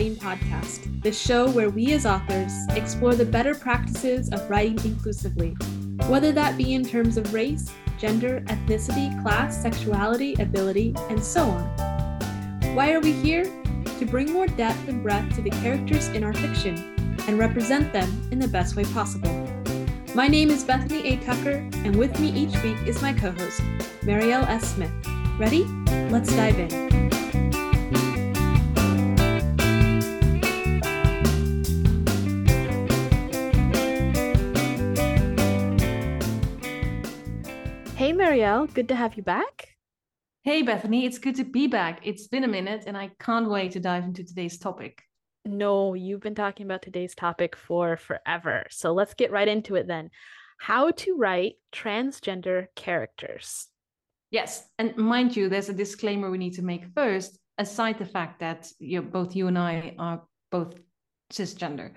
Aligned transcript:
Writing 0.00 0.16
Podcast, 0.16 1.02
the 1.02 1.12
show 1.12 1.50
where 1.50 1.68
we 1.68 1.92
as 1.92 2.06
authors 2.06 2.54
explore 2.70 3.14
the 3.14 3.26
better 3.26 3.54
practices 3.54 4.30
of 4.30 4.48
writing 4.48 4.78
inclusively, 4.82 5.50
whether 6.08 6.32
that 6.32 6.56
be 6.56 6.72
in 6.72 6.82
terms 6.82 7.18
of 7.18 7.34
race, 7.34 7.70
gender, 7.98 8.40
ethnicity, 8.46 9.10
class, 9.20 9.60
sexuality, 9.60 10.32
ability, 10.38 10.94
and 11.10 11.22
so 11.22 11.42
on. 11.42 11.64
Why 12.74 12.94
are 12.94 13.00
we 13.00 13.12
here? 13.12 13.44
To 13.98 14.06
bring 14.06 14.32
more 14.32 14.46
depth 14.46 14.88
and 14.88 15.02
breadth 15.02 15.34
to 15.34 15.42
the 15.42 15.50
characters 15.50 16.08
in 16.08 16.24
our 16.24 16.32
fiction 16.32 16.94
and 17.28 17.38
represent 17.38 17.92
them 17.92 18.26
in 18.32 18.38
the 18.38 18.48
best 18.48 18.76
way 18.76 18.84
possible. 18.84 19.28
My 20.14 20.28
name 20.28 20.48
is 20.48 20.64
Bethany 20.64 21.06
A. 21.08 21.16
Tucker, 21.18 21.68
and 21.84 21.94
with 21.94 22.18
me 22.18 22.30
each 22.30 22.54
week 22.62 22.78
is 22.86 23.02
my 23.02 23.12
co 23.12 23.32
host, 23.32 23.60
Marielle 24.00 24.48
S. 24.48 24.74
Smith. 24.74 24.92
Ready? 25.38 25.64
Let's 26.08 26.34
dive 26.34 26.58
in. 26.58 26.89
Marielle, 38.40 38.72
good 38.72 38.88
to 38.88 38.96
have 38.96 39.16
you 39.16 39.22
back. 39.22 39.76
Hey, 40.44 40.62
Bethany, 40.62 41.04
it's 41.04 41.18
good 41.18 41.34
to 41.34 41.44
be 41.44 41.66
back. 41.66 42.00
It's 42.04 42.26
been 42.26 42.44
a 42.44 42.48
minute, 42.48 42.84
and 42.86 42.96
I 42.96 43.10
can't 43.20 43.50
wait 43.50 43.72
to 43.72 43.80
dive 43.80 44.04
into 44.04 44.24
today's 44.24 44.56
topic. 44.56 45.02
No, 45.44 45.92
you've 45.92 46.22
been 46.22 46.34
talking 46.34 46.64
about 46.64 46.80
today's 46.80 47.14
topic 47.14 47.54
for 47.54 47.98
forever. 47.98 48.64
So 48.70 48.92
let's 48.92 49.12
get 49.12 49.30
right 49.30 49.46
into 49.46 49.74
it 49.74 49.86
then. 49.86 50.08
How 50.58 50.90
to 50.90 51.16
write 51.18 51.56
transgender 51.70 52.68
characters. 52.74 53.68
Yes, 54.30 54.66
and 54.78 54.96
mind 54.96 55.36
you, 55.36 55.50
there's 55.50 55.68
a 55.68 55.74
disclaimer 55.74 56.30
we 56.30 56.38
need 56.38 56.54
to 56.54 56.62
make 56.62 56.94
first, 56.94 57.38
aside 57.58 57.98
the 57.98 58.06
fact 58.06 58.40
that 58.40 58.72
you 58.78 59.02
know, 59.02 59.06
both 59.06 59.36
you 59.36 59.48
and 59.48 59.58
I 59.58 59.94
are 59.98 60.22
both 60.50 60.80
cisgender, 61.30 61.92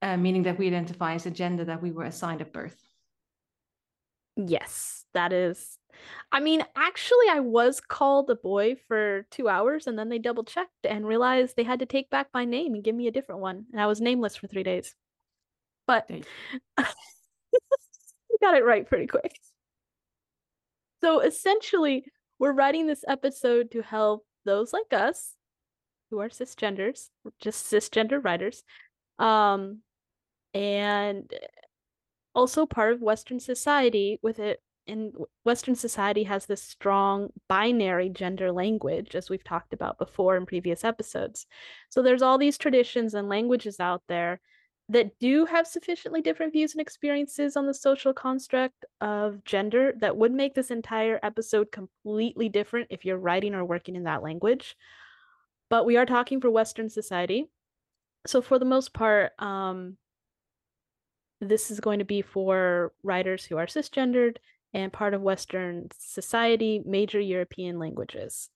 uh, 0.00 0.16
meaning 0.16 0.44
that 0.44 0.58
we 0.58 0.68
identify 0.68 1.16
as 1.16 1.26
a 1.26 1.30
gender 1.30 1.66
that 1.66 1.82
we 1.82 1.90
were 1.90 2.04
assigned 2.04 2.40
at 2.40 2.54
birth. 2.54 2.80
Yes, 4.36 5.05
that 5.16 5.32
is. 5.32 5.78
I 6.30 6.40
mean, 6.40 6.62
actually, 6.76 7.26
I 7.30 7.40
was 7.40 7.80
called 7.80 8.30
a 8.30 8.36
boy 8.36 8.76
for 8.86 9.26
two 9.30 9.48
hours 9.48 9.86
and 9.86 9.98
then 9.98 10.08
they 10.08 10.18
double 10.18 10.44
checked 10.44 10.84
and 10.84 11.06
realized 11.06 11.56
they 11.56 11.64
had 11.64 11.80
to 11.80 11.86
take 11.86 12.10
back 12.10 12.28
my 12.34 12.44
name 12.44 12.74
and 12.74 12.84
give 12.84 12.94
me 12.94 13.08
a 13.08 13.12
different 13.12 13.40
one. 13.40 13.64
And 13.72 13.80
I 13.80 13.86
was 13.86 14.00
nameless 14.00 14.36
for 14.36 14.46
three 14.46 14.62
days. 14.62 14.94
But 15.86 16.08
I 16.76 16.86
got 18.40 18.56
it 18.56 18.64
right 18.64 18.86
pretty 18.86 19.06
quick. 19.06 19.32
So 21.02 21.20
essentially, 21.20 22.04
we're 22.38 22.52
writing 22.52 22.86
this 22.86 23.04
episode 23.08 23.70
to 23.70 23.82
help 23.82 24.26
those 24.44 24.72
like 24.72 24.92
us 24.92 25.34
who 26.10 26.20
are 26.20 26.28
cisgenders, 26.28 27.08
just 27.40 27.72
cisgender 27.72 28.22
writers, 28.22 28.62
um, 29.18 29.80
and 30.54 31.32
also 32.34 32.66
part 32.66 32.92
of 32.92 33.00
Western 33.00 33.40
society 33.40 34.18
with 34.22 34.38
it. 34.38 34.60
In 34.86 35.12
Western 35.44 35.74
society 35.74 36.22
has 36.24 36.46
this 36.46 36.62
strong 36.62 37.30
binary 37.48 38.08
gender 38.08 38.52
language, 38.52 39.16
as 39.16 39.28
we've 39.28 39.42
talked 39.42 39.72
about 39.72 39.98
before 39.98 40.36
in 40.36 40.46
previous 40.46 40.84
episodes. 40.84 41.46
So 41.88 42.02
there's 42.02 42.22
all 42.22 42.38
these 42.38 42.56
traditions 42.56 43.14
and 43.14 43.28
languages 43.28 43.80
out 43.80 44.02
there 44.08 44.40
that 44.88 45.18
do 45.18 45.44
have 45.46 45.66
sufficiently 45.66 46.20
different 46.20 46.52
views 46.52 46.72
and 46.72 46.80
experiences 46.80 47.56
on 47.56 47.66
the 47.66 47.74
social 47.74 48.12
construct 48.12 48.84
of 49.00 49.42
gender 49.44 49.92
that 49.98 50.16
would 50.16 50.32
make 50.32 50.54
this 50.54 50.70
entire 50.70 51.18
episode 51.22 51.72
completely 51.72 52.48
different 52.48 52.86
if 52.90 53.04
you're 53.04 53.18
writing 53.18 53.54
or 53.54 53.64
working 53.64 53.96
in 53.96 54.04
that 54.04 54.22
language. 54.22 54.76
But 55.68 55.86
we 55.86 55.96
are 55.96 56.06
talking 56.06 56.40
for 56.40 56.50
Western 56.50 56.88
society. 56.88 57.46
So, 58.26 58.40
for 58.40 58.60
the 58.60 58.64
most 58.64 58.94
part, 58.94 59.32
um, 59.40 59.96
this 61.40 61.70
is 61.70 61.80
going 61.80 61.98
to 61.98 62.04
be 62.04 62.22
for 62.22 62.92
writers 63.02 63.44
who 63.44 63.56
are 63.56 63.66
cisgendered 63.66 64.36
and 64.74 64.92
part 64.92 65.14
of 65.14 65.22
Western 65.22 65.88
society, 65.98 66.82
major 66.84 67.20
European 67.20 67.78
languages. 67.78 68.50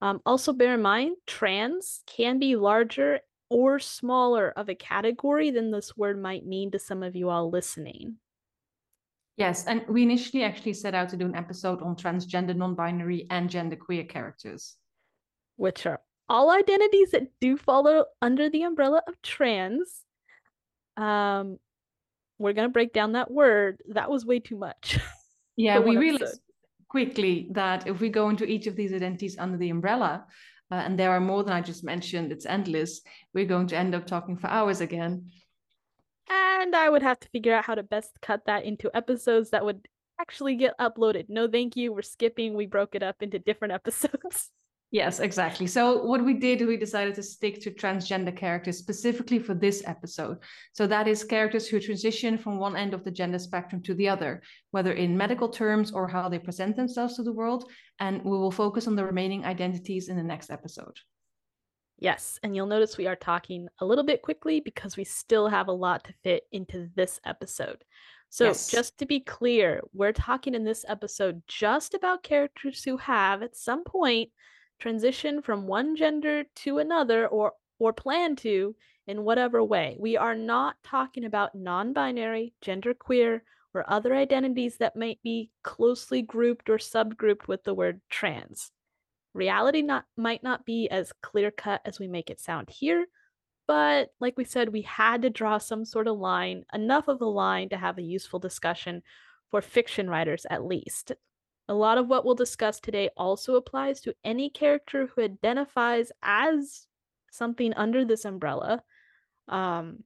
Um, 0.00 0.20
also, 0.26 0.52
bear 0.52 0.74
in 0.74 0.82
mind, 0.82 1.16
trans 1.26 2.02
can 2.06 2.38
be 2.38 2.56
larger 2.56 3.20
or 3.48 3.78
smaller 3.78 4.50
of 4.56 4.68
a 4.68 4.74
category 4.74 5.50
than 5.50 5.70
this 5.70 5.96
word 5.96 6.20
might 6.20 6.44
mean 6.44 6.70
to 6.72 6.78
some 6.78 7.02
of 7.02 7.14
you 7.14 7.28
all 7.28 7.50
listening. 7.50 8.16
Yes, 9.36 9.66
and 9.66 9.84
we 9.88 10.02
initially 10.02 10.42
actually 10.42 10.74
set 10.74 10.94
out 10.94 11.08
to 11.10 11.16
do 11.16 11.26
an 11.26 11.34
episode 11.34 11.82
on 11.82 11.96
transgender, 11.96 12.56
non 12.56 12.74
binary, 12.74 13.26
and 13.30 13.48
genderqueer 13.48 14.08
characters, 14.08 14.76
which 15.56 15.86
are 15.86 16.00
all 16.28 16.50
identities 16.50 17.12
that 17.12 17.28
do 17.40 17.56
follow 17.56 18.06
under 18.20 18.50
the 18.50 18.62
umbrella 18.62 19.02
of 19.06 19.20
trans. 19.22 20.04
Um, 20.96 21.58
we're 22.38 22.52
going 22.52 22.68
to 22.68 22.72
break 22.72 22.92
down 22.92 23.12
that 23.12 23.30
word. 23.30 23.82
That 23.88 24.10
was 24.10 24.26
way 24.26 24.40
too 24.40 24.56
much. 24.56 24.98
Yeah, 25.56 25.78
we 25.78 25.96
realized 25.96 26.40
quickly 26.88 27.48
that 27.52 27.86
if 27.86 28.00
we 28.00 28.08
go 28.08 28.28
into 28.28 28.44
each 28.44 28.66
of 28.66 28.76
these 28.76 28.92
identities 28.92 29.36
under 29.38 29.56
the 29.56 29.70
umbrella, 29.70 30.26
uh, 30.70 30.76
and 30.76 30.98
there 30.98 31.10
are 31.10 31.20
more 31.20 31.44
than 31.44 31.52
I 31.52 31.60
just 31.60 31.84
mentioned, 31.84 32.32
it's 32.32 32.46
endless, 32.46 33.02
we're 33.34 33.46
going 33.46 33.66
to 33.68 33.76
end 33.76 33.94
up 33.94 34.06
talking 34.06 34.36
for 34.36 34.46
hours 34.48 34.80
again. 34.80 35.30
And 36.30 36.74
I 36.74 36.88
would 36.88 37.02
have 37.02 37.20
to 37.20 37.28
figure 37.28 37.54
out 37.54 37.64
how 37.64 37.74
to 37.74 37.82
best 37.82 38.12
cut 38.22 38.46
that 38.46 38.64
into 38.64 38.90
episodes 38.94 39.50
that 39.50 39.64
would 39.64 39.86
actually 40.20 40.56
get 40.56 40.78
uploaded. 40.78 41.26
No, 41.28 41.48
thank 41.48 41.76
you. 41.76 41.92
We're 41.92 42.02
skipping. 42.02 42.54
We 42.54 42.66
broke 42.66 42.94
it 42.94 43.02
up 43.02 43.16
into 43.22 43.38
different 43.38 43.74
episodes. 43.80 44.50
Yes, 44.92 45.20
exactly. 45.20 45.66
So 45.66 46.04
what 46.04 46.22
we 46.22 46.34
did, 46.34 46.66
we 46.66 46.76
decided 46.76 47.14
to 47.14 47.22
stick 47.22 47.62
to 47.62 47.70
transgender 47.70 48.36
characters 48.36 48.76
specifically 48.76 49.38
for 49.38 49.54
this 49.54 49.82
episode. 49.86 50.36
So 50.74 50.86
that 50.86 51.08
is 51.08 51.24
characters 51.24 51.66
who 51.66 51.80
transition 51.80 52.36
from 52.36 52.58
one 52.58 52.76
end 52.76 52.92
of 52.92 53.02
the 53.02 53.10
gender 53.10 53.38
spectrum 53.38 53.82
to 53.84 53.94
the 53.94 54.10
other, 54.10 54.42
whether 54.70 54.92
in 54.92 55.16
medical 55.16 55.48
terms 55.48 55.92
or 55.92 56.06
how 56.06 56.28
they 56.28 56.38
present 56.38 56.76
themselves 56.76 57.16
to 57.16 57.22
the 57.22 57.32
world. 57.32 57.70
And 58.00 58.22
we 58.22 58.32
will 58.32 58.50
focus 58.50 58.86
on 58.86 58.94
the 58.94 59.06
remaining 59.06 59.46
identities 59.46 60.10
in 60.10 60.16
the 60.18 60.22
next 60.22 60.50
episode. 60.50 60.98
Yes, 61.98 62.38
and 62.42 62.54
you'll 62.54 62.66
notice 62.66 62.98
we 62.98 63.06
are 63.06 63.16
talking 63.16 63.68
a 63.80 63.86
little 63.86 64.04
bit 64.04 64.20
quickly 64.20 64.60
because 64.60 64.98
we 64.98 65.04
still 65.04 65.48
have 65.48 65.68
a 65.68 65.72
lot 65.72 66.04
to 66.04 66.12
fit 66.22 66.42
into 66.52 66.90
this 66.96 67.18
episode. 67.24 67.82
So, 68.28 68.46
yes. 68.46 68.70
just 68.70 68.98
to 68.98 69.06
be 69.06 69.20
clear, 69.20 69.80
we're 69.94 70.12
talking 70.12 70.54
in 70.54 70.64
this 70.64 70.84
episode 70.86 71.42
just 71.46 71.94
about 71.94 72.22
characters 72.22 72.84
who 72.84 72.98
have, 72.98 73.42
at 73.42 73.56
some 73.56 73.84
point, 73.84 74.30
transition 74.82 75.40
from 75.40 75.68
one 75.68 75.94
gender 75.94 76.42
to 76.56 76.78
another 76.78 77.28
or 77.28 77.52
or 77.78 77.92
plan 77.92 78.34
to 78.36 78.74
in 79.06 79.22
whatever 79.22 79.62
way. 79.62 79.96
We 79.98 80.16
are 80.16 80.34
not 80.34 80.76
talking 80.84 81.24
about 81.24 81.54
non-binary, 81.54 82.54
genderqueer, 82.64 83.40
or 83.74 83.84
other 83.90 84.14
identities 84.14 84.78
that 84.78 84.96
might 84.96 85.20
be 85.22 85.50
closely 85.62 86.20
grouped 86.22 86.68
or 86.68 86.78
subgrouped 86.78 87.48
with 87.48 87.64
the 87.64 87.74
word 87.74 88.00
trans. 88.10 88.70
Reality 89.34 89.82
not 89.82 90.04
might 90.16 90.42
not 90.42 90.66
be 90.66 90.88
as 90.90 91.12
clear-cut 91.22 91.80
as 91.84 91.98
we 91.98 92.08
make 92.08 92.28
it 92.28 92.40
sound 92.40 92.68
here, 92.68 93.06
but 93.66 94.10
like 94.20 94.36
we 94.36 94.44
said, 94.44 94.68
we 94.68 94.82
had 94.82 95.22
to 95.22 95.30
draw 95.30 95.58
some 95.58 95.84
sort 95.84 96.08
of 96.08 96.18
line, 96.18 96.64
enough 96.74 97.08
of 97.08 97.20
a 97.20 97.24
line 97.26 97.68
to 97.68 97.76
have 97.76 97.98
a 97.98 98.02
useful 98.02 98.40
discussion 98.40 99.02
for 99.50 99.62
fiction 99.62 100.10
writers 100.10 100.44
at 100.50 100.64
least. 100.64 101.12
A 101.72 101.82
lot 101.82 101.96
of 101.96 102.06
what 102.06 102.26
we'll 102.26 102.34
discuss 102.34 102.80
today 102.80 103.08
also 103.16 103.54
applies 103.54 104.02
to 104.02 104.14
any 104.22 104.50
character 104.50 105.06
who 105.06 105.22
identifies 105.22 106.12
as 106.22 106.86
something 107.30 107.72
under 107.72 108.04
this 108.04 108.26
umbrella. 108.26 108.82
Um, 109.48 110.04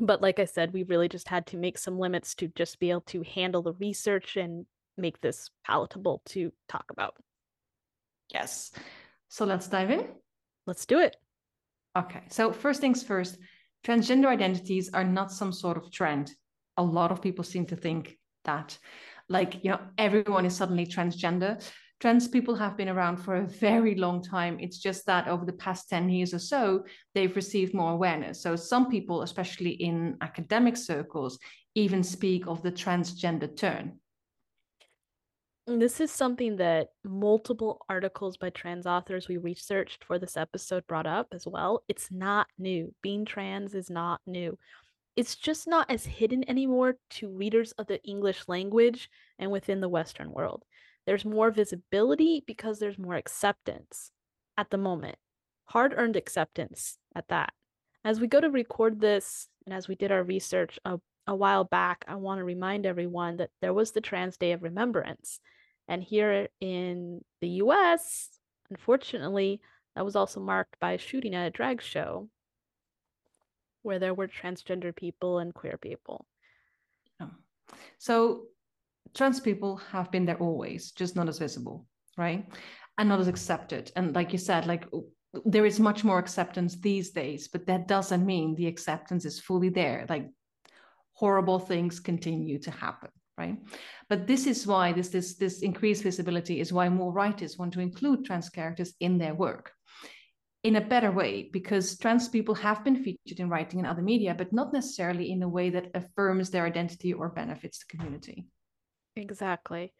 but 0.00 0.20
like 0.20 0.40
I 0.40 0.44
said, 0.44 0.72
we 0.72 0.82
really 0.82 1.08
just 1.08 1.28
had 1.28 1.46
to 1.46 1.56
make 1.56 1.78
some 1.78 2.00
limits 2.00 2.34
to 2.34 2.48
just 2.48 2.80
be 2.80 2.90
able 2.90 3.02
to 3.02 3.22
handle 3.22 3.62
the 3.62 3.74
research 3.74 4.36
and 4.36 4.66
make 4.96 5.20
this 5.20 5.50
palatable 5.64 6.20
to 6.30 6.52
talk 6.68 6.86
about. 6.90 7.14
Yes. 8.34 8.72
So 9.28 9.44
let's 9.44 9.68
dive 9.68 9.92
in. 9.92 10.04
Let's 10.66 10.84
do 10.84 10.98
it. 10.98 11.14
Okay. 11.96 12.24
So, 12.28 12.50
first 12.50 12.80
things 12.80 13.04
first, 13.04 13.38
transgender 13.86 14.26
identities 14.26 14.90
are 14.92 15.04
not 15.04 15.30
some 15.30 15.52
sort 15.52 15.76
of 15.76 15.92
trend. 15.92 16.32
A 16.76 16.82
lot 16.82 17.12
of 17.12 17.22
people 17.22 17.44
seem 17.44 17.66
to 17.66 17.76
think 17.76 18.18
that 18.44 18.76
like 19.28 19.62
you 19.64 19.70
know 19.70 19.80
everyone 19.96 20.46
is 20.46 20.56
suddenly 20.56 20.86
transgender. 20.86 21.62
Trans 22.00 22.28
people 22.28 22.54
have 22.54 22.76
been 22.76 22.88
around 22.88 23.16
for 23.16 23.36
a 23.36 23.46
very 23.46 23.96
long 23.96 24.22
time. 24.22 24.58
It's 24.60 24.78
just 24.78 25.04
that 25.06 25.26
over 25.26 25.44
the 25.44 25.52
past 25.52 25.88
10 25.90 26.08
years 26.08 26.32
or 26.32 26.38
so 26.38 26.84
they've 27.14 27.34
received 27.34 27.74
more 27.74 27.92
awareness. 27.92 28.40
So 28.40 28.54
some 28.54 28.88
people 28.88 29.22
especially 29.22 29.70
in 29.70 30.16
academic 30.20 30.76
circles 30.76 31.38
even 31.74 32.02
speak 32.04 32.46
of 32.46 32.62
the 32.62 32.72
transgender 32.72 33.54
turn. 33.54 33.98
This 35.66 36.00
is 36.00 36.10
something 36.10 36.56
that 36.56 36.88
multiple 37.04 37.84
articles 37.90 38.38
by 38.38 38.50
trans 38.50 38.86
authors 38.86 39.28
we 39.28 39.36
researched 39.36 40.02
for 40.02 40.18
this 40.18 40.36
episode 40.36 40.86
brought 40.86 41.06
up 41.06 41.26
as 41.32 41.46
well. 41.46 41.84
It's 41.88 42.10
not 42.10 42.46
new. 42.58 42.94
Being 43.02 43.26
trans 43.26 43.74
is 43.74 43.90
not 43.90 44.20
new 44.26 44.56
it's 45.18 45.34
just 45.34 45.66
not 45.66 45.90
as 45.90 46.06
hidden 46.06 46.48
anymore 46.48 46.94
to 47.10 47.28
readers 47.28 47.72
of 47.72 47.88
the 47.88 48.00
English 48.04 48.44
language 48.46 49.10
and 49.36 49.50
within 49.50 49.80
the 49.80 49.88
Western 49.88 50.30
world. 50.30 50.62
There's 51.06 51.24
more 51.24 51.50
visibility 51.50 52.44
because 52.46 52.78
there's 52.78 53.00
more 53.00 53.16
acceptance 53.16 54.12
at 54.56 54.70
the 54.70 54.78
moment. 54.78 55.16
Hard 55.64 55.92
earned 55.96 56.14
acceptance 56.14 56.98
at 57.16 57.26
that. 57.30 57.52
As 58.04 58.20
we 58.20 58.28
go 58.28 58.40
to 58.40 58.48
record 58.48 59.00
this, 59.00 59.48
and 59.66 59.74
as 59.74 59.88
we 59.88 59.96
did 59.96 60.12
our 60.12 60.22
research 60.22 60.78
a, 60.84 61.00
a 61.26 61.34
while 61.34 61.64
back, 61.64 62.04
I 62.06 62.14
want 62.14 62.38
to 62.38 62.44
remind 62.44 62.86
everyone 62.86 63.38
that 63.38 63.50
there 63.60 63.74
was 63.74 63.90
the 63.90 64.00
Trans 64.00 64.36
Day 64.36 64.52
of 64.52 64.62
Remembrance. 64.62 65.40
And 65.88 66.00
here 66.00 66.46
in 66.60 67.24
the 67.40 67.48
US, 67.64 68.28
unfortunately, 68.70 69.60
that 69.96 70.04
was 70.04 70.14
also 70.14 70.38
marked 70.38 70.78
by 70.78 70.92
a 70.92 70.98
shooting 70.98 71.34
at 71.34 71.48
a 71.48 71.50
drag 71.50 71.82
show 71.82 72.28
where 73.82 73.98
there 73.98 74.14
were 74.14 74.28
transgender 74.28 74.94
people 74.94 75.38
and 75.38 75.54
queer 75.54 75.78
people. 75.78 76.26
So 77.98 78.44
trans 79.14 79.40
people 79.40 79.76
have 79.76 80.10
been 80.10 80.24
there 80.24 80.38
always, 80.38 80.92
just 80.92 81.16
not 81.16 81.28
as 81.28 81.38
visible, 81.38 81.86
right? 82.16 82.46
And 82.96 83.08
not 83.08 83.20
as 83.20 83.28
accepted. 83.28 83.92
And 83.96 84.14
like 84.14 84.32
you 84.32 84.38
said, 84.38 84.66
like 84.66 84.86
there 85.44 85.66
is 85.66 85.78
much 85.78 86.04
more 86.04 86.18
acceptance 86.18 86.76
these 86.76 87.10
days, 87.10 87.48
but 87.48 87.66
that 87.66 87.88
doesn't 87.88 88.24
mean 88.24 88.54
the 88.54 88.66
acceptance 88.66 89.24
is 89.24 89.40
fully 89.40 89.68
there. 89.68 90.06
Like 90.08 90.28
horrible 91.12 91.58
things 91.58 92.00
continue 92.00 92.58
to 92.60 92.70
happen, 92.70 93.10
right? 93.36 93.58
But 94.08 94.26
this 94.26 94.46
is 94.46 94.66
why 94.66 94.92
this 94.92 95.08
this 95.08 95.36
this 95.36 95.62
increased 95.62 96.02
visibility 96.02 96.60
is 96.60 96.72
why 96.72 96.88
more 96.88 97.12
writers 97.12 97.58
want 97.58 97.72
to 97.74 97.80
include 97.80 98.24
trans 98.24 98.48
characters 98.48 98.94
in 99.00 99.18
their 99.18 99.34
work 99.34 99.72
in 100.64 100.76
a 100.76 100.80
better 100.80 101.10
way 101.12 101.48
because 101.52 101.96
trans 101.98 102.28
people 102.28 102.54
have 102.54 102.82
been 102.84 103.02
featured 103.02 103.38
in 103.38 103.48
writing 103.48 103.78
and 103.78 103.86
other 103.86 104.02
media 104.02 104.34
but 104.36 104.52
not 104.52 104.72
necessarily 104.72 105.30
in 105.30 105.42
a 105.42 105.48
way 105.48 105.70
that 105.70 105.90
affirms 105.94 106.50
their 106.50 106.66
identity 106.66 107.12
or 107.12 107.28
benefits 107.28 107.78
the 107.78 107.96
community. 107.96 108.46
Exactly. 109.16 109.92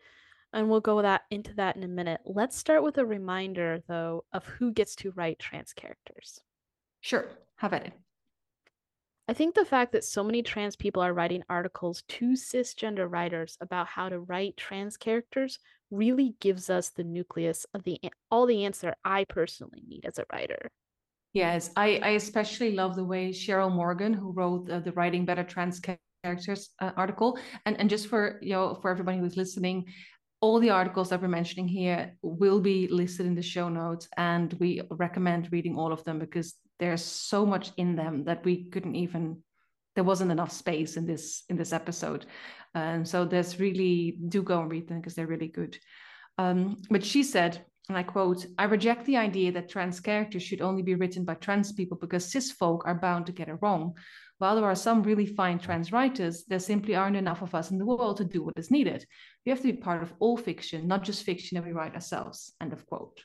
And 0.52 0.68
we'll 0.68 0.80
go 0.80 1.02
that 1.02 1.22
into 1.30 1.54
that 1.54 1.76
in 1.76 1.82
a 1.82 1.88
minute. 1.88 2.20
Let's 2.24 2.56
start 2.56 2.82
with 2.82 2.98
a 2.98 3.06
reminder 3.06 3.82
though 3.86 4.24
of 4.32 4.44
who 4.46 4.72
gets 4.72 4.96
to 4.96 5.12
write 5.12 5.38
trans 5.38 5.72
characters. 5.72 6.40
Sure. 7.00 7.26
Have 7.56 7.72
at 7.72 7.86
it 7.86 7.92
I 9.30 9.34
think 9.34 9.54
the 9.54 9.66
fact 9.66 9.92
that 9.92 10.04
so 10.04 10.24
many 10.24 10.42
trans 10.42 10.74
people 10.74 11.02
are 11.02 11.12
writing 11.12 11.42
articles 11.50 12.02
to 12.08 12.30
cisgender 12.30 13.06
writers 13.10 13.58
about 13.60 13.86
how 13.86 14.08
to 14.08 14.20
write 14.20 14.56
trans 14.56 14.96
characters 14.96 15.58
really 15.90 16.34
gives 16.40 16.70
us 16.70 16.88
the 16.88 17.04
nucleus 17.04 17.66
of 17.74 17.84
the 17.84 18.00
all 18.30 18.46
the 18.46 18.64
answer 18.64 18.94
I 19.04 19.24
personally 19.24 19.82
need 19.86 20.06
as 20.06 20.18
a 20.18 20.24
writer. 20.32 20.70
Yes, 21.34 21.70
I, 21.76 22.00
I 22.02 22.08
especially 22.10 22.72
love 22.72 22.96
the 22.96 23.04
way 23.04 23.28
Cheryl 23.30 23.70
Morgan, 23.70 24.14
who 24.14 24.32
wrote 24.32 24.70
uh, 24.70 24.80
the 24.80 24.92
Writing 24.92 25.26
Better 25.26 25.44
Trans 25.44 25.78
Characters 26.24 26.70
uh, 26.80 26.92
article, 26.96 27.38
and 27.66 27.78
and 27.78 27.90
just 27.90 28.06
for 28.06 28.38
you 28.40 28.54
know 28.54 28.78
for 28.80 28.90
everybody 28.90 29.18
who's 29.18 29.36
listening, 29.36 29.84
all 30.40 30.58
the 30.58 30.70
articles 30.70 31.10
that 31.10 31.20
we're 31.20 31.28
mentioning 31.28 31.68
here 31.68 32.16
will 32.22 32.60
be 32.60 32.88
listed 32.88 33.26
in 33.26 33.34
the 33.34 33.42
show 33.42 33.68
notes, 33.68 34.08
and 34.16 34.54
we 34.54 34.80
recommend 34.90 35.52
reading 35.52 35.76
all 35.76 35.92
of 35.92 36.02
them 36.04 36.18
because 36.18 36.54
there's 36.78 37.04
so 37.04 37.44
much 37.44 37.72
in 37.76 37.96
them 37.96 38.24
that 38.24 38.44
we 38.44 38.64
couldn't 38.64 38.96
even 38.96 39.42
there 39.94 40.04
wasn't 40.04 40.30
enough 40.30 40.52
space 40.52 40.96
in 40.96 41.06
this 41.06 41.44
in 41.48 41.56
this 41.56 41.72
episode 41.72 42.26
and 42.74 43.06
so 43.06 43.24
there's 43.24 43.58
really 43.58 44.18
do 44.28 44.42
go 44.42 44.60
and 44.60 44.70
read 44.70 44.88
them 44.88 45.00
because 45.00 45.14
they're 45.14 45.26
really 45.26 45.48
good 45.48 45.76
um, 46.38 46.76
but 46.90 47.04
she 47.04 47.22
said 47.22 47.64
and 47.88 47.96
I 47.96 48.02
quote, 48.02 48.44
I 48.58 48.64
reject 48.64 49.06
the 49.06 49.16
idea 49.16 49.50
that 49.52 49.70
trans 49.70 49.98
characters 49.98 50.42
should 50.42 50.60
only 50.60 50.82
be 50.82 50.94
written 50.94 51.24
by 51.24 51.34
trans 51.34 51.72
people 51.72 51.96
because 51.96 52.30
cis 52.30 52.52
folk 52.52 52.82
are 52.84 52.94
bound 52.94 53.24
to 53.26 53.32
get 53.32 53.48
it 53.48 53.56
wrong. 53.62 53.94
While 54.36 54.56
there 54.56 54.66
are 54.66 54.74
some 54.74 55.02
really 55.02 55.24
fine 55.24 55.58
trans 55.58 55.90
writers, 55.90 56.44
there 56.44 56.58
simply 56.58 56.94
aren't 56.94 57.16
enough 57.16 57.40
of 57.40 57.54
us 57.54 57.70
in 57.70 57.78
the 57.78 57.86
world 57.86 58.18
to 58.18 58.24
do 58.24 58.44
what 58.44 58.58
is 58.58 58.70
needed. 58.70 59.06
We 59.46 59.50
have 59.50 59.62
to 59.62 59.72
be 59.72 59.78
part 59.78 60.02
of 60.02 60.12
all 60.18 60.36
fiction, 60.36 60.86
not 60.86 61.02
just 61.02 61.24
fiction 61.24 61.56
that 61.56 61.66
we 61.66 61.72
write 61.72 61.94
ourselves. 61.94 62.52
End 62.60 62.74
of 62.74 62.86
quote. 62.86 63.20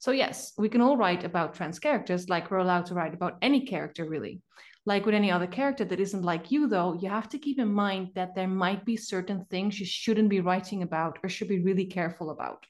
So, 0.00 0.12
yes, 0.12 0.54
we 0.56 0.70
can 0.70 0.80
all 0.80 0.96
write 0.96 1.24
about 1.24 1.52
trans 1.52 1.78
characters 1.78 2.30
like 2.30 2.50
we're 2.50 2.56
allowed 2.56 2.86
to 2.86 2.94
write 2.94 3.12
about 3.12 3.36
any 3.42 3.66
character, 3.66 4.06
really. 4.06 4.40
Like 4.86 5.04
with 5.04 5.14
any 5.14 5.30
other 5.30 5.46
character 5.46 5.84
that 5.84 6.00
isn't 6.00 6.22
like 6.24 6.50
you, 6.50 6.68
though, 6.68 6.94
you 6.94 7.10
have 7.10 7.28
to 7.28 7.38
keep 7.38 7.58
in 7.58 7.70
mind 7.70 8.12
that 8.14 8.34
there 8.34 8.48
might 8.48 8.86
be 8.86 8.96
certain 8.96 9.44
things 9.50 9.78
you 9.78 9.84
shouldn't 9.84 10.30
be 10.30 10.40
writing 10.40 10.82
about 10.82 11.18
or 11.22 11.28
should 11.28 11.48
be 11.48 11.60
really 11.60 11.84
careful 11.84 12.30
about. 12.30 12.64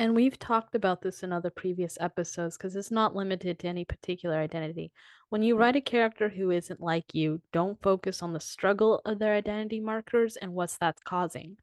And 0.00 0.16
we've 0.16 0.36
talked 0.36 0.74
about 0.74 1.00
this 1.00 1.22
in 1.22 1.32
other 1.32 1.48
previous 1.48 1.96
episodes 2.00 2.56
because 2.56 2.74
it's 2.74 2.90
not 2.90 3.14
limited 3.14 3.60
to 3.60 3.68
any 3.68 3.84
particular 3.84 4.36
identity. 4.36 4.90
When 5.28 5.44
you 5.44 5.56
write 5.56 5.76
a 5.76 5.80
character 5.80 6.28
who 6.28 6.50
isn't 6.50 6.80
like 6.80 7.14
you, 7.14 7.40
don't 7.52 7.80
focus 7.80 8.20
on 8.20 8.32
the 8.32 8.40
struggle 8.40 9.00
of 9.04 9.20
their 9.20 9.34
identity 9.34 9.78
markers 9.78 10.36
and 10.36 10.54
what's 10.54 10.76
that's 10.76 11.02
causing 11.04 11.56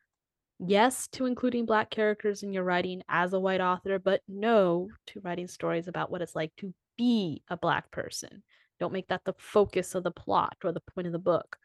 yes 0.60 1.08
to 1.10 1.26
including 1.26 1.66
black 1.66 1.90
characters 1.90 2.44
in 2.44 2.54
your 2.54 2.64
writing 2.64 3.04
as 3.10 3.34
a 3.34 3.40
white 3.40 3.62
author, 3.62 4.00
but 4.00 4.22
no 4.28 4.90
to 5.08 5.20
writing 5.22 5.48
stories 5.48 5.88
about 5.88 6.12
what 6.12 6.22
it's 6.22 6.36
like 6.36 6.56
to 6.58 6.74
be 6.98 7.44
a 7.50 7.58
black 7.58 7.92
person. 7.92 8.44
Don't 8.80 8.94
make 8.94 9.08
that 9.08 9.24
the 9.26 9.36
focus 9.38 9.96
of 9.96 10.04
the 10.04 10.12
plot 10.12 10.58
or 10.64 10.72
the 10.72 10.82
point 10.94 11.08
of 11.08 11.14
the 11.14 11.20
book. 11.20 11.58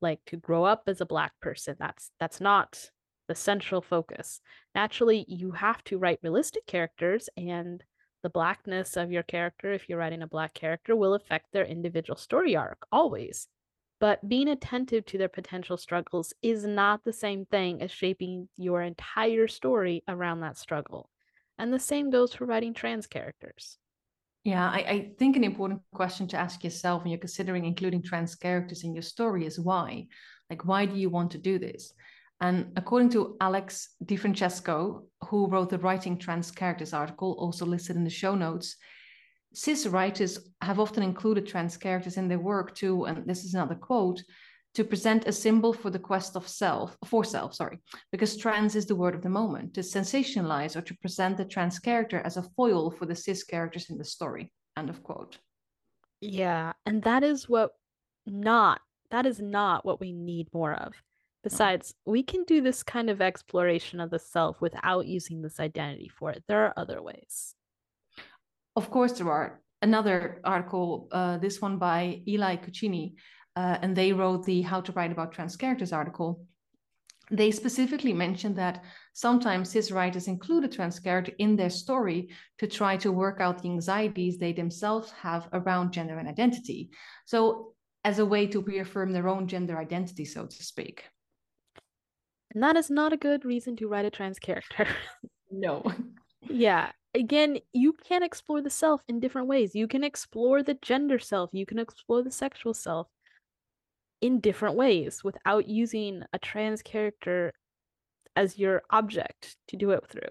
Like 0.00 0.20
to 0.26 0.36
grow 0.36 0.64
up 0.64 0.84
as 0.86 1.00
a 1.00 1.06
black 1.06 1.32
person. 1.40 1.76
That's 1.78 2.10
that's 2.20 2.40
not 2.40 2.90
the 3.28 3.34
central 3.34 3.80
focus. 3.80 4.40
Naturally, 4.74 5.24
you 5.28 5.52
have 5.52 5.82
to 5.84 5.98
write 5.98 6.20
realistic 6.22 6.66
characters 6.66 7.28
and 7.36 7.82
the 8.22 8.30
blackness 8.30 8.96
of 8.96 9.12
your 9.12 9.22
character, 9.22 9.72
if 9.72 9.88
you're 9.88 9.98
writing 9.98 10.22
a 10.22 10.26
black 10.26 10.54
character, 10.54 10.96
will 10.96 11.14
affect 11.14 11.52
their 11.52 11.64
individual 11.64 12.16
story 12.16 12.56
arc 12.56 12.86
always. 12.90 13.48
But 13.98 14.28
being 14.28 14.48
attentive 14.48 15.06
to 15.06 15.18
their 15.18 15.28
potential 15.28 15.76
struggles 15.76 16.34
is 16.42 16.66
not 16.66 17.04
the 17.04 17.12
same 17.12 17.46
thing 17.46 17.80
as 17.80 17.90
shaping 17.90 18.48
your 18.56 18.82
entire 18.82 19.48
story 19.48 20.02
around 20.06 20.40
that 20.40 20.58
struggle. 20.58 21.08
And 21.58 21.72
the 21.72 21.78
same 21.78 22.10
goes 22.10 22.34
for 22.34 22.44
writing 22.44 22.74
trans 22.74 23.06
characters. 23.06 23.78
Yeah, 24.44 24.68
I, 24.68 24.76
I, 24.76 25.10
think 25.18 25.34
an 25.34 25.42
important 25.42 25.80
question 25.92 26.28
to 26.28 26.36
ask 26.36 26.62
yourself 26.62 27.02
when 27.02 27.10
you're 27.10 27.18
considering 27.18 27.64
including 27.64 28.02
trans 28.02 28.36
characters 28.36 28.84
in 28.84 28.94
your 28.94 29.02
story 29.02 29.44
is 29.44 29.58
why? 29.58 30.06
Like, 30.50 30.64
why 30.64 30.86
do 30.86 30.94
you 30.94 31.10
want 31.10 31.32
to 31.32 31.38
do 31.38 31.58
this? 31.58 31.92
And 32.40 32.72
according 32.76 33.08
to 33.10 33.36
Alex 33.40 33.94
DiFrancesco, 34.04 35.02
who 35.28 35.48
wrote 35.48 35.70
the 35.70 35.78
Writing 35.78 36.18
Trans 36.18 36.50
Characters 36.50 36.92
article, 36.92 37.34
also 37.40 37.64
listed 37.64 37.96
in 37.96 38.04
the 38.04 38.10
show 38.10 38.34
notes, 38.34 38.76
cis 39.54 39.86
writers 39.86 40.38
have 40.60 40.80
often 40.80 41.02
included 41.02 41.46
trans 41.46 41.76
characters 41.76 42.16
in 42.16 42.28
their 42.28 42.38
work 42.38 42.74
too, 42.74 43.04
and 43.04 43.26
this 43.26 43.44
is 43.44 43.54
another 43.54 43.74
quote, 43.74 44.22
to 44.74 44.84
present 44.84 45.26
a 45.26 45.32
symbol 45.32 45.72
for 45.72 45.88
the 45.88 45.98
quest 45.98 46.36
of 46.36 46.46
self, 46.46 46.98
for 47.06 47.24
self, 47.24 47.54
sorry, 47.54 47.78
because 48.12 48.36
trans 48.36 48.76
is 48.76 48.84
the 48.84 48.94
word 48.94 49.14
of 49.14 49.22
the 49.22 49.28
moment, 49.28 49.72
to 49.72 49.80
sensationalize 49.80 50.76
or 50.76 50.82
to 50.82 50.94
present 50.98 51.38
the 51.38 51.44
trans 51.46 51.78
character 51.78 52.20
as 52.24 52.36
a 52.36 52.42
foil 52.42 52.90
for 52.90 53.06
the 53.06 53.14
cis 53.14 53.42
characters 53.42 53.88
in 53.88 53.96
the 53.96 54.04
story. 54.04 54.52
End 54.76 54.90
of 54.90 55.02
quote. 55.02 55.38
Yeah, 56.20 56.74
and 56.84 57.02
that 57.04 57.22
is 57.24 57.48
what 57.48 57.72
not 58.26 58.80
that 59.10 59.24
is 59.24 59.40
not 59.40 59.86
what 59.86 59.98
we 59.98 60.12
need 60.12 60.48
more 60.52 60.74
of. 60.74 60.92
Besides, 61.42 61.94
we 62.04 62.22
can 62.22 62.44
do 62.44 62.60
this 62.60 62.82
kind 62.82 63.08
of 63.08 63.22
exploration 63.22 64.00
of 64.00 64.10
the 64.10 64.18
self 64.18 64.60
without 64.60 65.06
using 65.06 65.40
this 65.40 65.58
identity 65.58 66.08
for 66.08 66.32
it. 66.32 66.44
There 66.48 66.66
are 66.66 66.74
other 66.76 67.00
ways. 67.00 67.55
Of 68.76 68.90
course, 68.90 69.12
there 69.12 69.30
are. 69.30 69.62
Another 69.82 70.40
article, 70.44 71.08
uh, 71.10 71.38
this 71.38 71.60
one 71.60 71.78
by 71.78 72.22
Eli 72.28 72.56
Cugini, 72.56 73.14
uh, 73.56 73.78
and 73.80 73.96
they 73.96 74.12
wrote 74.12 74.44
the 74.44 74.62
How 74.62 74.80
to 74.82 74.92
Write 74.92 75.12
About 75.12 75.32
Trans 75.32 75.56
Characters 75.56 75.92
article. 75.92 76.46
They 77.30 77.50
specifically 77.50 78.12
mentioned 78.12 78.56
that 78.56 78.84
sometimes 79.12 79.70
cis 79.70 79.90
writers 79.90 80.28
include 80.28 80.64
a 80.64 80.68
trans 80.68 81.00
character 81.00 81.32
in 81.38 81.56
their 81.56 81.70
story 81.70 82.28
to 82.58 82.66
try 82.66 82.96
to 82.98 83.10
work 83.10 83.40
out 83.40 83.62
the 83.62 83.70
anxieties 83.70 84.38
they 84.38 84.52
themselves 84.52 85.10
have 85.10 85.48
around 85.52 85.92
gender 85.92 86.18
and 86.18 86.28
identity. 86.28 86.90
So, 87.24 87.74
as 88.04 88.20
a 88.20 88.26
way 88.26 88.46
to 88.46 88.60
reaffirm 88.60 89.12
their 89.12 89.26
own 89.26 89.48
gender 89.48 89.76
identity, 89.78 90.24
so 90.24 90.46
to 90.46 90.62
speak. 90.62 91.04
And 92.54 92.62
that 92.62 92.76
is 92.76 92.90
not 92.90 93.12
a 93.12 93.16
good 93.16 93.44
reason 93.44 93.74
to 93.76 93.88
write 93.88 94.04
a 94.04 94.10
trans 94.10 94.38
character. 94.38 94.86
no. 95.50 95.82
Yeah 96.42 96.92
again, 97.16 97.58
you 97.72 97.94
can 97.94 98.22
explore 98.22 98.60
the 98.60 98.70
self 98.70 99.02
in 99.08 99.20
different 99.20 99.48
ways. 99.48 99.74
You 99.74 99.88
can 99.88 100.04
explore 100.04 100.62
the 100.62 100.74
gender 100.74 101.18
self, 101.18 101.50
you 101.52 101.66
can 101.66 101.78
explore 101.78 102.22
the 102.22 102.30
sexual 102.30 102.74
self 102.74 103.08
in 104.20 104.40
different 104.40 104.76
ways 104.76 105.24
without 105.24 105.68
using 105.68 106.22
a 106.32 106.38
trans 106.38 106.82
character 106.82 107.52
as 108.34 108.58
your 108.58 108.82
object 108.90 109.56
to 109.68 109.76
do 109.76 109.90
it 109.90 110.06
through. 110.06 110.30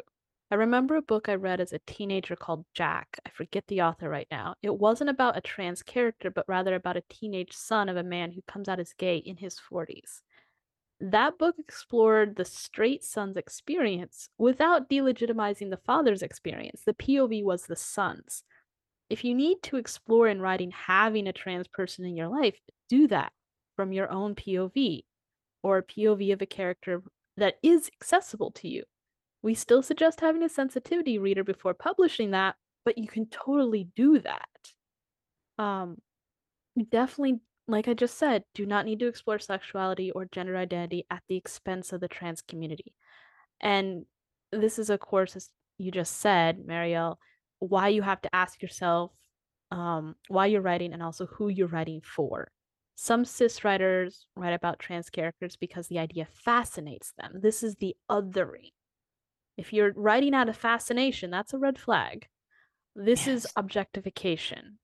I 0.52 0.56
remember 0.56 0.96
a 0.96 1.02
book 1.02 1.28
I 1.28 1.36
read 1.36 1.60
as 1.60 1.74
a 1.74 1.80
teenager 1.88 2.36
called 2.36 2.66
Jack. 2.76 3.20
I 3.26 3.30
forget 3.32 3.66
the 3.68 3.82
author 3.82 4.08
right 4.08 4.28
now. 4.30 4.56
It 4.62 4.78
wasn't 4.78 5.10
about 5.10 5.38
a 5.38 5.42
trans 5.42 5.82
character, 5.82 6.30
but 6.30 6.46
rather 6.48 6.76
about 6.76 6.98
a 6.98 7.04
teenage 7.10 7.54
son 7.54 7.90
of 7.90 7.98
a 7.98 8.04
man 8.04 8.32
who 8.32 8.42
comes 8.48 8.70
out 8.70 8.80
as 8.80 8.94
gay 8.94 9.18
in 9.18 9.38
his 9.38 9.60
40s 9.72 10.22
that 11.02 11.38
book 11.38 11.56
explored 11.60 12.36
the 12.36 12.46
straight 12.46 13.04
son's 13.04 13.38
experience 13.38 14.30
without 14.38 14.90
delegitimizing 14.90 15.70
the 15.70 15.80
father's 15.86 16.22
experience. 16.22 16.84
The 16.86 16.94
POV 16.94 17.44
was 17.44 17.66
the 17.66 17.76
son's. 17.76 18.44
If 19.10 19.24
you 19.24 19.36
need 19.36 19.62
to 19.64 19.78
explore 19.78 20.28
in 20.28 20.42
writing 20.42 20.72
having 20.72 21.28
a 21.28 21.34
trans 21.34 21.68
person 21.68 22.06
in 22.06 22.16
your 22.16 22.30
life, 22.30 22.58
do 22.90 23.08
that 23.10 23.32
from 23.76 23.92
your 23.92 24.10
own 24.10 24.36
POV 24.36 25.04
or 25.64 25.84
POV 25.84 26.34
of 26.34 26.42
a 26.42 26.46
character 26.46 27.04
that 27.38 27.56
is 27.62 27.90
accessible 28.00 28.52
to 28.52 28.68
you. 28.68 28.84
We 29.42 29.54
still 29.54 29.84
suggest 29.84 30.22
having 30.22 30.44
a 30.44 30.50
sensitivity 30.50 31.20
reader 31.20 31.44
before 31.44 31.74
publishing 31.74 32.32
that, 32.32 32.56
but 32.84 32.98
you 32.98 33.08
can 33.08 33.28
totally 33.28 33.90
do 33.96 34.20
that. 34.20 34.50
Um, 35.58 35.98
definitely, 36.90 37.42
like 37.68 37.88
I 37.88 37.94
just 37.94 38.18
said, 38.18 38.44
do 38.54 38.66
not 38.66 38.86
need 38.86 39.00
to 39.00 39.08
explore 39.08 39.40
sexuality 39.40 40.12
or 40.12 40.26
gender 40.26 40.56
identity 40.56 41.06
at 41.10 41.24
the 41.28 41.36
expense 41.36 41.92
of 41.94 42.02
the 42.02 42.08
trans 42.08 42.42
community. 42.42 42.94
And 43.60 44.06
this 44.52 44.78
is, 44.78 44.90
of 44.90 45.00
course, 45.00 45.36
as 45.36 45.50
you 45.78 45.92
just 45.92 46.18
said, 46.18 46.60
Marielle, 46.68 47.18
why 47.60 47.88
you 47.88 48.02
have 48.02 48.22
to 48.22 48.36
ask 48.36 48.62
yourself 48.62 49.12
um, 49.72 50.16
why 50.28 50.46
you're 50.46 50.62
writing 50.62 50.94
and 50.94 51.02
also 51.02 51.26
who 51.26 51.50
you're 51.50 51.68
writing 51.68 52.02
for. 52.02 52.52
Some 52.96 53.26
cis 53.26 53.64
writers 53.64 54.26
write 54.36 54.54
about 54.54 54.80
trans 54.80 55.10
characters 55.10 55.58
because 55.58 55.88
the 55.88 56.00
idea 56.00 56.28
fascinates 56.32 57.14
them. 57.18 57.40
This 57.42 57.62
is 57.64 57.76
the 57.76 57.96
othering. 58.10 58.72
If 59.58 59.74
you're 59.74 59.92
writing 59.96 60.34
out 60.34 60.50
of 60.50 60.56
fascination, 60.56 61.30
that's 61.30 61.54
a 61.54 61.58
red 61.58 61.78
flag. 61.80 62.28
This 62.96 63.28
yes. 63.28 63.46
is 63.46 63.48
objectification. 63.56 64.80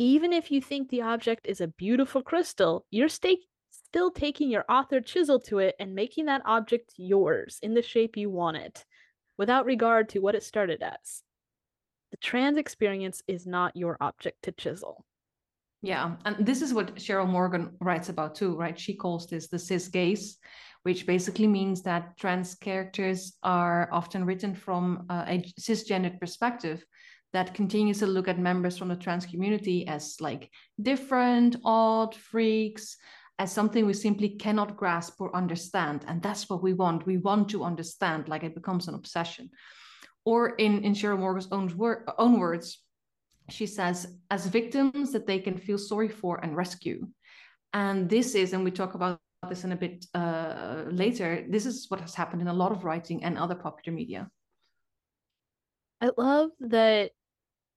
Even 0.00 0.32
if 0.32 0.52
you 0.52 0.62
think 0.62 0.88
the 0.88 1.02
object 1.02 1.44
is 1.48 1.60
a 1.60 1.66
beautiful 1.66 2.22
crystal, 2.22 2.86
you're 2.88 3.08
st- 3.08 3.40
still 3.70 4.12
taking 4.12 4.48
your 4.48 4.64
author 4.68 5.00
chisel 5.00 5.40
to 5.40 5.58
it 5.58 5.74
and 5.80 5.92
making 5.92 6.26
that 6.26 6.40
object 6.44 6.92
yours 6.96 7.58
in 7.62 7.74
the 7.74 7.82
shape 7.82 8.16
you 8.16 8.30
want 8.30 8.56
it, 8.56 8.84
without 9.36 9.66
regard 9.66 10.08
to 10.10 10.20
what 10.20 10.36
it 10.36 10.44
started 10.44 10.84
as. 10.84 11.24
The 12.12 12.16
trans 12.18 12.58
experience 12.58 13.24
is 13.26 13.44
not 13.44 13.76
your 13.76 13.96
object 14.00 14.44
to 14.44 14.52
chisel. 14.52 15.04
Yeah, 15.82 16.14
and 16.24 16.46
this 16.46 16.62
is 16.62 16.72
what 16.72 16.94
Cheryl 16.94 17.28
Morgan 17.28 17.76
writes 17.80 18.08
about 18.08 18.36
too, 18.36 18.54
right? 18.54 18.78
She 18.78 18.94
calls 18.94 19.26
this 19.26 19.48
the 19.48 19.58
cis 19.58 19.88
gaze, 19.88 20.38
which 20.84 21.06
basically 21.06 21.48
means 21.48 21.82
that 21.82 22.16
trans 22.16 22.54
characters 22.54 23.36
are 23.42 23.88
often 23.90 24.24
written 24.24 24.54
from 24.54 25.06
uh, 25.10 25.24
a 25.26 25.42
cisgendered 25.58 26.20
perspective 26.20 26.84
that 27.32 27.54
continues 27.54 27.98
to 27.98 28.06
look 28.06 28.28
at 28.28 28.38
members 28.38 28.78
from 28.78 28.88
the 28.88 28.96
trans 28.96 29.26
community 29.26 29.86
as 29.86 30.16
like 30.20 30.50
different, 30.80 31.56
odd, 31.64 32.14
freaks, 32.14 32.96
as 33.38 33.52
something 33.52 33.86
we 33.86 33.92
simply 33.92 34.30
cannot 34.30 34.76
grasp 34.76 35.20
or 35.20 35.34
understand. 35.36 36.04
And 36.08 36.22
that's 36.22 36.48
what 36.48 36.62
we 36.62 36.72
want. 36.72 37.06
We 37.06 37.18
want 37.18 37.48
to 37.50 37.64
understand, 37.64 38.28
like 38.28 38.42
it 38.42 38.54
becomes 38.54 38.88
an 38.88 38.94
obsession. 38.94 39.50
Or 40.24 40.56
in, 40.56 40.82
in 40.84 40.92
Cheryl 40.94 41.18
Morgan's 41.18 41.48
own, 41.52 41.72
wor- 41.76 42.04
own 42.18 42.38
words, 42.38 42.82
she 43.48 43.66
says, 43.66 44.06
as 44.30 44.46
victims 44.46 45.12
that 45.12 45.26
they 45.26 45.38
can 45.38 45.56
feel 45.56 45.78
sorry 45.78 46.08
for 46.08 46.42
and 46.42 46.56
rescue. 46.56 47.06
And 47.72 48.08
this 48.08 48.34
is, 48.34 48.52
and 48.52 48.64
we 48.64 48.70
talk 48.70 48.94
about 48.94 49.20
this 49.48 49.64
in 49.64 49.72
a 49.72 49.76
bit 49.76 50.04
uh, 50.14 50.84
later, 50.90 51.46
this 51.48 51.64
is 51.64 51.86
what 51.88 52.00
has 52.00 52.14
happened 52.14 52.42
in 52.42 52.48
a 52.48 52.52
lot 52.52 52.72
of 52.72 52.84
writing 52.84 53.22
and 53.22 53.38
other 53.38 53.54
popular 53.54 53.94
media. 53.94 54.28
I 56.00 56.10
love 56.16 56.50
that 56.60 57.12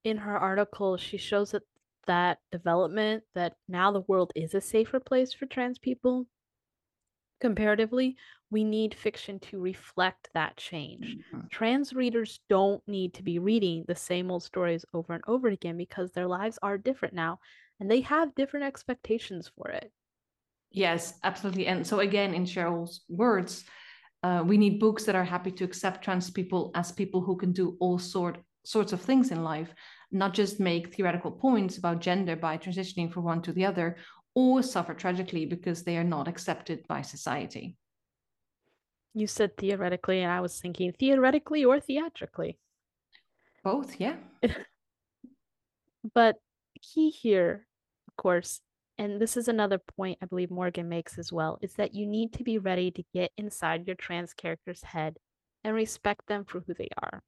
in 0.04 0.18
her 0.18 0.38
article, 0.38 0.98
she 0.98 1.18
shows 1.18 1.52
that 1.52 1.64
that 2.08 2.40
development 2.52 3.24
that 3.36 3.54
now 3.68 3.92
the 3.92 4.02
world 4.02 4.32
is 4.36 4.56
a 4.56 4.62
safer 4.62 5.00
place 5.00 5.34
for 5.34 5.46
trans 5.46 5.78
people 5.78 6.26
comparatively 7.40 8.16
we 8.52 8.64
need 8.66 8.94
fiction 8.94 9.40
to 9.40 9.60
reflect 9.60 10.30
that 10.34 10.58
change. 10.58 11.18
Mm-hmm. 11.34 11.48
Trans 11.50 11.94
readers 11.94 12.42
don't 12.50 12.86
need 12.86 13.14
to 13.14 13.24
be 13.24 13.40
reading 13.40 13.86
the 13.88 13.96
same 13.96 14.30
old 14.30 14.44
stories 14.44 14.86
over 14.94 15.14
and 15.14 15.24
over 15.26 15.48
again 15.48 15.78
because 15.78 16.12
their 16.12 16.28
lives 16.28 16.60
are 16.62 16.78
different 16.78 17.16
now 17.16 17.40
and 17.80 17.90
they 17.90 18.02
have 18.02 18.36
different 18.36 18.66
expectations 18.66 19.50
for 19.56 19.70
it. 19.70 19.92
Yes, 20.70 21.18
absolutely. 21.24 21.68
And 21.68 21.88
so, 21.88 22.00
again, 22.00 22.34
in 22.34 22.44
Cheryl's 22.44 23.02
words, 23.10 23.64
uh, 24.24 24.44
we 24.46 24.58
need 24.58 24.80
books 24.80 25.06
that 25.06 25.16
are 25.16 25.24
happy 25.24 25.52
to 25.52 25.64
accept 25.64 26.04
trans 26.04 26.30
people 26.30 26.72
as 26.76 26.92
people 26.92 27.22
who 27.22 27.38
can 27.38 27.54
do 27.54 27.78
all 27.80 27.98
sort 27.98 28.38
sorts 28.64 28.94
of 28.94 29.02
things 29.02 29.32
in 29.32 29.44
life, 29.44 29.74
not 30.12 30.34
just 30.34 30.60
make 30.60 30.94
theoretical 30.94 31.32
points 31.32 31.78
about 31.78 32.02
gender 32.02 32.36
by 32.36 32.58
transitioning 32.58 33.12
from 33.12 33.24
one 33.24 33.42
to 33.42 33.54
the 33.54 33.66
other, 33.66 33.98
or 34.36 34.62
suffer 34.62 34.94
tragically 34.94 35.46
because 35.46 35.84
they 35.84 35.98
are 35.98 36.04
not 36.04 36.28
accepted 36.28 36.88
by 36.88 37.02
society. 37.02 37.76
You 39.14 39.28
said 39.28 39.58
theoretically, 39.58 40.22
and 40.22 40.32
I 40.32 40.40
was 40.40 40.60
thinking 40.60 40.94
theoretically 40.94 41.66
or 41.66 41.80
theatrically. 41.80 42.58
Both, 43.64 44.00
yeah. 44.00 44.16
but 46.14 46.38
key 46.82 47.10
here, 47.10 47.68
of 48.08 48.16
course, 48.16 48.62
and 48.98 49.20
this 49.20 49.36
is 49.36 49.48
another 49.48 49.80
point 49.80 50.20
I 50.22 50.26
believe 50.26 50.52
Morgan 50.52 50.88
makes 50.88 51.18
as 51.18 51.32
well, 51.32 51.60
is 51.62 51.74
that 51.74 51.94
you 51.94 52.06
need 52.06 52.34
to 52.34 52.44
be 52.44 52.58
ready 52.58 52.92
to 52.92 53.04
get 53.14 53.32
inside 53.38 53.88
your 53.88 53.96
trans 53.96 54.34
character's 54.34 54.84
head 54.84 55.18
and 55.64 55.76
respect 55.76 56.28
them 56.28 56.46
for 56.46 56.62
who 56.62 56.74
they 56.74 56.90
are. 57.02 57.22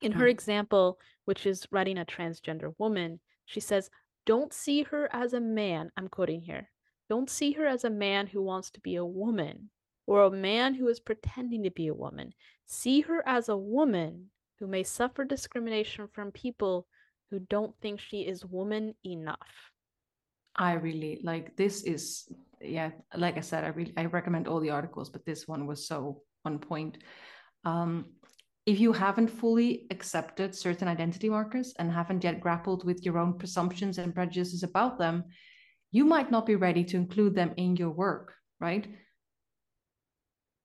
In 0.00 0.12
her 0.12 0.26
mm. 0.26 0.30
example, 0.30 0.98
which 1.24 1.46
is 1.46 1.66
writing 1.70 1.98
a 1.98 2.04
transgender 2.04 2.74
woman, 2.78 3.20
she 3.46 3.60
says, 3.60 3.90
Don't 4.26 4.52
see 4.52 4.82
her 4.84 5.08
as 5.12 5.32
a 5.32 5.40
man. 5.40 5.90
I'm 5.96 6.08
quoting 6.08 6.42
here. 6.42 6.70
Don't 7.08 7.30
see 7.30 7.52
her 7.52 7.66
as 7.66 7.84
a 7.84 7.90
man 7.90 8.26
who 8.26 8.42
wants 8.42 8.70
to 8.72 8.80
be 8.80 8.96
a 8.96 9.04
woman 9.04 9.70
or 10.06 10.24
a 10.24 10.30
man 10.30 10.74
who 10.74 10.88
is 10.88 11.00
pretending 11.00 11.64
to 11.64 11.70
be 11.70 11.88
a 11.88 11.94
woman. 11.94 12.32
See 12.66 13.02
her 13.02 13.22
as 13.26 13.48
a 13.48 13.56
woman 13.56 14.30
who 14.58 14.66
may 14.66 14.82
suffer 14.82 15.24
discrimination 15.24 16.08
from 16.12 16.30
people 16.30 16.86
who 17.30 17.38
don't 17.38 17.74
think 17.80 18.00
she 18.00 18.20
is 18.20 18.44
woman 18.44 18.94
enough. 19.04 19.38
I 20.56 20.74
really 20.74 21.20
like 21.24 21.56
this 21.56 21.82
is 21.82 22.28
yeah, 22.60 22.92
like 23.16 23.36
I 23.36 23.40
said, 23.40 23.64
I 23.64 23.68
really 23.68 23.92
I 23.96 24.04
recommend 24.06 24.46
all 24.46 24.60
the 24.60 24.70
articles, 24.70 25.10
but 25.10 25.26
this 25.26 25.48
one 25.48 25.66
was 25.66 25.86
so 25.86 26.22
on 26.44 26.58
point. 26.58 26.98
Um, 27.64 28.06
if 28.66 28.80
you 28.80 28.92
haven't 28.92 29.28
fully 29.28 29.86
accepted 29.90 30.54
certain 30.54 30.88
identity 30.88 31.28
markers 31.28 31.74
and 31.78 31.92
haven't 31.92 32.24
yet 32.24 32.40
grappled 32.40 32.84
with 32.84 33.04
your 33.04 33.18
own 33.18 33.38
presumptions 33.38 33.98
and 33.98 34.14
prejudices 34.14 34.62
about 34.62 34.98
them, 34.98 35.24
you 35.90 36.04
might 36.04 36.30
not 36.30 36.46
be 36.46 36.56
ready 36.56 36.82
to 36.84 36.96
include 36.96 37.34
them 37.34 37.52
in 37.56 37.76
your 37.76 37.90
work, 37.90 38.34
right? 38.60 38.86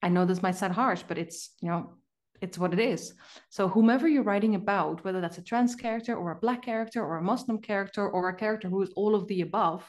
I 0.01 0.09
know 0.09 0.25
this 0.25 0.41
might 0.41 0.55
sound 0.55 0.73
harsh, 0.73 1.03
but 1.07 1.17
it's, 1.17 1.51
you 1.61 1.69
know, 1.69 1.97
it's 2.41 2.57
what 2.57 2.73
it 2.73 2.79
is. 2.79 3.13
So 3.49 3.67
whomever 3.67 4.07
you're 4.07 4.23
writing 4.23 4.55
about, 4.55 5.03
whether 5.03 5.19
that's 5.19 5.37
a 5.37 5.43
trans 5.43 5.75
character 5.75 6.15
or 6.15 6.31
a 6.31 6.39
black 6.39 6.61
character 6.61 7.03
or 7.03 7.17
a 7.17 7.21
Muslim 7.21 7.59
character 7.59 8.09
or 8.09 8.29
a 8.29 8.35
character 8.35 8.69
who 8.69 8.81
is 8.81 8.91
all 8.95 9.13
of 9.13 9.27
the 9.27 9.41
above, 9.41 9.83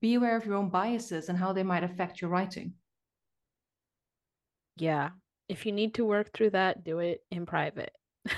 be 0.00 0.14
aware 0.14 0.36
of 0.36 0.44
your 0.44 0.56
own 0.56 0.68
biases 0.68 1.30
and 1.30 1.38
how 1.38 1.54
they 1.54 1.62
might 1.62 1.82
affect 1.82 2.20
your 2.20 2.30
writing. 2.30 2.74
Yeah. 4.76 5.10
If 5.48 5.64
you 5.64 5.72
need 5.72 5.94
to 5.94 6.04
work 6.04 6.32
through 6.32 6.50
that, 6.50 6.84
do 6.84 6.98
it 6.98 7.22
in 7.30 7.46
private. 7.46 7.92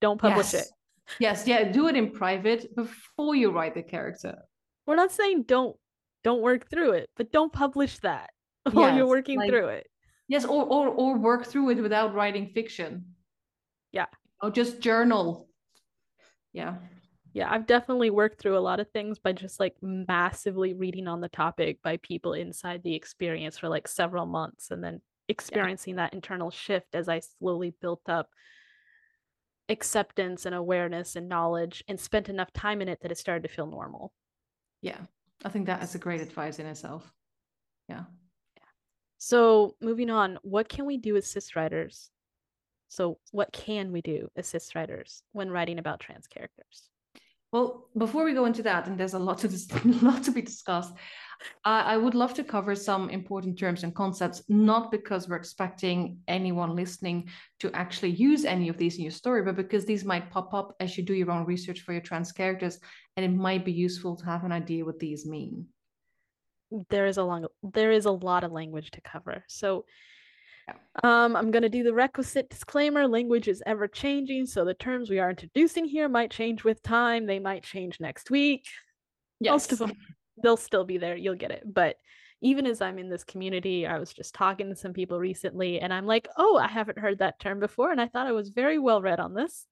Don't 0.00 0.20
publish 0.20 0.52
yes. 0.52 0.66
it. 0.66 0.72
Yes, 1.20 1.46
yeah, 1.46 1.70
do 1.70 1.88
it 1.88 1.96
in 1.96 2.10
private 2.10 2.74
before 2.74 3.34
you 3.34 3.50
write 3.50 3.74
the 3.74 3.82
character. 3.82 4.38
We're 4.86 4.96
not 4.96 5.12
saying 5.12 5.44
don't 5.46 5.76
don't 6.24 6.42
work 6.42 6.68
through 6.68 6.92
it, 6.92 7.10
but 7.16 7.30
don't 7.30 7.52
publish 7.52 7.98
that 8.00 8.30
while 8.72 8.94
you're 8.96 9.06
working 9.06 9.38
like, 9.38 9.50
through 9.50 9.68
it. 9.68 9.86
Yes, 10.28 10.44
or 10.44 10.64
or 10.64 10.88
or 10.88 11.16
work 11.16 11.46
through 11.46 11.70
it 11.70 11.80
without 11.80 12.14
writing 12.14 12.50
fiction. 12.54 13.04
Yeah. 13.92 14.06
Or 14.42 14.50
just 14.50 14.80
journal. 14.80 15.48
Yeah. 16.52 16.76
Yeah, 17.32 17.48
I've 17.50 17.66
definitely 17.66 18.08
worked 18.08 18.40
through 18.40 18.56
a 18.56 18.60
lot 18.60 18.80
of 18.80 18.90
things 18.90 19.18
by 19.18 19.32
just 19.32 19.60
like 19.60 19.74
massively 19.82 20.72
reading 20.72 21.06
on 21.06 21.20
the 21.20 21.28
topic 21.28 21.78
by 21.82 21.98
people 21.98 22.32
inside 22.32 22.82
the 22.82 22.94
experience 22.94 23.58
for 23.58 23.68
like 23.68 23.86
several 23.86 24.24
months 24.24 24.70
and 24.70 24.82
then 24.82 25.02
experiencing 25.28 25.94
yeah. 25.94 26.04
that 26.04 26.14
internal 26.14 26.50
shift 26.50 26.94
as 26.94 27.08
I 27.08 27.20
slowly 27.20 27.74
built 27.80 28.08
up 28.08 28.28
acceptance 29.68 30.46
and 30.46 30.54
awareness 30.54 31.16
and 31.16 31.28
knowledge 31.28 31.82
and 31.88 31.98
spent 31.98 32.28
enough 32.28 32.52
time 32.52 32.80
in 32.80 32.88
it 32.88 33.00
that 33.02 33.10
it 33.10 33.18
started 33.18 33.42
to 33.42 33.54
feel 33.54 33.66
normal. 33.66 34.12
Yeah. 34.80 34.98
I 35.44 35.48
think 35.48 35.66
that 35.66 35.82
is 35.82 35.94
a 35.94 35.98
great 35.98 36.20
advice 36.20 36.58
in 36.58 36.66
itself. 36.66 37.12
Yeah. 37.88 38.04
yeah. 38.56 38.62
So 39.18 39.76
moving 39.80 40.10
on, 40.10 40.38
what 40.42 40.68
can 40.68 40.86
we 40.86 40.96
do 40.96 41.16
as 41.16 41.26
cis 41.26 41.56
writers? 41.56 42.10
So 42.88 43.18
what 43.32 43.52
can 43.52 43.92
we 43.92 44.00
do 44.00 44.28
as 44.36 44.46
cis 44.46 44.74
writers 44.74 45.22
when 45.32 45.50
writing 45.50 45.78
about 45.78 46.00
trans 46.00 46.26
characters? 46.26 46.88
Well, 47.56 47.88
before 47.96 48.24
we 48.24 48.34
go 48.34 48.44
into 48.44 48.62
that, 48.64 48.86
and 48.86 49.00
there's 49.00 49.14
a 49.14 49.18
lot 49.18 49.38
to 49.38 49.48
dis- 49.48 49.66
lot 50.02 50.22
to 50.24 50.30
be 50.30 50.42
discussed, 50.42 50.92
uh, 51.64 51.84
I 51.86 51.96
would 51.96 52.14
love 52.14 52.34
to 52.34 52.44
cover 52.44 52.74
some 52.74 53.08
important 53.08 53.58
terms 53.58 53.82
and 53.82 53.94
concepts, 53.94 54.42
not 54.50 54.90
because 54.90 55.26
we're 55.26 55.36
expecting 55.36 56.18
anyone 56.28 56.76
listening 56.76 57.30
to 57.60 57.72
actually 57.72 58.10
use 58.10 58.44
any 58.44 58.68
of 58.68 58.76
these 58.76 58.96
in 58.98 59.04
your 59.04 59.10
story, 59.10 59.42
but 59.42 59.56
because 59.56 59.86
these 59.86 60.04
might 60.04 60.30
pop 60.30 60.52
up 60.52 60.76
as 60.80 60.98
you 60.98 61.02
do 61.02 61.14
your 61.14 61.30
own 61.30 61.46
research 61.46 61.80
for 61.80 61.92
your 61.92 62.02
trans 62.02 62.30
characters, 62.30 62.78
and 63.16 63.24
it 63.24 63.34
might 63.34 63.64
be 63.64 63.72
useful 63.72 64.16
to 64.16 64.26
have 64.26 64.44
an 64.44 64.52
idea 64.52 64.84
what 64.84 64.98
these 64.98 65.24
mean 65.24 65.66
there 66.90 67.06
is 67.06 67.16
a 67.16 67.22
long 67.22 67.46
there 67.62 67.92
is 67.92 68.06
a 68.06 68.10
lot 68.10 68.42
of 68.42 68.50
language 68.50 68.90
to 68.90 69.00
cover. 69.00 69.44
So 69.46 69.84
um, 71.02 71.36
I'm 71.36 71.50
going 71.50 71.62
to 71.62 71.68
do 71.68 71.82
the 71.82 71.94
requisite 71.94 72.50
disclaimer. 72.50 73.06
Language 73.06 73.48
is 73.48 73.62
ever 73.66 73.86
changing, 73.86 74.46
so 74.46 74.64
the 74.64 74.74
terms 74.74 75.10
we 75.10 75.18
are 75.18 75.30
introducing 75.30 75.84
here 75.84 76.08
might 76.08 76.30
change 76.30 76.64
with 76.64 76.82
time. 76.82 77.26
They 77.26 77.38
might 77.38 77.62
change 77.62 78.00
next 78.00 78.30
week. 78.30 78.66
Yes. 79.40 79.52
Most 79.52 79.72
of 79.72 79.78
them, 79.78 79.92
they'll 80.42 80.56
still 80.56 80.84
be 80.84 80.98
there. 80.98 81.16
You'll 81.16 81.34
get 81.34 81.50
it. 81.50 81.62
But 81.64 81.96
even 82.42 82.66
as 82.66 82.80
I'm 82.80 82.98
in 82.98 83.10
this 83.10 83.24
community, 83.24 83.86
I 83.86 83.98
was 83.98 84.12
just 84.12 84.34
talking 84.34 84.68
to 84.68 84.76
some 84.76 84.92
people 84.92 85.18
recently, 85.18 85.80
and 85.80 85.92
I'm 85.92 86.06
like, 86.06 86.28
oh, 86.36 86.56
I 86.56 86.68
haven't 86.68 86.98
heard 86.98 87.18
that 87.18 87.38
term 87.38 87.60
before, 87.60 87.92
and 87.92 88.00
I 88.00 88.08
thought 88.08 88.26
I 88.26 88.32
was 88.32 88.50
very 88.50 88.78
well 88.78 89.00
read 89.00 89.20
on 89.20 89.34
this. 89.34 89.66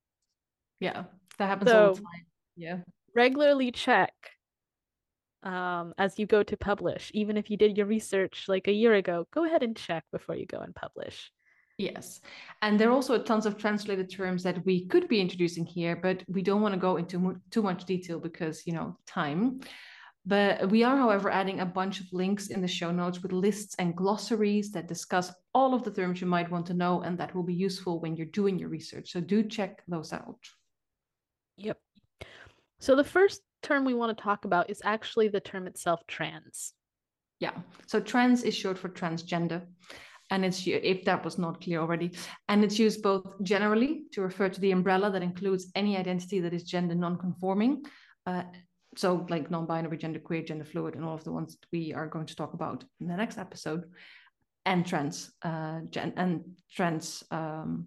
Yeah, 0.80 1.04
that 1.38 1.46
happens 1.46 1.70
so, 1.70 1.86
all 1.88 1.94
the 1.94 2.00
time. 2.00 2.26
Yeah 2.56 2.78
regularly 3.14 3.70
check 3.70 4.12
um, 5.44 5.94
as 5.98 6.18
you 6.18 6.26
go 6.26 6.42
to 6.42 6.56
publish. 6.56 7.10
Even 7.14 7.36
if 7.36 7.50
you 7.50 7.56
did 7.56 7.76
your 7.76 7.86
research 7.86 8.46
like 8.48 8.66
a 8.66 8.72
year 8.72 8.94
ago, 8.94 9.26
go 9.32 9.44
ahead 9.44 9.62
and 9.62 9.76
check 9.76 10.04
before 10.10 10.34
you 10.34 10.46
go 10.46 10.58
and 10.58 10.74
publish. 10.74 11.30
Yes. 11.78 12.20
And 12.62 12.78
there 12.78 12.88
are 12.88 12.92
also 12.92 13.20
tons 13.20 13.46
of 13.46 13.58
translated 13.58 14.10
terms 14.10 14.42
that 14.44 14.64
we 14.64 14.86
could 14.86 15.08
be 15.08 15.20
introducing 15.20 15.66
here, 15.66 15.96
but 15.96 16.22
we 16.28 16.40
don't 16.40 16.62
want 16.62 16.74
to 16.74 16.80
go 16.80 16.96
into 16.96 17.40
too 17.50 17.62
much 17.62 17.84
detail 17.84 18.20
because, 18.20 18.66
you 18.66 18.72
know, 18.72 18.96
time. 19.06 19.60
But 20.26 20.70
we 20.70 20.84
are, 20.84 20.96
however, 20.96 21.30
adding 21.30 21.60
a 21.60 21.66
bunch 21.66 22.00
of 22.00 22.06
links 22.12 22.46
in 22.46 22.62
the 22.62 22.68
show 22.68 22.90
notes 22.90 23.20
with 23.20 23.32
lists 23.32 23.74
and 23.78 23.94
glossaries 23.94 24.70
that 24.70 24.88
discuss 24.88 25.32
all 25.52 25.74
of 25.74 25.82
the 25.82 25.90
terms 25.90 26.20
you 26.20 26.26
might 26.26 26.50
want 26.50 26.64
to 26.66 26.74
know 26.74 27.02
and 27.02 27.18
that 27.18 27.34
will 27.34 27.42
be 27.42 27.52
useful 27.54 28.00
when 28.00 28.16
you're 28.16 28.26
doing 28.26 28.58
your 28.58 28.70
research. 28.70 29.12
So 29.12 29.20
do 29.20 29.42
check 29.42 29.82
those 29.86 30.12
out. 30.14 30.38
Yep. 31.58 31.78
So 32.78 32.96
the 32.96 33.04
first 33.04 33.42
term 33.64 33.84
we 33.84 33.94
want 33.94 34.16
to 34.16 34.22
talk 34.22 34.44
about 34.44 34.70
is 34.70 34.80
actually 34.84 35.28
the 35.28 35.40
term 35.40 35.66
itself, 35.66 36.00
trans. 36.06 36.74
Yeah. 37.40 37.52
So 37.86 37.98
trans 38.00 38.44
is 38.44 38.54
short 38.54 38.78
for 38.78 38.88
transgender 38.88 39.62
and 40.30 40.44
it's 40.44 40.66
if 40.66 41.04
that 41.04 41.24
was 41.24 41.38
not 41.38 41.60
clear 41.60 41.80
already 41.80 42.10
and 42.48 42.64
it's 42.64 42.78
used 42.78 43.02
both 43.02 43.24
generally 43.42 44.04
to 44.12 44.22
refer 44.22 44.48
to 44.48 44.60
the 44.60 44.70
umbrella 44.70 45.10
that 45.10 45.22
includes 45.22 45.70
any 45.74 45.96
identity 45.96 46.40
that 46.40 46.54
is 46.54 46.64
gender 46.64 46.94
non-conforming 46.94 47.84
uh, 48.26 48.42
so 48.96 49.26
like 49.28 49.50
non-binary 49.50 49.98
gender 49.98 50.18
queer 50.18 50.42
gender 50.42 50.64
fluid 50.64 50.94
and 50.94 51.04
all 51.04 51.14
of 51.14 51.24
the 51.24 51.32
ones 51.32 51.58
we 51.72 51.92
are 51.92 52.06
going 52.06 52.26
to 52.26 52.36
talk 52.36 52.54
about 52.54 52.84
in 53.00 53.06
the 53.06 53.16
next 53.16 53.38
episode 53.38 53.84
and 54.64 54.86
trans 54.86 55.30
uh, 55.42 55.80
gen- 55.90 56.14
and 56.16 56.42
trans 56.72 57.22
um, 57.30 57.86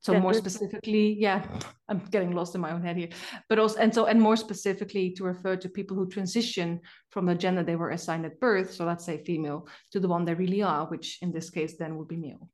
so 0.00 0.18
more 0.18 0.32
specifically 0.34 1.14
yeah 1.18 1.44
i'm 1.88 1.98
getting 2.10 2.32
lost 2.32 2.54
in 2.54 2.60
my 2.60 2.72
own 2.72 2.82
head 2.82 2.96
here. 2.96 3.08
But 3.48 3.58
also 3.58 3.78
and 3.78 3.94
so 3.94 4.06
and 4.06 4.20
more 4.20 4.36
specifically 4.36 5.12
to 5.12 5.24
refer 5.24 5.56
to 5.56 5.68
people 5.68 5.96
who 5.96 6.08
transition 6.08 6.80
from 7.10 7.26
the 7.26 7.34
gender 7.34 7.62
they 7.62 7.76
were 7.76 7.90
assigned 7.90 8.26
at 8.26 8.40
birth 8.40 8.72
so 8.72 8.84
let's 8.84 9.04
say 9.04 9.22
female 9.24 9.68
to 9.92 10.00
the 10.00 10.08
one 10.08 10.24
they 10.24 10.34
really 10.34 10.62
are 10.62 10.86
which 10.86 11.18
in 11.22 11.32
this 11.32 11.50
case 11.50 11.76
then 11.76 11.96
would 11.96 12.08
be 12.08 12.16
male. 12.16 12.48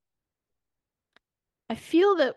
I 1.68 1.74
feel 1.74 2.16
that 2.16 2.36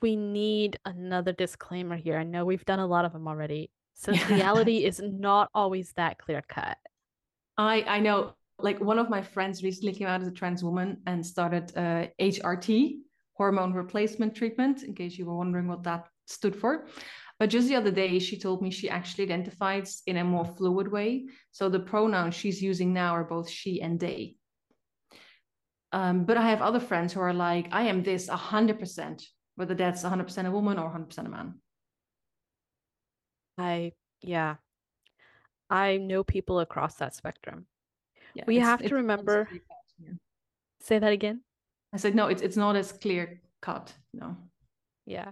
we 0.00 0.14
need 0.14 0.78
another 0.84 1.32
disclaimer 1.32 1.96
here. 1.96 2.16
I 2.16 2.22
know 2.22 2.44
we've 2.44 2.64
done 2.64 2.78
a 2.78 2.86
lot 2.86 3.04
of 3.04 3.12
them 3.12 3.26
already. 3.26 3.72
Since 3.94 4.30
reality 4.30 4.84
is 4.84 5.00
not 5.02 5.50
always 5.52 5.92
that 5.94 6.18
clear 6.18 6.42
cut 6.48 6.78
i 7.60 7.84
i 7.86 8.00
know 8.00 8.32
like 8.58 8.80
one 8.80 8.98
of 8.98 9.08
my 9.08 9.22
friends 9.22 9.62
recently 9.62 9.92
came 9.92 10.06
out 10.06 10.20
as 10.20 10.28
a 10.28 10.32
trans 10.32 10.64
woman 10.64 10.98
and 11.06 11.24
started 11.24 11.72
uh, 11.76 12.06
hrt 12.20 12.96
hormone 13.40 13.72
replacement 13.72 14.34
treatment, 14.34 14.82
in 14.82 14.92
case 14.94 15.16
you 15.16 15.24
were 15.24 15.34
wondering 15.34 15.66
what 15.66 15.82
that 15.82 16.06
stood 16.26 16.54
for. 16.54 16.86
But 17.38 17.48
just 17.48 17.68
the 17.68 17.76
other 17.76 17.90
day, 17.90 18.18
she 18.18 18.38
told 18.38 18.60
me 18.60 18.70
she 18.70 18.90
actually 18.90 19.24
identifies 19.24 20.02
in 20.06 20.18
a 20.18 20.24
more 20.24 20.44
fluid 20.44 20.88
way. 20.92 21.24
So 21.50 21.70
the 21.70 21.80
pronouns 21.80 22.34
she's 22.34 22.60
using 22.60 22.92
now 22.92 23.14
are 23.14 23.24
both 23.24 23.48
she 23.48 23.80
and 23.80 23.98
they. 23.98 24.36
Um, 25.90 26.24
but 26.26 26.36
I 26.36 26.50
have 26.50 26.60
other 26.60 26.80
friends 26.80 27.14
who 27.14 27.20
are 27.20 27.32
like, 27.32 27.68
I 27.72 27.84
am 27.84 28.02
this 28.02 28.28
100%, 28.28 29.22
whether 29.56 29.74
that's 29.74 30.02
100% 30.02 30.46
a 30.46 30.50
woman 30.50 30.78
or 30.78 30.90
100% 30.90 31.24
a 31.24 31.30
man. 31.30 31.54
I, 33.56 33.92
yeah. 34.20 34.56
I 35.70 35.96
know 35.96 36.24
people 36.24 36.60
across 36.60 36.96
that 36.96 37.14
spectrum. 37.14 37.64
Yeah, 38.34 38.44
we 38.46 38.58
have 38.58 38.82
to 38.82 38.94
remember. 38.94 39.48
Say 40.82 40.98
that 40.98 41.12
again. 41.12 41.40
I 41.92 41.96
said, 41.96 42.14
no, 42.14 42.28
it's 42.28 42.42
it's 42.42 42.56
not 42.56 42.76
as 42.76 42.92
clear 42.92 43.40
cut. 43.60 43.92
No. 44.12 44.36
Yeah. 45.06 45.30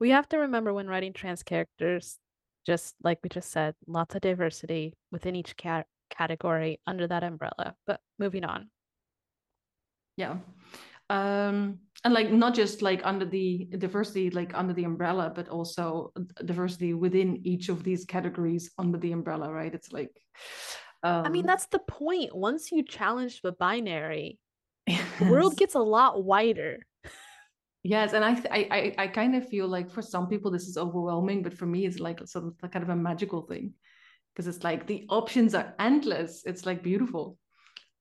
We 0.00 0.10
have 0.10 0.28
to 0.30 0.38
remember 0.38 0.74
when 0.74 0.88
writing 0.88 1.12
trans 1.12 1.42
characters, 1.42 2.18
just 2.66 2.94
like 3.02 3.20
we 3.22 3.28
just 3.28 3.50
said, 3.50 3.74
lots 3.86 4.14
of 4.14 4.20
diversity 4.20 4.94
within 5.12 5.36
each 5.36 5.56
cat 5.56 5.86
category 6.10 6.80
under 6.86 7.06
that 7.06 7.22
umbrella. 7.22 7.74
But 7.86 8.00
moving 8.18 8.44
on. 8.44 8.70
Yeah. 10.16 10.36
Um, 11.08 11.78
and 12.04 12.14
like 12.14 12.30
not 12.30 12.54
just 12.54 12.82
like 12.82 13.00
under 13.04 13.24
the 13.24 13.68
diversity 13.78 14.30
like 14.30 14.54
under 14.54 14.72
the 14.72 14.84
umbrella 14.84 15.32
but 15.34 15.48
also 15.48 16.12
diversity 16.44 16.94
within 16.94 17.40
each 17.44 17.68
of 17.68 17.84
these 17.84 18.04
categories 18.04 18.70
under 18.78 18.98
the 18.98 19.12
umbrella 19.12 19.52
right 19.52 19.74
it's 19.74 19.92
like 19.92 20.10
um, 21.02 21.24
i 21.24 21.28
mean 21.28 21.42
um 21.42 21.46
that's 21.46 21.66
the 21.66 21.78
point 21.78 22.34
once 22.34 22.72
you 22.72 22.82
challenge 22.82 23.40
the 23.42 23.52
binary 23.52 24.38
the 25.18 25.28
world 25.30 25.56
gets 25.56 25.74
a 25.74 25.80
lot 25.80 26.24
wider. 26.24 26.80
Yes, 27.84 28.12
and 28.12 28.24
I, 28.24 28.40
I, 28.50 28.94
I 28.96 29.06
kind 29.08 29.34
of 29.34 29.48
feel 29.48 29.66
like 29.66 29.90
for 29.90 30.02
some 30.02 30.28
people 30.28 30.50
this 30.50 30.68
is 30.68 30.76
overwhelming, 30.76 31.42
but 31.42 31.52
for 31.52 31.66
me 31.66 31.84
it's 31.84 31.98
like 31.98 32.26
sort 32.28 32.44
of 32.44 32.70
kind 32.70 32.82
of 32.82 32.90
a 32.90 32.96
magical 32.96 33.42
thing 33.42 33.74
because 34.32 34.46
it's 34.46 34.62
like 34.62 34.86
the 34.86 35.04
options 35.08 35.54
are 35.54 35.74
endless. 35.80 36.44
It's 36.46 36.64
like 36.64 36.82
beautiful. 36.82 37.38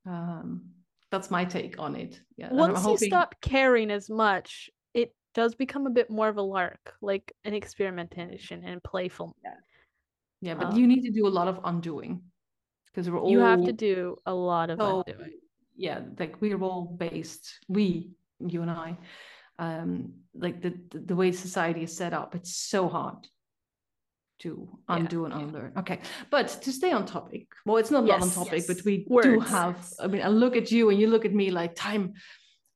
Um, 0.05 0.69
that's 1.09 1.31
my 1.31 1.45
take 1.45 1.79
on 1.79 1.95
it. 1.95 2.21
Yeah. 2.37 2.49
Once 2.51 2.79
hoping... 2.79 2.91
you 3.01 3.09
stop 3.09 3.35
caring 3.41 3.89
as 3.89 4.07
much, 4.07 4.69
it 4.93 5.15
does 5.33 5.55
become 5.55 5.87
a 5.87 5.91
bit 5.91 6.11
more 6.11 6.29
of 6.29 6.37
a 6.37 6.43
lark, 6.43 6.93
like 7.01 7.33
an 7.43 7.55
experimentation 7.55 8.63
and 8.63 8.83
playful. 8.83 9.35
Yeah. 9.43 9.53
Yeah, 10.43 10.55
but 10.55 10.67
um, 10.67 10.75
you 10.75 10.87
need 10.87 11.03
to 11.03 11.11
do 11.11 11.27
a 11.27 11.29
lot 11.29 11.47
of 11.47 11.59
undoing 11.63 12.21
because 12.87 13.09
we're 13.09 13.19
all. 13.19 13.29
You 13.29 13.39
have 13.39 13.63
to 13.65 13.73
do 13.73 14.17
a 14.25 14.33
lot 14.33 14.71
of 14.71 14.79
so, 14.79 15.03
undoing 15.07 15.40
yeah 15.81 15.99
like 16.19 16.39
we're 16.41 16.61
all 16.61 16.85
based 17.05 17.45
we 17.67 18.11
you 18.39 18.61
and 18.61 18.71
i 18.71 18.95
um 19.59 20.13
like 20.33 20.61
the 20.61 20.73
the 21.09 21.15
way 21.15 21.31
society 21.31 21.83
is 21.83 21.95
set 21.95 22.13
up 22.13 22.35
it's 22.35 22.55
so 22.55 22.87
hard 22.87 23.27
to 24.41 24.67
undo 24.89 25.19
yeah, 25.19 25.25
and 25.25 25.33
unlearn. 25.43 25.73
Okay, 25.77 25.99
but 26.29 26.47
to 26.63 26.71
stay 26.71 26.91
on 26.91 27.05
topic, 27.05 27.47
well, 27.65 27.77
it's 27.77 27.91
not 27.91 28.05
yes, 28.05 28.19
not 28.19 28.27
on 28.27 28.33
topic, 28.33 28.63
yes. 28.63 28.67
but 28.67 28.83
we 28.85 29.05
Words. 29.07 29.27
do 29.27 29.39
have. 29.39 29.77
I 29.99 30.07
mean, 30.07 30.23
I 30.23 30.29
look 30.29 30.55
at 30.55 30.71
you 30.71 30.89
and 30.89 30.99
you 30.99 31.07
look 31.07 31.25
at 31.25 31.33
me 31.33 31.51
like 31.51 31.75
time. 31.75 32.13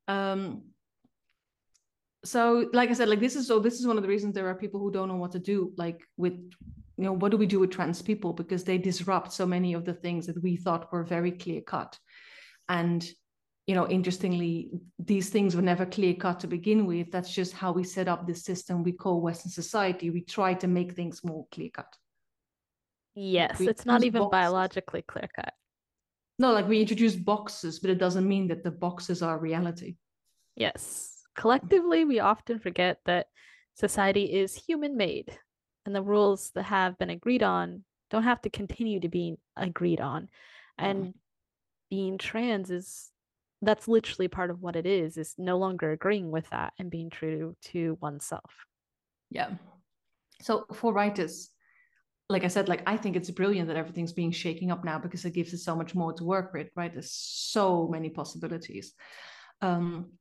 Um. 0.08 0.64
So, 2.24 2.70
like 2.74 2.90
I 2.90 2.94
said, 2.94 3.10
like 3.10 3.20
this 3.20 3.36
is 3.36 3.48
so. 3.48 3.60
This 3.60 3.80
is 3.80 3.88
one 3.88 3.98
of 3.98 4.04
the 4.04 4.10
reasons 4.10 4.34
there 4.34 4.48
are 4.48 4.56
people 4.56 4.80
who 4.80 4.92
don't 4.92 5.08
know 5.08 5.16
what 5.16 5.32
to 5.32 5.40
do. 5.40 5.74
Like 5.76 6.02
with, 6.18 6.34
you 6.98 7.04
know, 7.04 7.14
what 7.14 7.32
do 7.32 7.38
we 7.38 7.48
do 7.48 7.60
with 7.60 7.72
trans 7.72 8.02
people 8.02 8.32
because 8.34 8.64
they 8.64 8.78
disrupt 8.78 9.34
so 9.34 9.46
many 9.46 9.74
of 9.74 9.86
the 9.86 9.94
things 9.94 10.28
that 10.28 10.42
we 10.42 10.56
thought 10.56 10.92
were 10.92 11.04
very 11.04 11.32
clear 11.32 11.62
cut. 11.62 11.98
And 12.70 13.08
you 13.68 13.74
know, 13.74 13.88
interestingly, 13.88 14.70
these 15.00 15.30
things 15.30 15.56
were 15.56 15.62
never 15.62 15.88
clear 15.88 16.14
cut 16.14 16.40
to 16.42 16.48
begin 16.48 16.86
with. 16.86 17.12
That's 17.12 17.34
just 17.34 17.54
how 17.54 17.72
we 17.72 17.84
set 17.84 18.08
up 18.08 18.28
this 18.28 18.44
system 18.44 18.84
we 18.84 18.92
call 18.92 19.22
Western 19.22 19.52
society. 19.52 20.12
We 20.12 20.22
try 20.22 20.54
to 20.56 20.68
make 20.68 20.94
things 20.94 21.24
more 21.24 21.48
clear 21.52 21.70
cut. 21.74 21.92
Yes, 23.16 23.58
we 23.58 23.70
it's 23.70 23.86
not 23.86 24.04
even 24.04 24.22
boxes. 24.22 24.32
biologically 24.32 25.02
clear 25.02 25.28
cut. 25.36 25.54
No, 26.38 26.52
like 26.52 26.68
we 26.68 26.82
introduce 26.82 27.16
boxes, 27.16 27.80
but 27.80 27.90
it 27.90 27.98
doesn't 27.98 28.28
mean 28.28 28.50
that 28.50 28.64
the 28.64 28.72
boxes 28.72 29.24
are 29.24 29.40
reality. 29.40 29.96
Yes. 30.56 31.12
Collectively, 31.36 32.06
we 32.06 32.20
often 32.20 32.60
forget 32.60 33.00
that 33.06 33.28
society 33.74 34.26
is 34.26 34.54
human 34.54 34.96
made 34.96 35.38
and 35.86 35.96
the 35.96 36.02
rules 36.02 36.52
that 36.56 36.64
have 36.64 36.98
been 36.98 37.10
agreed 37.10 37.44
on 37.44 37.84
don't 38.10 38.24
have 38.24 38.42
to 38.42 38.50
continue 38.50 39.00
to 39.00 39.10
be 39.10 39.36
agreed 39.58 40.02
on. 40.02 40.30
And 40.78 41.00
mm-hmm. 41.00 41.18
Being 41.90 42.18
trans 42.18 42.72
is 42.72 43.12
that's 43.62 43.88
literally 43.88 44.28
part 44.28 44.50
of 44.50 44.62
what 44.62 44.76
it 44.76 44.86
is 44.86 45.18
is 45.18 45.34
no 45.38 45.58
longer 45.58 45.92
agreeing 45.92 46.32
with 46.32 46.50
that 46.50 46.74
and 46.78 46.92
being 46.92 47.10
true 47.10 47.56
to 47.64 47.98
oneself. 48.02 48.52
Yeah. 49.32 49.52
So 50.42 50.66
for 50.74 50.94
writers 50.94 51.50
like 52.30 52.44
i 52.44 52.48
said 52.48 52.68
like 52.68 52.82
i 52.88 52.98
think 52.98 53.16
it's 53.16 53.30
brilliant 53.30 53.68
that 53.68 53.78
everything's 53.78 54.14
being 54.14 54.32
shaking 54.32 54.72
up 54.72 54.84
now 54.84 54.98
because 54.98 55.26
it 55.26 55.34
gives 55.34 55.54
us 55.54 55.64
so 55.64 55.76
much 55.76 55.94
more 55.94 56.14
to 56.14 56.24
work 56.24 56.54
with 56.54 56.70
right? 56.76 56.94
There's 56.94 57.12
so 57.12 57.88
many 57.88 58.10
possibilities. 58.10 58.94
Um 59.62 60.14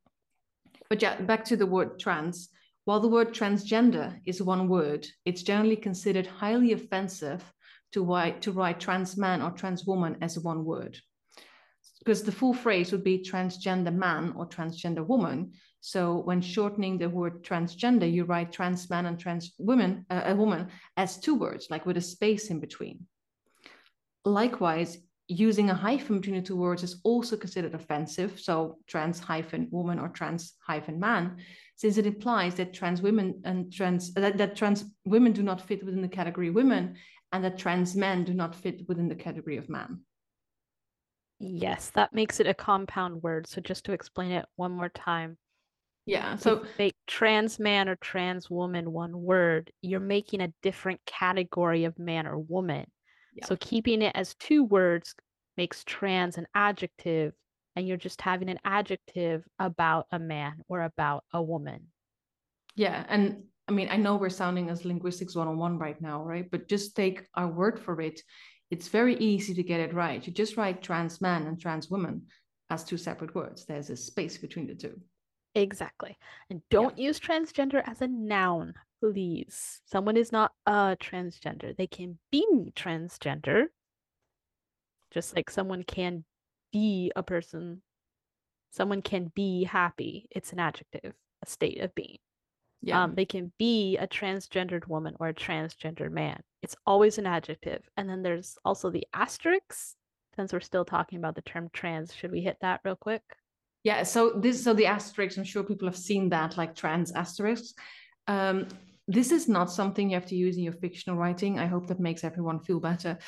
but 0.88 1.00
yeah 1.00 1.20
back 1.20 1.44
to 1.46 1.56
the 1.56 1.66
word 1.66 1.98
trans. 1.98 2.50
While 2.84 3.00
the 3.00 3.08
word 3.08 3.32
transgender 3.32 4.20
is 4.26 4.42
one 4.42 4.68
word 4.68 5.06
it's 5.24 5.42
generally 5.42 5.76
considered 5.76 6.26
highly 6.26 6.72
offensive 6.72 7.42
to 7.92 8.04
write 8.04 8.42
to 8.42 8.52
write 8.52 8.80
trans 8.80 9.16
man 9.16 9.40
or 9.40 9.50
trans 9.52 9.86
woman 9.86 10.18
as 10.20 10.38
one 10.38 10.64
word 10.64 10.98
because 12.04 12.22
the 12.22 12.32
full 12.32 12.52
phrase 12.52 12.92
would 12.92 13.02
be 13.02 13.18
transgender 13.18 13.94
man 13.94 14.34
or 14.36 14.46
transgender 14.46 15.06
woman. 15.06 15.52
So 15.80 16.18
when 16.18 16.40
shortening 16.40 16.98
the 16.98 17.08
word 17.08 17.42
transgender, 17.42 18.10
you 18.10 18.24
write 18.24 18.52
trans 18.52 18.90
man 18.90 19.06
and 19.06 19.18
trans 19.18 19.54
woman, 19.58 20.04
uh, 20.10 20.22
a 20.26 20.34
woman 20.34 20.68
as 20.96 21.18
two 21.18 21.34
words, 21.34 21.68
like 21.70 21.86
with 21.86 21.96
a 21.96 22.02
space 22.02 22.50
in 22.50 22.60
between. 22.60 23.06
Likewise, 24.24 24.98
using 25.28 25.70
a 25.70 25.74
hyphen 25.74 26.20
between 26.20 26.36
the 26.36 26.42
two 26.42 26.56
words 26.56 26.82
is 26.82 27.00
also 27.04 27.36
considered 27.36 27.74
offensive. 27.74 28.38
So 28.38 28.78
trans 28.86 29.18
hyphen 29.18 29.68
woman 29.70 29.98
or 29.98 30.08
trans 30.08 30.54
hyphen 30.66 31.00
man, 31.00 31.38
since 31.76 31.96
it 31.96 32.06
implies 32.06 32.54
that 32.56 32.74
trans 32.74 33.00
women 33.00 33.40
and 33.44 33.72
trans 33.72 34.12
that, 34.14 34.36
that 34.36 34.56
trans 34.56 34.84
women 35.06 35.32
do 35.32 35.42
not 35.42 35.60
fit 35.60 35.84
within 35.84 36.02
the 36.02 36.08
category 36.08 36.50
women 36.50 36.96
and 37.32 37.42
that 37.44 37.58
trans 37.58 37.96
men 37.96 38.24
do 38.24 38.34
not 38.34 38.54
fit 38.54 38.86
within 38.88 39.08
the 39.08 39.14
category 39.14 39.56
of 39.56 39.70
man. 39.70 40.00
Yes, 41.46 41.90
that 41.90 42.14
makes 42.14 42.40
it 42.40 42.46
a 42.46 42.54
compound 42.54 43.22
word. 43.22 43.46
So 43.46 43.60
just 43.60 43.84
to 43.84 43.92
explain 43.92 44.32
it 44.32 44.46
one 44.56 44.72
more 44.72 44.88
time, 44.88 45.36
Yeah. 46.06 46.36
So 46.36 46.62
if 46.64 46.78
make 46.78 46.96
trans 47.06 47.58
man 47.58 47.88
or 47.88 47.96
trans 47.96 48.50
woman 48.50 48.92
one 48.92 49.22
word, 49.22 49.72
you're 49.80 50.00
making 50.00 50.42
a 50.42 50.52
different 50.62 51.00
category 51.06 51.84
of 51.84 51.98
man 51.98 52.26
or 52.26 52.38
woman. 52.38 52.86
Yeah. 53.34 53.46
So 53.46 53.56
keeping 53.56 54.02
it 54.02 54.12
as 54.14 54.34
two 54.34 54.64
words 54.64 55.14
makes 55.56 55.82
trans 55.84 56.36
an 56.36 56.46
adjective, 56.54 57.32
and 57.74 57.88
you're 57.88 57.96
just 57.96 58.20
having 58.20 58.50
an 58.50 58.58
adjective 58.64 59.44
about 59.58 60.06
a 60.12 60.18
man 60.18 60.62
or 60.68 60.82
about 60.82 61.24
a 61.32 61.42
woman. 61.42 61.86
Yeah. 62.76 63.04
And 63.08 63.44
I 63.66 63.72
mean, 63.72 63.88
I 63.90 63.96
know 63.96 64.16
we're 64.16 64.28
sounding 64.28 64.68
as 64.68 64.84
linguistics 64.84 65.34
101 65.34 65.78
right 65.78 66.00
now, 66.00 66.22
right? 66.22 66.50
But 66.50 66.68
just 66.68 66.94
take 66.94 67.26
our 67.34 67.48
word 67.48 67.80
for 67.80 67.98
it. 68.02 68.20
It's 68.74 68.88
very 68.88 69.14
easy 69.18 69.54
to 69.54 69.62
get 69.62 69.78
it 69.78 69.94
right. 69.94 70.26
You 70.26 70.32
just 70.32 70.56
write 70.56 70.82
trans 70.82 71.20
man 71.20 71.46
and 71.46 71.60
trans 71.60 71.88
woman 71.88 72.22
as 72.70 72.82
two 72.82 72.96
separate 72.96 73.32
words. 73.32 73.64
There's 73.64 73.88
a 73.88 73.96
space 73.96 74.36
between 74.36 74.66
the 74.66 74.74
two. 74.74 75.00
Exactly. 75.54 76.18
And 76.50 76.60
don't 76.70 76.98
yeah. 76.98 77.06
use 77.06 77.20
transgender 77.20 77.84
as 77.86 78.02
a 78.02 78.08
noun, 78.08 78.74
please. 79.00 79.80
Someone 79.84 80.16
is 80.16 80.32
not 80.32 80.50
a 80.66 80.96
transgender. 81.00 81.76
They 81.76 81.86
can 81.86 82.18
be 82.32 82.72
transgender, 82.74 83.66
just 85.12 85.36
like 85.36 85.50
someone 85.50 85.84
can 85.84 86.24
be 86.72 87.12
a 87.14 87.22
person. 87.22 87.80
Someone 88.72 89.02
can 89.02 89.30
be 89.36 89.62
happy. 89.62 90.26
It's 90.32 90.52
an 90.52 90.58
adjective, 90.58 91.14
a 91.44 91.48
state 91.48 91.80
of 91.80 91.94
being. 91.94 92.18
Yeah. 92.82 93.02
Um, 93.02 93.14
they 93.14 93.24
can 93.24 93.52
be 93.58 93.96
a 93.96 94.06
transgendered 94.06 94.86
woman 94.88 95.14
or 95.18 95.28
a 95.28 95.34
transgendered 95.34 96.10
man. 96.10 96.40
It's 96.62 96.76
always 96.86 97.18
an 97.18 97.26
adjective. 97.26 97.82
And 97.96 98.08
then 98.08 98.22
there's 98.22 98.56
also 98.64 98.90
the 98.90 99.06
asterisk. 99.14 99.96
Since 100.36 100.52
we're 100.52 100.60
still 100.60 100.84
talking 100.84 101.18
about 101.18 101.36
the 101.36 101.42
term 101.42 101.68
trans, 101.72 102.12
should 102.12 102.32
we 102.32 102.40
hit 102.40 102.56
that 102.60 102.80
real 102.84 102.96
quick? 102.96 103.22
Yeah. 103.84 104.02
So 104.02 104.32
this, 104.36 104.64
so 104.64 104.74
the 104.74 104.86
asterisk. 104.86 105.38
I'm 105.38 105.44
sure 105.44 105.62
people 105.62 105.88
have 105.88 105.96
seen 105.96 106.28
that, 106.30 106.56
like 106.56 106.74
trans 106.74 107.12
asterisks. 107.12 107.74
Um, 108.26 108.66
this 109.06 109.32
is 109.32 109.48
not 109.48 109.70
something 109.70 110.10
you 110.10 110.16
have 110.16 110.26
to 110.26 110.36
use 110.36 110.56
in 110.56 110.62
your 110.62 110.72
fictional 110.72 111.18
writing. 111.18 111.58
I 111.58 111.66
hope 111.66 111.86
that 111.88 112.00
makes 112.00 112.24
everyone 112.24 112.60
feel 112.60 112.80
better. 112.80 113.18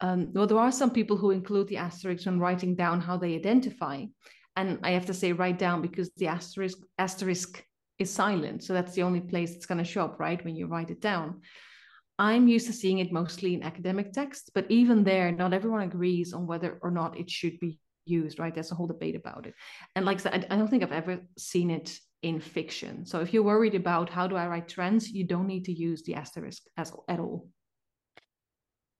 Um, 0.00 0.32
well, 0.32 0.46
there 0.46 0.58
are 0.58 0.72
some 0.72 0.90
people 0.90 1.16
who 1.16 1.30
include 1.30 1.68
the 1.68 1.76
asterisk 1.76 2.26
when 2.26 2.40
writing 2.40 2.74
down 2.74 3.00
how 3.00 3.16
they 3.16 3.34
identify, 3.34 4.04
and 4.56 4.78
I 4.82 4.92
have 4.92 5.06
to 5.06 5.14
say 5.14 5.32
write 5.32 5.58
down 5.58 5.82
because 5.82 6.10
the 6.16 6.26
asterisk 6.26 6.78
asterisk 6.98 7.62
is 8.00 8.12
silent. 8.12 8.64
So 8.64 8.72
that's 8.72 8.94
the 8.94 9.02
only 9.02 9.20
place 9.20 9.54
it's 9.54 9.66
going 9.66 9.78
to 9.78 9.84
show 9.84 10.04
up, 10.04 10.18
right? 10.18 10.44
When 10.44 10.56
you 10.56 10.66
write 10.66 10.90
it 10.90 11.00
down. 11.00 11.42
I'm 12.18 12.48
used 12.48 12.66
to 12.66 12.72
seeing 12.72 12.98
it 12.98 13.12
mostly 13.12 13.54
in 13.54 13.62
academic 13.62 14.12
texts, 14.12 14.50
but 14.52 14.66
even 14.70 15.04
there, 15.04 15.32
not 15.32 15.54
everyone 15.54 15.82
agrees 15.82 16.34
on 16.34 16.46
whether 16.46 16.78
or 16.82 16.90
not 16.90 17.18
it 17.18 17.30
should 17.30 17.58
be 17.60 17.78
used, 18.04 18.38
right? 18.38 18.54
There's 18.54 18.72
a 18.72 18.74
whole 18.74 18.86
debate 18.86 19.16
about 19.16 19.46
it. 19.46 19.54
And 19.96 20.04
like 20.04 20.18
I 20.18 20.20
said, 20.20 20.46
I 20.50 20.56
don't 20.56 20.68
think 20.68 20.82
I've 20.82 20.92
ever 20.92 21.20
seen 21.38 21.70
it 21.70 21.98
in 22.22 22.40
fiction. 22.40 23.06
So 23.06 23.20
if 23.20 23.32
you're 23.32 23.42
worried 23.42 23.74
about 23.74 24.10
how 24.10 24.26
do 24.26 24.36
I 24.36 24.48
write 24.48 24.68
trans, 24.68 25.10
you 25.10 25.24
don't 25.24 25.46
need 25.46 25.64
to 25.66 25.72
use 25.72 26.02
the 26.02 26.14
asterisk 26.14 26.62
as, 26.76 26.92
at 27.08 27.20
all. 27.20 27.48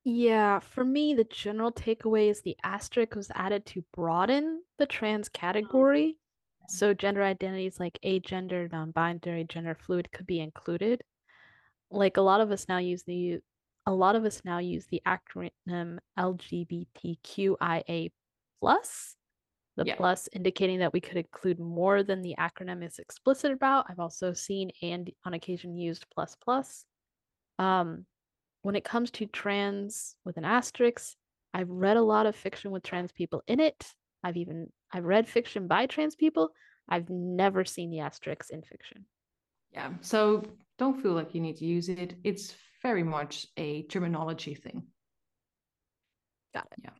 Yeah, 0.05 0.61
for 0.61 0.83
me, 0.83 1.13
the 1.13 1.25
general 1.25 1.73
takeaway 1.73 2.31
is 2.31 2.41
the 2.41 2.57
asterisk 2.65 3.15
was 3.15 3.31
added 3.35 3.67
to 3.67 3.85
broaden 3.93 4.63
the 4.79 4.87
trans 4.87 5.29
mm-hmm. 5.29 5.41
category. 5.41 6.17
So 6.71 6.95
gender 6.95 7.23
identities 7.23 7.81
like 7.81 7.99
agender, 8.05 8.71
non-binary, 8.71 9.45
gender 9.49 9.75
fluid 9.75 10.11
could 10.13 10.27
be 10.27 10.41
included. 10.41 11.03
Like 11.91 12.17
a 12.17 12.23
lot 12.23 12.41
of 12.41 12.53
us 12.53 12.67
now 12.69 12.79
use 12.79 13.03
the 13.03 13.41
a 13.87 13.93
lot 13.93 14.15
of 14.15 14.25
us 14.25 14.43
now 14.45 14.59
use 14.59 14.87
the 14.87 15.03
acronym 15.07 15.99
LGBTQIA 16.19 18.13
plus. 18.61 19.17
The 19.77 19.87
yeah. 19.87 19.97
plus 19.97 20.29
indicating 20.33 20.81
that 20.81 20.93
we 20.93 21.01
could 21.01 21.17
include 21.17 21.59
more 21.59 22.03
than 22.03 22.23
the 22.23 22.37
acronym 22.39 22.87
is 22.87 22.99
explicit 22.99 23.51
about. 23.51 23.87
I've 23.89 23.99
also 23.99 24.33
seen 24.33 24.71
and 24.83 25.11
on 25.25 25.35
occasion 25.35 25.75
used 25.75 26.07
plus 26.15 26.37
plus. 26.43 26.85
Um, 27.59 28.05
when 28.63 28.77
it 28.77 28.85
comes 28.85 29.11
to 29.13 29.27
trans 29.27 30.15
with 30.25 30.37
an 30.37 30.45
asterisk, 30.45 31.17
I've 31.53 31.71
read 31.71 31.97
a 31.97 32.03
lot 32.03 32.27
of 32.27 32.37
fiction 32.37 32.71
with 32.71 32.83
trans 32.83 33.11
people 33.11 33.43
in 33.47 33.59
it. 33.59 33.93
I've 34.23 34.37
even 34.37 34.71
I've 34.93 35.05
read 35.05 35.29
fiction 35.29 35.67
by 35.67 35.87
trans 35.87 36.15
people. 36.15 36.51
I've 36.89 37.09
never 37.09 37.65
seen 37.65 37.91
the 37.91 38.01
asterisks 38.01 38.51
in 38.51 38.63
fiction. 38.63 39.05
Yeah. 39.73 39.93
So 40.01 40.45
don't 40.79 41.01
feel 41.01 41.13
like 41.13 41.35
you 41.35 41.41
need 41.41 41.59
to 41.59 41.65
use 41.65 41.89
it. 41.89 42.15
It's 42.25 42.55
very 42.83 43.05
much 43.05 43.47
a 43.57 43.85
terminology 43.85 44.55
thing. 44.55 44.87
Got 46.55 46.67
it. 46.73 46.83
Yeah. 46.83 46.91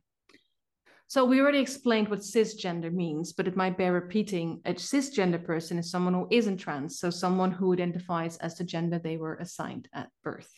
So 1.07 1.25
we 1.25 1.41
already 1.41 1.59
explained 1.59 2.07
what 2.07 2.19
cisgender 2.19 2.89
means, 2.89 3.33
but 3.33 3.45
it 3.45 3.57
might 3.57 3.77
bear 3.77 3.91
repeating. 3.91 4.61
A 4.63 4.75
cisgender 4.75 5.43
person 5.43 5.77
is 5.77 5.91
someone 5.91 6.13
who 6.13 6.27
isn't 6.31 6.55
trans, 6.55 6.99
so 6.99 7.09
someone 7.09 7.51
who 7.51 7.73
identifies 7.73 8.37
as 8.37 8.55
the 8.55 8.63
gender 8.63 8.97
they 8.97 9.17
were 9.17 9.35
assigned 9.35 9.89
at 9.93 10.07
birth. 10.23 10.49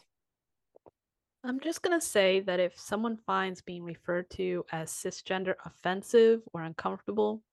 I'm 1.46 1.60
just 1.60 1.82
going 1.82 2.00
to 2.00 2.06
say 2.06 2.40
that 2.42 2.62
if 2.62 2.80
someone 2.80 3.18
finds 3.26 3.62
being 3.62 3.84
referred 3.84 4.30
to 4.32 4.64
as 4.72 4.92
cisgender 4.92 5.56
offensive 5.66 6.42
or 6.54 6.62
uncomfortable, 6.62 7.44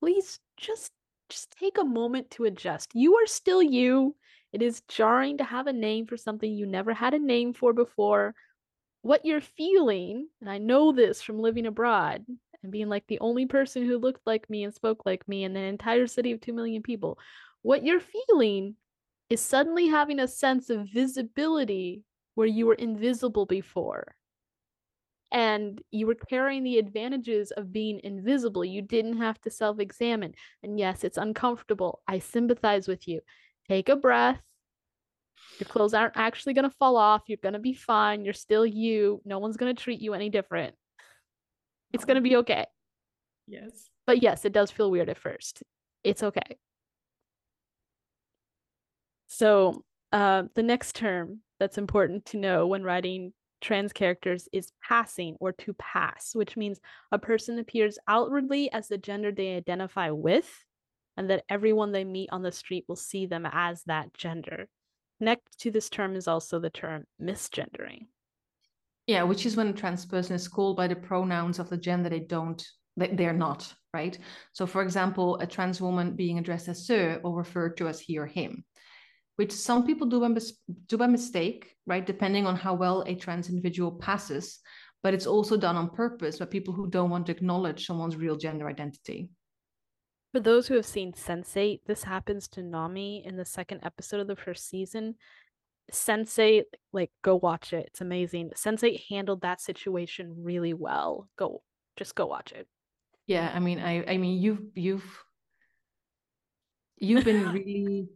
please 0.00 0.38
just 0.56 0.92
just 1.28 1.56
take 1.58 1.78
a 1.78 1.84
moment 1.84 2.30
to 2.30 2.44
adjust. 2.44 2.90
You 2.94 3.16
are 3.16 3.26
still 3.26 3.62
you. 3.62 4.14
It 4.52 4.60
is 4.60 4.82
jarring 4.86 5.38
to 5.38 5.44
have 5.44 5.66
a 5.66 5.72
name 5.72 6.06
for 6.06 6.16
something 6.16 6.52
you 6.52 6.66
never 6.66 6.92
had 6.92 7.14
a 7.14 7.18
name 7.18 7.54
for 7.54 7.72
before. 7.72 8.34
What 9.00 9.24
you're 9.24 9.40
feeling, 9.40 10.28
and 10.40 10.50
I 10.50 10.58
know 10.58 10.92
this 10.92 11.22
from 11.22 11.40
living 11.40 11.66
abroad 11.66 12.24
and 12.62 12.70
being 12.70 12.88
like 12.88 13.06
the 13.08 13.18
only 13.20 13.46
person 13.46 13.86
who 13.86 13.98
looked 13.98 14.26
like 14.26 14.48
me 14.50 14.62
and 14.62 14.74
spoke 14.74 15.06
like 15.06 15.26
me 15.26 15.44
in 15.44 15.56
an 15.56 15.64
entire 15.64 16.06
city 16.06 16.32
of 16.32 16.40
2 16.42 16.52
million 16.52 16.82
people, 16.82 17.18
what 17.62 17.82
you're 17.82 18.02
feeling 18.28 18.76
is 19.30 19.40
suddenly 19.40 19.88
having 19.88 20.20
a 20.20 20.28
sense 20.28 20.68
of 20.68 20.86
visibility 20.92 22.04
where 22.34 22.46
you 22.46 22.66
were 22.66 22.74
invisible 22.74 23.46
before 23.46 24.16
and 25.32 25.80
you 25.90 26.06
were 26.06 26.14
carrying 26.14 26.62
the 26.62 26.78
advantages 26.78 27.50
of 27.52 27.72
being 27.72 28.00
invisible. 28.04 28.64
You 28.64 28.82
didn't 28.82 29.16
have 29.16 29.40
to 29.40 29.50
self 29.50 29.80
examine. 29.80 30.34
And 30.62 30.78
yes, 30.78 31.04
it's 31.04 31.16
uncomfortable. 31.16 32.02
I 32.06 32.18
sympathize 32.18 32.86
with 32.86 33.08
you. 33.08 33.20
Take 33.66 33.88
a 33.88 33.96
breath. 33.96 34.40
Your 35.58 35.68
clothes 35.68 35.94
aren't 35.94 36.16
actually 36.16 36.52
going 36.54 36.68
to 36.68 36.76
fall 36.78 36.96
off. 36.96 37.22
You're 37.26 37.38
going 37.42 37.54
to 37.54 37.58
be 37.58 37.72
fine. 37.72 38.24
You're 38.24 38.34
still 38.34 38.66
you. 38.66 39.22
No 39.24 39.38
one's 39.38 39.56
going 39.56 39.74
to 39.74 39.82
treat 39.82 40.00
you 40.00 40.12
any 40.12 40.28
different. 40.28 40.74
It's 41.92 42.04
going 42.04 42.16
to 42.16 42.20
be 42.20 42.36
okay. 42.36 42.66
Yes. 43.46 43.88
But 44.06 44.22
yes, 44.22 44.44
it 44.44 44.52
does 44.52 44.70
feel 44.70 44.90
weird 44.90 45.08
at 45.08 45.18
first. 45.18 45.62
It's 46.04 46.22
okay. 46.22 46.58
So, 49.28 49.84
uh, 50.12 50.44
the 50.54 50.62
next 50.62 50.94
term 50.94 51.40
that's 51.62 51.78
important 51.78 52.26
to 52.26 52.38
know 52.38 52.66
when 52.66 52.82
writing 52.82 53.32
trans 53.60 53.92
characters 53.92 54.48
is 54.52 54.72
passing 54.82 55.36
or 55.38 55.52
to 55.52 55.72
pass, 55.74 56.34
which 56.34 56.56
means 56.56 56.80
a 57.12 57.20
person 57.20 57.56
appears 57.56 58.00
outwardly 58.08 58.68
as 58.72 58.88
the 58.88 58.98
gender 58.98 59.30
they 59.30 59.54
identify 59.54 60.10
with, 60.10 60.52
and 61.16 61.30
that 61.30 61.44
everyone 61.48 61.92
they 61.92 62.02
meet 62.02 62.30
on 62.32 62.42
the 62.42 62.50
street 62.50 62.84
will 62.88 62.96
see 62.96 63.26
them 63.26 63.46
as 63.52 63.84
that 63.84 64.12
gender. 64.12 64.66
Next 65.20 65.60
to 65.60 65.70
this 65.70 65.88
term 65.88 66.16
is 66.16 66.26
also 66.26 66.58
the 66.58 66.68
term 66.68 67.04
misgendering. 67.22 68.06
Yeah, 69.06 69.22
which 69.22 69.46
is 69.46 69.56
when 69.56 69.68
a 69.68 69.72
trans 69.72 70.04
person 70.04 70.34
is 70.34 70.48
called 70.48 70.76
by 70.76 70.88
the 70.88 70.96
pronouns 70.96 71.60
of 71.60 71.70
the 71.70 71.76
gender 71.76 72.08
they 72.08 72.18
don't, 72.18 72.60
they're 72.96 73.32
not, 73.32 73.72
right? 73.94 74.18
So, 74.52 74.66
for 74.66 74.82
example, 74.82 75.38
a 75.38 75.46
trans 75.46 75.80
woman 75.80 76.16
being 76.16 76.38
addressed 76.38 76.66
as 76.66 76.84
sir 76.88 77.20
or 77.22 77.36
referred 77.36 77.76
to 77.76 77.86
as 77.86 78.00
he 78.00 78.18
or 78.18 78.26
him 78.26 78.64
which 79.36 79.52
some 79.52 79.86
people 79.86 80.06
do 80.06 80.20
by, 80.20 80.40
do 80.86 80.96
by 80.96 81.06
mistake, 81.06 81.74
right? 81.86 82.04
Depending 82.04 82.46
on 82.46 82.56
how 82.56 82.74
well 82.74 83.02
a 83.06 83.14
trans 83.14 83.48
individual 83.48 83.92
passes, 83.92 84.60
but 85.02 85.14
it's 85.14 85.26
also 85.26 85.56
done 85.56 85.76
on 85.76 85.90
purpose 85.90 86.38
by 86.38 86.44
people 86.44 86.74
who 86.74 86.88
don't 86.88 87.10
want 87.10 87.26
to 87.26 87.32
acknowledge 87.32 87.86
someone's 87.86 88.16
real 88.16 88.36
gender 88.36 88.68
identity. 88.68 89.28
For 90.32 90.40
those 90.40 90.66
who 90.66 90.74
have 90.76 90.86
seen 90.86 91.12
Sense8, 91.12 91.80
this 91.86 92.04
happens 92.04 92.48
to 92.48 92.60
Nomi 92.60 93.24
in 93.26 93.36
the 93.36 93.44
second 93.44 93.80
episode 93.82 94.20
of 94.20 94.28
the 94.28 94.36
first 94.36 94.68
season. 94.68 95.16
Sense8, 95.92 96.62
like, 96.92 97.10
go 97.22 97.36
watch 97.36 97.72
it. 97.72 97.86
It's 97.88 98.00
amazing. 98.00 98.50
Sense8 98.54 99.02
handled 99.10 99.42
that 99.42 99.60
situation 99.60 100.36
really 100.38 100.72
well. 100.72 101.28
Go, 101.36 101.62
just 101.96 102.14
go 102.14 102.26
watch 102.26 102.52
it. 102.52 102.66
Yeah, 103.26 103.50
I 103.54 103.58
mean, 103.58 103.78
I, 103.78 104.04
I 104.06 104.16
mean, 104.16 104.40
you've, 104.40 104.62
you've, 104.74 105.24
you've 106.96 107.24
been 107.24 107.52
really 107.52 108.08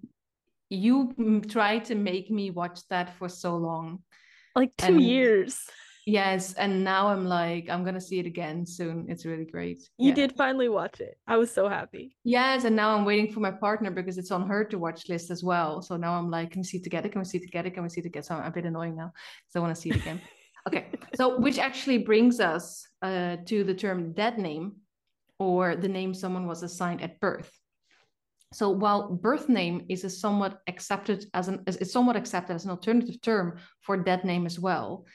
you 0.69 1.43
tried 1.49 1.85
to 1.87 1.95
make 1.95 2.31
me 2.31 2.51
watch 2.51 2.81
that 2.89 3.17
for 3.17 3.29
so 3.29 3.57
long. 3.57 4.03
Like 4.55 4.77
two 4.77 4.87
and, 4.87 5.01
years. 5.01 5.59
Yes 6.07 6.55
and 6.55 6.85
now 6.85 7.09
i'm 7.09 7.27
like 7.27 7.69
i'm 7.69 7.83
gonna 7.83 8.01
see 8.01 8.21
it 8.21 8.27
again 8.27 8.65
soon. 8.65 9.07
It's 9.09 9.27
really 9.27 9.45
great. 9.45 9.79
You 9.99 10.11
yeah. 10.11 10.15
did 10.15 10.37
finally 10.37 10.69
watch 10.69 11.01
it. 11.01 11.19
I 11.27 11.37
was 11.37 11.51
so 11.51 11.69
happy. 11.69 12.17
Yes 12.23 12.65
and 12.65 12.77
now 12.77 12.97
i'm 12.97 13.05
waiting 13.05 13.33
for 13.33 13.41
my 13.41 13.51
partner 13.51 13.91
because 13.91 14.17
it's 14.17 14.31
on 14.31 14.47
her 14.47 14.65
to 14.67 14.79
watch 14.79 15.09
list 15.09 15.31
as 15.31 15.43
well. 15.43 15.83
So 15.83 15.97
now 15.97 16.15
i'm 16.15 16.31
like 16.31 16.53
can 16.53 16.61
we 16.61 16.65
see 16.65 16.79
it 16.79 16.85
together? 16.85 17.09
Can 17.09 17.21
we 17.21 17.25
see 17.25 17.39
it 17.39 17.43
together? 17.43 17.71
Can 17.71 17.83
we 17.83 17.89
see 17.89 18.01
it 18.01 18.05
together? 18.05 18.25
So 18.25 18.37
i'm 18.37 18.45
a 18.45 18.51
bit 18.51 18.65
annoying 18.65 18.97
now 18.97 19.13
so 19.49 19.59
i 19.59 19.63
want 19.63 19.75
to 19.75 19.81
see 19.81 19.91
it 19.91 19.97
again. 19.97 20.21
Okay 20.69 20.87
so 21.15 21.39
which 21.39 21.59
actually 21.59 21.99
brings 21.99 22.41
us 22.41 22.87
uh, 23.03 23.37
to 23.47 23.65
the 23.65 23.75
term 23.75 24.13
dead 24.13 24.39
name 24.39 24.77
or 25.39 25.77
the 25.77 25.89
name 25.89 26.15
someone 26.15 26.47
was 26.47 26.63
assigned 26.63 27.03
at 27.03 27.21
birth 27.21 27.53
So 28.53 28.71
while 28.71 29.11
birth 29.11 29.49
name 29.49 29.87
is 29.89 30.05
a 30.05 30.11
somewhat 30.11 30.61
accepted 30.69 31.27
as 31.35 31.49
an 31.49 31.65
is 31.67 31.93
somewhat 31.93 32.17
accepted 32.17 32.55
as 32.55 32.65
an 32.65 32.71
alternative 32.71 33.21
term 33.21 33.59
for 33.83 33.97
dead 33.97 34.25
name 34.25 34.47
as 34.47 34.59
well, 34.59 35.07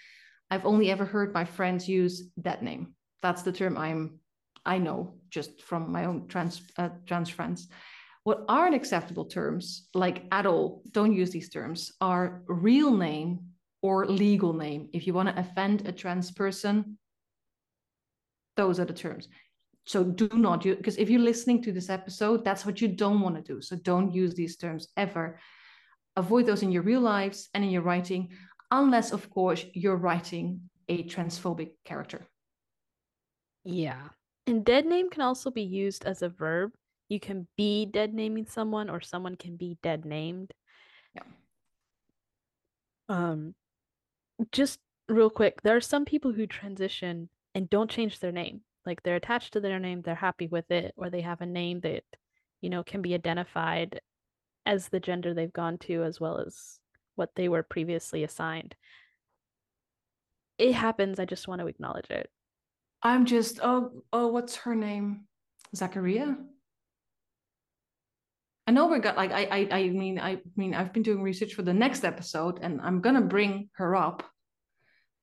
I've 0.50 0.66
only 0.66 0.92
ever 0.92 1.06
heard 1.06 1.34
my 1.34 1.46
friends 1.46 1.88
use 1.88 2.24
dead 2.42 2.62
name. 2.62 2.94
That's 3.22 3.42
the 3.44 3.52
term 3.52 3.78
I'm 3.78 4.20
I 4.66 4.78
know 4.78 5.16
just 5.30 5.62
from 5.64 5.92
my 5.92 6.06
own 6.06 6.28
trans 6.28 6.62
uh, 6.78 6.90
trans 7.06 7.30
friends. 7.30 7.70
What 8.24 8.46
aren't 8.48 8.76
acceptable 8.76 9.26
terms, 9.26 9.88
like 9.96 10.26
at 10.32 10.46
all, 10.46 10.84
don't 10.92 11.14
use 11.14 11.32
these 11.32 11.50
terms, 11.50 11.94
are 12.00 12.44
real 12.48 12.96
name 12.96 13.40
or 13.82 14.06
legal 14.06 14.54
name. 14.54 14.90
If 14.94 15.08
you 15.08 15.14
want 15.14 15.30
to 15.30 15.40
offend 15.40 15.88
a 15.88 15.92
trans 15.92 16.30
person, 16.30 17.00
those 18.58 18.80
are 18.80 18.86
the 18.86 18.94
terms. 18.94 19.28
So 19.86 20.04
do 20.04 20.30
not 20.34 20.64
use 20.64 20.78
because 20.78 20.98
if 20.98 21.10
you're 21.10 21.22
listening 21.22 21.62
to 21.64 21.72
this 21.72 21.90
episode, 21.90 22.46
that's 22.46 22.66
what 22.66 22.82
you 22.82 22.88
don't 22.88 23.22
want 23.22 23.36
to 23.36 23.42
do. 23.42 23.62
So 23.62 23.76
don't 23.76 24.14
use 24.14 24.36
these 24.36 24.56
terms 24.56 24.88
ever. 24.96 25.40
Avoid 26.16 26.46
those 26.46 26.64
in 26.64 26.72
your 26.72 26.84
real 26.84 27.02
lives 27.02 27.50
and 27.54 27.64
in 27.64 27.72
your 27.72 27.82
writing, 27.82 28.30
unless, 28.70 29.12
of 29.12 29.30
course, 29.30 29.66
you're 29.74 29.96
writing 29.96 30.70
a 30.88 31.04
transphobic 31.04 31.72
character. 31.86 32.28
Yeah. 33.64 34.10
And 34.48 34.66
dead 34.66 34.86
name 34.86 35.10
can 35.10 35.22
also 35.22 35.52
be 35.52 35.64
used 35.64 36.06
as 36.06 36.22
a 36.22 36.30
verb. 36.30 36.72
You 37.10 37.20
can 37.20 37.48
be 37.58 37.86
dead 37.86 38.14
naming 38.14 38.46
someone 38.46 38.90
or 38.90 39.02
someone 39.02 39.36
can 39.36 39.56
be 39.56 39.78
dead 39.84 40.06
named. 40.06 40.52
Yeah. 41.16 41.24
Um 43.10 43.56
just 44.52 44.80
real 45.08 45.30
quick, 45.30 45.62
there 45.62 45.76
are 45.76 45.82
some 45.82 46.06
people 46.06 46.32
who 46.32 46.48
transition 46.48 47.30
and 47.54 47.70
don't 47.70 47.92
change 47.92 48.20
their 48.20 48.32
name. 48.32 48.62
Like 48.86 49.04
they're 49.04 49.16
attached 49.16 49.54
to 49.54 49.60
their 49.60 49.80
name, 49.80 50.02
they're 50.02 50.16
happy 50.16 50.48
with 50.48 50.70
it, 50.72 50.94
or 50.98 51.10
they 51.10 51.22
have 51.22 51.42
a 51.42 51.46
name 51.46 51.82
that, 51.82 52.04
you 52.62 52.70
know, 52.70 52.84
can 52.84 53.02
be 53.02 53.14
identified 53.14 54.02
as 54.66 54.90
the 54.90 55.00
gender 55.00 55.34
they've 55.34 55.54
gone 55.54 55.78
to 55.80 56.04
as 56.04 56.20
well 56.20 56.40
as 56.40 56.80
what 57.16 57.30
they 57.36 57.50
were 57.50 57.64
previously 57.64 58.24
assigned. 58.24 58.76
It 60.58 60.74
happens, 60.74 61.20
I 61.20 61.26
just 61.26 61.48
want 61.48 61.62
to 61.62 61.68
acknowledge 61.68 62.10
it. 62.10 62.30
I'm 63.04 63.26
just 63.26 63.60
oh 63.64 64.04
oh 64.14 64.28
what's 64.28 64.58
her 64.58 64.76
name? 64.76 65.26
Zachariah? 65.76 66.36
I 68.68 68.72
know 68.72 68.88
we 68.88 69.00
got 69.00 69.18
like 69.18 69.32
I, 69.32 69.44
I 69.46 69.68
I 69.72 69.90
mean 69.90 70.20
I 70.20 70.38
mean 70.56 70.76
I've 70.76 70.94
been 70.94 71.04
doing 71.04 71.24
research 71.24 71.56
for 71.56 71.64
the 71.64 71.74
next 71.74 72.04
episode 72.04 72.60
and 72.62 72.80
I'm 72.82 73.02
gonna 73.02 73.22
bring 73.22 73.70
her 73.74 73.96
up 73.96 74.24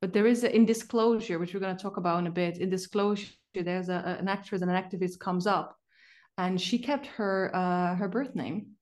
but 0.01 0.13
there 0.13 0.27
is 0.27 0.45
a, 0.45 0.55
in 0.55 0.65
disclosure 0.65 1.39
which 1.39 1.55
we're 1.55 1.61
to 1.61 1.75
talk 1.77 1.97
about 1.97 2.19
in 2.19 2.27
a 2.27 2.31
bit 2.31 2.59
in 2.59 2.69
disclosure 2.69 3.33
there's 3.63 3.89
a, 3.89 4.17
an 4.21 4.29
actress 4.29 4.63
and 4.63 4.71
an 4.71 4.83
activist 4.83 5.19
comes 5.19 5.47
up 5.47 5.77
and 6.37 6.61
she 6.61 6.79
kept 6.79 7.07
her 7.07 7.51
uh, 7.55 7.95
her 7.97 8.09
birth 8.09 8.35
name 8.35 8.73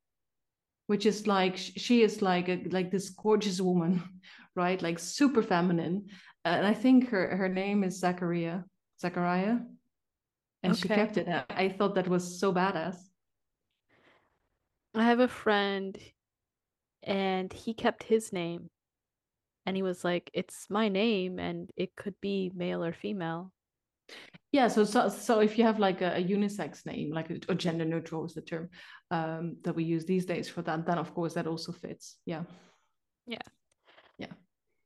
which 0.86 1.04
is 1.04 1.26
like 1.26 1.56
she 1.56 2.02
is 2.02 2.22
like 2.22 2.48
a, 2.48 2.62
like 2.70 2.90
this 2.90 3.10
gorgeous 3.10 3.60
woman 3.60 4.02
right? 4.56 4.80
Like 4.82 4.98
super 4.98 5.42
feminine. 5.42 6.06
And 6.44 6.66
i 6.66 6.74
think 6.74 7.10
her 7.10 7.36
her 7.36 7.48
name 7.48 7.84
is 7.84 8.00
zachariah 8.00 8.60
zachariah. 9.00 9.58
And 10.62 10.72
okay. 10.72 10.80
she 10.80 10.88
kept 10.88 11.16
it. 11.18 11.28
I 11.50 11.68
thought 11.68 11.94
that 11.94 12.08
was 12.08 12.40
so 12.40 12.52
badass. 12.52 12.96
I 14.94 15.04
have 15.04 15.20
a 15.20 15.28
friend 15.28 15.96
and 17.02 17.52
he 17.52 17.74
kept 17.74 18.02
his 18.02 18.32
name 18.32 18.70
and 19.66 19.76
he 19.76 19.82
was 19.82 20.02
like 20.02 20.30
it's 20.32 20.66
my 20.70 20.88
name 20.88 21.38
and 21.38 21.70
it 21.76 21.94
could 21.94 22.14
be 22.20 22.50
male 22.54 22.82
or 22.82 22.92
female 22.92 23.52
yeah 24.52 24.68
so 24.68 24.84
so, 24.84 25.08
so 25.08 25.40
if 25.40 25.58
you 25.58 25.64
have 25.64 25.78
like 25.78 26.00
a, 26.02 26.16
a 26.16 26.24
unisex 26.24 26.86
name 26.86 27.10
like 27.12 27.30
a, 27.30 27.38
or 27.48 27.54
gender 27.54 27.84
neutral 27.84 28.24
is 28.24 28.34
the 28.34 28.40
term 28.40 28.68
um, 29.10 29.56
that 29.62 29.74
we 29.74 29.84
use 29.84 30.04
these 30.04 30.24
days 30.24 30.48
for 30.48 30.62
that 30.62 30.86
then 30.86 30.98
of 30.98 31.14
course 31.14 31.34
that 31.34 31.46
also 31.46 31.72
fits 31.72 32.16
yeah. 32.26 32.42
Yeah. 33.26 33.38
Yeah. 34.18 34.32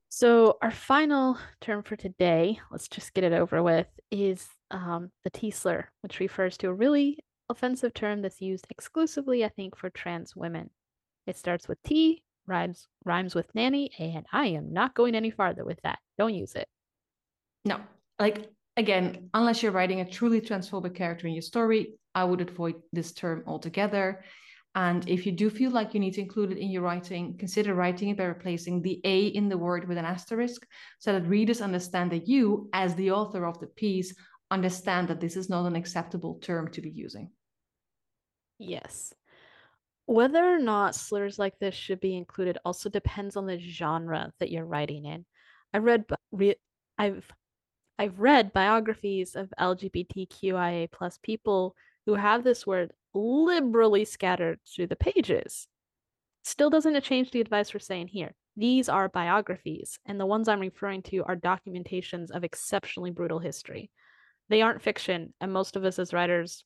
So 0.08 0.56
our 0.62 0.70
final 0.70 1.38
term 1.60 1.82
for 1.82 1.96
today 1.96 2.58
let's 2.70 2.88
just 2.88 3.12
get 3.14 3.24
it 3.24 3.32
over 3.32 3.62
with 3.62 3.86
is 4.10 4.48
um, 4.70 5.10
the 5.24 5.30
t-slur 5.30 5.88
which 6.02 6.20
refers 6.20 6.56
to 6.58 6.68
a 6.68 6.74
really 6.74 7.18
offensive 7.48 7.92
term 7.92 8.22
that's 8.22 8.40
used 8.40 8.66
exclusively 8.70 9.44
i 9.44 9.48
think 9.48 9.76
for 9.76 9.90
trans 9.90 10.36
women. 10.36 10.70
It 11.26 11.36
starts 11.36 11.68
with 11.68 11.82
t 11.82 12.22
rhymes 12.46 12.88
rhymes 13.04 13.34
with 13.34 13.54
nanny, 13.54 13.90
and 13.98 14.26
I 14.32 14.46
am 14.48 14.72
not 14.72 14.94
going 14.94 15.14
any 15.14 15.30
farther 15.30 15.64
with 15.64 15.80
that. 15.82 15.98
Don't 16.18 16.34
use 16.34 16.54
it. 16.54 16.68
No, 17.64 17.80
like 18.18 18.50
again, 18.80 19.28
unless 19.34 19.62
you're 19.62 19.72
writing 19.72 20.00
a 20.00 20.10
truly 20.10 20.40
transphobic 20.40 20.94
character 20.94 21.26
in 21.26 21.34
your 21.34 21.42
story, 21.42 21.94
I 22.14 22.24
would 22.24 22.40
avoid 22.40 22.76
this 22.92 23.12
term 23.12 23.44
altogether. 23.46 24.24
And 24.74 25.08
if 25.08 25.26
you 25.26 25.32
do 25.32 25.50
feel 25.50 25.70
like 25.70 25.94
you 25.94 26.00
need 26.00 26.14
to 26.14 26.20
include 26.20 26.52
it 26.52 26.58
in 26.58 26.70
your 26.70 26.82
writing, 26.82 27.36
consider 27.38 27.74
writing 27.74 28.08
it 28.08 28.16
by 28.16 28.24
replacing 28.24 28.82
the 28.82 29.00
A 29.04 29.26
in 29.26 29.48
the 29.48 29.58
word 29.58 29.86
with 29.86 29.98
an 29.98 30.04
asterisk 30.04 30.66
so 30.98 31.12
that 31.12 31.28
readers 31.28 31.60
understand 31.60 32.10
that 32.12 32.26
you, 32.26 32.70
as 32.72 32.94
the 32.94 33.10
author 33.10 33.46
of 33.46 33.60
the 33.60 33.66
piece, 33.66 34.14
understand 34.50 35.08
that 35.08 35.20
this 35.20 35.36
is 35.36 35.50
not 35.50 35.66
an 35.66 35.76
acceptable 35.76 36.38
term 36.40 36.70
to 36.70 36.80
be 36.80 36.90
using. 36.90 37.30
Yes. 38.58 39.12
Whether 40.06 40.42
or 40.42 40.58
not 40.58 40.94
slurs 40.94 41.38
like 41.38 41.58
this 41.58 41.74
should 41.74 42.00
be 42.00 42.16
included 42.16 42.58
also 42.64 42.88
depends 42.88 43.36
on 43.36 43.46
the 43.46 43.58
genre 43.58 44.32
that 44.40 44.50
you're 44.50 44.64
writing 44.64 45.04
in. 45.04 45.24
I 45.74 45.78
read 45.78 46.04
re, 46.32 46.54
I've 46.98 47.28
I've 48.00 48.18
read 48.18 48.54
biographies 48.54 49.36
of 49.36 49.52
LGBTQIA 49.60 50.90
plus 50.90 51.18
people 51.22 51.76
who 52.06 52.14
have 52.14 52.42
this 52.42 52.66
word 52.66 52.92
liberally 53.12 54.06
scattered 54.06 54.58
through 54.66 54.86
the 54.86 54.96
pages. 54.96 55.68
Still 56.42 56.70
doesn't 56.70 56.96
it 56.96 57.04
change 57.04 57.30
the 57.30 57.42
advice 57.42 57.74
we're 57.74 57.80
saying 57.80 58.08
here. 58.08 58.32
These 58.56 58.88
are 58.88 59.10
biographies, 59.10 59.98
and 60.06 60.18
the 60.18 60.24
ones 60.24 60.48
I'm 60.48 60.60
referring 60.60 61.02
to 61.02 61.24
are 61.24 61.36
documentations 61.36 62.30
of 62.30 62.42
exceptionally 62.42 63.10
brutal 63.10 63.38
history. 63.38 63.90
They 64.48 64.62
aren't 64.62 64.80
fiction, 64.80 65.34
and 65.38 65.52
most 65.52 65.76
of 65.76 65.84
us 65.84 65.98
as 65.98 66.14
writers 66.14 66.64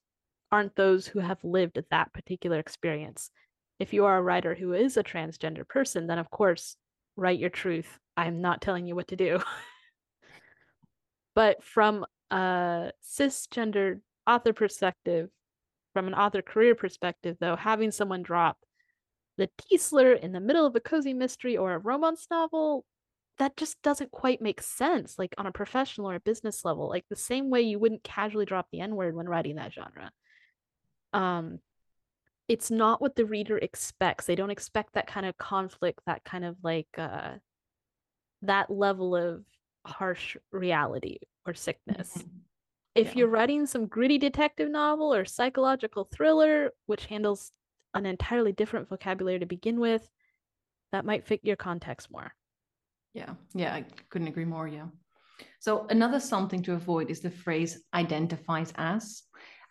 aren't 0.52 0.76
those 0.76 1.04
who 1.04 1.18
have 1.18 1.42
lived 1.42 1.82
that 1.90 2.12
particular 2.12 2.60
experience. 2.60 3.32
If 3.80 3.92
you 3.92 4.04
are 4.04 4.18
a 4.18 4.22
writer 4.22 4.54
who 4.54 4.72
is 4.72 4.96
a 4.96 5.02
transgender 5.02 5.66
person, 5.68 6.06
then 6.06 6.20
of 6.20 6.30
course, 6.30 6.76
write 7.16 7.40
your 7.40 7.50
truth. 7.50 7.98
I'm 8.16 8.40
not 8.40 8.60
telling 8.60 8.86
you 8.86 8.94
what 8.94 9.08
to 9.08 9.16
do. 9.16 9.40
but 11.34 11.62
from 11.62 12.04
a 12.30 12.92
cisgender 13.02 14.00
author 14.26 14.52
perspective, 14.52 15.28
from 15.92 16.06
an 16.06 16.14
author 16.14 16.42
career 16.42 16.74
perspective, 16.74 17.36
though, 17.40 17.56
having 17.56 17.90
someone 17.90 18.22
drop 18.22 18.58
the 19.36 19.48
T 19.58 19.78
slur 19.78 20.12
in 20.12 20.32
the 20.32 20.40
middle 20.40 20.66
of 20.66 20.76
a 20.76 20.80
cozy 20.80 21.14
mystery 21.14 21.56
or 21.56 21.74
a 21.74 21.78
romance 21.78 22.26
novel, 22.30 22.84
that 23.38 23.56
just 23.56 23.80
doesn't 23.82 24.12
quite 24.12 24.40
make 24.40 24.62
sense, 24.62 25.18
like 25.18 25.34
on 25.38 25.46
a 25.46 25.52
professional 25.52 26.10
or 26.10 26.14
a 26.14 26.20
business 26.20 26.64
level. 26.64 26.88
Like 26.88 27.04
the 27.10 27.16
same 27.16 27.50
way 27.50 27.62
you 27.62 27.78
wouldn't 27.78 28.04
casually 28.04 28.44
drop 28.44 28.68
the 28.70 28.80
N 28.80 28.94
word 28.94 29.16
when 29.16 29.28
writing 29.28 29.56
that 29.56 29.72
genre 29.72 30.10
um 31.14 31.60
it's 32.48 32.70
not 32.70 33.00
what 33.00 33.16
the 33.16 33.24
reader 33.24 33.56
expects 33.56 34.26
they 34.26 34.34
don't 34.34 34.50
expect 34.50 34.92
that 34.92 35.06
kind 35.06 35.24
of 35.24 35.38
conflict 35.38 36.00
that 36.06 36.22
kind 36.24 36.44
of 36.44 36.56
like 36.62 36.88
uh 36.98 37.30
that 38.42 38.70
level 38.70 39.16
of 39.16 39.42
harsh 39.84 40.36
reality 40.50 41.18
or 41.46 41.54
sickness. 41.54 42.12
Mm-hmm. 42.16 42.28
if 42.94 43.08
yeah. 43.08 43.12
you're 43.16 43.28
writing 43.28 43.66
some 43.66 43.86
gritty 43.86 44.18
detective 44.18 44.70
novel 44.70 45.12
or 45.14 45.24
psychological 45.24 46.08
thriller 46.12 46.70
which 46.86 47.06
handles 47.06 47.52
an 47.94 48.06
entirely 48.06 48.52
different 48.52 48.88
vocabulary 48.88 49.38
to 49.38 49.46
begin 49.46 49.78
with 49.78 50.08
that 50.92 51.04
might 51.04 51.26
fit 51.26 51.40
your 51.42 51.56
context 51.56 52.10
more. 52.10 52.32
Yeah. 53.12 53.34
Yeah 53.54 53.74
i 53.74 53.84
couldn't 54.10 54.28
agree 54.28 54.44
more 54.44 54.68
yeah. 54.68 54.86
So 55.58 55.86
another 55.90 56.20
something 56.20 56.62
to 56.62 56.74
avoid 56.74 57.10
is 57.10 57.20
the 57.20 57.30
phrase 57.30 57.82
identifies 57.92 58.72
as 58.76 59.22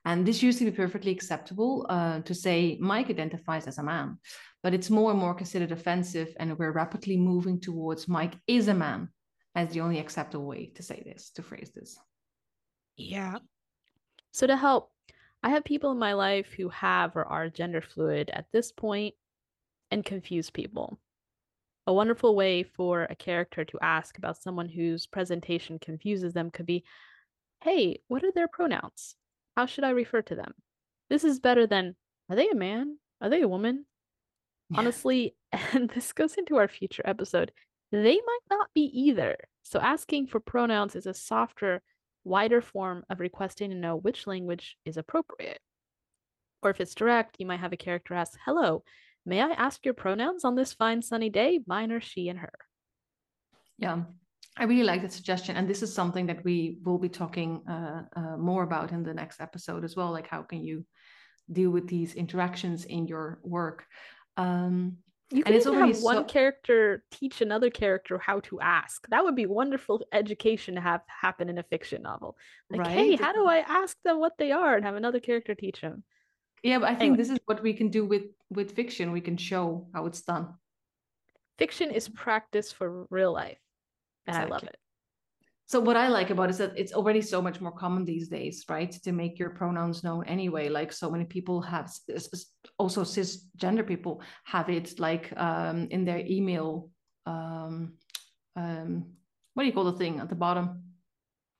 and 0.06 0.26
this 0.26 0.43
used 0.43 0.60
to 0.60 0.65
be 0.65 0.71
perfectly 0.71 1.12
acceptable 1.12 1.86
uh, 1.89 2.19
to 2.21 2.36
say 2.36 2.78
Mike 2.82 3.10
identifies 3.10 3.67
as 3.67 3.78
a 3.78 3.84
man, 3.84 4.17
but 4.62 4.73
it's 4.73 4.89
more 4.89 5.12
and 5.12 5.19
more 5.19 5.34
considered 5.34 5.71
offensive, 5.71 6.34
and 6.39 6.58
we're 6.58 6.73
rapidly 6.73 7.15
moving 7.15 7.60
towards 7.60 8.08
Mike 8.08 8.36
is 8.47 8.67
a 8.67 8.73
man 8.73 9.10
as 9.56 9.70
the 9.70 9.82
only 9.82 10.00
acceptable 10.00 10.46
way 10.46 10.72
to 10.76 10.84
say 10.84 11.04
this, 11.06 11.30
to 11.32 11.44
phrase 11.44 11.72
this. 11.76 11.98
Yeah. 12.98 13.38
So 14.32 14.48
to 14.48 14.58
help, 14.58 14.92
I 15.44 15.50
have 15.50 15.63
people 15.63 15.92
in 15.92 16.00
my 16.00 16.13
life 16.13 16.54
who 16.54 16.70
have 16.70 17.16
or 17.16 17.26
are 17.26 17.50
gender 17.50 17.82
fluid 17.82 18.30
at 18.34 18.46
this 18.52 18.72
point 18.72 19.13
and 19.92 20.06
confuse 20.06 20.50
people. 20.50 21.00
A 21.86 21.94
wonderful 21.94 22.36
way 22.36 22.63
for 22.63 23.04
a 23.04 23.16
character 23.16 23.66
to 23.66 23.80
ask 23.82 24.18
about 24.18 24.42
someone 24.42 24.70
whose 24.70 25.06
presentation 25.06 25.80
confuses 25.80 26.34
them 26.34 26.50
could 26.50 26.66
be, 26.66 26.84
Hey, 27.62 28.00
what 28.08 28.24
are 28.24 28.32
their 28.32 28.48
pronouns? 28.48 29.16
How 29.56 29.66
should 29.66 29.84
I 29.84 29.92
refer 29.92 30.22
to 30.24 30.36
them? 30.36 30.54
This 31.10 31.24
is 31.24 31.39
better 31.39 31.68
than, 31.68 31.96
are 32.30 32.36
they 32.36 32.50
a 32.50 32.56
man? 32.56 32.98
Are 33.22 33.30
they 33.30 33.42
a 33.42 33.48
woman? 33.48 33.86
Yeah. 34.70 34.80
Honestly, 34.80 35.36
and 35.74 35.89
this 35.89 36.13
goes 36.13 36.36
into 36.36 36.56
our 36.56 36.68
future 36.68 37.04
episode, 37.06 37.52
they 37.94 38.16
might 38.16 38.46
not 38.50 38.70
be 38.74 38.82
either. 38.82 39.38
So 39.62 39.80
asking 39.80 40.28
for 40.28 40.40
pronouns 40.40 40.96
is 40.96 41.06
a 41.06 41.14
softer, 41.14 41.84
wider 42.24 42.60
form 42.60 43.04
of 43.08 43.20
requesting 43.20 43.70
to 43.70 43.76
know 43.76 43.96
which 43.96 44.26
language 44.26 44.78
is 44.84 44.98
appropriate. 44.98 45.60
Or 46.64 46.72
if 46.72 46.82
it's 46.82 46.96
direct, 46.96 47.36
you 47.38 47.46
might 47.46 47.60
have 47.60 47.72
a 47.72 47.78
character 47.78 48.16
ask, 48.16 48.38
Hello, 48.46 48.84
may 49.28 49.42
I 49.42 49.52
ask 49.52 49.86
your 49.86 49.94
pronouns 49.94 50.44
on 50.44 50.56
this 50.56 50.74
fine 50.74 51.04
sunny 51.04 51.30
day? 51.30 51.60
Mine 51.68 51.92
are 51.92 52.02
she 52.02 52.30
and 52.30 52.40
her. 52.40 52.54
Yeah, 53.78 54.04
I 54.58 54.64
really 54.64 54.84
like 54.84 55.04
that 55.04 55.14
suggestion. 55.14 55.56
And 55.56 55.70
this 55.70 55.84
is 55.84 55.94
something 55.94 56.26
that 56.28 56.44
we 56.44 56.80
will 56.84 56.98
be 56.98 57.10
talking 57.10 57.62
uh, 57.68 58.04
uh, 58.16 58.38
more 58.38 58.64
about 58.64 58.92
in 58.92 59.04
the 59.04 59.14
next 59.14 59.40
episode 59.40 59.84
as 59.84 59.96
well. 59.96 60.10
Like, 60.12 60.28
how 60.28 60.42
can 60.42 60.64
you 60.64 60.84
deal 61.52 61.70
with 61.70 61.88
these 61.88 62.16
interactions 62.16 62.86
in 62.86 63.06
your 63.06 63.40
work? 63.44 63.86
Um, 64.36 64.98
you 65.34 65.43
can 65.43 65.54
even 65.54 65.74
have 65.74 66.02
one 66.02 66.17
so- 66.17 66.24
character 66.24 67.04
teach 67.12 67.41
another 67.41 67.69
character 67.69 68.17
how 68.17 68.39
to 68.41 68.60
ask. 68.62 69.08
That 69.10 69.24
would 69.24 69.36
be 69.36 69.46
wonderful 69.46 70.02
education 70.12 70.76
to 70.76 70.82
have 70.82 71.02
happen 71.08 71.50
in 71.50 71.58
a 71.58 71.63
fiction 71.63 72.04
novel. 72.04 72.38
Like, 72.69 72.82
right? 72.82 72.91
hey, 72.91 73.15
how 73.15 73.34
do 73.34 73.46
I 73.48 73.58
ask 73.58 73.98
them 74.04 74.19
what 74.19 74.38
they 74.38 74.52
are 74.52 74.76
and 74.76 74.86
have 74.86 74.96
another 74.96 75.19
character 75.19 75.56
teach 75.56 75.82
them? 75.82 76.04
Yeah, 76.62 76.80
but 76.80 76.86
I 76.86 76.96
think 76.96 77.02
anyway. 77.02 77.17
this 77.17 77.30
is 77.30 77.39
what 77.46 77.62
we 77.62 77.74
can 77.74 77.89
do 77.89 78.06
with 78.06 78.24
with 78.50 78.72
fiction. 78.72 79.12
We 79.12 79.22
can 79.22 79.38
show 79.38 79.88
how 79.93 80.06
it's 80.06 80.22
done. 80.22 80.54
Fiction 81.58 81.91
is 81.91 82.08
practice 82.08 82.72
for 82.72 83.06
real 83.10 83.34
life, 83.34 83.60
and 84.28 84.36
exactly. 84.36 84.52
I 84.52 84.56
love 84.56 84.63
it. 84.63 84.78
So 85.65 85.80
what 85.80 85.97
I 85.97 86.08
like 86.10 86.30
about 86.30 86.49
it 86.49 86.52
is 86.52 86.58
that 86.58 86.78
it's 86.78 86.93
already 86.93 87.21
so 87.21 87.41
much 87.41 87.62
more 87.62 87.71
common 87.71 88.06
these 88.06 88.28
days, 88.28 88.65
right? 88.69 88.91
To 88.91 89.12
make 89.12 89.39
your 89.39 89.52
pronouns 89.52 90.04
known 90.04 90.26
anyway. 90.26 90.69
Like 90.69 90.91
so 90.91 91.10
many 91.10 91.26
people 91.26 91.62
have, 91.62 91.91
also 92.78 93.04
cisgender 93.04 93.88
people 93.88 94.21
have 94.43 94.69
it 94.69 94.99
like 94.99 95.34
um, 95.38 95.88
in 95.89 96.06
their 96.06 96.19
email. 96.19 96.89
Um, 97.26 97.93
um, 98.56 99.06
what 99.54 99.63
do 99.63 99.67
you 99.67 99.73
call 99.73 99.86
the 99.86 99.97
thing 99.97 100.19
at 100.19 100.30
the 100.30 100.36
bottom? 100.36 100.84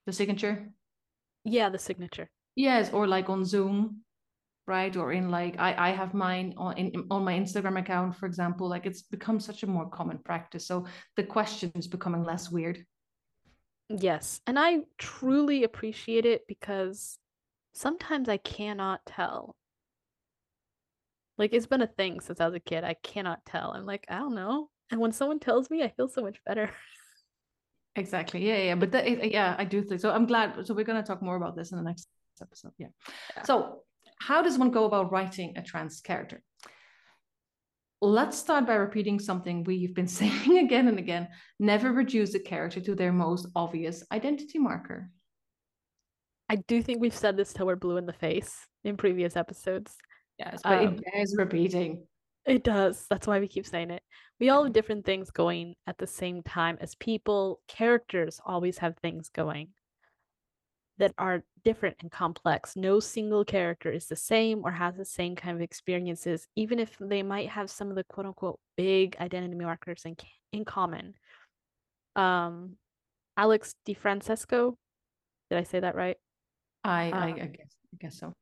The 0.06 0.14
signature. 0.14 0.70
Yeah, 1.46 1.70
the 1.70 1.80
signature. 1.80 2.30
Yes, 2.56 2.92
or 2.92 3.08
like 3.08 3.30
on 3.30 3.46
Zoom, 3.46 4.02
right? 4.68 4.96
Or 4.96 5.12
in 5.12 5.32
like 5.32 5.60
I 5.60 5.90
I 5.90 5.92
have 5.92 6.14
mine 6.14 6.54
on 6.58 6.78
in, 6.78 7.08
on 7.10 7.24
my 7.24 7.34
Instagram 7.34 7.80
account, 7.80 8.16
for 8.16 8.26
example. 8.26 8.68
Like 8.70 8.86
it's 8.86 9.02
become 9.02 9.40
such 9.40 9.64
a 9.64 9.68
more 9.68 9.90
common 9.90 10.20
practice. 10.20 10.68
So 10.68 10.86
the 11.16 11.24
question 11.24 11.72
is 11.76 11.88
becoming 11.88 12.24
less 12.24 12.52
weird. 12.52 12.86
Yes. 13.90 14.42
And 14.48 14.58
I 14.58 14.80
truly 14.98 15.64
appreciate 15.64 16.26
it 16.26 16.48
because 16.48 17.18
sometimes 17.74 18.30
I 18.30 18.38
cannot 18.38 19.06
tell. 19.06 19.56
Like 21.38 21.54
it's 21.54 21.66
been 21.66 21.82
a 21.82 21.88
thing 21.88 22.20
since 22.20 22.40
I 22.40 22.46
was 22.46 22.56
a 22.56 22.60
kid. 22.60 22.84
I 22.84 22.96
cannot 23.04 23.46
tell. 23.46 23.72
I'm 23.72 23.86
like, 23.86 24.06
I 24.10 24.20
don't 24.20 24.36
know. 24.36 24.70
And 24.92 25.00
when 25.00 25.12
someone 25.12 25.40
tells 25.40 25.70
me, 25.70 25.84
I 25.84 25.90
feel 25.90 26.08
so 26.08 26.22
much 26.22 26.40
better. 26.46 26.70
Exactly. 27.96 28.48
Yeah, 28.48 28.58
yeah. 28.58 28.76
But 28.76 28.92
that, 28.92 29.32
yeah, 29.32 29.56
I 29.58 29.66
do 29.66 29.84
think 29.84 30.02
so. 30.02 30.12
I'm 30.12 30.26
glad. 30.26 30.66
So 30.66 30.74
we're 30.74 30.86
going 30.86 31.02
to 31.02 31.08
talk 31.08 31.22
more 31.22 31.36
about 31.36 31.56
this 31.56 31.72
in 31.72 31.78
the 31.78 31.84
next 31.84 32.08
episode. 32.42 32.72
Yeah. 32.78 32.88
yeah. 33.36 33.44
So, 33.44 33.82
how 34.20 34.42
does 34.42 34.58
one 34.58 34.72
go 34.72 34.86
about 34.86 35.12
writing 35.12 35.54
a 35.58 35.62
trans 35.62 36.02
character? 36.02 36.42
Let's 38.04 38.38
start 38.38 38.68
by 38.68 38.74
repeating 38.74 39.18
something 39.18 39.64
we've 39.64 39.96
been 39.96 40.08
saying 40.20 40.58
again 40.58 40.90
and 40.90 41.00
again. 41.00 41.30
Never 41.58 41.94
reduce 41.94 42.34
a 42.34 42.40
character 42.40 42.82
to 42.82 42.96
their 42.96 43.14
most 43.14 43.48
obvious 43.56 44.04
identity 44.12 44.60
marker. 44.60 45.10
I 46.50 46.58
do 46.58 46.84
think 46.84 47.00
we've 47.00 47.16
said 47.16 47.38
this 47.38 47.54
till 47.54 47.66
we're 47.66 47.78
blue 47.78 47.96
in 47.96 48.06
the 48.06 48.12
face 48.12 48.68
in 48.84 48.98
previous 48.98 49.38
episodes. 49.38 49.96
Yes, 50.38 50.60
but 50.66 50.80
um, 50.80 50.96
it 50.96 51.02
bears 51.14 51.36
repeating. 51.38 52.06
It 52.46 52.66
does. 52.66 53.06
That's 53.10 53.26
why 53.26 53.40
we 53.40 53.48
keep 53.48 53.66
saying 53.66 53.90
it. 53.90 54.04
We 54.38 54.50
all 54.50 54.66
have 54.66 54.74
different 54.74 55.06
things 55.06 55.32
going 55.32 55.76
at 55.88 55.98
the 55.98 56.06
same 56.06 56.44
time 56.44 56.78
as 56.82 56.96
people. 56.96 57.62
Characters 57.70 58.42
always 58.46 58.80
have 58.80 58.98
things 58.98 59.30
going 59.30 59.70
that 60.98 61.14
are 61.18 61.44
different 61.64 61.98
and 62.02 62.12
complex. 62.12 62.76
No 62.76 63.00
single 63.00 63.44
character 63.44 63.92
is 63.92 64.08
the 64.08 64.16
same 64.16 64.62
or 64.64 64.72
has 64.72 64.96
the 64.96 65.06
same 65.06 65.36
kind 65.36 65.56
of 65.56 65.62
experiences, 65.62 66.48
even 66.56 66.80
if 66.80 66.96
they 67.00 67.24
might 67.24 67.50
have 67.50 67.70
some 67.70 67.90
of 67.90 67.96
the 67.96 68.04
quote 68.04 68.26
unquote 68.26 68.60
big 68.78 69.16
identity 69.20 69.56
markers 69.56 70.04
in, 70.06 70.16
in 70.52 70.66
common. 70.66 71.16
Um, 72.16 72.76
Alex 73.36 73.74
DeFrancesco, 73.88 74.76
did 75.50 75.60
I 75.60 75.64
say 75.64 75.80
that 75.80 75.96
right? 75.96 76.18
I, 76.84 77.10
I, 77.12 77.32
um, 77.32 77.34
I 77.34 77.48
guess 77.48 77.76
I 77.94 77.98
guess 78.00 78.20
so. 78.20 78.34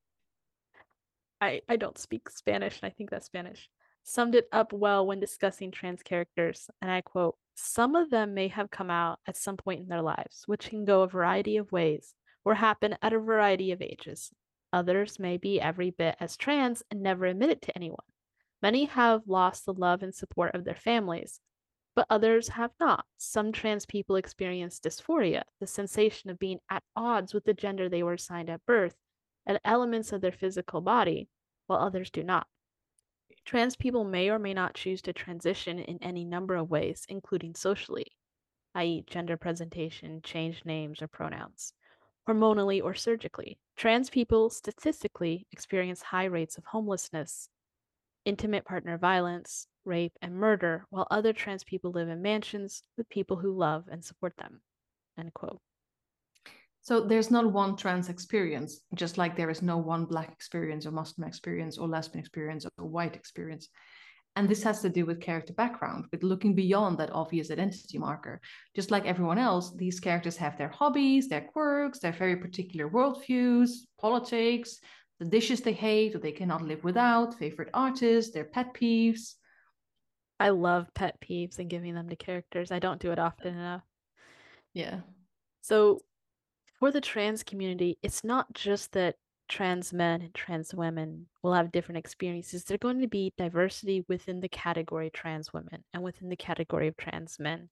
I, 1.39 1.61
I 1.67 1.75
don't 1.75 1.97
speak 1.97 2.29
Spanish, 2.29 2.79
and 2.81 2.91
I 2.91 2.93
think 2.95 3.09
that's 3.09 3.25
Spanish. 3.25 3.69
Summed 4.03 4.35
it 4.35 4.47
up 4.51 4.73
well 4.73 5.05
when 5.05 5.19
discussing 5.19 5.71
trans 5.71 6.03
characters, 6.03 6.69
and 6.81 6.91
I 6.91 7.01
quote, 7.01 7.35
Some 7.55 7.95
of 7.95 8.09
them 8.09 8.33
may 8.33 8.47
have 8.49 8.69
come 8.69 8.89
out 8.89 9.19
at 9.27 9.37
some 9.37 9.57
point 9.57 9.81
in 9.81 9.87
their 9.87 10.01
lives, 10.01 10.43
which 10.45 10.69
can 10.69 10.85
go 10.85 11.01
a 11.01 11.07
variety 11.07 11.57
of 11.57 11.71
ways 11.71 12.13
or 12.43 12.55
happen 12.55 12.97
at 13.01 13.13
a 13.13 13.19
variety 13.19 13.71
of 13.71 13.81
ages. 13.81 14.31
Others 14.73 15.19
may 15.19 15.37
be 15.37 15.59
every 15.59 15.91
bit 15.91 16.15
as 16.19 16.37
trans 16.37 16.81
and 16.89 17.01
never 17.01 17.25
admit 17.25 17.49
it 17.49 17.61
to 17.63 17.75
anyone. 17.75 18.05
Many 18.61 18.85
have 18.85 19.27
lost 19.27 19.65
the 19.65 19.73
love 19.73 20.01
and 20.01 20.13
support 20.13 20.55
of 20.55 20.63
their 20.63 20.75
families, 20.75 21.39
but 21.95 22.07
others 22.09 22.49
have 22.49 22.71
not. 22.79 23.05
Some 23.17 23.51
trans 23.51 23.85
people 23.85 24.15
experience 24.15 24.79
dysphoria, 24.79 25.43
the 25.59 25.67
sensation 25.67 26.29
of 26.29 26.39
being 26.39 26.59
at 26.69 26.83
odds 26.95 27.33
with 27.33 27.43
the 27.43 27.53
gender 27.53 27.89
they 27.89 28.03
were 28.03 28.13
assigned 28.13 28.49
at 28.49 28.65
birth, 28.65 28.95
and 29.45 29.59
elements 29.65 30.13
of 30.13 30.21
their 30.21 30.31
physical 30.31 30.79
body, 30.79 31.27
while 31.67 31.79
others 31.79 32.09
do 32.09 32.23
not. 32.23 32.47
Trans 33.43 33.75
people 33.75 34.03
may 34.03 34.29
or 34.29 34.39
may 34.39 34.53
not 34.53 34.75
choose 34.75 35.01
to 35.01 35.13
transition 35.13 35.79
in 35.79 35.97
any 36.01 36.23
number 36.23 36.55
of 36.55 36.69
ways, 36.69 37.05
including 37.09 37.55
socially, 37.55 38.05
i.e., 38.75 39.03
gender 39.07 39.35
presentation, 39.35 40.21
change 40.21 40.63
names, 40.63 41.01
or 41.01 41.07
pronouns 41.07 41.73
hormonally 42.27 42.81
or 42.83 42.93
surgically. 42.93 43.57
Trans 43.75 44.09
people 44.09 44.49
statistically 44.49 45.47
experience 45.51 46.01
high 46.01 46.25
rates 46.25 46.57
of 46.57 46.65
homelessness, 46.65 47.49
intimate 48.25 48.65
partner 48.65 48.97
violence, 48.97 49.67
rape, 49.85 50.13
and 50.21 50.35
murder, 50.35 50.85
while 50.89 51.07
other 51.09 51.33
trans 51.33 51.63
people 51.63 51.91
live 51.91 52.09
in 52.09 52.21
mansions 52.21 52.83
with 52.97 53.09
people 53.09 53.37
who 53.37 53.57
love 53.57 53.85
and 53.91 54.03
support 54.03 54.33
them. 54.37 54.61
End 55.17 55.33
quote. 55.33 55.59
So 56.83 56.99
there's 57.01 57.29
not 57.29 57.51
one 57.51 57.75
trans 57.75 58.09
experience, 58.09 58.81
just 58.95 59.17
like 59.17 59.35
there 59.35 59.51
is 59.51 59.61
no 59.61 59.77
one 59.77 60.05
black 60.05 60.31
experience 60.31 60.85
or 60.85 60.91
Muslim 60.91 61.27
experience 61.27 61.77
or 61.77 61.87
lesbian 61.87 62.19
experience 62.19 62.65
or 62.65 62.85
white 62.85 63.15
experience. 63.15 63.69
And 64.37 64.47
this 64.47 64.63
has 64.63 64.81
to 64.81 64.89
do 64.89 65.05
with 65.05 65.19
character 65.19 65.51
background, 65.53 66.05
with 66.11 66.23
looking 66.23 66.55
beyond 66.55 66.97
that 66.97 67.11
obvious 67.11 67.51
identity 67.51 67.97
marker. 67.97 68.39
Just 68.75 68.89
like 68.89 69.05
everyone 69.05 69.37
else, 69.37 69.73
these 69.75 69.99
characters 69.99 70.37
have 70.37 70.57
their 70.57 70.69
hobbies, 70.69 71.27
their 71.27 71.41
quirks, 71.41 71.99
their 71.99 72.13
very 72.13 72.37
particular 72.37 72.89
worldviews, 72.89 73.71
politics, 73.99 74.79
the 75.19 75.25
dishes 75.25 75.61
they 75.61 75.73
hate 75.73 76.15
or 76.15 76.19
they 76.19 76.31
cannot 76.31 76.63
live 76.63 76.83
without, 76.83 77.37
favorite 77.37 77.69
artists, 77.73 78.33
their 78.33 78.45
pet 78.45 78.73
peeves. 78.73 79.35
I 80.39 80.49
love 80.49 80.87
pet 80.95 81.17
peeves 81.21 81.59
and 81.59 81.69
giving 81.69 81.93
them 81.93 82.09
to 82.09 82.15
characters. 82.15 82.71
I 82.71 82.79
don't 82.79 83.01
do 83.01 83.11
it 83.11 83.19
often 83.19 83.53
enough. 83.53 83.83
Yeah. 84.73 85.01
So 85.61 85.99
for 86.79 86.89
the 86.89 87.01
trans 87.01 87.43
community, 87.43 87.99
it's 88.01 88.23
not 88.23 88.51
just 88.53 88.93
that 88.93 89.17
trans 89.51 89.91
men 89.91 90.21
and 90.21 90.33
trans 90.33 90.73
women 90.73 91.27
will 91.43 91.53
have 91.53 91.73
different 91.73 91.99
experiences. 91.99 92.63
There's 92.63 92.79
going 92.79 93.01
to 93.01 93.07
be 93.07 93.33
diversity 93.37 94.05
within 94.07 94.39
the 94.39 94.47
category 94.47 95.09
trans 95.09 95.51
women 95.51 95.83
and 95.93 96.01
within 96.01 96.29
the 96.29 96.37
category 96.37 96.87
of 96.87 96.95
trans 96.95 97.37
men. 97.37 97.69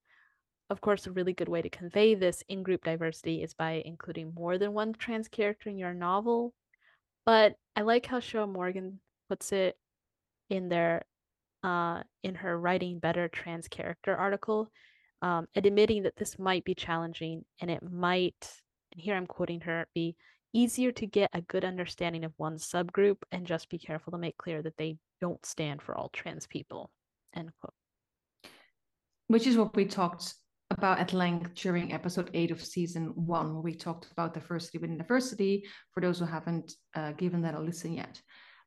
Of 0.69 0.81
course, 0.81 1.07
a 1.07 1.11
really 1.11 1.31
good 1.31 1.47
way 1.47 1.61
to 1.61 1.69
convey 1.69 2.15
this 2.15 2.43
in 2.49 2.63
group 2.63 2.83
diversity 2.83 3.41
is 3.41 3.53
by 3.53 3.81
including 3.85 4.33
more 4.35 4.57
than 4.57 4.73
one 4.73 4.93
trans 4.93 5.29
character 5.29 5.69
in 5.69 5.77
your 5.77 5.93
novel. 5.93 6.53
But 7.25 7.55
I 7.77 7.81
like 7.81 8.05
how 8.05 8.19
Shoa 8.19 8.45
Morgan 8.45 8.99
puts 9.29 9.53
it 9.53 9.77
in 10.49 10.67
their 10.67 11.05
uh, 11.63 12.03
in 12.23 12.35
her 12.35 12.59
writing 12.59 12.99
better 12.99 13.29
trans 13.29 13.69
character 13.69 14.15
article, 14.15 14.69
um, 15.21 15.47
admitting 15.55 16.03
that 16.03 16.17
this 16.17 16.37
might 16.37 16.65
be 16.65 16.75
challenging 16.75 17.45
and 17.61 17.71
it 17.71 17.81
might, 17.89 18.51
and 18.91 19.01
here 19.01 19.15
I'm 19.15 19.27
quoting 19.27 19.61
her, 19.61 19.87
be 19.95 20.15
easier 20.53 20.91
to 20.93 21.05
get 21.05 21.29
a 21.33 21.41
good 21.41 21.65
understanding 21.65 22.23
of 22.25 22.33
one 22.37 22.57
subgroup 22.57 23.17
and 23.31 23.45
just 23.45 23.69
be 23.69 23.77
careful 23.77 24.11
to 24.11 24.17
make 24.17 24.37
clear 24.37 24.61
that 24.61 24.77
they 24.77 24.97
don't 25.21 25.45
stand 25.45 25.81
for 25.81 25.95
all 25.95 26.09
trans 26.09 26.47
people. 26.47 26.91
End 27.35 27.51
quote. 27.59 27.73
Which 29.27 29.47
is 29.47 29.57
what 29.57 29.75
we 29.75 29.85
talked 29.85 30.33
about 30.71 30.99
at 30.99 31.13
length 31.13 31.55
during 31.55 31.93
episode 31.93 32.29
eight 32.33 32.51
of 32.51 32.63
season 32.63 33.11
one, 33.15 33.53
where 33.53 33.61
we 33.61 33.73
talked 33.73 34.11
about 34.11 34.33
diversity 34.33 34.77
within 34.77 34.97
diversity 34.97 35.65
for 35.93 36.01
those 36.01 36.19
who 36.19 36.25
haven't 36.25 36.73
uh, 36.95 37.11
given 37.13 37.41
that 37.41 37.55
a 37.55 37.59
listen 37.59 37.93
yet. 37.93 38.21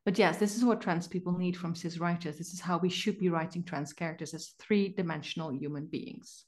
But 0.05 0.19
yes, 0.19 0.37
this 0.37 0.57
is 0.57 0.65
what 0.65 0.81
trans 0.81 1.07
people 1.07 1.37
need 1.37 1.55
from 1.55 1.75
cis 1.75 1.97
writers. 1.97 2.37
This 2.37 2.53
is 2.53 2.59
how 2.59 2.77
we 2.77 2.89
should 2.89 3.19
be 3.19 3.29
writing 3.29 3.63
trans 3.63 3.93
characters 3.93 4.33
as 4.33 4.53
three 4.59 4.89
dimensional 4.89 5.53
human 5.53 5.85
beings. 5.85 6.43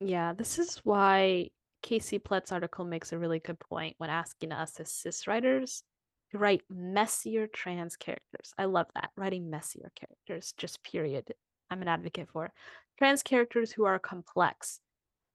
Yeah, 0.00 0.32
this 0.32 0.58
is 0.58 0.80
why 0.82 1.50
Casey 1.84 2.18
Plett's 2.18 2.50
article 2.50 2.86
makes 2.86 3.12
a 3.12 3.18
really 3.18 3.40
good 3.40 3.60
point 3.60 3.94
when 3.98 4.08
asking 4.08 4.52
us 4.52 4.80
as 4.80 4.90
cis 4.90 5.26
writers 5.26 5.82
to 6.30 6.38
write 6.38 6.62
messier 6.70 7.46
trans 7.46 7.94
characters. 7.96 8.54
I 8.56 8.64
love 8.64 8.86
that. 8.94 9.10
Writing 9.18 9.50
messier 9.50 9.92
characters, 9.94 10.54
just 10.56 10.82
period. 10.82 11.34
I'm 11.70 11.82
an 11.82 11.88
advocate 11.88 12.30
for 12.32 12.50
trans 12.96 13.22
characters 13.22 13.70
who 13.70 13.84
are 13.84 13.98
complex. 13.98 14.80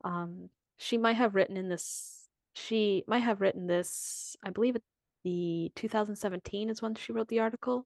Um, 0.04 0.50
she 0.78 0.98
might 0.98 1.18
have 1.18 1.36
written 1.36 1.56
in 1.56 1.70
this, 1.70 2.28
she 2.56 3.04
might 3.08 3.20
have 3.20 3.42
written 3.42 3.68
this, 3.68 4.36
I 4.44 4.50
believe, 4.50 4.76
the 5.24 5.72
2017 5.76 6.72
is 6.72 6.82
when 6.82 6.96
she 6.96 7.12
wrote 7.12 7.28
the 7.28 7.42
article. 7.42 7.86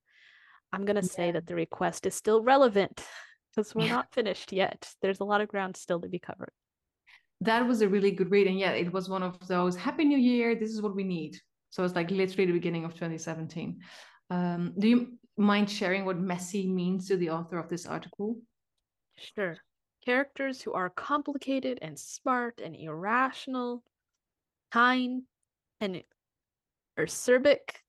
I'm 0.71 0.85
going 0.85 0.95
to 0.95 1.05
yeah. 1.05 1.13
say 1.13 1.31
that 1.31 1.47
the 1.47 1.55
request 1.55 2.05
is 2.05 2.15
still 2.15 2.41
relevant 2.41 3.03
because 3.53 3.75
we're 3.75 3.87
yeah. 3.87 3.95
not 3.95 4.13
finished 4.13 4.53
yet. 4.53 4.89
There's 5.01 5.19
a 5.19 5.25
lot 5.25 5.41
of 5.41 5.49
ground 5.49 5.75
still 5.75 5.99
to 5.99 6.07
be 6.07 6.19
covered. 6.19 6.51
That 7.43 7.67
was 7.67 7.81
a 7.81 7.89
really 7.89 8.11
good 8.11 8.31
read. 8.31 8.47
And 8.47 8.57
yeah, 8.57 8.71
it 8.71 8.91
was 8.91 9.09
one 9.09 9.23
of 9.23 9.37
those 9.47 9.75
Happy 9.75 10.05
New 10.05 10.17
Year. 10.17 10.55
This 10.55 10.71
is 10.71 10.81
what 10.81 10.95
we 10.95 11.03
need. 11.03 11.37
So 11.69 11.83
it's 11.83 11.95
like 11.95 12.11
literally 12.11 12.45
the 12.45 12.53
beginning 12.53 12.85
of 12.85 12.93
2017. 12.93 13.79
Um, 14.29 14.73
do 14.77 14.87
you 14.87 15.17
mind 15.37 15.69
sharing 15.69 16.05
what 16.05 16.19
messy 16.19 16.67
means 16.67 17.07
to 17.07 17.17
the 17.17 17.29
author 17.29 17.57
of 17.57 17.69
this 17.69 17.85
article? 17.85 18.37
Sure. 19.15 19.57
Characters 20.05 20.61
who 20.61 20.73
are 20.73 20.89
complicated 20.89 21.79
and 21.81 21.97
smart 21.97 22.61
and 22.63 22.75
irrational, 22.75 23.83
kind 24.71 25.23
and 25.81 26.03
acerbic 26.99 27.83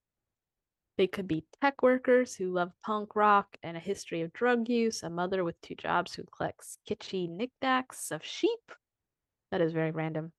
they 0.97 1.07
could 1.09 1.27
be 1.27 1.45
tech 1.61 1.83
workers 1.83 2.37
who 2.37 2.53
love 2.53 2.71
punk 2.85 3.17
rock 3.17 3.57
and 3.63 3.77
a 3.77 3.81
history 3.81 4.23
of 4.23 4.33
drug 4.33 4.69
use, 4.69 5.03
a 5.03 5.11
mother 5.11 5.43
with 5.43 5.61
two 5.61 5.75
jobs 5.75 6.15
who 6.15 6.23
collects 6.25 6.79
kitschy 6.89 7.29
knickknacks 7.29 8.13
of 8.13 8.25
sheep. 8.25 8.73
That 9.55 9.61
is 9.61 9.73
very 9.73 9.93
random. 9.93 10.33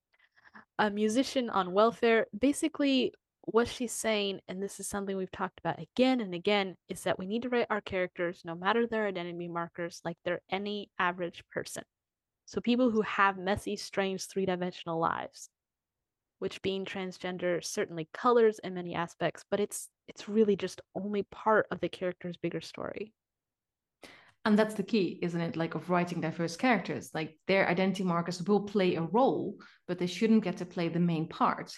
A 0.78 0.90
musician 0.90 1.50
on 1.50 1.72
welfare. 1.72 2.26
Basically, 2.38 3.14
what 3.44 3.70
she's 3.70 3.94
saying, 3.94 4.42
and 4.50 4.62
this 4.62 4.78
is 4.82 4.90
something 4.90 5.16
we've 5.16 5.32
talked 5.32 5.58
about 5.58 5.80
again 5.80 6.20
and 6.20 6.36
again, 6.36 6.76
is 6.90 7.04
that 7.04 7.18
we 7.18 7.26
need 7.26 7.44
to 7.44 7.50
write 7.50 7.68
our 7.70 7.80
characters, 7.80 8.42
no 8.44 8.56
matter 8.56 8.86
their 8.86 9.08
identity 9.08 9.48
markers, 9.48 10.02
like 10.04 10.18
they're 10.26 10.42
any 10.52 10.90
average 11.00 11.46
person. 11.50 11.84
So 12.46 12.60
people 12.60 12.92
who 12.92 13.04
have 13.04 13.38
messy, 13.38 13.78
strange, 13.78 14.26
three 14.28 14.46
dimensional 14.46 15.00
lives 15.00 15.50
which 16.40 16.62
being 16.62 16.84
transgender 16.84 17.64
certainly 17.64 18.10
colors 18.14 18.60
in 18.66 18.74
many 18.74 18.96
aspects, 18.96 19.46
but 19.50 19.62
it's 19.62 19.88
it's 20.10 20.28
really 20.28 20.58
just 20.58 20.82
only 20.94 21.24
part 21.32 21.68
of 21.72 21.80
the 21.80 21.88
character's 21.88 22.36
bigger 22.36 22.60
story. 22.60 23.14
And 24.46 24.58
that's 24.58 24.76
the 24.76 24.84
key, 24.84 25.18
isn't 25.24 25.42
it? 25.42 25.58
Like 25.58 25.74
of 25.74 25.90
writing 25.90 26.22
diverse 26.22 26.56
characters, 26.56 27.10
like 27.16 27.36
their 27.48 27.68
identity 27.68 28.04
markers 28.04 28.44
will 28.44 28.62
play 28.62 28.96
a 28.96 29.02
role, 29.02 29.58
but 29.88 29.98
they 29.98 30.06
shouldn't 30.06 30.44
get 30.44 30.58
to 30.58 30.66
play 30.66 30.88
the 30.88 31.00
main 31.00 31.28
part. 31.28 31.74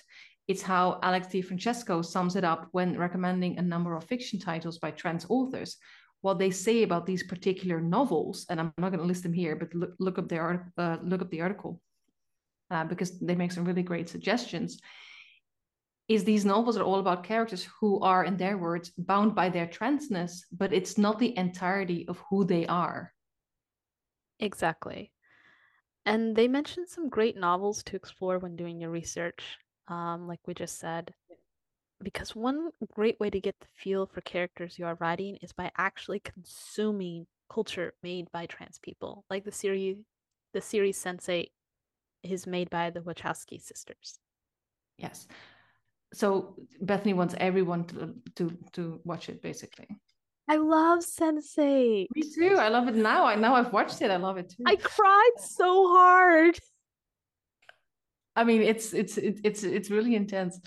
It's 0.50 0.62
how 0.62 1.00
Alex 1.02 1.28
DeFrancesco 1.28 2.04
sums 2.04 2.36
it 2.36 2.44
up 2.44 2.68
when 2.72 2.98
recommending 2.98 3.58
a 3.58 3.62
number 3.62 3.96
of 3.96 4.04
fiction 4.04 4.40
titles 4.40 4.80
by 4.80 4.92
trans 4.92 5.26
authors. 5.30 5.78
What 6.22 6.40
they 6.40 6.52
say 6.52 6.84
about 6.84 7.06
these 7.06 7.24
particular 7.24 7.80
novels, 7.80 8.46
and 8.50 8.60
I'm 8.60 8.74
not 8.78 8.90
going 8.90 9.00
to 9.00 9.06
list 9.06 9.24
them 9.24 9.34
here, 9.34 9.56
but 9.56 9.74
look, 9.74 9.94
look 10.00 10.18
up 10.18 10.28
their 10.28 10.72
uh, 10.78 10.98
look 11.04 11.22
up 11.22 11.30
the 11.30 11.42
article 11.42 11.80
uh, 12.70 12.84
because 12.84 13.20
they 13.20 13.36
make 13.36 13.52
some 13.52 13.66
really 13.66 13.84
great 13.84 14.10
suggestions 14.10 14.80
is 16.08 16.24
these 16.24 16.46
novels 16.46 16.78
are 16.78 16.84
all 16.84 17.00
about 17.00 17.24
characters 17.24 17.68
who 17.80 18.00
are 18.00 18.24
in 18.24 18.38
their 18.38 18.58
words 18.58 18.92
bound 18.98 19.36
by 19.36 19.50
their 19.50 19.68
transness 19.68 20.42
but 20.52 20.74
it's 20.74 20.98
not 20.98 21.20
the 21.20 21.38
entirety 21.38 22.06
of 22.08 22.22
who 22.30 22.44
they 22.46 22.66
are 22.68 23.14
exactly 24.40 25.12
and 26.06 26.36
they 26.36 26.48
mentioned 26.48 26.88
some 26.88 27.10
great 27.10 27.36
novels 27.38 27.84
to 27.84 27.96
explore 27.96 28.40
when 28.40 28.56
doing 28.56 28.80
your 28.80 28.92
research 28.92 29.58
um, 29.88 30.28
like 30.28 30.40
we 30.46 30.54
just 30.54 30.80
said 30.80 31.14
because 32.04 32.36
one 32.36 32.70
great 32.94 33.20
way 33.20 33.30
to 33.30 33.40
get 33.40 33.56
the 33.60 33.68
feel 33.76 34.06
for 34.06 34.22
characters 34.22 34.78
you 34.78 34.86
are 34.86 34.98
writing 35.00 35.38
is 35.42 35.52
by 35.52 35.72
actually 35.78 36.20
consuming 36.20 37.26
culture 37.52 37.94
made 38.04 38.32
by 38.32 38.46
trans 38.46 38.78
people 38.80 39.26
like 39.30 39.44
the 39.44 39.52
series 39.52 39.98
the 40.54 40.62
series 40.62 40.98
sense8 40.98 41.48
is 42.24 42.48
made 42.48 42.70
by 42.70 42.90
the 42.90 43.02
Wachowski 43.02 43.62
sisters. 43.62 44.20
Yes. 44.98 45.28
So 46.14 46.56
Bethany 46.82 47.14
wants 47.14 47.36
everyone 47.38 47.86
to 47.86 48.16
to 48.36 48.58
to 48.74 49.02
watch 49.04 49.30
it 49.30 49.42
basically. 49.42 49.88
I 50.50 50.56
love 50.56 51.00
Sense8. 51.00 52.08
Me 52.16 52.24
too. 52.34 52.56
I 52.58 52.70
love 52.70 52.88
it 52.88 52.96
now. 52.96 53.26
I 53.26 53.36
now 53.36 53.56
I've 53.56 53.74
watched 53.74 54.02
it. 54.02 54.12
I 54.12 54.16
love 54.16 54.38
it 54.38 54.50
too. 54.50 54.64
I 54.66 54.78
cried 54.78 55.38
so 55.40 55.90
hard. 55.90 56.58
I 58.36 58.44
mean, 58.44 58.62
it's 58.62 58.94
it's 58.94 59.18
it's 59.18 59.64
it's 59.64 59.90
really 59.90 60.16
intense. 60.16 60.60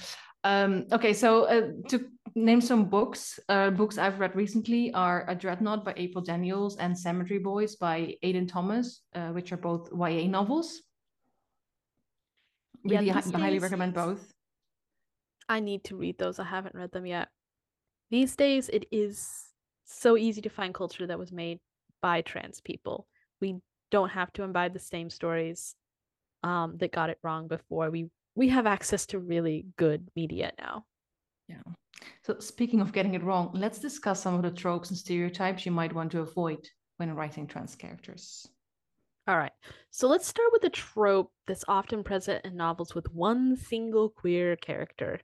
Um, 0.44 0.86
okay, 0.92 1.12
so 1.12 1.44
uh, 1.44 1.68
to 1.88 2.06
name 2.34 2.60
some 2.60 2.86
books, 2.86 3.38
uh, 3.48 3.70
books 3.70 3.98
I've 3.98 4.20
read 4.20 4.34
recently 4.36 4.92
are 4.92 5.24
A 5.28 5.34
Dreadnought 5.34 5.84
by 5.84 5.94
April 5.96 6.24
Daniels 6.24 6.76
and 6.76 6.98
Cemetery 6.98 7.38
Boys 7.38 7.76
by 7.76 8.16
Aiden 8.22 8.48
Thomas, 8.48 9.02
uh, 9.14 9.28
which 9.28 9.52
are 9.52 9.58
both 9.58 9.90
YA 9.92 10.28
novels 10.28 10.82
really 12.84 13.06
yeah, 13.06 13.20
highly 13.20 13.58
recommend 13.58 13.94
both. 13.94 14.32
I 15.50 15.58
need 15.58 15.82
to 15.84 15.96
read 15.96 16.16
those. 16.16 16.38
I 16.38 16.44
haven't 16.44 16.76
read 16.76 16.92
them 16.92 17.06
yet. 17.06 17.28
These 18.08 18.36
days, 18.36 18.68
it 18.68 18.86
is 18.92 19.48
so 19.84 20.16
easy 20.16 20.40
to 20.42 20.48
find 20.48 20.72
culture 20.72 21.08
that 21.08 21.18
was 21.18 21.32
made 21.32 21.58
by 22.00 22.22
trans 22.22 22.60
people. 22.60 23.08
We 23.40 23.56
don't 23.90 24.10
have 24.10 24.32
to 24.34 24.44
imbibe 24.44 24.72
the 24.72 24.78
same 24.78 25.10
stories 25.10 25.74
um, 26.44 26.76
that 26.78 26.92
got 26.92 27.10
it 27.10 27.18
wrong 27.24 27.48
before. 27.48 27.90
We 27.90 28.10
we 28.36 28.48
have 28.48 28.66
access 28.66 29.06
to 29.06 29.18
really 29.18 29.66
good 29.76 30.08
media 30.14 30.52
now. 30.56 30.84
Yeah. 31.48 31.62
So 32.22 32.38
speaking 32.38 32.80
of 32.80 32.92
getting 32.92 33.14
it 33.14 33.24
wrong, 33.24 33.50
let's 33.52 33.80
discuss 33.80 34.22
some 34.22 34.34
of 34.34 34.42
the 34.42 34.52
tropes 34.52 34.90
and 34.90 34.98
stereotypes 34.98 35.66
you 35.66 35.72
might 35.72 35.92
want 35.92 36.12
to 36.12 36.20
avoid 36.20 36.64
when 36.98 37.14
writing 37.16 37.48
trans 37.48 37.74
characters. 37.74 38.46
All 39.26 39.36
right. 39.36 39.52
So 39.90 40.06
let's 40.06 40.28
start 40.28 40.50
with 40.52 40.62
a 40.62 40.70
trope 40.70 41.32
that's 41.48 41.64
often 41.66 42.04
present 42.04 42.44
in 42.44 42.56
novels 42.56 42.94
with 42.94 43.12
one 43.12 43.56
single 43.56 44.10
queer 44.10 44.54
character. 44.54 45.18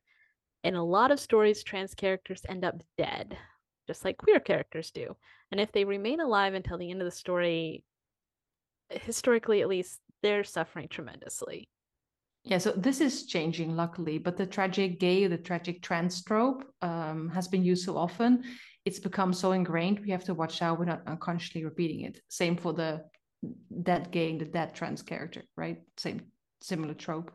In 0.65 0.75
a 0.75 0.85
lot 0.85 1.11
of 1.11 1.21
stories, 1.21 1.63
trans 1.63 1.95
characters 1.95 2.43
end 2.49 2.65
up 2.65 2.83
dead, 2.99 3.37
just 3.87 4.05
like 4.05 4.19
queer 4.19 4.41
characters 4.41 4.91
do. 4.91 5.17
And 5.53 5.61
if 5.61 5.73
they 5.73 5.85
remain 5.85 6.21
alive 6.21 6.55
until 6.55 6.79
the 6.79 6.91
end 6.91 7.01
of 7.01 7.05
the 7.05 7.11
story, 7.11 7.85
historically 8.91 9.63
at 9.63 9.69
least, 9.69 10.01
they're 10.23 10.45
suffering 10.45 10.89
tremendously. 10.89 11.69
Yeah, 12.45 12.59
so 12.59 12.73
this 12.73 13.01
is 13.01 13.27
changing, 13.27 13.75
luckily, 13.75 14.19
but 14.19 14.37
the 14.37 14.47
tragic 14.47 15.01
gay, 15.01 15.27
the 15.27 15.37
tragic 15.37 15.83
trans 15.83 16.23
trope 16.23 16.65
um, 16.81 17.29
has 17.31 17.49
been 17.49 17.65
used 17.65 17.85
so 17.85 17.97
often. 17.97 18.45
It's 18.85 19.01
become 19.01 19.33
so 19.33 19.51
ingrained, 19.51 19.99
we 20.01 20.11
have 20.11 20.23
to 20.25 20.35
watch 20.35 20.63
out 20.63 20.79
we're 20.79 20.85
not 20.85 21.03
unconsciously 21.09 21.65
repeating 21.65 22.03
it. 22.03 22.21
Same 22.29 22.57
for 22.57 22.73
the 22.73 23.03
dead 23.83 24.13
gay 24.13 24.31
and 24.31 24.41
the 24.41 24.45
dead 24.45 24.75
trans 24.75 25.03
character, 25.03 25.43
right? 25.57 25.79
Same 25.97 26.21
similar 26.61 26.95
trope. 26.95 27.33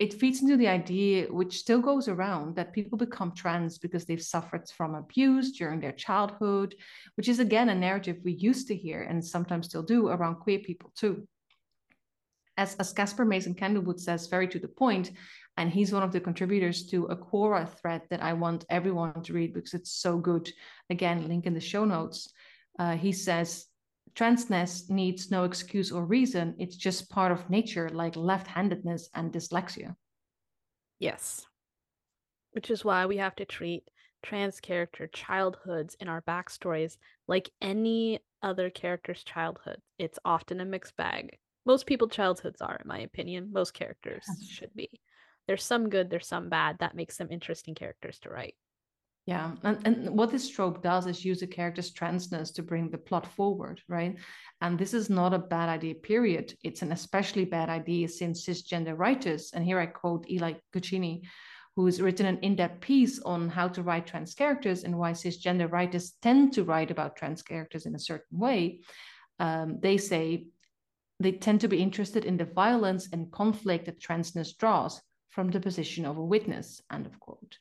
It 0.00 0.14
feeds 0.14 0.42
into 0.42 0.56
the 0.56 0.66
idea, 0.66 1.26
which 1.30 1.58
still 1.58 1.80
goes 1.80 2.08
around, 2.08 2.56
that 2.56 2.72
people 2.72 2.98
become 2.98 3.32
trans 3.32 3.78
because 3.78 4.04
they've 4.04 4.20
suffered 4.20 4.68
from 4.68 4.96
abuse 4.96 5.52
during 5.52 5.78
their 5.78 5.92
childhood, 5.92 6.74
which 7.16 7.28
is 7.28 7.38
again 7.38 7.68
a 7.68 7.74
narrative 7.74 8.18
we 8.24 8.32
used 8.32 8.66
to 8.68 8.76
hear 8.76 9.02
and 9.02 9.24
sometimes 9.24 9.66
still 9.66 9.84
do 9.84 10.08
around 10.08 10.36
queer 10.36 10.58
people 10.58 10.92
too. 10.96 11.28
As, 12.56 12.74
as 12.76 12.92
Casper 12.92 13.24
Mason 13.24 13.54
Candlewood 13.54 14.00
says, 14.00 14.26
very 14.26 14.48
to 14.48 14.58
the 14.58 14.68
point, 14.68 15.12
and 15.56 15.70
he's 15.70 15.92
one 15.92 16.02
of 16.02 16.12
the 16.12 16.20
contributors 16.20 16.86
to 16.86 17.06
a 17.06 17.16
Quora 17.16 17.68
thread 17.78 18.02
that 18.10 18.22
I 18.22 18.32
want 18.32 18.64
everyone 18.68 19.22
to 19.22 19.32
read 19.32 19.54
because 19.54 19.74
it's 19.74 19.92
so 19.92 20.18
good. 20.18 20.52
Again, 20.90 21.28
link 21.28 21.46
in 21.46 21.54
the 21.54 21.60
show 21.60 21.84
notes. 21.84 22.32
Uh, 22.78 22.96
he 22.96 23.12
says 23.12 23.66
transness 24.16 24.88
needs 24.90 25.30
no 25.30 25.44
excuse 25.44 25.90
or 25.90 26.04
reason. 26.04 26.54
It's 26.58 26.76
just 26.76 27.10
part 27.10 27.32
of 27.32 27.50
nature, 27.50 27.88
like 27.88 28.16
left 28.16 28.46
handedness 28.46 29.08
and 29.14 29.32
dyslexia. 29.32 29.94
Yes. 30.98 31.44
Which 32.52 32.70
is 32.70 32.84
why 32.84 33.06
we 33.06 33.16
have 33.16 33.34
to 33.36 33.44
treat 33.44 33.84
trans 34.22 34.60
character 34.60 35.06
childhoods 35.08 35.96
in 36.00 36.08
our 36.08 36.22
backstories 36.22 36.96
like 37.26 37.50
any 37.60 38.20
other 38.42 38.70
character's 38.70 39.22
childhood. 39.24 39.78
It's 39.98 40.18
often 40.24 40.60
a 40.60 40.64
mixed 40.64 40.96
bag. 40.96 41.38
Most 41.66 41.86
people 41.86 42.08
childhoods 42.08 42.60
are, 42.60 42.76
in 42.76 42.86
my 42.86 43.00
opinion. 43.00 43.50
Most 43.52 43.74
characters 43.74 44.24
should 44.48 44.74
be. 44.74 44.90
There's 45.46 45.64
some 45.64 45.88
good, 45.88 46.08
there's 46.08 46.26
some 46.26 46.48
bad. 46.48 46.78
That 46.78 46.94
makes 46.94 47.16
them 47.16 47.28
interesting 47.30 47.74
characters 47.74 48.18
to 48.20 48.30
write. 48.30 48.54
Yeah, 49.26 49.52
and, 49.62 49.78
and 49.86 50.10
what 50.10 50.30
this 50.30 50.50
trope 50.50 50.82
does 50.82 51.06
is 51.06 51.24
use 51.24 51.40
a 51.40 51.46
character's 51.46 51.92
transness 51.92 52.52
to 52.54 52.62
bring 52.62 52.90
the 52.90 52.98
plot 52.98 53.26
forward, 53.26 53.80
right? 53.88 54.18
And 54.60 54.78
this 54.78 54.92
is 54.92 55.08
not 55.08 55.32
a 55.32 55.38
bad 55.38 55.70
idea, 55.70 55.94
period. 55.94 56.54
It's 56.62 56.82
an 56.82 56.92
especially 56.92 57.46
bad 57.46 57.70
idea 57.70 58.08
since 58.08 58.44
cisgender 58.44 58.98
writers, 58.98 59.52
and 59.54 59.64
here 59.64 59.78
I 59.78 59.86
quote 59.86 60.28
Eli 60.30 60.54
Cugini, 60.74 61.22
who's 61.74 62.02
written 62.02 62.26
an 62.26 62.38
in-depth 62.42 62.82
piece 62.82 63.18
on 63.20 63.48
how 63.48 63.66
to 63.68 63.82
write 63.82 64.06
trans 64.06 64.34
characters 64.34 64.84
and 64.84 64.98
why 64.98 65.12
cisgender 65.12 65.72
writers 65.72 66.12
tend 66.20 66.52
to 66.52 66.64
write 66.64 66.90
about 66.90 67.16
trans 67.16 67.42
characters 67.42 67.86
in 67.86 67.94
a 67.94 67.98
certain 67.98 68.38
way. 68.38 68.82
Um, 69.38 69.80
they 69.80 69.96
say 69.96 70.48
they 71.18 71.32
tend 71.32 71.62
to 71.62 71.68
be 71.68 71.82
interested 71.82 72.26
in 72.26 72.36
the 72.36 72.44
violence 72.44 73.08
and 73.10 73.32
conflict 73.32 73.86
that 73.86 74.00
transness 74.00 74.56
draws 74.56 75.00
from 75.30 75.50
the 75.50 75.60
position 75.60 76.04
of 76.04 76.18
a 76.18 76.24
witness, 76.24 76.82
end 76.92 77.06
of 77.06 77.18
quote. 77.18 77.56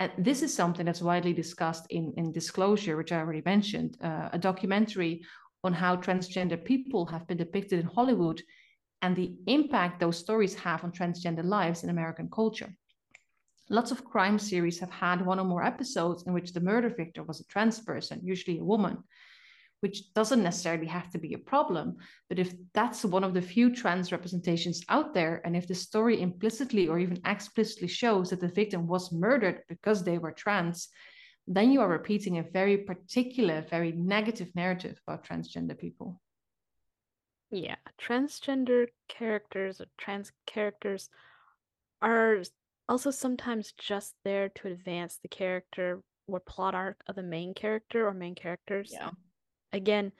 And 0.00 0.12
this 0.18 0.42
is 0.42 0.52
something 0.52 0.84
that's 0.84 1.02
widely 1.02 1.32
discussed 1.32 1.86
in, 1.90 2.12
in 2.16 2.32
Disclosure, 2.32 2.96
which 2.96 3.12
I 3.12 3.18
already 3.18 3.42
mentioned, 3.44 3.96
uh, 4.02 4.28
a 4.32 4.38
documentary 4.38 5.24
on 5.62 5.72
how 5.72 5.96
transgender 5.96 6.62
people 6.62 7.06
have 7.06 7.26
been 7.26 7.38
depicted 7.38 7.80
in 7.80 7.86
Hollywood 7.86 8.42
and 9.02 9.14
the 9.14 9.34
impact 9.46 10.00
those 10.00 10.18
stories 10.18 10.54
have 10.54 10.82
on 10.82 10.92
transgender 10.92 11.44
lives 11.44 11.84
in 11.84 11.90
American 11.90 12.28
culture. 12.30 12.74
Lots 13.70 13.90
of 13.92 14.04
crime 14.04 14.38
series 14.38 14.78
have 14.80 14.90
had 14.90 15.24
one 15.24 15.40
or 15.40 15.44
more 15.44 15.64
episodes 15.64 16.24
in 16.26 16.32
which 16.34 16.52
the 16.52 16.60
murder 16.60 16.90
victim 16.90 17.26
was 17.26 17.40
a 17.40 17.44
trans 17.44 17.80
person, 17.80 18.20
usually 18.22 18.58
a 18.58 18.64
woman, 18.64 18.98
which 19.84 20.14
doesn't 20.14 20.42
necessarily 20.42 20.86
have 20.86 21.10
to 21.10 21.18
be 21.18 21.34
a 21.34 21.38
problem. 21.52 21.98
But 22.30 22.38
if 22.38 22.54
that's 22.72 23.04
one 23.04 23.22
of 23.22 23.34
the 23.34 23.42
few 23.42 23.68
trans 23.74 24.12
representations 24.12 24.82
out 24.88 25.12
there, 25.12 25.42
and 25.44 25.54
if 25.54 25.68
the 25.68 25.74
story 25.74 26.22
implicitly 26.22 26.88
or 26.88 26.98
even 26.98 27.20
explicitly 27.26 27.88
shows 27.88 28.30
that 28.30 28.40
the 28.40 28.48
victim 28.48 28.86
was 28.86 29.12
murdered 29.12 29.60
because 29.68 30.02
they 30.02 30.16
were 30.16 30.32
trans, 30.32 30.88
then 31.46 31.70
you 31.70 31.82
are 31.82 31.98
repeating 31.98 32.38
a 32.38 32.50
very 32.50 32.78
particular, 32.78 33.60
very 33.68 33.92
negative 33.92 34.48
narrative 34.54 34.98
about 35.06 35.22
transgender 35.22 35.76
people. 35.76 36.18
Yeah, 37.50 37.76
transgender 38.00 38.86
characters 39.08 39.82
or 39.82 39.86
trans 39.98 40.32
characters 40.46 41.10
are 42.00 42.38
also 42.88 43.10
sometimes 43.10 43.74
just 43.76 44.14
there 44.24 44.48
to 44.48 44.68
advance 44.68 45.18
the 45.20 45.28
character 45.28 46.00
or 46.26 46.40
plot 46.40 46.74
arc 46.74 47.02
of 47.06 47.16
the 47.16 47.22
main 47.22 47.52
character 47.52 48.08
or 48.08 48.14
main 48.14 48.34
characters. 48.34 48.88
Yeah. 48.90 49.10
Again, 49.74 50.12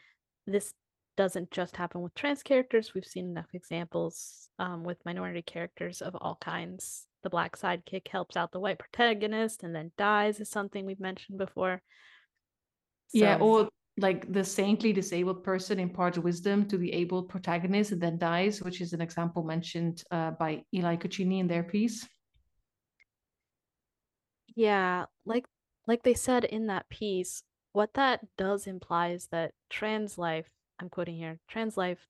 this 0.47 0.73
doesn't 1.17 1.51
just 1.51 1.77
happen 1.77 2.03
with 2.03 2.15
trans 2.15 2.43
characters. 2.43 2.93
We've 2.95 3.05
seen 3.05 3.29
enough 3.29 3.47
examples 3.55 4.49
um, 4.59 4.85
with 4.85 5.05
minority 5.05 5.43
characters 5.43 6.03
of 6.03 6.17
all 6.17 6.37
kinds. 6.41 7.07
The 7.23 7.31
black 7.31 7.57
sidekick 7.57 8.09
helps 8.09 8.37
out 8.37 8.53
the 8.53 8.61
white 8.61 8.79
protagonist 8.79 9.63
and 9.63 9.75
then 9.75 9.93
dies 9.97 10.41
is 10.41 10.51
something 10.51 10.85
we've 10.85 11.01
mentioned 11.01 11.39
before. 11.39 11.81
So, 13.09 13.19
yeah, 13.19 13.39
or 13.39 13.69
like 13.97 14.31
the 14.33 14.45
saintly 14.45 14.93
disabled 14.93 15.45
person 15.45 15.79
imparts 15.79 16.19
wisdom 16.19 16.67
to 16.67 16.77
the 16.77 16.93
able 16.93 17.23
protagonist 17.23 17.93
and 17.93 18.01
then 18.01 18.19
dies, 18.19 18.61
which 18.61 18.81
is 18.81 18.93
an 18.93 19.01
example 19.01 19.45
mentioned 19.45 20.03
uh, 20.11 20.33
by 20.33 20.65
Eli 20.75 20.97
Cugini 20.97 21.39
in 21.39 21.47
their 21.47 21.63
piece. 21.63 22.07
Yeah, 24.57 25.05
like 25.25 25.45
like 25.87 26.03
they 26.03 26.15
said 26.15 26.45
in 26.45 26.67
that 26.67 26.89
piece, 26.89 27.43
what 27.75 27.93
that 27.95 28.20
does 28.39 28.66
imply 28.66 29.09
is 29.09 29.27
that 29.33 29.51
trans 29.68 30.16
life, 30.16 30.49
I'm 30.79 30.89
quoting 30.89 31.16
here, 31.16 31.41
trans 31.49 31.77
life, 31.77 32.07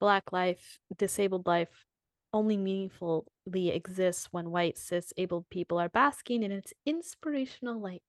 black 0.00 0.32
life, 0.32 0.78
disabled 0.96 1.46
life 1.46 1.84
only 2.32 2.56
meaningfully 2.56 3.22
exists 3.68 4.28
when 4.32 4.50
white 4.50 4.78
cis 4.78 5.12
abled 5.18 5.44
people 5.50 5.78
are 5.78 5.90
basking 5.90 6.42
in 6.42 6.50
its 6.50 6.72
inspirational 6.86 7.78
light. 7.78 8.02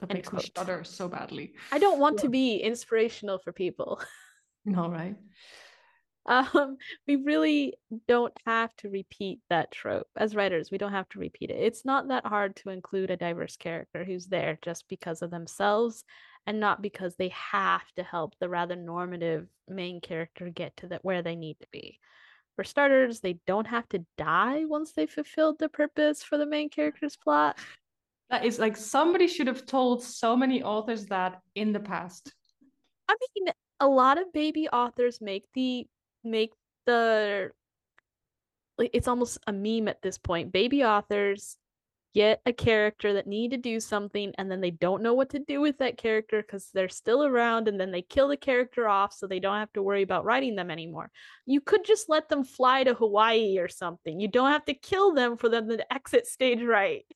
That 0.00 0.14
makes 0.14 0.32
me 0.32 0.40
shudder 0.56 0.82
so 0.84 1.06
badly. 1.06 1.52
I 1.70 1.78
don't 1.78 2.00
want 2.00 2.16
yeah. 2.16 2.22
to 2.22 2.28
be 2.30 2.56
inspirational 2.56 3.38
for 3.38 3.52
people. 3.52 4.00
No, 4.66 4.90
right? 4.90 5.16
Um, 6.30 6.76
we 7.08 7.16
really 7.16 7.74
don't 8.06 8.32
have 8.46 8.74
to 8.76 8.88
repeat 8.88 9.40
that 9.50 9.72
trope 9.72 10.06
as 10.16 10.36
writers. 10.36 10.70
We 10.70 10.78
don't 10.78 10.92
have 10.92 11.08
to 11.08 11.18
repeat 11.18 11.50
it. 11.50 11.58
It's 11.60 11.84
not 11.84 12.06
that 12.06 12.24
hard 12.24 12.54
to 12.56 12.70
include 12.70 13.10
a 13.10 13.16
diverse 13.16 13.56
character 13.56 14.04
who's 14.04 14.26
there 14.26 14.56
just 14.62 14.88
because 14.88 15.22
of 15.22 15.32
themselves 15.32 16.04
and 16.46 16.60
not 16.60 16.82
because 16.82 17.16
they 17.16 17.30
have 17.30 17.82
to 17.96 18.04
help 18.04 18.34
the 18.38 18.48
rather 18.48 18.76
normative 18.76 19.48
main 19.68 20.00
character 20.00 20.50
get 20.50 20.76
to 20.76 20.86
the, 20.86 21.00
where 21.02 21.20
they 21.22 21.34
need 21.34 21.56
to 21.62 21.66
be. 21.72 21.98
For 22.54 22.62
starters, 22.62 23.18
they 23.18 23.40
don't 23.48 23.66
have 23.66 23.88
to 23.88 24.04
die 24.16 24.66
once 24.66 24.92
they 24.92 25.06
fulfilled 25.06 25.58
the 25.58 25.68
purpose 25.68 26.22
for 26.22 26.38
the 26.38 26.46
main 26.46 26.70
character's 26.70 27.16
plot. 27.16 27.58
That 28.30 28.44
is 28.44 28.60
like 28.60 28.76
somebody 28.76 29.26
should 29.26 29.48
have 29.48 29.66
told 29.66 30.04
so 30.04 30.36
many 30.36 30.62
authors 30.62 31.06
that 31.06 31.40
in 31.56 31.72
the 31.72 31.80
past. 31.80 32.32
I 33.08 33.16
mean, 33.34 33.52
a 33.80 33.88
lot 33.88 34.20
of 34.20 34.32
baby 34.32 34.68
authors 34.68 35.20
make 35.20 35.46
the 35.54 35.88
make 36.24 36.52
the 36.86 37.50
like 38.78 38.90
it's 38.94 39.08
almost 39.08 39.38
a 39.46 39.52
meme 39.52 39.88
at 39.88 40.02
this 40.02 40.18
point. 40.18 40.52
Baby 40.52 40.84
authors 40.84 41.56
get 42.14 42.40
a 42.44 42.52
character 42.52 43.12
that 43.14 43.26
need 43.26 43.52
to 43.52 43.56
do 43.56 43.78
something 43.78 44.32
and 44.36 44.50
then 44.50 44.60
they 44.60 44.70
don't 44.70 45.02
know 45.02 45.14
what 45.14 45.30
to 45.30 45.38
do 45.38 45.60
with 45.60 45.78
that 45.78 45.96
character 45.96 46.42
because 46.42 46.68
they're 46.74 46.88
still 46.88 47.24
around 47.24 47.68
and 47.68 47.78
then 47.78 47.92
they 47.92 48.02
kill 48.02 48.26
the 48.26 48.36
character 48.36 48.88
off 48.88 49.12
so 49.12 49.26
they 49.26 49.38
don't 49.38 49.58
have 49.58 49.72
to 49.72 49.82
worry 49.82 50.02
about 50.02 50.24
writing 50.24 50.56
them 50.56 50.70
anymore. 50.70 51.10
You 51.46 51.60
could 51.60 51.84
just 51.84 52.08
let 52.08 52.28
them 52.28 52.42
fly 52.42 52.82
to 52.82 52.94
Hawaii 52.94 53.58
or 53.58 53.68
something. 53.68 54.18
You 54.18 54.26
don't 54.26 54.50
have 54.50 54.64
to 54.64 54.74
kill 54.74 55.14
them 55.14 55.36
for 55.36 55.48
them 55.48 55.68
to 55.68 55.92
exit 55.92 56.26
stage 56.26 56.62
right. 56.62 57.06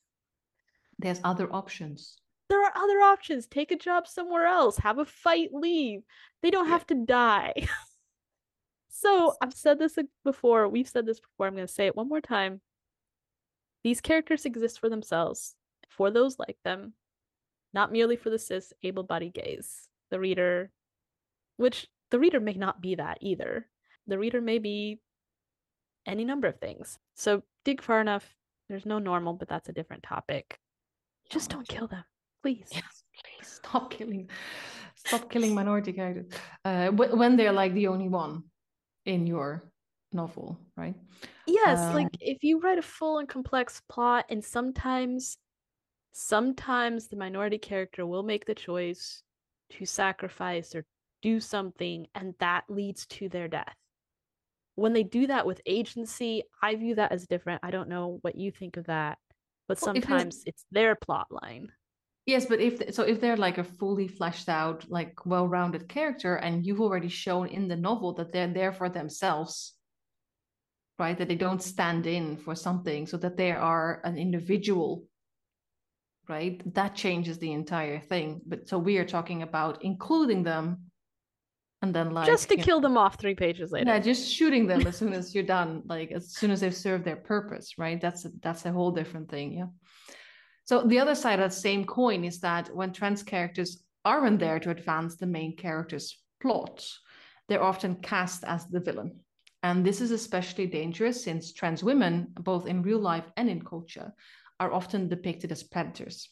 There's 0.99 1.21
other 1.25 1.53
options. 1.53 2.17
There 2.49 2.63
are 2.63 2.73
other 2.77 3.01
options. 3.01 3.47
Take 3.47 3.73
a 3.73 3.77
job 3.77 4.07
somewhere 4.07 4.47
else, 4.47 4.77
have 4.79 4.99
a 4.99 5.05
fight, 5.05 5.49
leave. 5.53 6.03
They 6.43 6.51
don't 6.51 6.67
yeah. 6.67 6.73
have 6.73 6.87
to 6.89 6.95
die. 6.95 7.67
So 8.97 9.35
I've 9.43 9.53
said 9.53 9.81
this 9.81 9.99
before. 10.25 10.69
We've 10.69 10.89
said 10.89 11.05
this 11.05 11.19
before. 11.19 11.49
I'm 11.49 11.57
going 11.57 11.67
to 11.67 11.73
say 11.73 11.87
it 11.87 11.97
one 11.97 12.09
more 12.09 12.21
time. 12.21 12.61
These 13.83 14.01
characters 14.01 14.47
exist 14.47 14.79
for 14.79 14.89
themselves, 14.89 15.57
for 15.91 16.13
those 16.13 16.39
like 16.39 16.57
them, 16.65 16.93
not 17.75 17.91
merely 17.91 18.15
for 18.15 18.31
the 18.31 18.39
cis 18.39 18.73
able 18.85 19.03
bodied 19.03 19.35
gays. 19.35 19.89
The 20.13 20.21
reader, 20.21 20.71
which 21.57 21.89
the 22.13 22.21
reader 22.21 22.39
may 22.39 22.53
not 22.53 22.81
be 22.81 22.95
that 22.95 23.19
either. 23.21 23.67
The 24.07 24.17
reader 24.17 24.41
may 24.41 24.61
be 24.61 25.01
any 26.07 26.25
number 26.25 26.47
of 26.47 26.61
things. 26.61 26.97
So 27.17 27.43
dig 27.65 27.83
far 27.83 28.01
enough. 28.01 28.25
There's 28.69 28.87
no 28.87 29.01
normal, 29.01 29.33
but 29.33 29.49
that's 29.49 29.69
a 29.69 29.73
different 29.73 30.05
topic. 30.05 30.57
Just 31.31 31.51
don't 31.51 31.67
kill 31.67 31.89
them, 31.89 32.05
please. 32.43 32.69
Yes, 32.71 33.03
please 33.25 33.61
stop 33.61 33.91
killing, 33.91 34.31
stop 34.95 35.29
killing 35.29 35.53
minority 35.53 35.93
characters 35.93 36.33
uh, 36.65 36.91
when 36.91 37.37
they're 37.37 37.53
like 37.53 37.75
the 37.75 37.89
only 37.89 38.09
one 38.09 38.45
in 39.07 39.27
your 39.27 39.63
novel, 40.13 40.59
right? 40.77 40.95
Yes, 41.47 41.81
um, 41.81 41.95
like 41.95 42.09
if 42.21 42.43
you 42.43 42.61
write 42.61 42.79
a 42.79 42.83
full 42.83 43.19
and 43.19 43.29
complex 43.29 43.83
plot, 43.89 44.27
and 44.29 44.45
sometimes, 44.45 45.39
sometimes 46.13 47.09
the 47.09 47.17
minority 47.17 47.59
character 47.59 48.07
will 48.07 48.23
make 48.23 48.47
the 48.47 48.55
choice 48.55 49.23
to 49.71 49.87
sacrifice 49.87 50.75
or 50.75 50.85
do 51.23 51.41
something, 51.41 52.07
and 52.15 52.35
that 52.39 52.65
leads 52.69 53.07
to 53.07 53.29
their 53.29 53.49
death. 53.49 53.75
When 54.77 54.93
they 54.93 55.05
do 55.05 55.27
that 55.29 55.47
with 55.47 55.61
agency, 55.67 56.43
I 56.63 56.75
view 56.75 56.97
that 56.97 57.13
as 57.13 57.27
different. 57.27 57.61
I 57.63 57.71
don't 57.71 57.89
know 57.89 58.19
what 58.23 58.35
you 58.37 58.51
think 58.51 58.77
of 58.77 58.87
that, 58.87 59.19
but 59.69 59.81
well, 59.81 59.95
sometimes 59.95 60.43
it's 60.47 60.65
their 60.71 60.95
plot 60.95 61.29
line. 61.31 61.71
Yes, 62.27 62.47
but 62.47 62.59
if 62.59 62.95
so, 62.95 63.03
if 63.03 63.21
they're 63.21 63.37
like 63.37 63.59
a 63.59 63.65
fully 63.65 64.09
fleshed 64.09 64.49
out, 64.49 64.87
like 64.89 65.27
well-rounded 65.27 65.89
character, 65.89 66.37
and 66.37 66.65
you've 66.65 66.81
already 66.81 67.11
shown 67.11 67.49
in 67.49 67.69
the 67.69 67.77
novel 67.77 68.15
that 68.15 68.33
they're 68.33 68.53
there 68.53 68.73
for 68.73 68.89
themselves, 68.89 69.75
right? 70.99 71.19
That 71.19 71.29
they 71.29 71.35
don't 71.35 71.63
stand 71.63 72.07
in 72.07 72.39
for 72.39 72.55
something, 72.55 73.07
so 73.07 73.19
that 73.19 73.37
they 73.37 73.53
are 73.53 74.01
an 74.05 74.17
individual, 74.17 75.05
right? 76.27 76.63
That 76.73 76.95
changes 76.95 77.39
the 77.39 77.53
entire 77.53 78.01
thing. 78.01 78.41
But 78.47 78.71
so 78.71 78.79
we 78.79 78.97
are 78.97 79.05
talking 79.05 79.43
about 79.43 79.85
including 79.85 80.45
them, 80.45 80.91
and 81.83 81.95
then 81.95 82.15
like 82.15 82.27
just 82.27 82.49
to 82.49 82.57
kill 82.57 82.81
know, 82.81 82.89
them 82.89 82.97
off 82.97 83.21
three 83.21 83.35
pages 83.35 83.71
later. 83.71 83.91
Yeah, 83.91 83.99
just 83.99 84.33
shooting 84.33 84.67
them 84.67 84.87
as 84.87 84.97
soon 84.97 85.13
as 85.13 85.35
you're 85.35 85.45
done, 85.45 85.83
like 85.85 86.11
as 86.11 86.33
soon 86.33 86.51
as 86.51 86.61
they've 86.61 86.75
served 86.75 87.05
their 87.05 87.17
purpose, 87.17 87.77
right? 87.77 88.01
That's 88.01 88.25
a, 88.25 88.31
that's 88.41 88.65
a 88.65 88.73
whole 88.73 88.93
different 88.93 89.31
thing, 89.31 89.53
yeah. 89.53 89.67
So 90.65 90.83
the 90.83 90.99
other 90.99 91.15
side 91.15 91.41
of 91.41 91.51
that 91.51 91.57
same 91.57 91.85
coin 91.85 92.25
is 92.25 92.41
that 92.41 92.75
when 92.75 92.93
trans 92.93 93.23
characters 93.23 93.83
aren't 94.05 94.41
there 94.41 94.59
to 94.61 94.71
advance 94.71 95.17
the 95.17 95.27
main 95.27 95.57
character's 95.57 96.19
plot, 96.41 96.87
they're 97.49 97.63
often 97.63 97.97
cast 97.97 98.45
as 98.45 98.67
the 98.67 98.81
villain. 98.81 99.21
And 99.63 99.85
this 99.85 100.01
is 100.01 100.11
especially 100.11 100.67
dangerous 100.67 101.25
since 101.25 101.53
trans 101.53 101.83
women, 101.83 102.29
both 102.41 102.67
in 102.67 102.83
real 102.83 102.99
life 102.99 103.25
and 103.37 103.49
in 103.49 103.63
culture, 103.63 104.13
are 104.61 104.73
often 104.73 105.09
depicted 105.09 105.53
as 105.53 105.63
predators. 105.63 106.29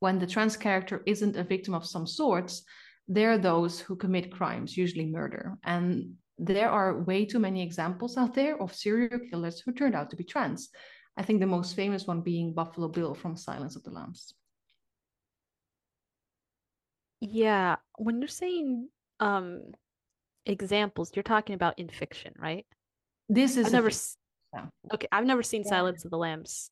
When 0.00 0.18
the 0.18 0.26
trans 0.26 0.56
character 0.56 1.02
isn't 1.06 1.36
a 1.36 1.44
victim 1.44 1.74
of 1.74 1.86
some 1.86 2.06
sorts, 2.06 2.62
they're 3.08 3.38
those 3.38 3.80
who 3.80 3.96
commit 3.96 4.30
crimes, 4.32 4.76
usually 4.76 5.06
murder. 5.06 5.56
And 5.64 6.14
there 6.38 6.70
are 6.70 7.02
way 7.02 7.24
too 7.24 7.38
many 7.38 7.62
examples 7.62 8.16
out 8.16 8.34
there 8.34 8.60
of 8.62 8.74
serial 8.74 9.20
killers 9.30 9.60
who 9.60 9.72
turned 9.72 9.94
out 9.94 10.10
to 10.10 10.16
be 10.16 10.24
trans. 10.24 10.68
I 11.18 11.22
think 11.22 11.40
the 11.40 11.46
most 11.46 11.74
famous 11.74 12.06
one 12.06 12.20
being 12.20 12.52
Buffalo 12.52 12.86
Bill 12.86 13.12
from 13.12 13.36
Silence 13.36 13.74
of 13.74 13.82
the 13.82 13.90
Lambs. 13.90 14.32
Yeah, 17.20 17.76
when 17.96 18.20
you're 18.20 18.28
saying 18.28 18.88
um 19.18 19.62
examples, 20.46 21.10
you're 21.16 21.24
talking 21.24 21.56
about 21.56 21.76
in 21.78 21.88
fiction, 21.88 22.32
right? 22.38 22.64
This 23.28 23.56
is 23.56 23.66
I've 23.66 23.72
never 23.72 23.90
Okay, 24.94 25.08
I've 25.10 25.26
never 25.26 25.42
seen 25.42 25.62
yeah. 25.64 25.70
Silence 25.70 26.04
of 26.04 26.12
the 26.12 26.16
Lambs. 26.16 26.70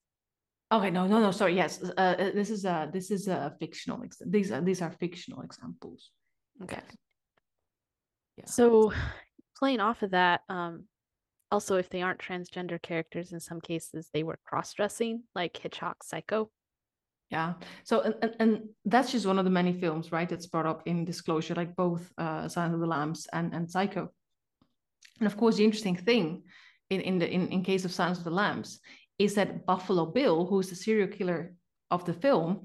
Okay, 0.71 0.91
no, 0.91 1.09
no, 1.09 1.21
no. 1.21 1.33
Sorry. 1.33 1.55
Yes, 1.57 1.83
uh, 1.83 2.01
uh 2.01 2.31
this 2.31 2.51
is 2.51 2.65
a 2.65 2.89
this 2.93 3.11
is 3.11 3.27
a 3.27 3.55
fictional. 3.59 4.03
Ex- 4.05 4.23
these 4.25 4.53
are 4.53 4.61
these 4.61 4.81
are 4.81 4.93
fictional 4.93 5.43
examples. 5.43 6.11
Okay. 6.63 6.81
Yeah. 8.39 8.47
So, 8.47 8.93
playing 9.59 9.81
off 9.81 10.03
of 10.03 10.13
that, 10.13 10.43
um, 10.49 10.85
also 11.51 11.77
if 11.77 11.89
they 11.89 12.03
aren't 12.03 12.21
transgender 12.21 12.81
characters 12.81 13.33
in 13.33 13.41
some 13.41 13.61
cases 13.61 14.11
they 14.13 14.23
were 14.23 14.39
cross-dressing 14.45 15.23
like 15.35 15.57
hitchcock 15.57 16.03
psycho 16.03 16.51
yeah 17.31 17.55
so 17.85 18.01
and, 18.01 18.37
and 18.39 18.63
that's 18.85 19.13
just 19.13 19.27
one 19.27 19.39
of 19.39 19.45
the 19.45 19.51
many 19.51 19.73
films 19.73 20.13
right 20.13 20.29
that's 20.29 20.47
brought 20.47 20.67
up 20.67 20.83
in 20.87 21.05
disclosure 21.05 21.55
like 21.55 21.75
both 21.77 22.13
uh 22.19 22.49
silence 22.49 22.75
of 22.75 22.81
the 22.81 22.87
lambs 22.87 23.27
and 23.33 23.53
and 23.53 23.71
psycho 23.71 24.09
and 25.21 25.27
of 25.27 25.37
course 25.37 25.57
the 25.57 25.65
interesting 25.65 25.97
thing 25.97 26.43
in 26.91 27.01
in 27.01 27.19
the 27.19 27.29
in, 27.29 27.49
in 27.49 27.63
case 27.63 27.85
of 27.85 27.93
silence 27.93 28.19
of 28.19 28.25
the 28.25 28.31
lambs 28.31 28.81
is 29.19 29.35
that 29.35 29.67
Buffalo 29.67 30.07
Bill, 30.07 30.47
who's 30.47 30.69
the 30.69 30.77
serial 30.77 31.09
killer 31.09 31.55
of 31.91 32.05
the 32.05 32.13
film, 32.13 32.63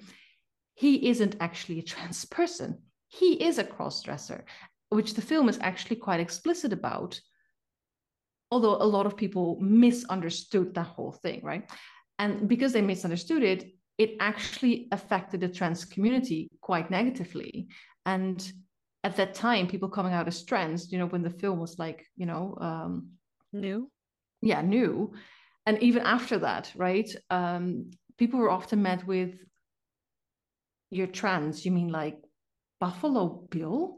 he 0.74 1.10
isn't 1.10 1.38
actually 1.40 1.80
a 1.80 1.84
trans 1.92 2.26
person. 2.26 2.80
He 3.08 3.34
is 3.44 3.58
a 3.58 3.64
cross 3.64 4.02
dresser, 4.02 4.46
which 4.90 5.14
the 5.14 5.22
film 5.22 5.50
is 5.50 5.60
actually 5.62 5.98
quite 5.98 6.20
explicit 6.20 6.74
about. 6.74 7.20
Although 8.52 8.76
a 8.76 8.86
lot 8.86 9.06
of 9.06 9.16
people 9.16 9.58
misunderstood 9.62 10.74
that 10.76 10.88
whole 10.88 11.14
thing, 11.14 11.42
right? 11.44 11.70
And 12.20 12.48
because 12.48 12.74
they 12.74 12.82
misunderstood 12.82 13.44
it, 13.44 13.74
it 13.98 14.18
actually 14.20 14.88
affected 14.92 15.42
the 15.42 15.48
trans 15.48 15.86
community 15.86 16.50
quite 16.62 16.92
negatively. 16.92 17.68
And 18.06 18.52
at 19.04 19.16
that 19.16 19.34
time, 19.34 19.68
people 19.68 19.90
coming 19.90 20.14
out 20.14 20.28
as 20.28 20.44
trans, 20.44 20.92
you 20.92 21.00
know, 21.00 21.08
when 21.08 21.24
the 21.24 21.30
film 21.30 21.60
was 21.60 21.80
like, 21.80 22.06
you 22.18 22.26
know, 22.26 22.58
um, 22.60 23.12
new. 23.54 23.90
Yeah, 24.42 24.62
new. 24.62 25.14
And 25.66 25.82
even 25.82 26.04
after 26.04 26.40
that, 26.40 26.72
right? 26.76 27.10
Um, 27.30 27.92
people 28.18 28.40
were 28.40 28.52
often 28.52 28.82
met 28.82 29.06
with, 29.06 29.36
you're 30.90 31.08
trans, 31.08 31.66
you 31.66 31.72
mean 31.72 31.90
like 31.90 32.18
Buffalo 32.80 33.48
Bill? 33.50 33.98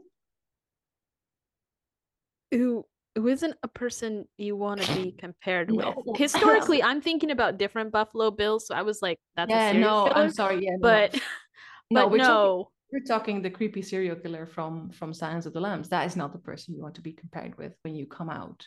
Who 2.50 2.86
who 3.14 3.28
isn't 3.28 3.54
a 3.62 3.68
person 3.68 4.26
you 4.36 4.56
want 4.56 4.82
to 4.82 4.94
be 4.94 5.12
compared 5.18 5.72
no. 5.72 6.02
with. 6.04 6.16
Historically, 6.16 6.82
I'm 6.82 7.00
thinking 7.00 7.30
about 7.30 7.58
different 7.58 7.92
Buffalo 7.92 8.30
Bills, 8.30 8.66
so 8.66 8.74
I 8.74 8.82
was 8.82 9.02
like, 9.02 9.18
"That's 9.36 9.50
yeah, 9.50 9.70
a 9.70 9.74
no, 9.74 10.04
killer. 10.04 10.16
I'm 10.16 10.30
sorry, 10.30 10.64
yeah, 10.64 10.76
but 10.80 11.14
no, 11.90 12.02
but 12.02 12.10
we're 12.10 12.16
no, 12.18 12.24
talking, 12.24 12.66
we're 12.92 13.06
talking 13.06 13.42
the 13.42 13.50
creepy 13.50 13.82
serial 13.82 14.16
killer 14.16 14.46
from 14.46 14.90
from 14.90 15.14
Silence 15.14 15.46
of 15.46 15.52
the 15.52 15.60
Lambs. 15.60 15.88
That 15.88 16.06
is 16.06 16.16
not 16.16 16.32
the 16.32 16.38
person 16.38 16.74
you 16.74 16.82
want 16.82 16.96
to 16.96 17.02
be 17.02 17.12
compared 17.12 17.56
with 17.56 17.72
when 17.82 17.94
you 17.94 18.06
come 18.06 18.30
out 18.30 18.66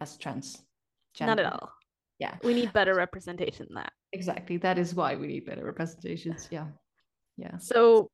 as 0.00 0.16
trans. 0.16 0.62
Not 1.20 1.40
at 1.40 1.46
all. 1.46 1.72
Yeah, 2.18 2.36
we 2.44 2.54
need 2.54 2.72
better 2.72 2.94
representation 2.94 3.66
than 3.68 3.76
that. 3.76 3.92
Exactly. 4.12 4.56
That 4.58 4.78
is 4.78 4.94
why 4.94 5.16
we 5.16 5.26
need 5.26 5.46
better 5.46 5.64
representations. 5.64 6.48
Yeah, 6.50 6.66
yeah. 7.36 7.58
So, 7.58 8.10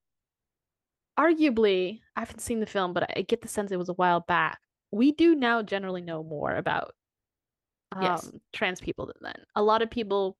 arguably, 1.18 2.00
I 2.16 2.20
haven't 2.20 2.40
seen 2.40 2.60
the 2.60 2.66
film, 2.66 2.92
but 2.92 3.10
I 3.16 3.22
get 3.22 3.42
the 3.42 3.48
sense 3.48 3.72
it 3.72 3.76
was 3.76 3.88
a 3.88 3.94
while 3.94 4.20
back 4.20 4.58
we 4.94 5.12
do 5.12 5.34
now 5.34 5.60
generally 5.60 6.00
know 6.00 6.22
more 6.22 6.54
about 6.54 6.94
um, 7.92 8.02
yes. 8.02 8.30
trans 8.52 8.80
people 8.80 9.06
than 9.06 9.16
then. 9.20 9.44
A 9.56 9.62
lot 9.62 9.82
of 9.82 9.90
people 9.90 10.36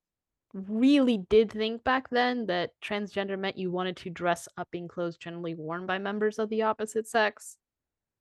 really 0.53 1.19
did 1.29 1.51
think 1.51 1.83
back 1.83 2.09
then 2.11 2.47
that 2.47 2.71
transgender 2.83 3.37
meant 3.37 3.59
you 3.59 3.73
wanted 3.73 3.97
to 3.97 4.11
dress 4.11 4.47
up 4.57 4.69
in 4.73 4.87
clothes 4.87 5.17
generally 5.17 5.55
worn 5.55 5.87
by 5.87 5.99
members 5.99 6.39
of 6.39 6.49
the 6.51 6.63
opposite 6.63 7.09
sex. 7.09 7.57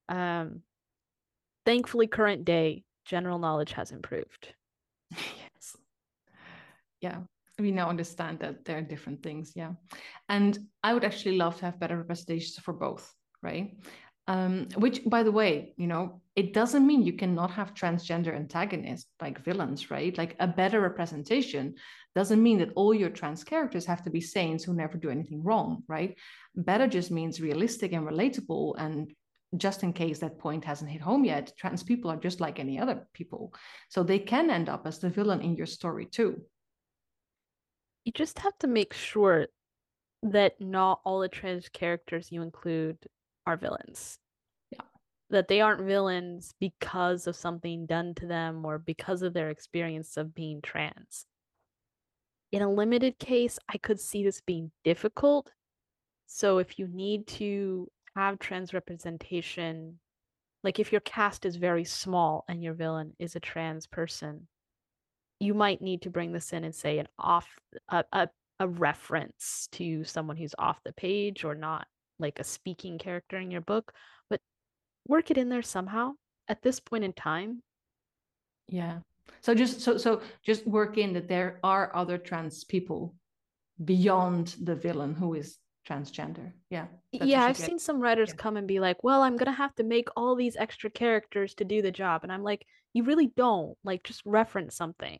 Um, 0.10 0.62
thankfully, 1.66 2.08
current 2.08 2.46
day 2.46 2.84
general 3.06 3.38
knowledge 3.38 3.74
has 3.74 3.92
improved. 3.92 4.56
yes. 5.12 5.78
Yeah, 7.00 7.20
we 7.60 7.70
now 7.70 7.90
understand 7.90 8.40
that 8.40 8.66
there 8.66 8.80
are 8.80 8.82
different 8.82 9.22
things. 9.22 9.54
Yeah, 9.56 9.74
and 10.30 10.58
I 10.84 10.96
would 10.96 11.04
actually 11.04 11.38
love 11.38 11.58
to 11.58 11.66
have 11.66 11.80
better 11.80 11.98
representations 11.98 12.58
for 12.58 12.74
both. 12.74 13.14
Right. 13.44 13.76
Um, 14.28 14.70
which, 14.78 15.02
by 15.06 15.24
the 15.24 15.34
way, 15.34 15.74
you 15.76 15.88
know, 15.88 16.22
it 16.36 16.54
doesn't 16.54 16.88
mean 16.88 17.04
you 17.04 17.14
cannot 17.14 17.52
have 17.52 17.74
transgender 17.74 18.34
antagonists 18.34 19.08
like 19.22 19.44
villains, 19.44 19.92
right? 19.92 20.18
Like 20.18 20.36
a 20.40 20.48
better 20.48 20.80
representation 20.80 21.76
doesn't 22.16 22.42
mean 22.42 22.60
that 22.60 22.72
all 22.76 22.94
your 22.94 23.10
trans 23.10 23.44
characters 23.44 23.86
have 23.86 24.04
to 24.04 24.10
be 24.10 24.22
saints 24.22 24.64
who 24.64 24.74
never 24.74 24.98
do 24.98 25.10
anything 25.10 25.44
wrong, 25.44 25.84
right? 25.88 26.16
Better 26.56 26.88
just 26.88 27.12
means 27.12 27.42
realistic 27.42 27.92
and 27.92 28.08
relatable. 28.08 28.76
And 28.78 29.14
just 29.58 29.84
in 29.84 29.94
case 29.94 30.20
that 30.20 30.40
point 30.40 30.66
hasn't 30.66 30.90
hit 30.90 31.02
home 31.02 31.26
yet, 31.26 31.52
trans 31.58 31.84
people 31.84 32.10
are 32.10 32.18
just 32.18 32.40
like 32.40 32.60
any 32.60 32.80
other 32.80 33.08
people. 33.14 33.54
So 33.90 34.04
they 34.04 34.20
can 34.20 34.50
end 34.50 34.70
up 34.70 34.88
as 34.88 35.00
the 35.00 35.10
villain 35.10 35.42
in 35.42 35.56
your 35.56 35.68
story 35.68 36.06
too. 36.06 36.42
You 38.06 38.12
just 38.12 38.40
have 38.40 38.58
to 38.60 38.68
make 38.68 38.94
sure 38.94 39.48
that 40.24 40.60
not 40.60 41.02
all 41.04 41.20
the 41.20 41.28
trans 41.28 41.70
characters 41.70 42.32
you 42.32 42.42
include 42.42 42.98
are 43.46 43.58
villains. 43.58 44.18
Yeah. 44.72 44.82
That 45.30 45.48
they 45.48 45.62
aren't 45.62 45.86
villains 45.86 46.54
because 46.60 47.28
of 47.28 47.36
something 47.36 47.86
done 47.86 48.14
to 48.16 48.28
them 48.28 48.66
or 48.66 48.78
because 48.78 49.22
of 49.22 49.34
their 49.34 49.50
experience 49.50 50.18
of 50.18 50.36
being 50.36 50.62
trans. 50.62 51.26
In 52.52 52.62
a 52.62 52.72
limited 52.72 53.18
case, 53.20 53.58
I 53.68 53.78
could 53.78 54.00
see 54.00 54.24
this 54.24 54.42
being 54.42 54.72
difficult. 54.84 55.52
So 56.28 56.60
if 56.60 56.78
you 56.78 56.88
need 56.88 57.28
to 57.28 57.90
have 58.16 58.40
trans 58.40 58.74
representation, 58.74 60.00
like 60.64 60.80
if 60.80 60.92
your 60.92 61.02
cast 61.02 61.46
is 61.46 61.56
very 61.56 61.84
small 61.84 62.46
and 62.48 62.64
your 62.64 62.74
villain 62.74 63.14
is 63.20 63.36
a 63.36 63.40
trans 63.40 63.88
person, 63.88 64.48
you 65.40 65.54
might 65.54 65.82
need 65.82 66.04
to 66.04 66.10
bring 66.10 66.32
this 66.32 66.54
in 66.54 66.64
and 66.64 66.74
say 66.74 67.00
an 67.00 67.08
off 67.20 67.48
a, 67.90 68.04
a, 68.14 68.30
a 68.60 68.68
reference 68.68 69.68
to 69.72 70.04
someone 70.04 70.38
who's 70.38 70.56
off 70.58 70.80
the 70.84 70.94
page 70.94 71.44
or 71.44 71.56
not 71.56 71.88
like 72.20 72.40
a 72.40 72.44
speaking 72.44 72.98
character 72.98 73.38
in 73.38 73.52
your 73.52 73.62
book, 73.62 73.94
but 74.30 74.42
work 75.08 75.32
it 75.32 75.38
in 75.38 75.50
there 75.50 75.62
somehow 75.62 76.14
at 76.48 76.62
this 76.62 76.80
point 76.80 77.04
in 77.04 77.14
time. 77.14 77.62
Yeah. 78.68 79.00
So 79.42 79.54
just 79.54 79.82
so 79.82 79.98
so 79.98 80.22
just 80.46 80.66
work 80.68 80.98
in 80.98 81.14
that 81.14 81.28
there 81.28 81.60
are 81.64 81.96
other 81.96 82.18
trans 82.18 82.64
people 82.64 83.16
beyond 83.84 84.56
the 84.62 84.76
villain 84.76 85.14
who 85.14 85.34
is 85.34 85.58
transgender. 85.88 86.52
Yeah. 86.70 86.88
Yeah, 87.12 87.44
I've 87.44 87.58
seen 87.58 87.80
some 87.80 88.00
writers 88.00 88.30
yeah. 88.30 88.36
come 88.36 88.58
and 88.58 88.68
be 88.68 88.80
like, 88.80 89.04
"Well, 89.04 89.22
I'm 89.22 89.38
going 89.38 89.52
to 89.52 89.52
have 89.52 89.76
to 89.76 89.84
make 89.84 90.08
all 90.16 90.36
these 90.36 90.56
extra 90.56 90.90
characters 90.90 91.54
to 91.56 91.66
do 91.66 91.82
the 91.82 91.92
job." 91.92 92.24
And 92.24 92.32
I'm 92.32 92.44
like, 92.44 92.66
"You 92.94 93.04
really 93.04 93.28
don't. 93.28 93.78
Like 93.84 94.04
just 94.04 94.22
reference 94.26 94.76
something." 94.76 95.20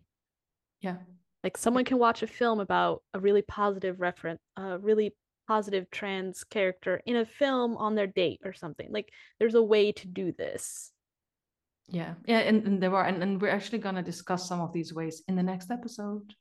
Yeah. 0.82 0.98
Like 1.44 1.58
someone 1.58 1.84
can 1.84 2.00
watch 2.00 2.24
a 2.24 2.28
film 2.28 2.60
about 2.60 3.04
a 3.14 3.20
really 3.20 3.42
positive 3.42 4.00
reference, 4.00 4.40
a 4.56 4.80
really 4.80 5.14
positive 5.48 5.90
trans 5.92 6.44
character 6.44 7.02
in 7.06 7.16
a 7.16 7.26
film 7.26 7.78
on 7.78 7.96
their 7.96 8.08
date 8.08 8.42
or 8.46 8.54
something. 8.54 8.88
Like 8.92 9.10
there's 9.40 9.56
a 9.56 9.62
way 9.62 9.92
to 9.92 10.08
do 10.08 10.32
this. 10.32 10.92
Yeah. 11.88 12.14
Yeah. 12.26 12.40
And, 12.40 12.66
and 12.66 12.82
there 12.82 12.96
are, 12.96 13.06
and, 13.06 13.22
and 13.22 13.42
we're 13.42 13.50
actually 13.50 13.80
going 13.80 13.96
to 13.96 14.02
discuss 14.02 14.48
some 14.48 14.62
of 14.62 14.74
these 14.74 14.94
ways 14.94 15.24
in 15.28 15.36
the 15.36 15.44
next 15.44 15.72
episode. 15.72 16.34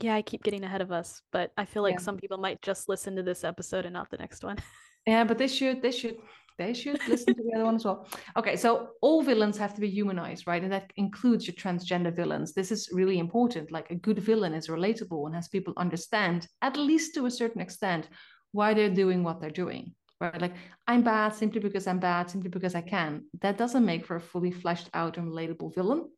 Yeah, 0.00 0.14
I 0.14 0.22
keep 0.22 0.44
getting 0.44 0.62
ahead 0.62 0.82
of 0.82 0.92
us, 0.92 1.22
but 1.32 1.50
I 1.56 1.64
feel 1.64 1.82
like 1.82 1.94
yeah. 1.94 2.00
some 2.00 2.16
people 2.16 2.38
might 2.38 2.62
just 2.62 2.88
listen 2.88 3.16
to 3.16 3.22
this 3.22 3.42
episode 3.42 3.86
and 3.86 3.92
not 3.92 4.10
the 4.10 4.18
next 4.18 4.44
one. 4.44 4.58
yeah, 5.06 5.24
but 5.24 5.36
they 5.36 5.48
should, 5.48 5.82
they 5.82 5.90
should, 5.90 6.18
they 6.60 6.74
should 6.74 7.00
listen 7.08 7.34
to 7.34 7.42
the 7.42 7.54
other 7.54 7.64
one 7.64 7.76
as 7.76 7.84
well. 7.86 8.06
Okay, 8.36 8.54
so 8.54 8.90
all 9.00 9.22
villains 9.22 9.56
have 9.56 9.74
to 9.74 9.80
be 9.80 9.88
humanized, 9.88 10.46
right? 10.46 10.62
And 10.62 10.70
that 10.70 10.92
includes 10.96 11.46
your 11.46 11.54
transgender 11.54 12.14
villains. 12.14 12.52
This 12.52 12.70
is 12.70 12.90
really 12.92 13.18
important. 13.18 13.72
Like 13.72 13.90
a 13.90 13.94
good 13.94 14.18
villain 14.18 14.52
is 14.52 14.68
relatable 14.68 15.24
and 15.24 15.34
has 15.34 15.48
people 15.48 15.72
understand, 15.78 16.46
at 16.60 16.76
least 16.76 17.14
to 17.14 17.24
a 17.24 17.30
certain 17.30 17.62
extent, 17.62 18.08
why 18.52 18.74
they're 18.74 18.98
doing 19.02 19.24
what 19.24 19.40
they're 19.40 19.58
doing. 19.64 19.94
Right? 20.20 20.40
Like 20.40 20.56
I'm 20.86 21.02
bad 21.02 21.34
simply 21.34 21.60
because 21.60 21.86
I'm 21.86 21.98
bad, 21.98 22.28
simply 22.28 22.50
because 22.50 22.74
I 22.74 22.82
can. 22.82 23.24
That 23.40 23.56
doesn't 23.56 23.86
make 23.86 24.04
for 24.04 24.16
a 24.16 24.20
fully 24.20 24.52
fleshed 24.52 24.90
out 24.92 25.16
and 25.16 25.28
relatable 25.32 25.74
villain. 25.74 26.10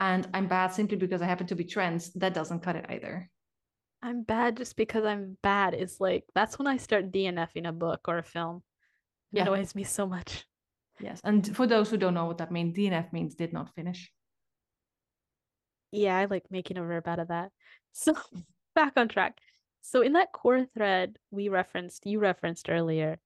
And 0.00 0.26
I'm 0.32 0.48
bad 0.48 0.68
simply 0.72 0.96
because 0.96 1.20
I 1.20 1.26
happen 1.26 1.46
to 1.48 1.56
be 1.56 1.64
trans. 1.64 2.10
That 2.14 2.32
doesn't 2.32 2.60
cut 2.60 2.76
it 2.76 2.86
either. 2.88 3.28
I'm 4.02 4.22
bad 4.22 4.56
just 4.56 4.76
because 4.76 5.04
I'm 5.04 5.36
bad 5.42 5.74
is 5.74 5.96
like 6.00 6.24
that's 6.34 6.58
when 6.58 6.66
I 6.66 6.78
start 6.78 7.12
DNFing 7.12 7.68
a 7.68 7.72
book 7.72 8.00
or 8.08 8.18
a 8.18 8.22
film. 8.22 8.62
Yeah. 9.34 9.42
annoys 9.42 9.74
me 9.74 9.84
so 9.84 10.06
much. 10.06 10.46
Yes. 11.00 11.20
And 11.24 11.54
for 11.56 11.66
those 11.66 11.90
who 11.90 11.96
don't 11.96 12.14
know 12.14 12.26
what 12.26 12.38
that 12.38 12.52
means, 12.52 12.76
DNF 12.76 13.12
means 13.12 13.34
did 13.34 13.52
not 13.52 13.74
finish. 13.74 14.10
Yeah, 15.90 16.16
I 16.16 16.24
like 16.26 16.44
making 16.50 16.78
a 16.78 16.82
verb 16.82 17.06
out 17.08 17.18
of 17.18 17.28
that. 17.28 17.50
So 17.96 18.14
back 18.74 18.94
on 18.96 19.06
track. 19.06 19.38
So 19.80 20.02
in 20.02 20.14
that 20.14 20.32
Quora 20.32 20.66
thread 20.74 21.16
we 21.30 21.48
referenced, 21.48 22.06
you 22.06 22.18
referenced 22.18 22.68
earlier, 22.68 23.20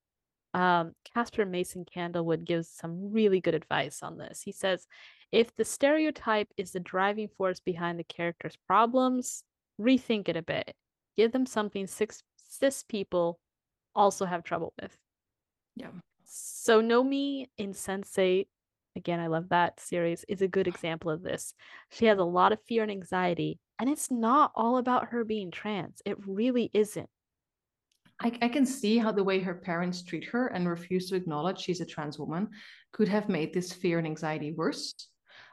um, 0.53 0.93
Caspar 1.15 1.47
Mason 1.47 1.87
Candlewood 1.87 2.45
gives 2.45 2.69
some 2.69 3.11
really 3.13 3.41
good 3.41 3.55
advice 3.55 4.03
on 4.03 4.19
this. 4.19 4.43
He 4.43 4.53
says, 4.53 4.87
if 5.33 5.55
the 5.57 5.65
stereotype 5.65 6.49
is 6.59 6.73
the 6.73 6.81
driving 6.81 7.29
force 7.29 7.61
behind 7.61 7.99
the 7.99 8.05
character's 8.05 8.57
problems, 8.67 9.43
rethink 9.81 10.29
it 10.29 10.37
a 10.37 10.43
bit. 10.43 10.75
Give 11.17 11.33
them 11.33 11.47
something 11.47 11.87
cis 11.87 12.83
people 12.89 13.41
also 13.95 14.27
have 14.27 14.45
trouble 14.45 14.75
with. 14.81 14.97
Yeah. 15.79 15.89
So 16.24 16.83
Nomi 16.83 17.47
in 17.57 17.72
Sense8, 17.72 18.47
again, 18.97 19.20
I 19.20 19.29
love 19.29 19.49
that 19.51 19.81
series, 19.81 20.24
is 20.29 20.43
a 20.43 20.49
good 20.49 20.68
ah. 20.68 20.70
example 20.70 21.11
of 21.11 21.22
this. 21.22 21.55
She 21.91 22.07
has 22.07 22.18
a 22.18 22.24
lot 22.24 22.53
of 22.53 22.62
fear 22.66 22.83
and 22.83 22.91
anxiety, 22.91 23.61
and 23.79 23.89
it's 23.89 24.11
not 24.11 24.53
all 24.55 24.79
about 24.79 25.09
her 25.09 25.24
being 25.24 25.51
trans. 25.51 26.03
It 26.05 26.18
really 26.26 26.70
isn't. 26.74 27.09
I, 28.20 28.33
I 28.43 28.49
can 28.49 28.66
see 28.66 28.99
how 28.99 29.12
the 29.12 29.22
way 29.22 29.39
her 29.39 29.55
parents 29.55 30.03
treat 30.03 30.24
her 30.24 30.49
and 30.49 30.68
refuse 30.68 31.09
to 31.09 31.14
acknowledge 31.14 31.61
she's 31.61 31.81
a 31.81 31.87
trans 31.87 32.18
woman 32.18 32.49
could 32.93 33.09
have 33.09 33.29
made 33.29 33.55
this 33.55 33.72
fear 33.72 33.99
and 33.99 34.07
anxiety 34.07 34.53
worse. 34.53 34.93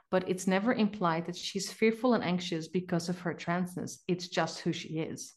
But 0.09 0.28
it's 0.30 0.47
never 0.47 0.73
implied 0.73 1.28
that 1.28 1.36
she's 1.36 1.71
fearful 1.71 2.13
and 2.13 2.23
anxious 2.23 2.67
because 2.67 3.09
of 3.09 3.19
her 3.19 3.34
transness. 3.34 3.99
It's 4.07 4.28
just 4.28 4.59
who 4.59 4.73
she 4.73 4.99
is. 4.99 5.36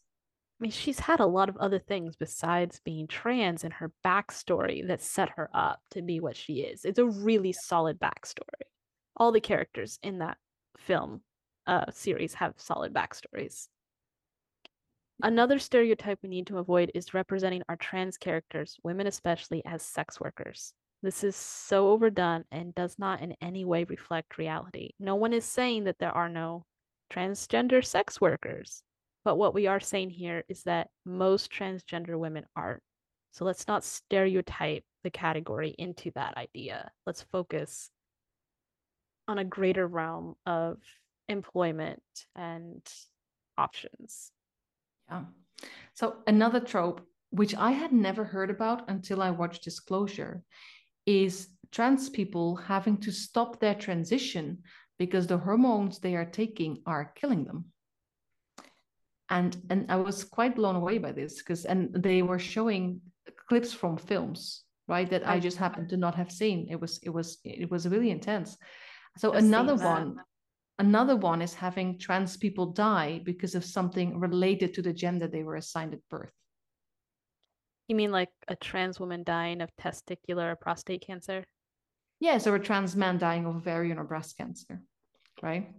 I 0.58 0.62
mean, 0.62 0.72
she's 0.72 0.98
had 0.98 1.20
a 1.20 1.26
lot 1.26 1.48
of 1.48 1.56
other 1.58 1.78
things 1.78 2.16
besides 2.16 2.80
being 2.84 3.06
trans 3.06 3.62
in 3.62 3.70
her 3.70 3.92
backstory 4.04 4.86
that 4.88 5.00
set 5.00 5.30
her 5.36 5.48
up 5.54 5.80
to 5.92 6.02
be 6.02 6.18
what 6.18 6.36
she 6.36 6.60
is. 6.60 6.84
It's 6.84 6.98
a 6.98 7.06
really 7.06 7.52
solid 7.52 8.00
backstory. 8.00 8.66
All 9.16 9.30
the 9.30 9.40
characters 9.40 10.00
in 10.02 10.18
that 10.18 10.36
film 10.76 11.20
uh, 11.68 11.84
series 11.92 12.34
have 12.34 12.54
solid 12.56 12.92
backstories. 12.92 13.68
Another 15.22 15.60
stereotype 15.60 16.18
we 16.22 16.28
need 16.28 16.46
to 16.48 16.58
avoid 16.58 16.90
is 16.94 17.14
representing 17.14 17.62
our 17.68 17.76
trans 17.76 18.16
characters, 18.16 18.78
women 18.82 19.06
especially, 19.06 19.64
as 19.64 19.82
sex 19.82 20.20
workers. 20.20 20.72
This 21.02 21.22
is 21.22 21.36
so 21.36 21.90
overdone 21.90 22.44
and 22.50 22.74
does 22.74 22.98
not 22.98 23.20
in 23.20 23.36
any 23.40 23.64
way 23.64 23.84
reflect 23.84 24.38
reality. 24.38 24.90
No 24.98 25.14
one 25.14 25.32
is 25.32 25.44
saying 25.44 25.84
that 25.84 25.98
there 26.00 26.10
are 26.10 26.28
no 26.28 26.64
transgender 27.12 27.84
sex 27.84 28.20
workers, 28.20 28.82
but 29.28 29.36
what 29.36 29.52
we 29.52 29.66
are 29.66 29.78
saying 29.78 30.08
here 30.08 30.42
is 30.48 30.62
that 30.62 30.88
most 31.04 31.52
transgender 31.52 32.18
women 32.18 32.46
aren't. 32.56 32.82
So 33.32 33.44
let's 33.44 33.68
not 33.68 33.84
stereotype 33.84 34.84
the 35.04 35.10
category 35.10 35.74
into 35.76 36.10
that 36.14 36.38
idea. 36.38 36.90
Let's 37.04 37.20
focus 37.20 37.90
on 39.28 39.36
a 39.36 39.44
greater 39.44 39.86
realm 39.86 40.36
of 40.46 40.78
employment 41.28 42.02
and 42.36 42.80
options. 43.58 44.32
Yeah. 45.10 45.24
So 45.92 46.16
another 46.26 46.60
trope, 46.60 47.02
which 47.28 47.54
I 47.54 47.72
had 47.72 47.92
never 47.92 48.24
heard 48.24 48.48
about 48.48 48.88
until 48.88 49.20
I 49.20 49.30
watched 49.30 49.62
Disclosure, 49.62 50.42
is 51.04 51.48
trans 51.70 52.08
people 52.08 52.56
having 52.56 52.96
to 53.02 53.12
stop 53.12 53.60
their 53.60 53.74
transition 53.74 54.62
because 54.98 55.26
the 55.26 55.36
hormones 55.36 55.98
they 55.98 56.16
are 56.16 56.24
taking 56.24 56.78
are 56.86 57.12
killing 57.14 57.44
them. 57.44 57.66
And 59.30 59.56
and 59.70 59.86
I 59.90 59.96
was 59.96 60.24
quite 60.24 60.56
blown 60.56 60.76
away 60.76 60.98
by 60.98 61.12
this 61.12 61.38
because 61.38 61.64
and 61.64 61.92
they 61.92 62.22
were 62.22 62.38
showing 62.38 63.00
clips 63.48 63.72
from 63.72 63.96
films, 63.96 64.64
right? 64.86 65.08
That 65.10 65.26
I 65.26 65.36
oh. 65.36 65.40
just 65.40 65.56
happened 65.56 65.90
to 65.90 65.96
not 65.96 66.14
have 66.14 66.32
seen. 66.32 66.68
It 66.70 66.80
was 66.80 66.98
it 67.02 67.10
was 67.10 67.38
it 67.44 67.70
was 67.70 67.86
really 67.88 68.10
intense. 68.10 68.56
So 69.18 69.32
I've 69.32 69.44
another 69.44 69.74
one, 69.74 70.16
another 70.78 71.16
one 71.16 71.42
is 71.42 71.54
having 71.54 71.98
trans 71.98 72.36
people 72.36 72.66
die 72.66 73.20
because 73.24 73.54
of 73.54 73.64
something 73.64 74.18
related 74.18 74.74
to 74.74 74.82
the 74.82 74.92
gender 74.92 75.26
they 75.26 75.42
were 75.42 75.56
assigned 75.56 75.94
at 75.94 76.00
birth. 76.08 76.32
You 77.88 77.96
mean 77.96 78.12
like 78.12 78.30
a 78.48 78.56
trans 78.56 79.00
woman 79.00 79.24
dying 79.24 79.60
of 79.62 79.70
testicular 79.80 80.52
or 80.52 80.56
prostate 80.56 81.06
cancer? 81.06 81.44
Yes, 82.20 82.46
or 82.46 82.54
a 82.54 82.60
trans 82.60 82.94
man 82.96 83.18
dying 83.18 83.46
of 83.46 83.56
ovarian 83.56 83.98
or 83.98 84.04
breast 84.04 84.36
cancer, 84.36 84.82
right? 85.42 85.70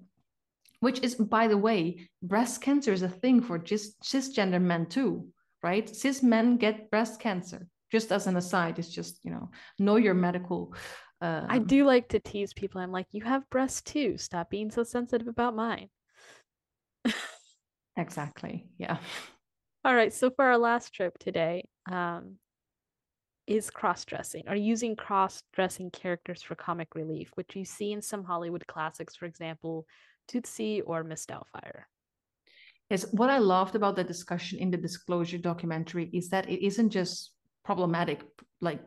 Which 0.80 1.00
is, 1.02 1.16
by 1.16 1.48
the 1.48 1.58
way, 1.58 2.10
breast 2.24 2.62
cancer 2.62 2.94
is 2.94 3.02
a 3.02 3.10
thing 3.10 3.42
for 3.42 3.58
just 3.58 4.02
cisgender 4.02 4.62
men 4.62 4.86
too, 4.86 5.28
right? 5.62 5.94
Cis 5.94 6.24
men 6.24 6.58
get 6.58 6.90
breast 6.90 7.20
cancer. 7.20 7.68
Just 7.92 8.12
as 8.12 8.28
an 8.28 8.38
aside, 8.38 8.80
it's 8.80 8.94
just 8.94 9.20
you 9.24 9.32
know 9.32 9.50
know 9.78 9.98
your 9.98 10.14
medical 10.14 10.74
um, 11.22 11.46
I 11.50 11.60
do 11.60 11.86
like 11.86 12.10
to 12.10 12.20
tease 12.20 12.54
people. 12.54 12.80
I'm 12.80 12.92
like, 12.92 13.08
you 13.12 13.24
have 13.24 13.50
breasts 13.50 13.82
too. 13.82 14.18
Stop 14.18 14.50
being 14.50 14.72
so 14.72 14.84
sensitive 14.84 15.28
about 15.28 15.56
mine. 15.56 15.90
exactly. 17.98 18.70
Yeah. 18.78 18.98
All 19.84 19.96
right. 19.96 20.14
So 20.14 20.30
for 20.30 20.46
our 20.46 20.58
last 20.58 20.94
trip 20.94 21.18
today, 21.20 21.68
um, 21.92 22.36
is 23.48 23.72
cross 23.72 24.06
dressing 24.06 24.44
or 24.48 24.56
using 24.56 24.96
cross 24.96 25.42
dressing 25.54 25.90
characters 25.90 26.42
for 26.42 26.56
comic 26.56 26.94
relief, 26.94 27.32
which 27.34 27.56
you 27.56 27.66
see 27.66 27.92
in 27.92 28.02
some 28.02 28.24
Hollywood 28.24 28.66
classics, 28.68 29.16
for 29.16 29.26
example, 29.26 29.88
Tootsie 30.30 30.82
or 30.82 31.04
Miss 31.04 31.26
Doubtfire. 31.26 31.84
Yes, 32.90 33.06
what 33.12 33.30
I 33.30 33.40
loved 33.40 33.76
about 33.76 33.96
the 33.96 34.04
discussion 34.04 34.60
in 34.60 34.72
the 34.72 34.78
disclosure 34.78 35.38
documentary 35.38 36.10
is 36.14 36.30
that 36.30 36.50
it 36.50 36.66
isn't 36.66 36.90
just 36.90 37.34
problematic, 37.64 38.24
like 38.62 38.80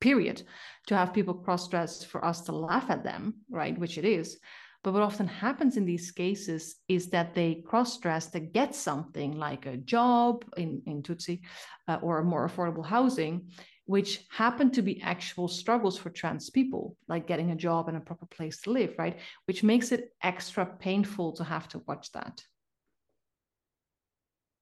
period 0.00 0.42
to 0.86 0.96
have 0.96 1.14
people 1.14 1.34
cross 1.34 1.68
dress 1.68 2.04
for 2.04 2.24
us 2.24 2.42
to 2.42 2.52
laugh 2.52 2.90
at 2.90 3.04
them, 3.04 3.34
right? 3.50 3.78
Which 3.78 3.98
it 3.98 4.04
is. 4.04 4.38
But 4.84 4.92
what 4.92 5.02
often 5.02 5.26
happens 5.26 5.76
in 5.76 5.84
these 5.84 6.10
cases 6.12 6.76
is 6.88 7.10
that 7.10 7.34
they 7.34 7.62
cross 7.66 7.98
dress 7.98 8.30
to 8.30 8.40
get 8.40 8.74
something 8.74 9.32
like 9.36 9.66
a 9.66 9.76
job 9.76 10.44
in, 10.56 10.82
in 10.86 11.02
Tootsie 11.02 11.42
uh, 11.88 11.98
or 12.00 12.22
more 12.22 12.48
affordable 12.48 12.86
housing, 12.86 13.50
which 13.88 14.20
happen 14.28 14.70
to 14.70 14.82
be 14.82 15.00
actual 15.00 15.48
struggles 15.48 15.96
for 15.96 16.10
trans 16.10 16.50
people, 16.50 16.94
like 17.08 17.26
getting 17.26 17.52
a 17.52 17.56
job 17.56 17.88
and 17.88 17.96
a 17.96 18.00
proper 18.00 18.26
place 18.26 18.60
to 18.60 18.70
live, 18.70 18.94
right? 18.98 19.18
Which 19.46 19.62
makes 19.62 19.92
it 19.92 20.10
extra 20.22 20.66
painful 20.66 21.32
to 21.36 21.44
have 21.44 21.66
to 21.68 21.78
watch 21.88 22.12
that. 22.12 22.42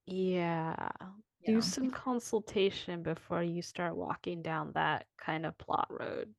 Yeah, 0.07 0.91
do 1.45 1.61
some 1.61 1.91
consultation 1.91 3.03
before 3.03 3.43
you 3.43 3.63
start 3.63 3.97
walking 3.97 4.43
down 4.43 4.71
that 4.75 5.07
kind 5.21 5.45
of 5.45 5.59
plot 5.59 5.89
road. 5.91 6.33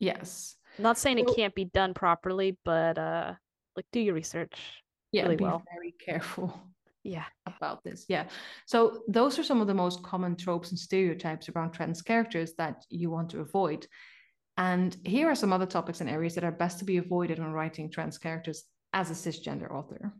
Yes. 0.00 0.56
I'm 0.78 0.82
not 0.82 0.98
saying 0.98 1.20
it 1.20 1.30
can't 1.36 1.54
be 1.54 1.66
done 1.66 1.94
properly, 1.94 2.58
but 2.64 2.98
uh 2.98 3.34
like 3.76 3.86
do 3.92 4.00
your 4.00 4.14
research. 4.14 4.58
Yeah, 5.12 5.22
really 5.22 5.36
be 5.36 5.44
well. 5.44 5.62
very 5.72 5.94
careful. 6.04 6.60
Yeah. 7.06 7.24
About 7.46 7.84
this. 7.84 8.04
Yeah. 8.08 8.24
So 8.66 9.02
those 9.06 9.38
are 9.38 9.44
some 9.44 9.60
of 9.60 9.68
the 9.68 9.74
most 9.74 10.02
common 10.02 10.34
tropes 10.34 10.70
and 10.70 10.78
stereotypes 10.78 11.48
around 11.48 11.70
trans 11.70 12.02
characters 12.02 12.54
that 12.58 12.84
you 12.90 13.10
want 13.10 13.30
to 13.30 13.40
avoid. 13.40 13.86
And 14.56 14.96
here 15.04 15.28
are 15.28 15.36
some 15.36 15.52
other 15.52 15.66
topics 15.66 16.00
and 16.00 16.10
areas 16.10 16.34
that 16.34 16.42
are 16.42 16.50
best 16.50 16.80
to 16.80 16.84
be 16.84 16.96
avoided 16.96 17.38
when 17.38 17.52
writing 17.52 17.90
trans 17.90 18.18
characters 18.18 18.64
as 18.92 19.10
a 19.10 19.14
cisgender 19.14 19.70
author. 19.70 20.12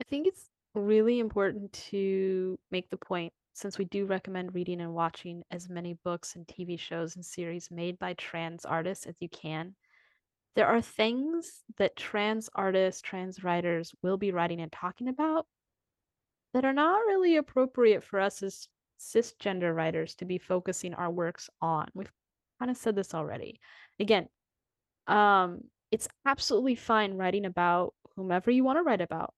I 0.00 0.04
think 0.08 0.26
it's 0.26 0.48
really 0.74 1.20
important 1.20 1.72
to 1.90 2.58
make 2.70 2.88
the 2.88 2.96
point 2.96 3.32
since 3.52 3.76
we 3.76 3.84
do 3.84 4.06
recommend 4.06 4.54
reading 4.54 4.80
and 4.80 4.94
watching 4.94 5.42
as 5.50 5.68
many 5.68 5.98
books 6.04 6.36
and 6.36 6.46
TV 6.46 6.80
shows 6.80 7.16
and 7.16 7.24
series 7.24 7.70
made 7.70 7.98
by 7.98 8.14
trans 8.14 8.64
artists 8.64 9.04
as 9.06 9.14
you 9.20 9.28
can. 9.28 9.74
There 10.56 10.66
are 10.66 10.80
things 10.80 11.62
that 11.78 11.96
trans 11.96 12.48
artists, 12.54 13.02
trans 13.02 13.42
writers 13.42 13.92
will 14.02 14.16
be 14.16 14.32
writing 14.32 14.60
and 14.60 14.70
talking 14.70 15.08
about 15.08 15.46
that 16.52 16.64
are 16.64 16.72
not 16.72 17.06
really 17.06 17.36
appropriate 17.36 18.04
for 18.04 18.20
us 18.20 18.42
as 18.42 18.68
cisgender 19.00 19.74
writers 19.74 20.14
to 20.16 20.24
be 20.24 20.38
focusing 20.38 20.94
our 20.94 21.10
works 21.10 21.50
on. 21.60 21.88
We've 21.94 22.12
kind 22.60 22.70
of 22.70 22.76
said 22.76 22.94
this 22.94 23.14
already. 23.14 23.60
Again, 23.98 24.28
um, 25.08 25.62
it's 25.90 26.08
absolutely 26.24 26.76
fine 26.76 27.14
writing 27.14 27.44
about 27.44 27.94
whomever 28.14 28.50
you 28.50 28.62
want 28.62 28.78
to 28.78 28.82
write 28.82 29.00
about 29.00 29.34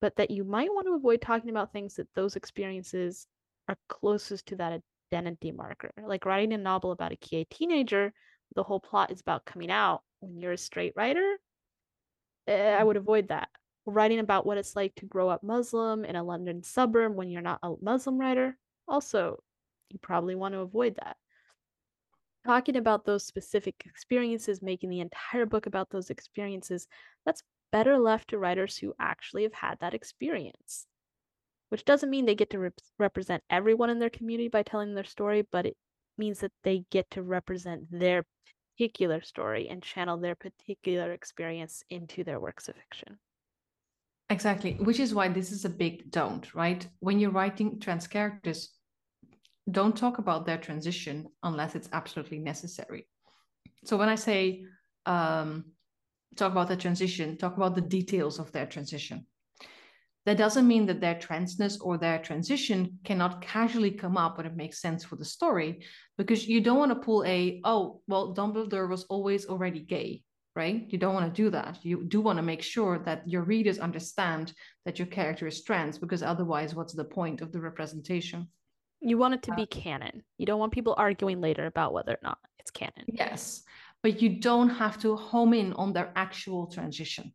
but 0.00 0.16
that 0.16 0.30
you 0.30 0.44
might 0.44 0.72
want 0.72 0.86
to 0.86 0.94
avoid 0.94 1.20
talking 1.20 1.50
about 1.50 1.72
things 1.72 1.94
that 1.94 2.08
those 2.14 2.36
experiences 2.36 3.26
are 3.68 3.76
closest 3.88 4.46
to 4.46 4.56
that 4.56 4.80
identity 5.12 5.52
marker. 5.52 5.90
Like 6.00 6.26
writing 6.26 6.52
a 6.52 6.58
novel 6.58 6.92
about 6.92 7.12
a 7.12 7.16
gay 7.16 7.44
teenager, 7.50 8.12
the 8.54 8.62
whole 8.62 8.80
plot 8.80 9.10
is 9.10 9.20
about 9.20 9.44
coming 9.44 9.70
out. 9.70 10.02
When 10.20 10.38
you're 10.38 10.52
a 10.52 10.58
straight 10.58 10.94
writer, 10.96 11.38
eh, 12.46 12.76
I 12.78 12.82
would 12.82 12.96
avoid 12.96 13.28
that. 13.28 13.48
Writing 13.84 14.18
about 14.18 14.46
what 14.46 14.58
it's 14.58 14.74
like 14.74 14.94
to 14.96 15.06
grow 15.06 15.28
up 15.28 15.42
Muslim 15.42 16.04
in 16.04 16.16
a 16.16 16.24
London 16.24 16.62
suburb 16.62 17.14
when 17.14 17.28
you're 17.28 17.42
not 17.42 17.60
a 17.62 17.74
Muslim 17.80 18.18
writer, 18.18 18.56
also, 18.88 19.42
you 19.90 19.98
probably 20.00 20.34
want 20.34 20.54
to 20.54 20.60
avoid 20.60 20.96
that. 20.96 21.16
Talking 22.44 22.76
about 22.76 23.04
those 23.04 23.24
specific 23.24 23.82
experiences, 23.86 24.62
making 24.62 24.90
the 24.90 25.00
entire 25.00 25.46
book 25.46 25.66
about 25.66 25.90
those 25.90 26.10
experiences, 26.10 26.86
that's 27.24 27.42
better 27.72 27.98
left 27.98 28.28
to 28.28 28.38
writers 28.38 28.76
who 28.76 28.94
actually 29.00 29.42
have 29.42 29.52
had 29.52 29.78
that 29.80 29.94
experience. 29.94 30.86
Which 31.68 31.84
doesn't 31.84 32.10
mean 32.10 32.24
they 32.24 32.36
get 32.36 32.50
to 32.50 32.58
rep- 32.60 32.80
represent 32.98 33.42
everyone 33.50 33.90
in 33.90 33.98
their 33.98 34.10
community 34.10 34.48
by 34.48 34.62
telling 34.62 34.94
their 34.94 35.04
story, 35.04 35.42
but 35.50 35.66
it 35.66 35.76
means 36.16 36.40
that 36.40 36.52
they 36.62 36.84
get 36.90 37.10
to 37.10 37.22
represent 37.22 37.90
their 37.90 38.24
particular 38.76 39.22
story 39.22 39.68
and 39.68 39.82
channel 39.82 40.18
their 40.18 40.34
particular 40.34 41.12
experience 41.12 41.82
into 41.90 42.24
their 42.24 42.40
works 42.40 42.68
of 42.68 42.74
fiction. 42.76 43.18
Exactly, 44.28 44.74
which 44.74 45.00
is 45.00 45.14
why 45.14 45.28
this 45.28 45.52
is 45.52 45.64
a 45.64 45.70
big 45.70 46.10
don't, 46.10 46.54
right? 46.54 46.86
When 46.98 47.18
you're 47.18 47.30
writing 47.30 47.78
trans 47.78 48.06
characters, 48.06 48.72
don't 49.70 49.96
talk 49.96 50.18
about 50.18 50.46
their 50.46 50.58
transition 50.58 51.26
unless 51.42 51.74
it's 51.74 51.88
absolutely 51.92 52.38
necessary. 52.38 53.06
So 53.84 53.96
when 53.96 54.08
I 54.08 54.16
say 54.16 54.64
um, 55.06 55.66
talk 56.36 56.52
about 56.52 56.68
the 56.68 56.76
transition, 56.76 57.36
talk 57.36 57.56
about 57.56 57.76
the 57.76 57.80
details 57.80 58.38
of 58.38 58.52
their 58.52 58.66
transition. 58.66 59.26
That 60.26 60.36
doesn't 60.36 60.66
mean 60.66 60.86
that 60.86 61.00
their 61.00 61.14
transness 61.14 61.78
or 61.80 61.96
their 61.96 62.18
transition 62.18 62.98
cannot 63.04 63.40
casually 63.40 63.92
come 63.92 64.16
up 64.16 64.36
when 64.36 64.46
it 64.46 64.56
makes 64.56 64.80
sense 64.80 65.04
for 65.04 65.16
the 65.16 65.24
story, 65.24 65.84
because 66.18 66.46
you 66.48 66.60
don't 66.60 66.78
want 66.78 66.90
to 66.90 67.06
pull 67.06 67.24
a, 67.24 67.60
oh, 67.64 68.00
well, 68.08 68.34
Dumbledore 68.34 68.90
was 68.90 69.04
always 69.04 69.46
already 69.46 69.80
gay, 69.80 70.22
right? 70.56 70.84
You 70.88 70.98
don't 70.98 71.14
want 71.14 71.32
to 71.32 71.42
do 71.42 71.48
that. 71.50 71.78
You 71.82 72.04
do 72.04 72.20
want 72.20 72.38
to 72.38 72.42
make 72.42 72.62
sure 72.62 72.98
that 73.04 73.28
your 73.28 73.42
readers 73.42 73.78
understand 73.78 74.52
that 74.84 74.98
your 74.98 75.06
character 75.06 75.46
is 75.46 75.62
trans, 75.62 75.96
because 75.96 76.22
otherwise, 76.24 76.74
what's 76.74 76.94
the 76.94 77.04
point 77.04 77.40
of 77.40 77.52
the 77.52 77.60
representation? 77.60 78.48
You 79.00 79.18
want 79.18 79.34
it 79.34 79.42
to 79.44 79.54
be 79.54 79.62
uh, 79.62 79.66
canon. 79.66 80.24
You 80.38 80.46
don't 80.46 80.58
want 80.58 80.72
people 80.72 80.94
arguing 80.98 81.40
later 81.40 81.66
about 81.66 81.92
whether 81.92 82.12
or 82.12 82.22
not 82.22 82.38
it's 82.58 82.72
canon. 82.72 83.04
Yes 83.06 83.62
but 84.02 84.22
you 84.22 84.28
don't 84.38 84.68
have 84.68 84.98
to 85.00 85.16
home 85.16 85.52
in 85.52 85.72
on 85.72 85.92
their 85.92 86.12
actual 86.14 86.66
transition 86.68 87.32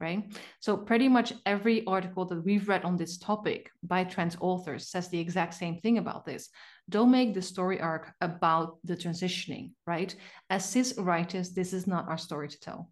right? 0.00 0.24
So 0.60 0.76
pretty 0.76 1.08
much 1.08 1.32
every 1.46 1.86
article 1.86 2.24
that 2.26 2.44
we've 2.44 2.68
read 2.68 2.84
on 2.84 2.96
this 2.96 3.18
topic 3.18 3.70
by 3.82 4.04
trans 4.04 4.36
authors 4.40 4.88
says 4.88 5.08
the 5.08 5.18
exact 5.18 5.54
same 5.54 5.80
thing 5.80 5.98
about 5.98 6.24
this. 6.24 6.48
Don't 6.88 7.10
make 7.10 7.34
the 7.34 7.42
story 7.42 7.80
arc 7.80 8.12
about 8.20 8.78
the 8.84 8.96
transitioning, 8.96 9.72
right? 9.86 10.14
As 10.50 10.68
cis 10.68 10.96
writers, 10.98 11.52
this 11.52 11.72
is 11.72 11.86
not 11.86 12.08
our 12.08 12.18
story 12.18 12.48
to 12.48 12.60
tell. 12.60 12.90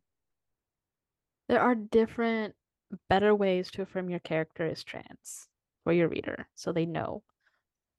There 1.49 1.61
are 1.61 1.75
different, 1.75 2.55
better 3.11 3.35
ways 3.35 3.71
to 3.73 3.83
affirm 3.83 4.09
your 4.09 4.21
character 4.21 4.67
is 4.67 4.83
trans 4.83 5.47
for 5.85 5.93
your 5.93 6.09
reader 6.09 6.49
so 6.55 6.73
they 6.73 6.87
know. 6.87 7.23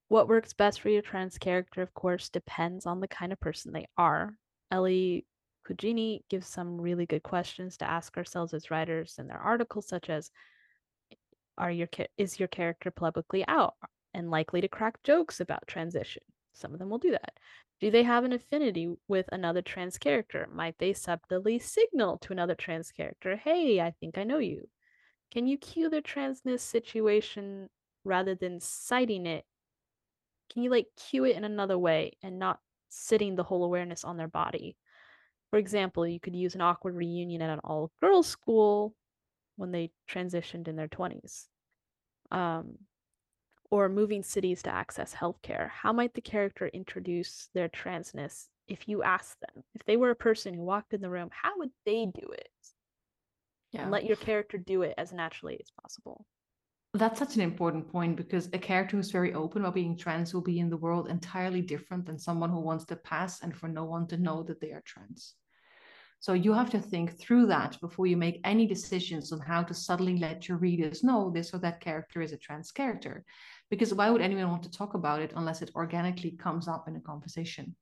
What 0.08 0.28
works 0.28 0.54
best 0.54 0.82
for 0.82 0.90
your 0.90 1.02
trans 1.02 1.38
character, 1.38 1.82
of 1.82 1.94
course, 1.94 2.30
depends 2.30 2.86
on 2.86 3.00
the 3.00 3.08
kind 3.08 3.32
of 3.32 3.40
person 3.40 3.72
they 3.72 3.88
are. 3.98 4.36
Ellie 4.72 5.26
Cugini 5.68 6.22
gives 6.30 6.48
some 6.48 6.80
really 6.80 7.06
good 7.06 7.24
questions 7.24 7.78
to 7.78 7.90
ask 7.90 8.18
ourselves 8.18 8.54
as 8.54 8.70
writers 8.70 9.16
in 9.18 9.28
their 9.28 9.40
articles, 9.40 9.88
such 9.88 10.10
as 10.10 10.32
are 11.58 11.72
your 11.72 11.88
is 12.18 12.40
your 12.40 12.48
character 12.48 12.92
publicly 12.92 13.46
out 13.48 13.76
and 14.14 14.30
likely 14.30 14.62
to 14.62 14.68
crack 14.68 15.02
jokes 15.04 15.40
about 15.40 15.68
transition? 15.68 16.24
Some 16.54 16.74
of 16.74 16.80
them 16.80 16.90
will 16.90 16.98
do 16.98 17.12
that. 17.12 17.34
Do 17.82 17.92
they 17.92 18.04
have 18.04 18.24
an 18.24 18.34
affinity 18.34 18.96
with 19.08 19.28
another 19.32 19.62
trans 19.62 19.98
character? 19.98 20.48
Might 20.54 20.78
they 20.78 20.94
subtly 20.94 21.60
signal 21.60 22.18
to 22.20 22.32
another 22.32 22.56
trans 22.56 22.92
character, 22.92 23.36
hey, 23.36 23.82
I 23.82 23.92
think 23.92 24.18
I 24.18 24.24
know 24.24 24.38
you? 24.38 24.70
Can 25.32 25.48
you 25.48 25.58
cue 25.58 25.90
their 25.90 26.02
transness 26.02 26.62
situation 26.62 27.70
rather 28.06 28.36
than 28.36 28.62
citing 28.62 29.26
it? 29.26 29.46
Can 30.52 30.64
you 30.64 30.70
like 30.70 30.88
cue 30.96 31.26
it 31.26 31.36
in 31.36 31.44
another 31.44 31.78
way 31.78 32.14
and 32.24 32.40
not 32.40 32.60
sitting 32.88 33.36
the 33.36 33.44
whole 33.44 33.64
awareness 33.66 34.06
on 34.06 34.16
their 34.16 34.30
body? 34.30 34.78
For 35.50 35.60
example, 35.60 36.08
you 36.08 36.20
could 36.20 36.36
use 36.36 36.56
an 36.56 36.62
awkward 36.62 36.96
reunion 36.96 37.42
at 37.42 37.50
an 37.50 37.60
all 37.64 37.92
girls 38.02 38.28
school 38.28 38.94
when 39.56 39.72
they 39.72 39.92
transitioned 40.10 40.68
in 40.68 40.76
their 40.76 40.88
20s. 40.88 41.46
Um, 42.32 42.78
or 43.72 43.90
moving 43.90 44.24
cities 44.24 44.62
to 44.64 44.74
access 44.74 45.14
healthcare. 45.14 45.70
How 45.70 45.92
might 45.92 46.14
the 46.14 46.22
character 46.22 46.68
introduce 46.68 47.50
their 47.54 47.70
transness 47.70 48.48
if 48.68 48.88
you 48.88 49.04
ask 49.04 49.38
them? 49.40 49.64
If 49.74 49.86
they 49.86 49.98
were 49.98 50.12
a 50.12 50.16
person 50.16 50.54
who 50.54 50.62
walked 50.62 50.94
in 50.94 51.02
the 51.02 51.10
room, 51.10 51.30
how 51.32 51.58
would 51.58 51.72
they 51.86 52.06
do 52.06 52.28
it? 52.32 52.50
Yeah. 53.72 53.84
And 53.84 53.92
let 53.92 54.06
your 54.06 54.18
character 54.18 54.58
do 54.58 54.84
it 54.84 54.94
as 54.98 55.12
naturally 55.12 55.58
as 55.60 55.72
possible. 55.82 56.26
That's 56.96 57.20
such 57.20 57.36
an 57.36 57.42
important 57.42 57.92
point 57.92 58.16
because 58.16 58.48
a 58.54 58.58
character 58.58 58.96
who's 58.96 59.12
very 59.12 59.34
open 59.34 59.62
about 59.62 59.74
being 59.74 59.98
trans 59.98 60.34
will 60.34 60.42
be 60.42 60.60
in 60.60 60.70
the 60.70 60.78
world 60.78 61.10
entirely 61.10 61.62
different 61.62 62.06
than 62.06 62.18
someone 62.18 62.50
who 62.50 62.62
wants 62.62 62.86
to 62.86 62.96
pass 62.96 63.44
and 63.44 63.54
for 63.54 63.68
no 63.68 63.84
one 63.84 64.08
to 64.08 64.18
know 64.18 64.44
that 64.44 64.62
they 64.62 64.72
are 64.72 64.82
trans. 64.86 65.36
So 66.22 66.32
you 66.32 66.54
have 66.54 66.70
to 66.70 66.80
think 66.80 67.20
through 67.20 67.48
that 67.48 67.78
before 67.82 68.08
you 68.08 68.16
make 68.16 68.40
any 68.46 68.66
decisions 68.66 69.34
on 69.34 69.42
how 69.42 69.62
to 69.64 69.74
subtly 69.74 70.18
let 70.18 70.48
your 70.48 70.58
readers 70.58 71.04
know 71.04 71.30
this 71.30 71.54
or 71.54 71.58
that 71.58 71.82
character 71.82 72.22
is 72.22 72.32
a 72.32 72.38
trans 72.38 72.72
character. 72.72 73.26
Because 73.70 73.94
why 73.94 74.10
would 74.10 74.22
anyone 74.22 74.50
want 74.50 74.64
to 74.64 74.72
talk 74.72 74.94
about 74.94 75.22
it 75.22 75.34
unless 75.36 75.62
it 75.62 75.72
organically 75.76 76.32
comes 76.32 76.70
up 76.70 76.88
in 76.88 76.96
a 76.96 77.02
conversation? 77.02 77.76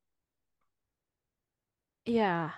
Yeah. 2.06 2.50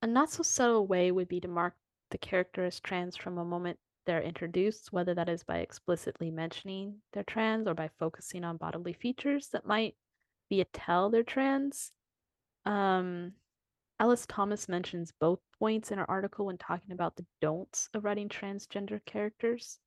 A 0.00 0.06
not 0.06 0.30
so 0.30 0.44
subtle 0.44 0.86
way 0.86 1.10
would 1.10 1.28
be 1.28 1.40
to 1.40 1.48
mark 1.48 1.74
the 2.10 2.18
character 2.18 2.64
as 2.64 2.78
trans 2.78 3.16
from 3.16 3.36
a 3.36 3.44
moment 3.44 3.80
they're 4.08 4.22
introduced, 4.22 4.90
whether 4.90 5.14
that 5.14 5.28
is 5.28 5.44
by 5.44 5.58
explicitly 5.58 6.30
mentioning 6.30 6.94
they're 7.12 7.22
trans 7.24 7.68
or 7.68 7.74
by 7.74 7.90
focusing 7.98 8.42
on 8.42 8.56
bodily 8.56 8.94
features 8.94 9.48
that 9.52 9.66
might 9.66 9.94
be 10.48 10.62
a 10.62 10.64
tell 10.72 11.10
they're 11.10 11.22
trans. 11.22 11.92
Um, 12.64 13.32
Alice 14.00 14.24
Thomas 14.26 14.66
mentions 14.66 15.12
both 15.20 15.40
points 15.58 15.90
in 15.90 15.98
her 15.98 16.10
article 16.10 16.46
when 16.46 16.56
talking 16.56 16.92
about 16.92 17.16
the 17.16 17.26
don'ts 17.42 17.90
of 17.92 18.02
writing 18.02 18.30
transgender 18.30 19.04
characters. 19.04 19.78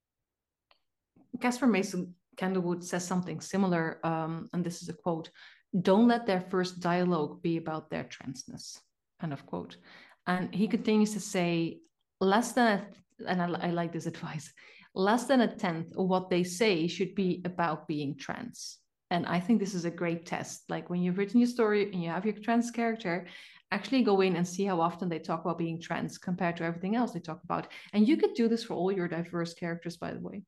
Casper 1.41 1.65
Mason 1.65 2.13
Candlewood 2.37 2.83
says 2.83 3.03
something 3.03 3.41
similar, 3.41 3.99
um, 4.05 4.49
and 4.53 4.63
this 4.63 4.83
is 4.83 4.89
a 4.89 4.93
quote 4.93 5.31
Don't 5.81 6.07
let 6.07 6.27
their 6.27 6.41
first 6.41 6.79
dialogue 6.79 7.41
be 7.41 7.57
about 7.57 7.89
their 7.89 8.03
transness. 8.03 8.77
End 9.23 9.33
of 9.33 9.47
quote. 9.47 9.77
And 10.27 10.53
he 10.53 10.67
continues 10.67 11.13
to 11.13 11.19
say, 11.19 11.79
less 12.19 12.51
than, 12.51 12.67
a, 12.67 12.85
and 13.27 13.41
I, 13.41 13.67
I 13.67 13.71
like 13.71 13.91
this 13.91 14.05
advice, 14.13 14.51
less 14.93 15.25
than 15.25 15.41
a 15.41 15.55
tenth 15.55 15.95
of 15.97 16.07
what 16.07 16.29
they 16.29 16.43
say 16.43 16.87
should 16.87 17.15
be 17.15 17.41
about 17.45 17.87
being 17.87 18.17
trans. 18.17 18.77
And 19.09 19.25
I 19.25 19.39
think 19.39 19.59
this 19.59 19.73
is 19.73 19.85
a 19.85 19.91
great 19.91 20.25
test. 20.25 20.63
Like 20.69 20.89
when 20.89 21.01
you've 21.01 21.17
written 21.17 21.39
your 21.39 21.49
story 21.49 21.91
and 21.91 22.01
you 22.01 22.09
have 22.09 22.25
your 22.25 22.35
trans 22.35 22.71
character, 22.71 23.27
actually 23.71 24.03
go 24.03 24.21
in 24.21 24.35
and 24.35 24.47
see 24.47 24.65
how 24.65 24.79
often 24.79 25.09
they 25.09 25.19
talk 25.19 25.41
about 25.43 25.57
being 25.57 25.81
trans 25.81 26.17
compared 26.17 26.57
to 26.57 26.63
everything 26.63 26.95
else 26.95 27.11
they 27.11 27.19
talk 27.19 27.43
about. 27.43 27.67
And 27.93 28.07
you 28.07 28.15
could 28.15 28.33
do 28.33 28.47
this 28.47 28.63
for 28.63 28.73
all 28.73 28.91
your 28.91 29.07
diverse 29.07 29.53
characters, 29.53 29.97
by 29.97 30.13
the 30.13 30.19
way 30.19 30.43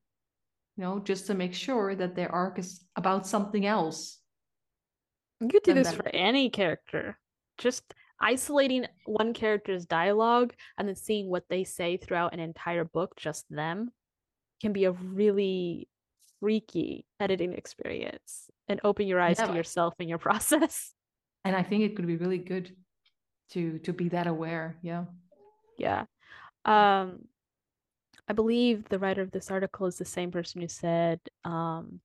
you 0.76 0.84
know, 0.84 1.00
just 1.00 1.28
to 1.28 1.34
make 1.34 1.54
sure 1.54 1.96
that 1.96 2.16
their 2.16 2.32
arc 2.32 2.60
is 2.60 2.84
about 2.96 3.28
something 3.28 3.66
else. 3.66 4.20
You 5.40 5.48
could 5.48 5.64
do 5.64 5.74
this 5.74 5.94
for 5.94 6.08
any 6.08 6.50
character. 6.50 7.20
Just 7.58 7.94
isolating 8.20 8.86
one 9.06 9.34
character's 9.34 9.86
dialogue 9.86 10.54
and 10.78 10.88
then 10.88 10.96
seeing 10.96 11.30
what 11.30 11.44
they 11.50 11.64
say 11.64 11.98
throughout 11.98 12.34
an 12.34 12.40
entire 12.40 12.84
book, 12.84 13.16
just 13.18 13.46
them, 13.50 13.92
can 14.62 14.74
be 14.74 14.86
a 14.86 14.92
really 14.92 15.88
freaky 16.40 17.06
editing 17.20 17.54
experience 17.54 18.50
and 18.68 18.80
open 18.84 19.08
your 19.08 19.20
eyes 19.20 19.38
yeah, 19.40 19.48
to 19.48 19.54
yourself 19.54 19.94
and 20.00 20.10
your 20.10 20.18
process. 20.30 20.94
And 21.46 21.56
I 21.56 21.64
think 21.64 21.84
it 21.84 21.96
could 21.96 22.08
be 22.08 22.18
really 22.18 22.38
good 22.38 22.76
to 23.52 23.80
to 23.80 23.94
be 23.94 24.10
that 24.10 24.28
aware. 24.28 24.78
Yeah. 24.82 25.06
Yeah. 25.78 26.06
Um 26.66 27.28
I 28.28 28.34
believe 28.34 28.88
the 28.88 29.00
writer 29.00 29.22
of 29.22 29.32
this 29.32 29.52
article 29.52 29.86
is 29.86 29.98
the 29.98 30.06
same 30.06 30.32
person 30.32 30.62
who 30.62 30.68
said 30.68 31.20
um, 31.44 32.00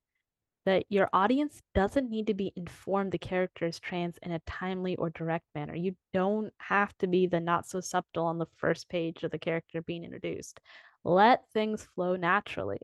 that 0.69 0.85
your 0.87 1.09
audience 1.13 1.63
doesn't 1.73 2.11
need 2.11 2.27
to 2.27 2.35
be 2.35 2.53
informed 2.55 3.11
the 3.11 3.17
character 3.17 3.65
is 3.65 3.79
trans 3.79 4.19
in 4.21 4.33
a 4.33 4.41
timely 4.45 4.95
or 4.97 5.09
direct 5.09 5.45
manner. 5.55 5.73
You 5.73 5.95
don't 6.13 6.53
have 6.59 6.95
to 6.99 7.07
be 7.07 7.25
the 7.25 7.39
not 7.39 7.67
so 7.67 7.81
subtle 7.81 8.27
on 8.27 8.37
the 8.37 8.45
first 8.57 8.87
page 8.87 9.23
of 9.23 9.31
the 9.31 9.39
character 9.39 9.81
being 9.81 10.03
introduced. 10.03 10.59
Let 11.03 11.49
things 11.53 11.87
flow 11.95 12.15
naturally. 12.17 12.77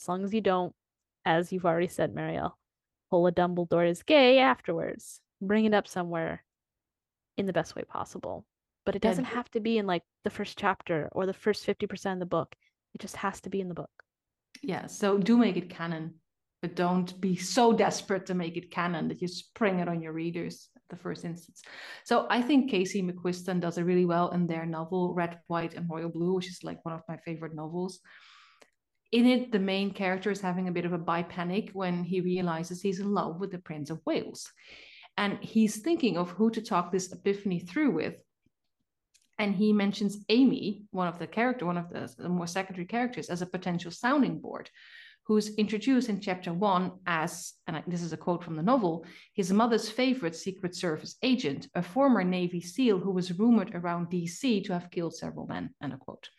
As 0.00 0.08
long 0.08 0.24
as 0.24 0.32
you 0.32 0.40
don't, 0.40 0.74
as 1.26 1.52
you've 1.52 1.66
already 1.66 1.88
said, 1.88 2.14
Marielle, 2.14 2.52
pull 3.10 3.26
a 3.26 3.32
Dumbledore 3.32 3.86
is 3.86 4.02
gay 4.02 4.38
afterwards. 4.38 5.20
Bring 5.42 5.66
it 5.66 5.74
up 5.74 5.86
somewhere 5.86 6.42
in 7.36 7.44
the 7.44 7.52
best 7.52 7.76
way 7.76 7.82
possible. 7.82 8.46
But 8.86 8.96
it 8.96 9.02
doesn't 9.02 9.24
have 9.24 9.50
to 9.50 9.60
be 9.60 9.76
in 9.76 9.86
like 9.86 10.02
the 10.24 10.30
first 10.30 10.56
chapter 10.56 11.10
or 11.12 11.26
the 11.26 11.34
first 11.34 11.66
50% 11.66 12.14
of 12.14 12.20
the 12.20 12.24
book. 12.24 12.56
It 12.94 13.02
just 13.02 13.16
has 13.16 13.38
to 13.42 13.50
be 13.50 13.60
in 13.60 13.68
the 13.68 13.74
book. 13.74 13.90
Yeah. 14.62 14.86
So 14.86 15.18
do 15.18 15.36
make 15.36 15.58
it 15.58 15.68
canon, 15.68 16.14
but 16.60 16.74
don't 16.74 17.20
be 17.20 17.36
so 17.36 17.72
desperate 17.72 18.26
to 18.26 18.34
make 18.34 18.56
it 18.56 18.70
canon 18.70 19.08
that 19.08 19.22
you 19.22 19.28
spring 19.28 19.78
it 19.78 19.88
on 19.88 20.02
your 20.02 20.12
readers 20.12 20.68
at 20.74 20.82
the 20.90 20.96
first 20.96 21.24
instance. 21.24 21.62
So 22.04 22.26
I 22.30 22.42
think 22.42 22.70
Casey 22.70 23.02
McQuiston 23.02 23.60
does 23.60 23.78
it 23.78 23.82
really 23.82 24.04
well 24.04 24.30
in 24.30 24.46
their 24.46 24.66
novel 24.66 25.14
Red, 25.14 25.38
White, 25.46 25.74
and 25.74 25.88
Royal 25.88 26.08
Blue, 26.08 26.34
which 26.34 26.48
is 26.48 26.64
like 26.64 26.84
one 26.84 26.94
of 26.94 27.02
my 27.08 27.16
favorite 27.18 27.54
novels. 27.54 28.00
In 29.12 29.26
it, 29.26 29.52
the 29.52 29.58
main 29.58 29.92
character 29.92 30.30
is 30.30 30.40
having 30.40 30.68
a 30.68 30.72
bit 30.72 30.84
of 30.84 30.92
a 30.92 30.98
bi 30.98 31.22
panic 31.22 31.70
when 31.72 32.04
he 32.04 32.20
realizes 32.20 32.82
he's 32.82 33.00
in 33.00 33.14
love 33.14 33.40
with 33.40 33.52
the 33.52 33.58
Prince 33.58 33.90
of 33.90 34.00
Wales. 34.04 34.50
And 35.16 35.38
he's 35.40 35.78
thinking 35.78 36.16
of 36.16 36.30
who 36.30 36.50
to 36.50 36.60
talk 36.60 36.92
this 36.92 37.12
epiphany 37.12 37.60
through 37.60 37.92
with 37.92 38.14
and 39.38 39.54
he 39.54 39.72
mentions 39.72 40.24
Amy, 40.28 40.82
one 40.90 41.06
of 41.06 41.18
the 41.18 41.26
character, 41.26 41.64
one 41.64 41.78
of 41.78 41.90
the, 41.90 42.28
more 42.28 42.46
secondary 42.46 42.86
characters, 42.86 43.30
as 43.30 43.40
a 43.40 43.46
potential 43.46 43.90
sounding 43.90 44.40
board, 44.40 44.68
who's 45.28 45.54
introduced 45.56 46.08
in 46.08 46.20
chapter 46.20 46.54
one 46.54 46.90
as, 47.06 47.52
and 47.66 47.82
this 47.86 48.02
is 48.02 48.14
a 48.14 48.16
quote 48.16 48.42
from 48.42 48.56
the 48.56 48.62
novel, 48.62 49.04
his 49.34 49.52
mother's 49.52 49.90
favorite 49.90 50.34
Secret 50.34 50.74
Service 50.74 51.16
agent, 51.22 51.68
a 51.74 51.82
former 51.82 52.24
Navy 52.24 52.62
SEAL 52.62 52.98
who 52.98 53.12
was 53.12 53.38
rumored 53.38 53.74
around 53.74 54.10
DC 54.10 54.64
to 54.64 54.72
have 54.72 54.90
killed 54.90 55.14
several 55.14 55.46
men. 55.46 55.68
End 55.82 55.92
of 55.92 56.00
quote. 56.00 56.30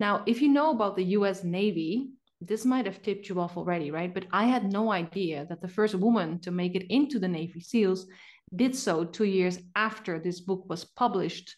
Now, 0.00 0.24
if 0.26 0.42
you 0.42 0.48
know 0.48 0.70
about 0.70 0.96
the 0.96 1.04
U.S. 1.18 1.44
Navy, 1.44 2.10
this 2.40 2.64
might 2.64 2.86
have 2.86 3.02
tipped 3.02 3.28
you 3.28 3.40
off 3.40 3.56
already, 3.56 3.92
right? 3.92 4.12
But 4.12 4.26
I 4.32 4.46
had 4.46 4.72
no 4.72 4.90
idea 4.90 5.46
that 5.48 5.62
the 5.62 5.68
first 5.68 5.94
woman 5.94 6.40
to 6.40 6.50
make 6.50 6.74
it 6.74 6.92
into 6.92 7.20
the 7.20 7.28
Navy 7.28 7.60
SEALs 7.60 8.08
did 8.54 8.74
so 8.74 9.04
two 9.04 9.24
years 9.24 9.60
after 9.76 10.18
this 10.18 10.40
book 10.40 10.64
was 10.68 10.84
published 10.84 11.54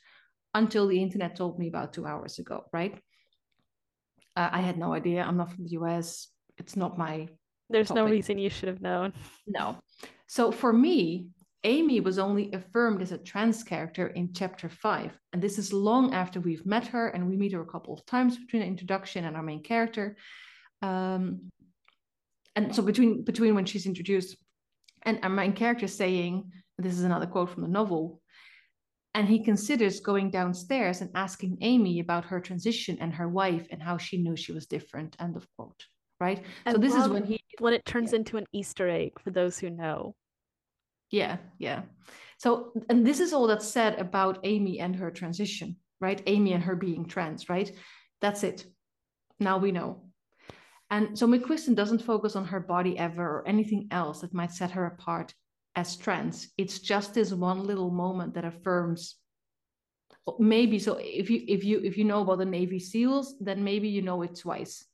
until 0.52 0.86
the 0.86 1.00
internet 1.00 1.36
told 1.36 1.58
me 1.58 1.68
about 1.68 1.94
two 1.94 2.06
hours 2.06 2.38
ago, 2.38 2.64
right? 2.70 3.00
Uh, 4.36 4.50
I 4.52 4.60
had 4.60 4.76
no 4.76 4.92
idea. 4.92 5.22
I'm 5.22 5.38
not 5.38 5.52
from 5.52 5.64
the 5.64 5.70
US. 5.80 6.28
It's 6.58 6.76
not 6.76 6.98
my. 6.98 7.28
There's 7.68 7.88
topic. 7.88 8.04
no 8.04 8.10
reason 8.10 8.38
you 8.38 8.50
should 8.50 8.68
have 8.68 8.80
known. 8.80 9.12
No. 9.46 9.78
So 10.26 10.52
for 10.52 10.72
me, 10.72 11.28
Amy 11.64 12.00
was 12.00 12.18
only 12.18 12.52
affirmed 12.52 13.02
as 13.02 13.12
a 13.12 13.18
trans 13.18 13.64
character 13.64 14.06
in 14.06 14.32
chapter 14.32 14.68
five. 14.68 15.18
And 15.32 15.42
this 15.42 15.58
is 15.58 15.72
long 15.72 16.14
after 16.14 16.40
we've 16.40 16.64
met 16.64 16.86
her, 16.88 17.08
and 17.08 17.28
we 17.28 17.36
meet 17.36 17.52
her 17.52 17.60
a 17.60 17.66
couple 17.66 17.94
of 17.94 18.06
times 18.06 18.38
between 18.38 18.62
the 18.62 18.68
introduction 18.68 19.24
and 19.24 19.36
our 19.36 19.42
main 19.42 19.62
character. 19.62 20.16
Um, 20.82 21.50
and 22.54 22.74
so 22.74 22.82
between 22.82 23.24
between 23.24 23.54
when 23.54 23.66
she's 23.66 23.86
introduced 23.86 24.36
and 25.02 25.18
our 25.22 25.30
main 25.30 25.52
character 25.52 25.88
saying, 25.88 26.50
this 26.78 26.94
is 26.94 27.04
another 27.04 27.26
quote 27.26 27.50
from 27.50 27.62
the 27.62 27.68
novel, 27.68 28.20
and 29.14 29.26
he 29.26 29.42
considers 29.42 30.00
going 30.00 30.30
downstairs 30.30 31.00
and 31.00 31.10
asking 31.14 31.58
Amy 31.62 32.00
about 32.00 32.26
her 32.26 32.40
transition 32.40 32.98
and 33.00 33.14
her 33.14 33.28
wife 33.28 33.66
and 33.70 33.82
how 33.82 33.96
she 33.98 34.18
knew 34.18 34.36
she 34.36 34.52
was 34.52 34.66
different. 34.66 35.16
End 35.18 35.36
of 35.36 35.46
quote. 35.56 35.84
Right. 36.18 36.42
And 36.64 36.76
so 36.76 36.80
this 36.80 36.94
is 36.94 37.08
when 37.08 37.24
he 37.24 37.40
when 37.58 37.74
it 37.74 37.84
turns 37.84 38.12
yeah. 38.12 38.18
into 38.18 38.36
an 38.38 38.46
Easter 38.52 38.88
egg 38.88 39.12
for 39.22 39.30
those 39.30 39.58
who 39.58 39.70
know. 39.70 40.14
Yeah, 41.10 41.36
yeah. 41.58 41.82
So 42.38 42.72
and 42.88 43.06
this 43.06 43.20
is 43.20 43.32
all 43.32 43.46
that's 43.46 43.68
said 43.68 43.98
about 43.98 44.40
Amy 44.44 44.80
and 44.80 44.96
her 44.96 45.10
transition, 45.10 45.76
right? 46.00 46.22
Amy 46.26 46.52
and 46.52 46.64
her 46.64 46.76
being 46.76 47.06
trans, 47.06 47.48
right? 47.48 47.70
That's 48.20 48.44
it. 48.44 48.64
Now 49.38 49.58
we 49.58 49.72
know. 49.72 50.02
And 50.90 51.18
so 51.18 51.26
McQuiston 51.26 51.74
doesn't 51.74 52.02
focus 52.02 52.36
on 52.36 52.44
her 52.46 52.60
body 52.60 52.96
ever 52.98 53.24
or 53.24 53.48
anything 53.48 53.88
else 53.90 54.20
that 54.20 54.32
might 54.32 54.52
set 54.52 54.70
her 54.70 54.86
apart 54.86 55.34
as 55.74 55.96
trans. 55.96 56.48
It's 56.56 56.78
just 56.78 57.14
this 57.14 57.32
one 57.32 57.64
little 57.64 57.90
moment 57.90 58.34
that 58.34 58.44
affirms 58.44 59.16
oh, 60.26 60.36
maybe 60.38 60.78
so 60.78 60.98
if 61.00 61.28
you 61.28 61.42
if 61.46 61.64
you 61.64 61.80
if 61.82 61.98
you 61.98 62.04
know 62.04 62.22
about 62.22 62.38
the 62.38 62.44
Navy 62.44 62.78
SEALs, 62.78 63.34
then 63.40 63.64
maybe 63.64 63.88
you 63.88 64.02
know 64.02 64.22
it 64.22 64.38
twice. 64.38 64.84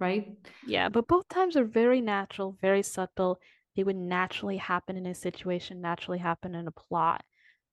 Right? 0.00 0.36
Yeah, 0.66 0.88
but 0.88 1.08
both 1.08 1.28
times 1.28 1.56
are 1.56 1.64
very 1.64 2.00
natural, 2.00 2.56
very 2.60 2.82
subtle. 2.82 3.38
They 3.76 3.82
would 3.82 3.96
naturally 3.96 4.56
happen 4.56 4.96
in 4.96 5.06
a 5.06 5.14
situation, 5.14 5.80
naturally 5.80 6.18
happen 6.18 6.54
in 6.54 6.66
a 6.66 6.72
plot. 6.72 7.22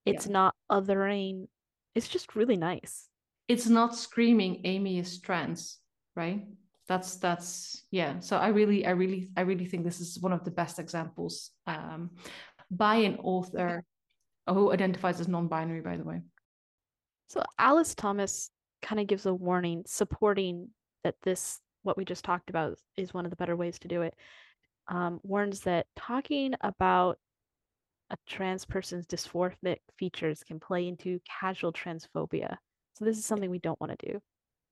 It's 0.05 0.25
yeah. 0.25 0.33
not 0.33 0.55
othering. 0.71 1.47
It's 1.93 2.07
just 2.07 2.35
really 2.35 2.57
nice. 2.57 3.07
It's 3.47 3.67
not 3.67 3.95
screaming 3.95 4.61
Amy 4.65 4.97
is 4.97 5.19
trans, 5.19 5.79
right? 6.15 6.45
that's 6.87 7.15
that's 7.15 7.83
yeah 7.91 8.19
so 8.19 8.37
i 8.37 8.47
really 8.47 8.85
i 8.85 8.91
really 8.91 9.29
i 9.35 9.41
really 9.41 9.65
think 9.65 9.83
this 9.83 9.99
is 9.99 10.19
one 10.19 10.31
of 10.31 10.43
the 10.43 10.51
best 10.51 10.79
examples 10.79 11.51
um, 11.67 12.11
by 12.69 12.95
an 12.95 13.17
author 13.23 13.83
who 14.47 14.71
identifies 14.71 15.19
as 15.19 15.27
non-binary 15.27 15.81
by 15.81 15.97
the 15.97 16.03
way 16.03 16.21
so 17.27 17.41
alice 17.57 17.95
thomas 17.95 18.51
kind 18.81 18.99
of 19.01 19.07
gives 19.07 19.25
a 19.25 19.33
warning 19.33 19.83
supporting 19.87 20.69
that 21.03 21.15
this 21.23 21.59
what 21.85 21.97
we 21.97 22.05
just 22.05 22.25
talked 22.25 22.49
about 22.49 22.77
is 22.97 23.13
one 23.13 23.25
of 23.25 23.29
the 23.29 23.37
better 23.37 23.55
ways 23.55 23.79
to 23.79 23.87
do 23.87 24.01
it 24.01 24.15
um, 24.87 25.19
warns 25.23 25.61
that 25.61 25.87
talking 25.95 26.53
about 26.61 27.17
a 28.11 28.17
trans 28.27 28.65
person's 28.65 29.07
dysmorphic 29.07 29.77
features 29.97 30.43
can 30.43 30.59
play 30.59 30.87
into 30.87 31.19
casual 31.39 31.73
transphobia 31.73 32.57
so 32.93 33.05
this 33.05 33.17
is 33.17 33.25
something 33.25 33.49
we 33.49 33.59
don't 33.59 33.79
want 33.79 33.97
to 33.97 34.11
do 34.11 34.21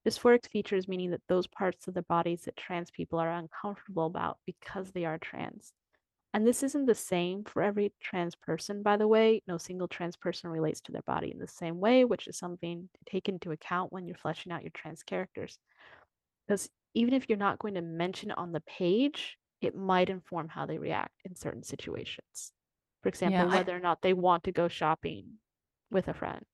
Dysphoric 0.06 0.48
features 0.48 0.88
meaning 0.88 1.12
that 1.12 1.22
those 1.30 1.48
parts 1.48 1.88
of 1.88 1.94
the 1.94 2.02
bodies 2.04 2.42
that 2.42 2.58
trans 2.58 2.92
people 2.92 3.20
are 3.20 3.32
uncomfortable 3.32 4.06
about 4.06 4.38
because 4.46 4.92
they 4.92 5.06
are 5.06 5.18
trans. 5.18 5.72
And 6.34 6.46
this 6.46 6.64
isn't 6.64 6.88
the 6.88 6.96
same 6.96 7.44
for 7.44 7.62
every 7.62 7.94
trans 8.02 8.36
person, 8.36 8.82
by 8.82 8.98
the 8.98 9.08
way. 9.08 9.42
No 9.48 9.58
single 9.58 9.88
trans 9.88 10.18
person 10.18 10.50
relates 10.50 10.82
to 10.82 10.92
their 10.92 11.04
body 11.04 11.32
in 11.32 11.38
the 11.38 11.48
same 11.48 11.80
way, 11.80 12.06
which 12.06 12.28
is 12.28 12.38
something 12.38 12.90
to 12.94 13.12
take 13.12 13.30
into 13.30 13.52
account 13.52 13.94
when 13.94 14.08
you're 14.08 14.18
fleshing 14.18 14.52
out 14.52 14.64
your 14.64 14.72
trans 14.74 15.04
characters. 15.04 15.58
Because 16.48 16.70
even 16.94 17.14
if 17.14 17.26
you're 17.28 17.38
not 17.38 17.60
going 17.60 17.76
to 17.76 17.82
mention 17.82 18.32
it 18.32 18.38
on 18.38 18.52
the 18.52 18.62
page, 18.62 19.38
it 19.62 19.76
might 19.76 20.10
inform 20.10 20.48
how 20.48 20.66
they 20.66 20.78
react 20.78 21.14
in 21.26 21.36
certain 21.36 21.64
situations. 21.64 22.52
For 23.02 23.10
example, 23.10 23.40
yeah, 23.40 23.46
I... 23.46 23.58
whether 23.58 23.76
or 23.76 23.80
not 23.80 24.02
they 24.02 24.14
want 24.14 24.44
to 24.46 24.52
go 24.52 24.68
shopping 24.68 25.26
with 25.92 26.08
a 26.08 26.14
friend. 26.14 26.46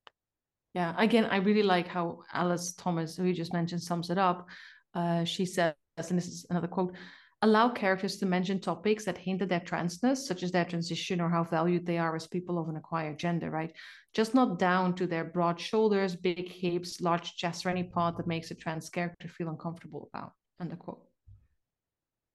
Yeah, 0.74 0.94
again, 0.96 1.24
I 1.24 1.36
really 1.36 1.64
like 1.64 1.88
how 1.88 2.20
Alice 2.32 2.72
Thomas, 2.74 3.16
who 3.16 3.24
you 3.24 3.34
just 3.34 3.52
mentioned, 3.52 3.82
sums 3.82 4.10
it 4.10 4.18
up. 4.18 4.48
Uh, 4.94 5.24
she 5.24 5.44
says, 5.44 5.74
and 5.96 6.16
this 6.16 6.28
is 6.28 6.46
another 6.48 6.68
quote 6.68 6.94
allow 7.42 7.70
characters 7.70 8.16
to 8.18 8.26
mention 8.26 8.60
topics 8.60 9.04
that 9.06 9.16
hint 9.16 9.40
at 9.40 9.48
their 9.48 9.60
transness, 9.60 10.18
such 10.18 10.42
as 10.42 10.52
their 10.52 10.64
transition 10.64 11.20
or 11.20 11.30
how 11.30 11.42
valued 11.42 11.86
they 11.86 11.96
are 11.96 12.14
as 12.14 12.26
people 12.26 12.58
of 12.58 12.68
an 12.68 12.76
acquired 12.76 13.18
gender, 13.18 13.50
right? 13.50 13.72
Just 14.12 14.34
not 14.34 14.58
down 14.58 14.94
to 14.96 15.06
their 15.06 15.24
broad 15.24 15.58
shoulders, 15.58 16.16
big 16.16 16.50
hips, 16.50 17.00
large 17.00 17.36
chest, 17.36 17.64
or 17.64 17.70
any 17.70 17.84
part 17.84 18.16
that 18.18 18.26
makes 18.26 18.50
a 18.50 18.54
trans 18.54 18.90
character 18.90 19.28
feel 19.28 19.48
uncomfortable 19.48 20.10
about. 20.12 20.32
End 20.60 20.78
quote. 20.78 21.02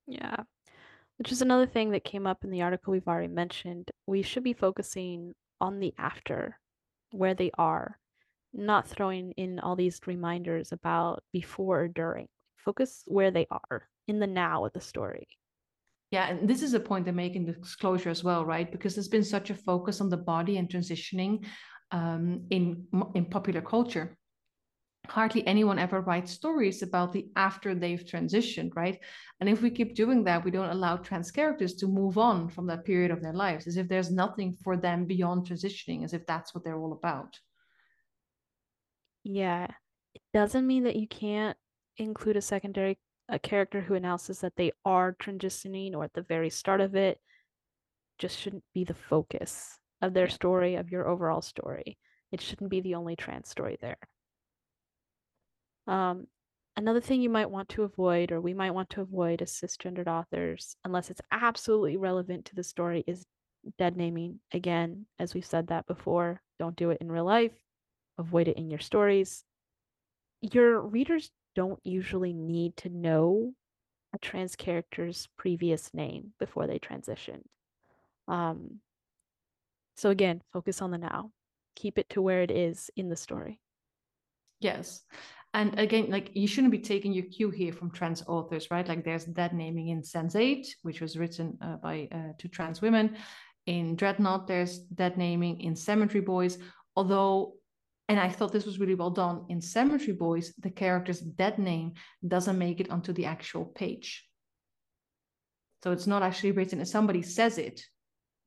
Yeah. 0.08 0.38
Which 1.18 1.32
is 1.32 1.42
another 1.42 1.68
thing 1.68 1.92
that 1.92 2.04
came 2.04 2.26
up 2.26 2.44
in 2.44 2.50
the 2.50 2.64
article 2.64 2.92
we've 2.92 3.08
already 3.08 3.32
mentioned. 3.32 3.92
We 4.08 4.24
should 4.24 4.44
be 4.44 4.54
focusing 4.54 5.34
on 5.62 5.80
the 5.80 5.94
after, 5.98 6.60
where 7.12 7.36
they 7.36 7.52
are, 7.58 8.00
not 8.54 8.88
throwing 8.88 9.32
in 9.34 9.60
all 9.60 9.76
these 9.76 10.02
reminders 10.08 10.72
about 10.72 11.24
before 11.32 11.82
or 11.82 11.88
during. 11.88 12.28
Focus 12.58 13.04
where 13.06 13.30
they 13.30 13.46
are 13.52 13.88
in 14.08 14.20
the 14.20 14.28
now 14.28 14.66
of 14.66 14.74
the 14.74 14.82
story. 14.82 15.28
Yeah, 16.12 16.30
and 16.30 16.48
this 16.48 16.62
is 16.62 16.74
a 16.74 16.80
point 16.80 17.06
they 17.06 17.12
make 17.12 17.36
in 17.36 17.46
the 17.46 17.54
disclosure 17.54 18.10
as 18.10 18.24
well, 18.24 18.46
right? 18.46 18.72
Because 18.72 18.96
there's 18.96 19.08
been 19.08 19.24
such 19.24 19.50
a 19.50 19.56
focus 19.56 20.02
on 20.02 20.10
the 20.10 20.18
body 20.18 20.58
and 20.58 20.70
transitioning 20.70 21.46
um, 21.92 22.46
in 22.50 22.86
in 23.16 23.26
popular 23.26 23.62
culture. 23.62 24.16
Hardly 25.08 25.46
anyone 25.46 25.78
ever 25.78 26.02
writes 26.02 26.32
stories 26.32 26.82
about 26.82 27.14
the 27.14 27.28
after 27.36 27.76
they've 27.76 28.04
transitioned, 28.04 28.72
right? 28.76 29.00
And 29.40 29.48
if 29.50 29.62
we 29.62 29.70
keep 29.70 29.96
doing 29.96 30.24
that, 30.24 30.44
we 30.44 30.52
don't 30.52 30.72
allow 30.72 30.98
trans 30.98 31.32
characters 31.32 31.76
to 31.76 31.88
move 31.88 32.18
on 32.18 32.50
from 32.50 32.66
that 32.68 32.86
period 32.86 33.12
of 33.12 33.22
their 33.22 33.34
lives, 33.34 33.68
as 33.68 33.78
if 33.78 33.88
there's 33.88 34.12
nothing 34.12 34.58
for 34.64 34.78
them 34.78 35.06
beyond 35.06 35.48
transitioning, 35.48 36.04
as 36.04 36.14
if 36.14 36.26
that's 36.26 36.56
what 36.56 36.64
they're 36.64 36.80
all 36.80 36.94
about. 36.94 37.38
Yeah. 39.24 39.68
It 40.14 40.22
doesn't 40.34 40.66
mean 40.66 40.84
that 40.84 40.96
you 40.96 41.08
can't 41.08 41.58
include 41.98 42.38
a 42.38 42.42
secondary 42.42 42.98
a 43.30 43.40
character 43.40 43.82
who 43.82 43.96
announces 43.96 44.40
that 44.42 44.56
they 44.56 44.72
are 44.84 45.16
transitioning 45.20 45.94
or 45.94 46.04
at 46.04 46.14
the 46.14 46.22
very 46.22 46.50
start 46.50 46.82
of 46.82 46.96
it. 46.96 47.20
Just 48.20 48.38
shouldn't 48.40 48.64
be 48.74 48.84
the 48.84 48.94
focus 48.94 49.78
of 50.02 50.14
their 50.14 50.30
story, 50.30 50.76
of 50.76 50.90
your 50.92 51.08
overall 51.08 51.42
story. 51.42 51.98
It 52.32 52.42
shouldn't 52.42 52.70
be 52.70 52.82
the 52.82 52.96
only 52.96 53.16
trans 53.16 53.50
story 53.50 53.78
there. 53.82 53.98
Um, 55.88 56.28
another 56.78 57.02
thing 57.02 57.22
you 57.22 57.30
might 57.30 57.50
want 57.50 57.70
to 57.70 57.84
avoid, 57.84 58.32
or 58.32 58.40
we 58.40 58.54
might 58.54 58.72
want 58.72 58.90
to 58.92 59.02
avoid 59.02 59.42
as 59.42 59.52
cisgendered 59.52 60.08
authors, 60.08 60.76
unless 60.86 61.10
it's 61.10 61.22
absolutely 61.32 61.98
relevant 61.98 62.46
to 62.46 62.56
the 62.56 62.64
story, 62.64 63.04
is 63.08 63.26
dead 63.78 63.98
naming. 63.98 64.40
Again, 64.54 65.06
as 65.20 65.34
we've 65.34 65.46
said 65.46 65.68
that 65.68 65.88
before, 65.88 66.42
don't 66.60 66.76
do 66.76 66.92
it 66.92 67.00
in 67.02 67.12
real 67.12 67.26
life 67.26 67.52
avoid 68.18 68.48
it 68.48 68.58
in 68.58 68.70
your 68.70 68.80
stories. 68.80 69.44
Your 70.42 70.80
readers 70.80 71.30
don't 71.56 71.80
usually 71.84 72.34
need 72.34 72.78
to 72.78 72.90
know 72.90 73.54
a 74.14 74.18
trans 74.18 74.56
character's 74.56 75.28
previous 75.38 75.94
name 75.94 76.34
before 76.40 76.68
they 76.68 76.80
transition. 76.80 77.44
Um, 78.28 78.80
so 79.96 80.10
again, 80.10 80.42
focus 80.52 80.82
on 80.82 80.92
the 80.92 80.98
now. 80.98 81.32
Keep 81.76 81.98
it 81.98 82.10
to 82.10 82.22
where 82.22 82.42
it 82.42 82.52
is 82.52 82.90
in 82.96 83.10
the 83.10 83.16
story. 83.16 83.60
Yes. 84.60 85.04
And 85.54 85.80
again, 85.80 86.10
like 86.10 86.32
you 86.34 86.48
shouldn't 86.48 86.72
be 86.72 86.80
taking 86.80 87.14
your 87.14 87.26
cue 87.26 87.50
here 87.50 87.72
from 87.72 87.92
trans 87.92 88.24
authors, 88.28 88.70
right? 88.72 88.88
Like 88.88 89.06
there's 89.06 89.26
dead 89.26 89.54
naming 89.54 89.90
in 89.90 90.02
Sense8, 90.02 90.68
which 90.82 91.00
was 91.00 91.18
written 91.18 91.58
uh, 91.62 91.78
by 91.78 92.10
uh, 92.12 92.34
two 92.38 92.50
trans 92.50 92.82
women. 92.82 93.16
In 93.66 93.96
Dreadnought, 93.96 94.48
there's 94.48 94.80
dead 94.80 95.18
naming 95.18 95.62
in 95.62 95.76
Cemetery 95.76 96.22
Boys. 96.22 96.58
Although 96.96 97.54
and 98.08 98.20
I 98.20 98.30
thought 98.30 98.52
this 98.52 98.66
was 98.66 98.80
really 98.80 98.96
well 98.96 99.10
done. 99.10 99.46
In 99.50 99.62
Cemetery 99.62 100.14
Boys, 100.14 100.54
the 100.60 100.70
character's 100.70 101.20
dead 101.20 101.58
name 101.58 101.94
doesn't 102.28 102.58
make 102.58 102.80
it 102.80 102.92
onto 102.92 103.14
the 103.14 103.26
actual 103.26 103.66
page. 103.66 104.26
So 105.84 105.92
it's 105.92 106.08
not 106.08 106.24
actually 106.24 106.52
written 106.52 106.82
as 106.82 106.92
somebody 106.92 107.22
says 107.22 107.58
it, 107.58 107.82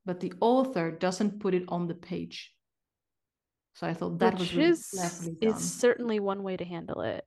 but 0.05 0.21
the 0.21 0.33
author 0.41 0.91
doesn't 0.91 1.41
put 1.41 1.55
it 1.55 1.65
on 1.69 1.89
the 1.89 1.95
page. 1.95 2.53
So 3.75 3.87
I 3.87 3.95
thought 3.95 4.19
that 4.21 4.35
Which 4.35 4.41
was 4.41 4.55
really 4.55 4.71
is, 4.71 5.31
is 5.41 5.57
certainly 5.57 6.19
one 6.19 6.43
way 6.43 6.57
to 6.57 6.65
handle 6.65 7.03
it. 7.03 7.25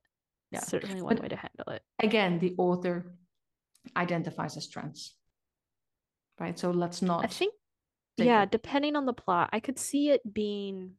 Yeah. 0.52 0.60
Certainly 0.60 1.02
one 1.02 1.16
but 1.16 1.24
way 1.24 1.30
to 1.30 1.38
handle 1.38 1.74
it. 1.74 1.82
Again, 2.02 2.40
the 2.40 2.56
author 2.58 3.14
identifies 3.96 4.58
as 4.58 4.68
trans. 4.68 5.16
Right. 6.40 6.58
So 6.58 6.72
let's 6.72 7.02
not 7.02 7.24
I 7.24 7.28
think 7.28 7.54
yeah, 8.18 8.44
it. 8.44 8.52
depending 8.52 8.96
on 8.96 9.06
the 9.06 9.14
plot, 9.14 9.50
I 9.54 9.60
could 9.60 9.80
see 9.80 10.10
it 10.10 10.22
being 10.34 10.94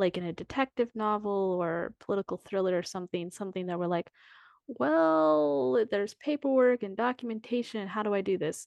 like 0.00 0.16
in 0.16 0.24
a 0.24 0.32
detective 0.32 0.90
novel 0.94 1.58
or 1.60 1.94
political 2.00 2.38
thriller 2.38 2.76
or 2.76 2.82
something, 2.82 3.30
something 3.30 3.66
that 3.66 3.78
we're 3.78 3.86
like, 3.86 4.10
well, 4.66 5.84
there's 5.90 6.14
paperwork 6.14 6.82
and 6.82 6.96
documentation. 6.96 7.86
How 7.86 8.02
do 8.02 8.14
I 8.14 8.20
do 8.20 8.38
this? 8.38 8.66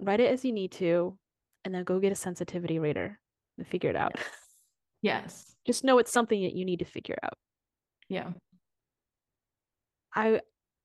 Write 0.00 0.20
it 0.20 0.32
as 0.32 0.44
you 0.44 0.52
need 0.52 0.72
to, 0.72 1.16
and 1.64 1.74
then 1.74 1.84
go 1.84 2.00
get 2.00 2.12
a 2.12 2.16
sensitivity 2.16 2.78
reader 2.78 3.18
and 3.56 3.66
figure 3.66 3.90
it 3.90 3.96
out. 3.96 4.16
Yes. 5.02 5.54
Just 5.66 5.84
know 5.84 5.98
it's 5.98 6.12
something 6.12 6.42
that 6.42 6.54
you 6.54 6.64
need 6.64 6.78
to 6.80 6.84
figure 6.84 7.18
out. 7.22 7.34
Yeah. 8.08 8.32
I 10.14 10.40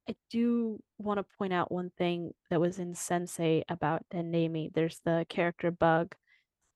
I 0.08 0.16
do 0.30 0.80
want 1.00 1.18
to 1.18 1.26
point 1.38 1.54
out 1.54 1.72
one 1.72 1.92
thing 1.98 2.32
that 2.52 2.62
was 2.62 2.78
in 2.78 2.94
Sense8 2.94 3.64
about 3.70 4.06
dead 4.12 4.26
naming. 4.26 4.70
There's 4.74 5.00
the 5.04 5.26
character 5.30 5.72
bug. 5.72 6.14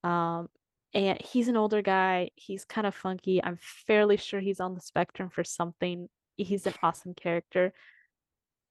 Um, 0.03 0.49
and 0.93 1.21
he's 1.21 1.47
an 1.47 1.57
older 1.57 1.81
guy. 1.81 2.31
He's 2.35 2.65
kind 2.65 2.87
of 2.87 2.95
funky. 2.95 3.43
I'm 3.43 3.57
fairly 3.61 4.17
sure 4.17 4.39
he's 4.39 4.59
on 4.59 4.73
the 4.73 4.81
spectrum 4.81 5.29
for 5.29 5.43
something. 5.43 6.09
He's 6.35 6.65
an 6.65 6.73
awesome 6.81 7.13
character. 7.13 7.73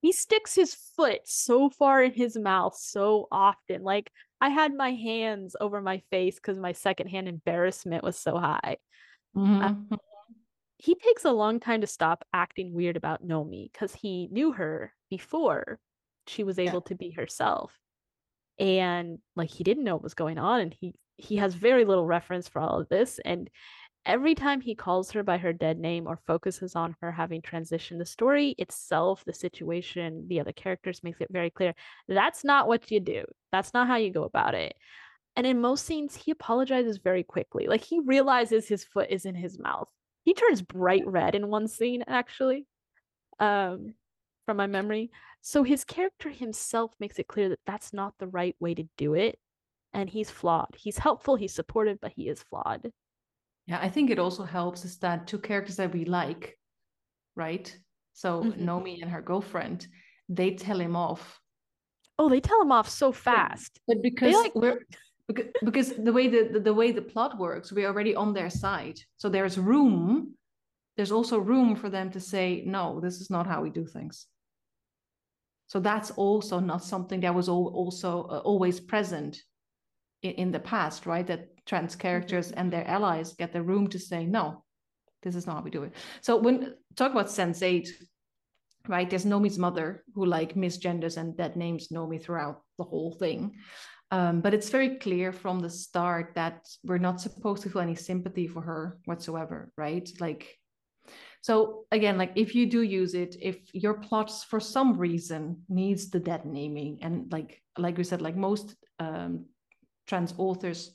He 0.00 0.12
sticks 0.12 0.54
his 0.54 0.74
foot 0.96 1.20
so 1.24 1.70
far 1.70 2.02
in 2.02 2.12
his 2.12 2.36
mouth 2.36 2.76
so 2.76 3.28
often. 3.30 3.82
Like 3.82 4.10
I 4.40 4.48
had 4.48 4.74
my 4.74 4.92
hands 4.92 5.56
over 5.60 5.80
my 5.80 6.02
face 6.10 6.36
because 6.36 6.58
my 6.58 6.72
secondhand 6.72 7.28
embarrassment 7.28 8.04
was 8.04 8.18
so 8.18 8.38
high. 8.38 8.78
Mm-hmm. 9.36 9.92
Uh, 9.92 9.96
he 10.78 10.94
takes 10.94 11.24
a 11.24 11.32
long 11.32 11.58
time 11.58 11.80
to 11.80 11.86
stop 11.86 12.24
acting 12.32 12.72
weird 12.72 12.96
about 12.96 13.26
Nomi 13.26 13.70
because 13.72 13.94
he 13.94 14.28
knew 14.30 14.52
her 14.52 14.92
before 15.10 15.80
she 16.26 16.44
was 16.44 16.58
able 16.58 16.74
yeah. 16.84 16.88
to 16.88 16.94
be 16.94 17.10
herself. 17.10 17.72
And 18.58 19.18
like 19.34 19.50
he 19.50 19.64
didn't 19.64 19.84
know 19.84 19.94
what 19.96 20.04
was 20.04 20.14
going 20.14 20.38
on 20.38 20.60
and 20.60 20.74
he 20.78 20.94
he 21.18 21.36
has 21.36 21.54
very 21.54 21.84
little 21.84 22.06
reference 22.06 22.48
for 22.48 22.60
all 22.60 22.80
of 22.80 22.88
this 22.88 23.20
and 23.24 23.50
every 24.08 24.34
time 24.34 24.60
he 24.60 24.74
calls 24.74 25.10
her 25.10 25.22
by 25.22 25.36
her 25.36 25.52
dead 25.52 25.78
name 25.78 26.06
or 26.06 26.18
focuses 26.26 26.74
on 26.74 26.96
her 27.02 27.12
having 27.12 27.42
transitioned, 27.42 27.98
the 27.98 28.06
story 28.06 28.54
itself, 28.58 29.22
the 29.24 29.32
situation, 29.32 30.24
the 30.28 30.40
other 30.40 30.52
characters 30.52 31.04
makes 31.04 31.20
it 31.20 31.28
very 31.30 31.50
clear 31.50 31.74
that's 32.08 32.42
not 32.42 32.66
what 32.66 32.90
you 32.90 33.00
do. 33.00 33.24
That's 33.52 33.74
not 33.74 33.86
how 33.86 33.96
you 33.96 34.10
go 34.10 34.24
about 34.24 34.54
it. 34.54 34.74
And 35.36 35.46
in 35.46 35.60
most 35.60 35.84
scenes, 35.84 36.16
he 36.16 36.32
apologizes 36.32 36.98
very 36.98 37.22
quickly. 37.22 37.68
Like 37.68 37.84
he 37.84 38.00
realizes 38.00 38.66
his 38.66 38.82
foot 38.82 39.10
is 39.10 39.24
in 39.24 39.34
his 39.34 39.58
mouth. 39.58 39.88
He 40.24 40.34
turns 40.34 40.62
bright 40.62 41.06
red 41.06 41.34
in 41.34 41.48
one 41.48 41.68
scene, 41.68 42.02
actually, 42.08 42.66
um, 43.38 43.94
from 44.46 44.56
my 44.56 44.66
memory. 44.66 45.10
So 45.42 45.62
his 45.62 45.84
character 45.84 46.30
himself 46.30 46.92
makes 46.98 47.18
it 47.18 47.28
clear 47.28 47.50
that 47.50 47.60
that's 47.66 47.92
not 47.92 48.14
the 48.18 48.26
right 48.26 48.56
way 48.58 48.74
to 48.74 48.88
do 48.96 49.14
it. 49.14 49.38
And 49.94 50.08
he's 50.08 50.30
flawed. 50.30 50.74
He's 50.76 50.98
helpful, 50.98 51.36
he's 51.36 51.54
supportive, 51.54 51.98
but 52.00 52.12
he 52.12 52.28
is 52.28 52.42
flawed. 52.42 52.90
Yeah, 53.66 53.78
I 53.80 53.88
think 53.88 54.10
it 54.10 54.18
also 54.18 54.44
helps 54.44 54.84
is 54.84 54.98
that 54.98 55.26
two 55.26 55.38
characters 55.38 55.76
that 55.76 55.92
we 55.92 56.04
like, 56.04 56.58
right? 57.36 57.74
So 58.14 58.42
mm-hmm. 58.42 58.68
Nomi 58.68 59.02
and 59.02 59.10
her 59.10 59.22
girlfriend, 59.22 59.86
they 60.28 60.54
tell 60.54 60.80
him 60.80 60.96
off. 60.96 61.40
Oh, 62.18 62.28
they 62.28 62.40
tell 62.40 62.60
him 62.60 62.72
off 62.72 62.88
so 62.88 63.12
fast. 63.12 63.78
But, 63.86 64.02
because 64.02 64.34
like... 64.34 64.54
we're 64.54 64.80
because, 65.28 65.46
because 65.62 65.92
the 65.92 66.12
way 66.12 66.28
the, 66.28 66.48
the, 66.54 66.60
the 66.60 66.74
way 66.74 66.90
the 66.90 67.02
plot 67.02 67.38
works, 67.38 67.70
we're 67.70 67.86
already 67.86 68.14
on 68.14 68.32
their 68.32 68.50
side. 68.50 68.98
So 69.18 69.28
there's 69.28 69.58
room. 69.58 70.34
There's 70.96 71.12
also 71.12 71.38
room 71.38 71.76
for 71.76 71.90
them 71.90 72.10
to 72.12 72.20
say, 72.20 72.64
no, 72.66 72.98
this 73.00 73.20
is 73.20 73.30
not 73.30 73.46
how 73.46 73.62
we 73.62 73.70
do 73.70 73.86
things. 73.86 74.26
So 75.66 75.78
that's 75.78 76.10
also 76.12 76.60
not 76.60 76.82
something 76.82 77.20
that 77.20 77.34
was 77.34 77.48
also 77.48 78.22
uh, 78.22 78.38
always 78.38 78.80
present 78.80 79.42
in, 80.22 80.32
in 80.32 80.50
the 80.52 80.60
past, 80.60 81.06
right? 81.06 81.26
That 81.26 81.48
trans 81.66 81.96
characters 81.96 82.52
and 82.52 82.72
their 82.72 82.86
allies 82.86 83.34
get 83.34 83.52
the 83.52 83.62
room 83.62 83.88
to 83.88 83.98
say, 83.98 84.24
no, 84.24 84.64
this 85.22 85.34
is 85.34 85.46
not 85.46 85.56
how 85.56 85.62
we 85.62 85.70
do 85.70 85.84
it. 85.84 85.92
So 86.20 86.36
when 86.36 86.74
talk 86.96 87.12
about 87.12 87.26
Sense8, 87.26 87.88
right? 88.88 89.08
There's 89.08 89.26
Nomi's 89.26 89.58
mother 89.58 90.04
who 90.14 90.24
like 90.24 90.54
misgenders 90.54 91.16
and 91.16 91.36
dead 91.36 91.56
names 91.56 91.88
Nomi 91.88 92.20
throughout 92.20 92.62
the 92.78 92.84
whole 92.84 93.12
thing. 93.12 93.54
Um, 94.10 94.40
but 94.40 94.54
it's 94.54 94.70
very 94.70 94.96
clear 94.96 95.32
from 95.32 95.60
the 95.60 95.68
start 95.68 96.32
that 96.34 96.66
we're 96.82 96.98
not 96.98 97.20
supposed 97.20 97.62
to 97.64 97.70
feel 97.70 97.82
any 97.82 97.94
sympathy 97.94 98.46
for 98.46 98.62
her 98.62 98.98
whatsoever, 99.04 99.70
right? 99.76 100.08
Like, 100.18 100.56
so 101.42 101.84
again, 101.92 102.16
like 102.16 102.32
if 102.34 102.54
you 102.54 102.66
do 102.66 102.80
use 102.82 103.14
it, 103.14 103.36
if 103.40 103.58
your 103.74 103.94
plot 103.94 104.32
for 104.48 104.60
some 104.60 104.96
reason 104.96 105.62
needs 105.68 106.08
the 106.08 106.18
dead 106.18 106.46
naming, 106.46 106.98
and 107.02 107.30
like 107.30 107.62
like 107.76 107.96
we 107.96 108.04
said, 108.04 108.22
like 108.22 108.36
most 108.36 108.74
um, 108.98 109.44
trans 110.08 110.34
authors 110.38 110.94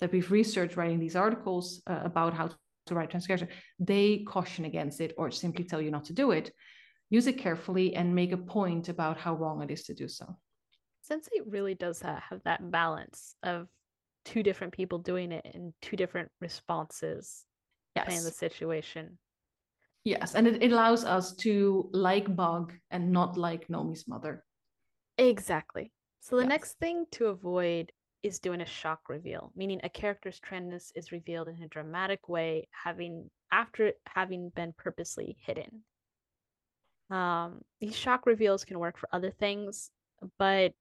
that 0.00 0.10
we've 0.10 0.30
researched 0.30 0.76
writing 0.76 0.98
these 0.98 1.16
articles 1.16 1.82
uh, 1.86 2.00
about 2.04 2.34
how 2.34 2.50
to 2.86 2.94
write 2.94 3.10
trans 3.10 3.26
character, 3.26 3.48
they 3.78 4.24
caution 4.26 4.64
against 4.64 5.00
it 5.00 5.14
or 5.16 5.30
simply 5.30 5.64
tell 5.64 5.80
you 5.80 5.90
not 5.90 6.04
to 6.06 6.12
do 6.12 6.32
it. 6.32 6.52
Use 7.10 7.26
it 7.26 7.38
carefully 7.38 7.94
and 7.94 8.14
make 8.14 8.32
a 8.32 8.36
point 8.36 8.88
about 8.88 9.18
how 9.18 9.34
wrong 9.34 9.62
it 9.62 9.70
is 9.70 9.84
to 9.84 9.94
do 9.94 10.08
so. 10.08 10.36
Sense8 11.10 11.42
really 11.46 11.74
does 11.74 12.00
have 12.00 12.40
that 12.44 12.70
balance 12.70 13.36
of 13.42 13.68
two 14.24 14.42
different 14.42 14.72
people 14.72 14.98
doing 14.98 15.32
it 15.32 15.46
in 15.54 15.74
two 15.82 15.96
different 15.96 16.30
responses 16.40 17.44
yes. 17.94 18.24
the 18.24 18.30
situation. 18.30 19.18
Yes, 20.04 20.34
and 20.34 20.46
it, 20.46 20.62
it 20.62 20.72
allows 20.72 21.04
us 21.04 21.34
to 21.36 21.88
like 21.92 22.34
Bug 22.34 22.72
and 22.90 23.10
not 23.10 23.36
like 23.36 23.68
Nomi's 23.68 24.06
mother. 24.06 24.44
Exactly. 25.16 25.92
So 26.20 26.36
the 26.36 26.42
yes. 26.42 26.48
next 26.48 26.78
thing 26.78 27.04
to 27.12 27.26
avoid 27.26 27.92
is 28.24 28.38
doing 28.38 28.62
a 28.62 28.66
shock 28.66 29.10
reveal, 29.10 29.52
meaning 29.54 29.78
a 29.84 29.88
character's 29.88 30.40
transness 30.40 30.90
is 30.94 31.12
revealed 31.12 31.46
in 31.46 31.62
a 31.62 31.68
dramatic 31.68 32.26
way, 32.26 32.66
having 32.72 33.30
after 33.52 33.92
having 34.06 34.48
been 34.56 34.72
purposely 34.78 35.36
hidden. 35.46 35.84
Um, 37.10 37.60
these 37.82 37.94
shock 37.94 38.24
reveals 38.24 38.64
can 38.64 38.78
work 38.78 38.96
for 38.96 39.10
other 39.12 39.30
things, 39.30 39.90
but 40.38 40.72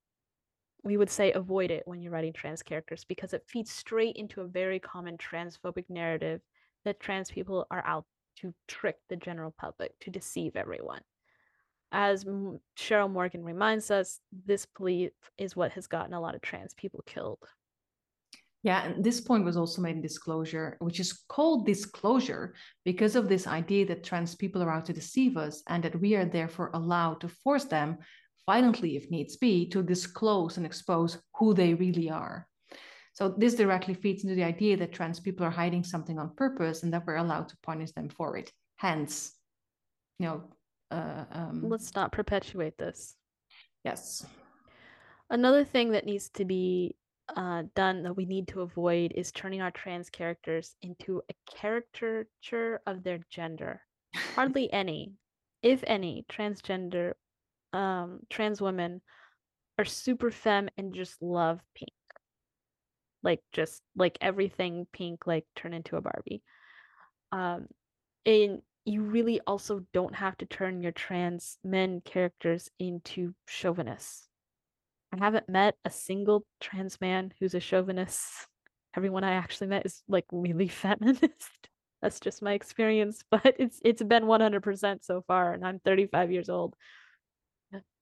we 0.84 0.96
would 0.96 1.10
say 1.10 1.34
avoid 1.34 1.70
it 1.70 1.84
when 1.86 2.02
you're 2.02 2.14
writing 2.14 2.32
trans 2.32 2.64
characters 2.64 3.04
because 3.04 3.34
it 3.34 3.44
feeds 3.46 3.72
straight 3.72 4.16
into 4.16 4.40
a 4.40 4.48
very 4.48 4.80
common 4.80 5.18
transphobic 5.18 5.86
narrative 5.90 6.40
that 6.86 7.02
trans 7.02 7.30
people 7.30 7.68
are 7.70 7.86
out 7.86 8.06
to 8.38 8.54
trick 8.70 8.96
the 9.10 9.18
general 9.18 9.54
public, 9.60 9.92
to 10.00 10.10
deceive 10.10 10.56
everyone. 10.56 11.02
As 11.96 12.26
Cheryl 12.76 13.12
Morgan 13.12 13.44
reminds 13.44 13.92
us, 13.92 14.20
this 14.48 14.66
belief 14.66 15.12
is 15.38 15.56
what 15.56 15.72
has 15.74 15.86
gotten 15.86 16.14
a 16.14 16.20
lot 16.20 16.34
of 16.34 16.42
trans 16.42 16.74
people 16.74 17.04
killed. 17.06 17.38
Yeah, 18.64 18.86
and 18.86 19.04
this 19.04 19.22
point 19.22 19.46
was 19.46 19.58
also 19.58 19.82
made 19.82 19.98
in 19.98 20.02
disclosure, 20.02 20.78
which 20.80 21.00
is 21.00 21.14
called 21.30 21.68
disclosure 21.68 22.56
because 22.84 23.16
of 23.16 23.30
this 23.30 23.46
idea 23.46 23.86
that 23.88 24.04
trans 24.04 24.34
people 24.36 24.64
are 24.64 24.72
out 24.72 24.86
to 24.86 24.94
deceive 24.94 25.38
us 25.38 25.62
and 25.68 25.84
that 25.84 26.00
we 26.02 26.16
are 26.16 26.26
therefore 26.26 26.72
allowed 26.74 27.22
to 27.22 27.28
force 27.28 27.66
them, 27.66 27.98
violently 28.48 28.96
if 28.96 29.12
needs 29.12 29.38
be, 29.38 29.70
to 29.70 29.84
disclose 29.84 30.58
and 30.58 30.66
expose 30.66 31.22
who 31.36 31.54
they 31.54 31.76
really 31.76 32.10
are. 32.10 32.48
So 33.14 33.36
this 33.38 33.54
directly 33.54 33.94
feeds 33.94 34.24
into 34.24 34.34
the 34.34 34.46
idea 34.46 34.78
that 34.78 34.94
trans 34.94 35.20
people 35.20 35.46
are 35.46 35.52
hiding 35.52 35.84
something 35.84 36.18
on 36.18 36.36
purpose 36.36 36.82
and 36.82 36.92
that 36.94 37.06
we're 37.06 37.18
allowed 37.18 37.50
to 37.50 37.58
punish 37.62 37.92
them 37.92 38.10
for 38.10 38.38
it. 38.38 38.52
Hence, 38.78 39.34
you 40.18 40.26
know, 40.26 40.44
uh, 40.92 41.26
um, 41.32 41.62
let's 41.68 41.96
not 41.96 42.12
perpetuate 42.12 42.78
this. 42.78 43.16
Yes. 43.84 44.26
Another 45.30 45.64
thing 45.64 45.92
that 45.92 46.06
needs 46.06 46.30
to 46.30 46.46
be 46.46 46.96
uh, 47.36 47.64
done 47.76 48.04
that 48.04 48.16
we 48.16 48.26
need 48.26 48.48
to 48.50 48.62
avoid 48.62 49.14
is 49.16 49.32
turning 49.32 49.62
our 49.62 49.72
trans 49.72 50.10
characters 50.10 50.76
into 50.82 51.22
a 51.30 51.56
caricature 51.58 52.82
of 52.86 53.04
their 53.04 53.20
gender. 53.30 53.82
Hardly 54.36 54.72
any, 54.72 55.14
if 55.62 55.84
any, 55.88 56.26
transgender 56.32 57.14
um, 57.72 58.20
trans 58.30 58.62
women 58.62 59.02
are 59.80 59.86
super 59.86 60.30
femme 60.30 60.70
and 60.78 60.94
just 60.94 61.22
love 61.22 61.60
pink. 61.74 61.92
Like 63.24 63.42
just 63.54 63.82
like 63.96 64.18
everything 64.22 64.86
pink, 64.92 65.26
like 65.26 65.46
turn 65.56 65.74
into 65.74 65.96
a 65.96 66.02
Barbie. 66.02 66.44
Um, 67.32 67.68
and 68.26 68.62
you 68.86 69.02
really 69.02 69.40
also 69.48 69.86
don't 69.94 70.16
have 70.16 70.38
to 70.38 70.46
turn 70.46 70.82
your 70.82 70.92
trans 70.92 71.58
men 71.64 72.02
characters 72.04 72.70
into 72.80 73.34
chauvinists. 73.48 74.28
I 75.14 75.18
haven't 75.18 75.48
met 75.48 75.76
a 75.86 75.90
single 75.90 76.46
trans 76.60 77.00
man 77.00 77.34
who's 77.40 77.54
a 77.54 77.60
chauvinist. 77.60 78.48
Everyone 78.96 79.24
I 79.24 79.34
actually 79.34 79.68
met 79.68 79.86
is 79.86 80.02
like 80.08 80.26
really 80.32 80.68
feminist. 80.84 81.70
That's 82.02 82.20
just 82.20 82.42
my 82.42 82.54
experience, 82.54 83.24
but 83.32 83.56
it's 83.60 83.80
it's 83.86 84.04
been 84.04 84.26
100% 84.26 85.06
so 85.06 85.24
far 85.28 85.54
and 85.54 85.66
I'm 85.66 85.80
35 85.80 86.32
years 86.32 86.50
old. 86.50 86.76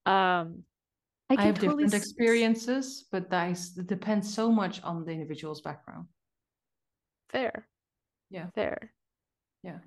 Um 0.05 0.63
I, 1.29 1.35
I 1.37 1.41
have 1.43 1.59
totally 1.59 1.83
different 1.85 2.03
experiences, 2.03 3.05
but 3.09 3.29
that 3.29 3.57
depends 3.85 4.33
so 4.33 4.51
much 4.51 4.81
on 4.83 5.05
the 5.05 5.11
individual's 5.11 5.61
background. 5.61 6.07
Fair. 7.29 7.67
Yeah. 8.29 8.47
Fair. 8.53 8.91
Yeah. 9.63 9.77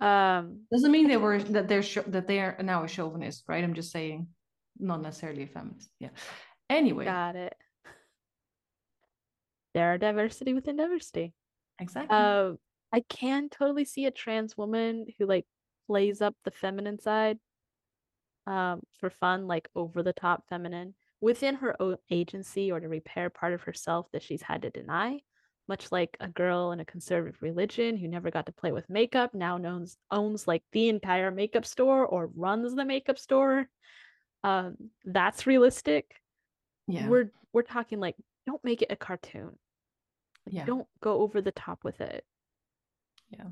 Um, 0.00 0.62
Doesn't 0.70 0.92
mean 0.92 1.08
they 1.08 1.16
were 1.16 1.42
that 1.42 1.68
they're 1.68 1.82
that 2.06 2.28
they 2.28 2.40
are 2.40 2.56
now 2.62 2.84
a 2.84 2.88
chauvinist, 2.88 3.44
right? 3.48 3.64
I'm 3.64 3.74
just 3.74 3.90
saying, 3.90 4.28
not 4.78 5.02
necessarily 5.02 5.42
a 5.42 5.46
feminist. 5.46 5.90
Yeah. 5.98 6.10
Anyway, 6.70 7.04
got 7.04 7.36
it. 7.36 7.54
There 9.74 9.92
are 9.92 9.98
diversity 9.98 10.54
within 10.54 10.76
diversity. 10.76 11.34
Exactly. 11.80 12.16
Uh, 12.16 12.52
I 12.92 13.00
can 13.08 13.48
totally 13.48 13.84
see 13.84 14.06
a 14.06 14.10
trans 14.10 14.56
woman 14.56 15.06
who 15.18 15.26
like 15.26 15.46
plays 15.86 16.22
up 16.22 16.34
the 16.44 16.50
feminine 16.50 16.98
side, 16.98 17.38
um, 18.46 18.80
for 18.98 19.10
fun, 19.10 19.46
like 19.46 19.68
over 19.74 20.02
the 20.02 20.12
top 20.12 20.44
feminine 20.48 20.94
within 21.20 21.56
her 21.56 21.80
own 21.80 21.96
agency 22.10 22.70
or 22.70 22.80
to 22.80 22.88
repair 22.88 23.30
part 23.30 23.52
of 23.52 23.62
herself 23.62 24.06
that 24.12 24.22
she's 24.22 24.42
had 24.42 24.62
to 24.62 24.70
deny 24.70 25.18
much 25.68 25.92
like 25.92 26.16
a 26.20 26.28
girl 26.28 26.72
in 26.72 26.80
a 26.80 26.84
conservative 26.84 27.40
religion 27.42 27.96
who 27.96 28.08
never 28.08 28.30
got 28.30 28.46
to 28.46 28.52
play 28.52 28.72
with 28.72 28.88
makeup 28.88 29.34
now 29.34 29.56
owns 29.56 29.96
owns 30.10 30.48
like 30.48 30.62
the 30.72 30.88
entire 30.88 31.30
makeup 31.30 31.64
store 31.64 32.06
or 32.06 32.30
runs 32.34 32.74
the 32.74 32.84
makeup 32.84 33.18
store 33.18 33.68
um 34.44 34.76
that's 35.04 35.46
realistic. 35.46 36.06
Yeah. 36.86 37.08
We're 37.08 37.30
we're 37.52 37.62
talking 37.62 38.00
like 38.00 38.16
don't 38.46 38.64
make 38.64 38.82
it 38.82 38.92
a 38.92 38.96
cartoon. 38.96 39.58
Yeah. 40.50 40.64
don't 40.64 40.86
go 41.02 41.20
over 41.20 41.42
the 41.42 41.52
top 41.52 41.84
with 41.84 42.00
it. 42.00 42.24
Yeah. 43.30 43.48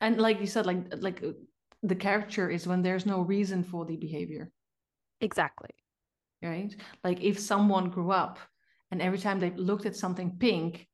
And 0.00 0.20
like 0.20 0.40
you 0.40 0.46
said 0.46 0.66
like 0.66 0.84
like 0.98 1.22
uh, 1.22 1.32
the 1.82 1.96
character 1.96 2.48
is 2.48 2.66
when 2.66 2.82
there's 2.82 3.06
no 3.06 3.20
reason 3.20 3.64
for 3.64 3.84
the 3.84 3.96
behavior. 3.96 4.50
Exactly. 5.20 5.70
Right? 6.42 6.76
Like 7.02 7.22
if 7.22 7.40
someone 7.40 7.90
grew 7.90 8.10
up 8.10 8.38
and 8.90 9.02
every 9.02 9.18
time 9.18 9.40
they 9.40 9.50
looked 9.50 9.86
at 9.86 9.96
something 9.96 10.36
pink 10.38 10.86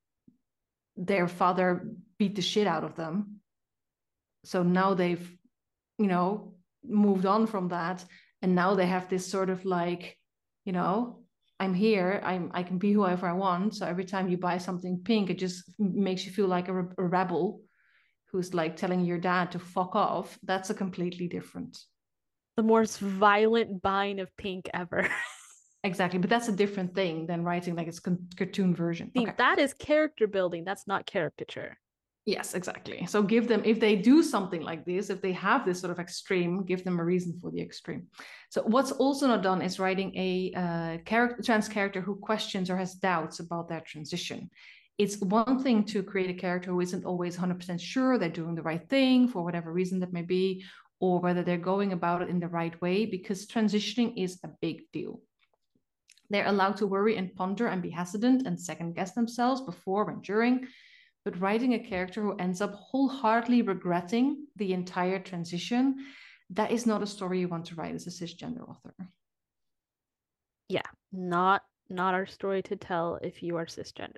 their 1.07 1.29
father 1.29 1.89
beat 2.19 2.35
the 2.37 2.43
shit 2.43 2.66
out 2.66 2.85
of 2.85 2.95
them. 2.97 3.41
So 4.45 4.62
now 4.62 4.95
they've, 4.95 5.31
you 5.99 6.07
know, 6.07 6.55
moved 6.85 7.27
on 7.27 7.47
from 7.47 7.69
that. 7.69 8.05
And 8.41 8.55
now 8.55 8.74
they 8.74 8.87
have 8.87 9.09
this 9.09 9.27
sort 9.27 9.51
of 9.51 9.65
like, 9.65 10.19
you 10.65 10.73
know, 10.73 11.20
I'm 11.61 11.74
here, 11.74 12.20
I'm 12.24 12.51
I 12.53 12.65
can 12.65 12.79
be 12.79 12.93
whoever 12.93 13.27
I 13.27 13.33
want. 13.35 13.77
So 13.77 13.87
every 13.87 14.05
time 14.05 14.29
you 14.29 14.37
buy 14.37 14.59
something 14.59 15.03
pink, 15.05 15.31
it 15.31 15.39
just 15.39 15.62
makes 15.79 16.24
you 16.27 16.33
feel 16.33 16.49
like 16.49 16.69
a, 16.69 16.77
a 16.99 17.05
rebel 17.05 17.61
who's 18.33 18.55
like 18.55 18.77
telling 18.77 19.05
your 19.05 19.19
dad 19.19 19.53
to 19.53 19.59
fuck 19.59 19.95
off, 19.95 20.39
that's 20.43 20.70
a 20.70 20.74
completely 20.74 21.29
different. 21.29 21.79
The 22.57 22.62
most 22.62 22.99
violent 22.99 23.83
buying 23.83 24.20
of 24.20 24.35
pink 24.37 24.69
ever. 24.74 25.09
exactly, 25.84 26.18
but 26.18 26.30
that's 26.30 26.48
a 26.48 26.52
different 26.52 26.94
thing 26.94 27.26
than 27.26 27.44
writing 27.44 27.74
like 27.76 27.88
it's 27.88 28.00
cartoon 28.00 28.74
version. 28.74 29.10
See, 29.16 29.22
okay. 29.22 29.34
that 29.38 29.59
is 29.59 29.74
character 29.74 30.26
building. 30.26 30.64
That's 30.64 30.86
not 30.86 31.06
caricature. 31.06 31.78
Yes, 32.24 32.54
exactly. 32.54 33.04
So 33.06 33.20
give 33.20 33.48
them, 33.48 33.62
if 33.64 33.80
they 33.80 33.96
do 33.96 34.22
something 34.22 34.62
like 34.62 34.84
this, 34.84 35.10
if 35.10 35.20
they 35.20 35.32
have 35.32 35.64
this 35.64 35.80
sort 35.80 35.90
of 35.90 35.98
extreme, 35.98 36.64
give 36.64 36.84
them 36.84 37.00
a 37.00 37.04
reason 37.04 37.36
for 37.40 37.50
the 37.50 37.60
extreme. 37.60 38.06
So 38.48 38.62
what's 38.62 38.92
also 38.92 39.26
not 39.26 39.42
done 39.42 39.60
is 39.60 39.80
writing 39.80 40.14
a 40.16 40.52
uh, 40.54 40.98
character, 41.04 41.42
trans 41.42 41.68
character 41.68 42.00
who 42.00 42.14
questions 42.14 42.70
or 42.70 42.76
has 42.76 42.94
doubts 42.94 43.40
about 43.40 43.68
their 43.68 43.80
transition. 43.80 44.50
It's 44.98 45.16
one 45.16 45.64
thing 45.64 45.84
to 45.86 46.04
create 46.04 46.30
a 46.30 46.40
character 46.40 46.70
who 46.70 46.80
isn't 46.80 47.04
always 47.04 47.36
100% 47.36 47.80
sure 47.80 48.18
they're 48.18 48.28
doing 48.28 48.54
the 48.54 48.62
right 48.62 48.88
thing 48.88 49.26
for 49.26 49.42
whatever 49.42 49.72
reason 49.72 49.98
that 50.00 50.12
may 50.12 50.22
be, 50.22 50.64
or 51.00 51.18
whether 51.18 51.42
they're 51.42 51.59
going 51.59 51.92
about 51.92 52.22
it 52.22 52.28
in 52.28 52.38
the 52.38 52.46
right 52.46 52.80
way, 52.80 53.04
because 53.04 53.48
transitioning 53.48 54.12
is 54.16 54.38
a 54.44 54.48
big 54.60 54.82
deal. 54.92 55.20
They're 56.32 56.46
allowed 56.46 56.78
to 56.78 56.86
worry 56.86 57.16
and 57.16 57.34
ponder 57.34 57.66
and 57.68 57.82
be 57.82 57.90
hesitant 57.90 58.46
and 58.46 58.59
second 58.59 58.94
guess 58.94 59.12
themselves 59.12 59.60
before 59.60 60.10
and 60.10 60.22
during 60.22 60.66
but 61.24 61.40
writing 61.40 61.74
a 61.74 61.78
character 61.78 62.22
who 62.22 62.36
ends 62.36 62.60
up 62.60 62.74
wholeheartedly 62.74 63.62
regretting 63.62 64.46
the 64.56 64.72
entire 64.72 65.18
transition, 65.18 66.04
that 66.50 66.72
is 66.72 66.86
not 66.86 67.02
a 67.02 67.06
story 67.06 67.40
you 67.40 67.48
want 67.48 67.66
to 67.66 67.74
write 67.76 67.94
as 67.94 68.06
a 68.06 68.10
cisgender 68.10 68.68
author. 68.68 68.94
Yeah, 70.68 70.82
not 71.12 71.62
not 71.88 72.14
our 72.14 72.26
story 72.26 72.62
to 72.62 72.76
tell 72.76 73.18
if 73.22 73.42
you 73.42 73.56
are 73.56 73.66
cisgender. 73.66 74.16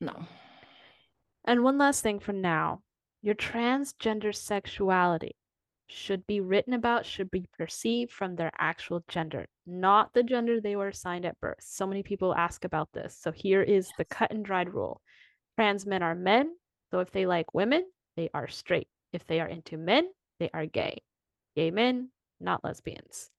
No. 0.00 0.26
And 1.44 1.62
one 1.62 1.78
last 1.78 2.02
thing 2.02 2.18
for 2.18 2.32
now. 2.32 2.82
Your 3.22 3.34
transgender 3.34 4.34
sexuality 4.34 5.36
should 5.86 6.26
be 6.26 6.40
written 6.40 6.74
about, 6.74 7.06
should 7.06 7.30
be 7.30 7.46
perceived 7.58 8.10
from 8.10 8.34
their 8.34 8.50
actual 8.58 9.04
gender, 9.08 9.46
not 9.66 10.12
the 10.14 10.22
gender 10.22 10.60
they 10.60 10.76
were 10.76 10.88
assigned 10.88 11.26
at 11.26 11.38
birth. 11.40 11.60
So 11.60 11.86
many 11.86 12.02
people 12.02 12.34
ask 12.34 12.64
about 12.64 12.88
this. 12.92 13.16
So 13.20 13.30
here 13.30 13.62
is 13.62 13.90
the 13.98 14.04
cut 14.04 14.30
and 14.30 14.44
dried 14.44 14.72
rule. 14.72 15.00
Trans 15.56 15.86
men 15.86 16.02
are 16.02 16.14
men, 16.14 16.54
so 16.90 17.00
if 17.00 17.10
they 17.10 17.26
like 17.26 17.54
women, 17.54 17.84
they 18.16 18.30
are 18.34 18.48
straight. 18.48 18.88
If 19.12 19.26
they 19.26 19.40
are 19.40 19.48
into 19.48 19.76
men, 19.76 20.08
they 20.40 20.50
are 20.52 20.66
gay. 20.66 21.02
Gay 21.56 21.70
men, 21.70 22.08
not 22.40 22.64
lesbians. 22.64 23.30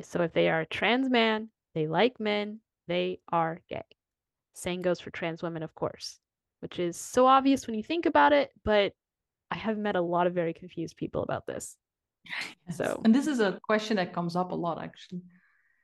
So 0.00 0.22
if 0.22 0.32
they 0.32 0.48
are 0.48 0.60
a 0.60 0.66
trans 0.66 1.08
man, 1.08 1.50
they 1.74 1.86
like 1.86 2.18
men, 2.18 2.60
they 2.88 3.20
are 3.30 3.60
gay. 3.68 3.84
Same 4.54 4.82
goes 4.82 5.00
for 5.00 5.10
trans 5.10 5.42
women, 5.42 5.62
of 5.62 5.74
course, 5.74 6.18
which 6.60 6.78
is 6.78 6.96
so 6.96 7.26
obvious 7.26 7.66
when 7.66 7.76
you 7.76 7.82
think 7.82 8.06
about 8.06 8.32
it, 8.32 8.50
but 8.64 8.92
I 9.52 9.56
have 9.56 9.76
met 9.76 9.96
a 9.96 10.00
lot 10.00 10.26
of 10.26 10.32
very 10.32 10.54
confused 10.54 10.96
people 10.96 11.22
about 11.22 11.46
this. 11.46 11.76
Yes. 12.24 12.78
So, 12.78 13.02
and 13.04 13.14
this 13.14 13.26
is 13.26 13.40
a 13.40 13.60
question 13.66 13.96
that 13.98 14.14
comes 14.14 14.34
up 14.34 14.50
a 14.50 14.54
lot, 14.54 14.82
actually. 14.82 15.22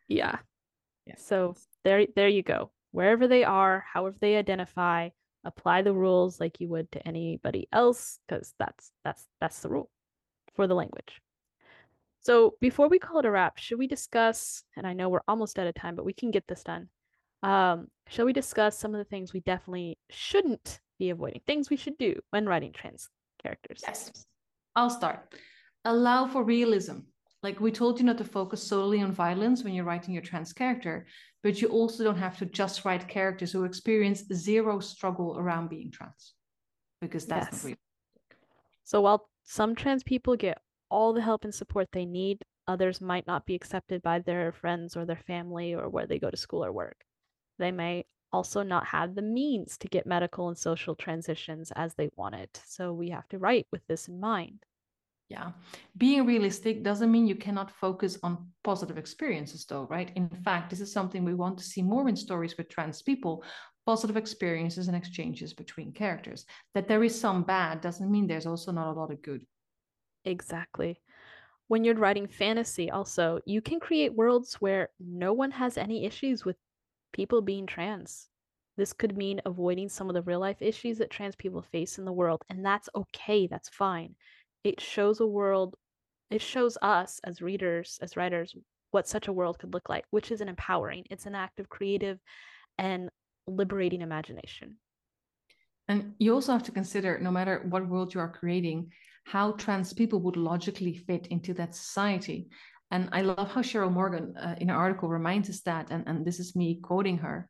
Yeah. 0.08 0.38
yeah. 1.04 1.16
So 1.18 1.54
there, 1.84 2.06
there 2.16 2.28
you 2.28 2.42
go. 2.42 2.70
Wherever 2.92 3.28
they 3.28 3.44
are, 3.44 3.84
however 3.92 4.16
they 4.20 4.36
identify, 4.36 5.10
apply 5.44 5.82
the 5.82 5.92
rules 5.92 6.40
like 6.40 6.60
you 6.60 6.68
would 6.68 6.90
to 6.92 7.06
anybody 7.06 7.68
else 7.72 8.18
because 8.26 8.54
that's 8.58 8.92
that's 9.04 9.26
that's 9.40 9.60
the 9.60 9.68
rule 9.68 9.90
for 10.54 10.66
the 10.66 10.74
language 10.74 11.20
so 12.20 12.54
before 12.60 12.88
we 12.88 12.98
call 12.98 13.20
it 13.20 13.24
a 13.24 13.30
wrap 13.30 13.56
should 13.56 13.78
we 13.78 13.86
discuss 13.86 14.64
and 14.76 14.86
i 14.86 14.92
know 14.92 15.08
we're 15.08 15.20
almost 15.28 15.58
out 15.58 15.66
of 15.66 15.74
time 15.74 15.94
but 15.94 16.04
we 16.04 16.12
can 16.12 16.30
get 16.30 16.46
this 16.48 16.64
done 16.64 16.88
um 17.42 17.86
shall 18.08 18.26
we 18.26 18.32
discuss 18.32 18.78
some 18.78 18.94
of 18.94 18.98
the 18.98 19.04
things 19.04 19.32
we 19.32 19.40
definitely 19.40 19.96
shouldn't 20.10 20.80
be 20.98 21.10
avoiding 21.10 21.40
things 21.46 21.70
we 21.70 21.76
should 21.76 21.96
do 21.98 22.18
when 22.30 22.46
writing 22.46 22.72
trans 22.72 23.08
characters 23.42 23.80
yes 23.86 24.26
i'll 24.76 24.90
start 24.90 25.34
allow 25.84 26.26
for 26.26 26.42
realism 26.44 26.98
like 27.42 27.60
we 27.60 27.70
told 27.70 27.98
you 27.98 28.04
not 28.04 28.18
to 28.18 28.24
focus 28.24 28.62
solely 28.62 29.00
on 29.00 29.12
violence 29.12 29.62
when 29.62 29.72
you're 29.72 29.84
writing 29.84 30.12
your 30.12 30.22
trans 30.22 30.52
character, 30.52 31.06
but 31.42 31.62
you 31.62 31.68
also 31.68 32.02
don't 32.02 32.18
have 32.18 32.36
to 32.38 32.46
just 32.46 32.84
write 32.84 33.06
characters 33.06 33.52
who 33.52 33.64
experience 33.64 34.24
zero 34.32 34.80
struggle 34.80 35.38
around 35.38 35.70
being 35.70 35.90
trans, 35.90 36.34
because 37.00 37.26
that's 37.26 37.52
yes. 37.52 37.62
not 37.62 37.68
real. 37.68 37.76
So 38.82 39.00
while 39.02 39.28
some 39.44 39.76
trans 39.76 40.02
people 40.02 40.34
get 40.34 40.58
all 40.90 41.12
the 41.12 41.22
help 41.22 41.44
and 41.44 41.54
support 41.54 41.88
they 41.92 42.06
need, 42.06 42.42
others 42.66 43.00
might 43.00 43.26
not 43.26 43.46
be 43.46 43.54
accepted 43.54 44.02
by 44.02 44.18
their 44.18 44.50
friends 44.50 44.96
or 44.96 45.04
their 45.04 45.22
family 45.26 45.74
or 45.74 45.88
where 45.88 46.06
they 46.06 46.18
go 46.18 46.30
to 46.30 46.36
school 46.36 46.64
or 46.64 46.72
work. 46.72 47.04
They 47.58 47.70
may 47.70 48.04
also 48.32 48.62
not 48.62 48.86
have 48.86 49.14
the 49.14 49.22
means 49.22 49.78
to 49.78 49.88
get 49.88 50.06
medical 50.06 50.48
and 50.48 50.58
social 50.58 50.94
transitions 50.94 51.72
as 51.76 51.94
they 51.94 52.10
wanted. 52.16 52.50
So 52.66 52.92
we 52.92 53.10
have 53.10 53.28
to 53.28 53.38
write 53.38 53.66
with 53.72 53.86
this 53.86 54.08
in 54.08 54.20
mind. 54.20 54.64
Yeah. 55.28 55.52
Being 55.96 56.24
realistic 56.24 56.82
doesn't 56.82 57.10
mean 57.10 57.26
you 57.26 57.34
cannot 57.34 57.70
focus 57.70 58.18
on 58.22 58.48
positive 58.64 58.96
experiences, 58.96 59.66
though, 59.66 59.86
right? 59.90 60.10
In 60.14 60.28
fact, 60.42 60.70
this 60.70 60.80
is 60.80 60.90
something 60.90 61.22
we 61.22 61.34
want 61.34 61.58
to 61.58 61.64
see 61.64 61.82
more 61.82 62.08
in 62.08 62.16
stories 62.16 62.56
with 62.56 62.68
trans 62.68 63.02
people 63.02 63.44
positive 63.84 64.18
experiences 64.18 64.88
and 64.88 64.96
exchanges 64.96 65.54
between 65.54 65.92
characters. 65.92 66.44
That 66.74 66.88
there 66.88 67.02
is 67.04 67.18
some 67.18 67.42
bad 67.42 67.80
doesn't 67.80 68.10
mean 68.10 68.26
there's 68.26 68.46
also 68.46 68.70
not 68.70 68.90
a 68.90 68.98
lot 68.98 69.10
of 69.10 69.22
good. 69.22 69.46
Exactly. 70.26 71.00
When 71.68 71.84
you're 71.84 71.94
writing 71.94 72.26
fantasy, 72.26 72.90
also, 72.90 73.40
you 73.46 73.62
can 73.62 73.80
create 73.80 74.14
worlds 74.14 74.54
where 74.56 74.90
no 75.00 75.32
one 75.32 75.50
has 75.52 75.78
any 75.78 76.04
issues 76.04 76.44
with 76.44 76.56
people 77.18 77.42
being 77.42 77.66
trans. 77.66 78.28
This 78.76 78.92
could 78.92 79.16
mean 79.16 79.40
avoiding 79.44 79.88
some 79.88 80.08
of 80.08 80.14
the 80.14 80.22
real 80.22 80.38
life 80.38 80.62
issues 80.62 80.98
that 80.98 81.10
trans 81.10 81.34
people 81.34 81.62
face 81.62 81.98
in 81.98 82.04
the 82.04 82.12
world, 82.12 82.44
and 82.48 82.64
that's 82.64 82.88
okay, 82.94 83.48
that's 83.48 83.68
fine. 83.68 84.14
It 84.62 84.80
shows 84.80 85.18
a 85.18 85.26
world 85.26 85.74
it 86.30 86.42
shows 86.42 86.76
us 86.82 87.20
as 87.24 87.42
readers 87.42 87.98
as 88.02 88.16
writers 88.16 88.54
what 88.90 89.08
such 89.08 89.28
a 89.28 89.32
world 89.32 89.58
could 89.58 89.72
look 89.72 89.88
like 89.88 90.04
which 90.10 90.30
is 90.30 90.42
an 90.42 90.48
empowering 90.48 91.02
it's 91.10 91.24
an 91.24 91.34
act 91.34 91.58
of 91.58 91.70
creative 91.70 92.18
and 92.76 93.08
liberating 93.46 94.02
imagination. 94.02 94.76
And 95.88 96.12
you 96.18 96.34
also 96.34 96.52
have 96.52 96.64
to 96.64 96.78
consider 96.80 97.18
no 97.18 97.30
matter 97.30 97.64
what 97.70 97.88
world 97.88 98.14
you 98.14 98.20
are 98.20 98.36
creating 98.40 98.92
how 99.24 99.52
trans 99.52 99.92
people 99.92 100.20
would 100.20 100.36
logically 100.36 100.94
fit 100.94 101.26
into 101.28 101.52
that 101.54 101.74
society 101.74 102.48
and 102.90 103.08
i 103.12 103.20
love 103.20 103.50
how 103.50 103.62
cheryl 103.62 103.92
morgan 103.92 104.34
uh, 104.36 104.54
in 104.60 104.68
her 104.68 104.76
article 104.76 105.08
reminds 105.08 105.48
us 105.50 105.60
that 105.60 105.88
and, 105.90 106.04
and 106.06 106.24
this 106.24 106.40
is 106.40 106.56
me 106.56 106.78
quoting 106.82 107.18
her 107.18 107.48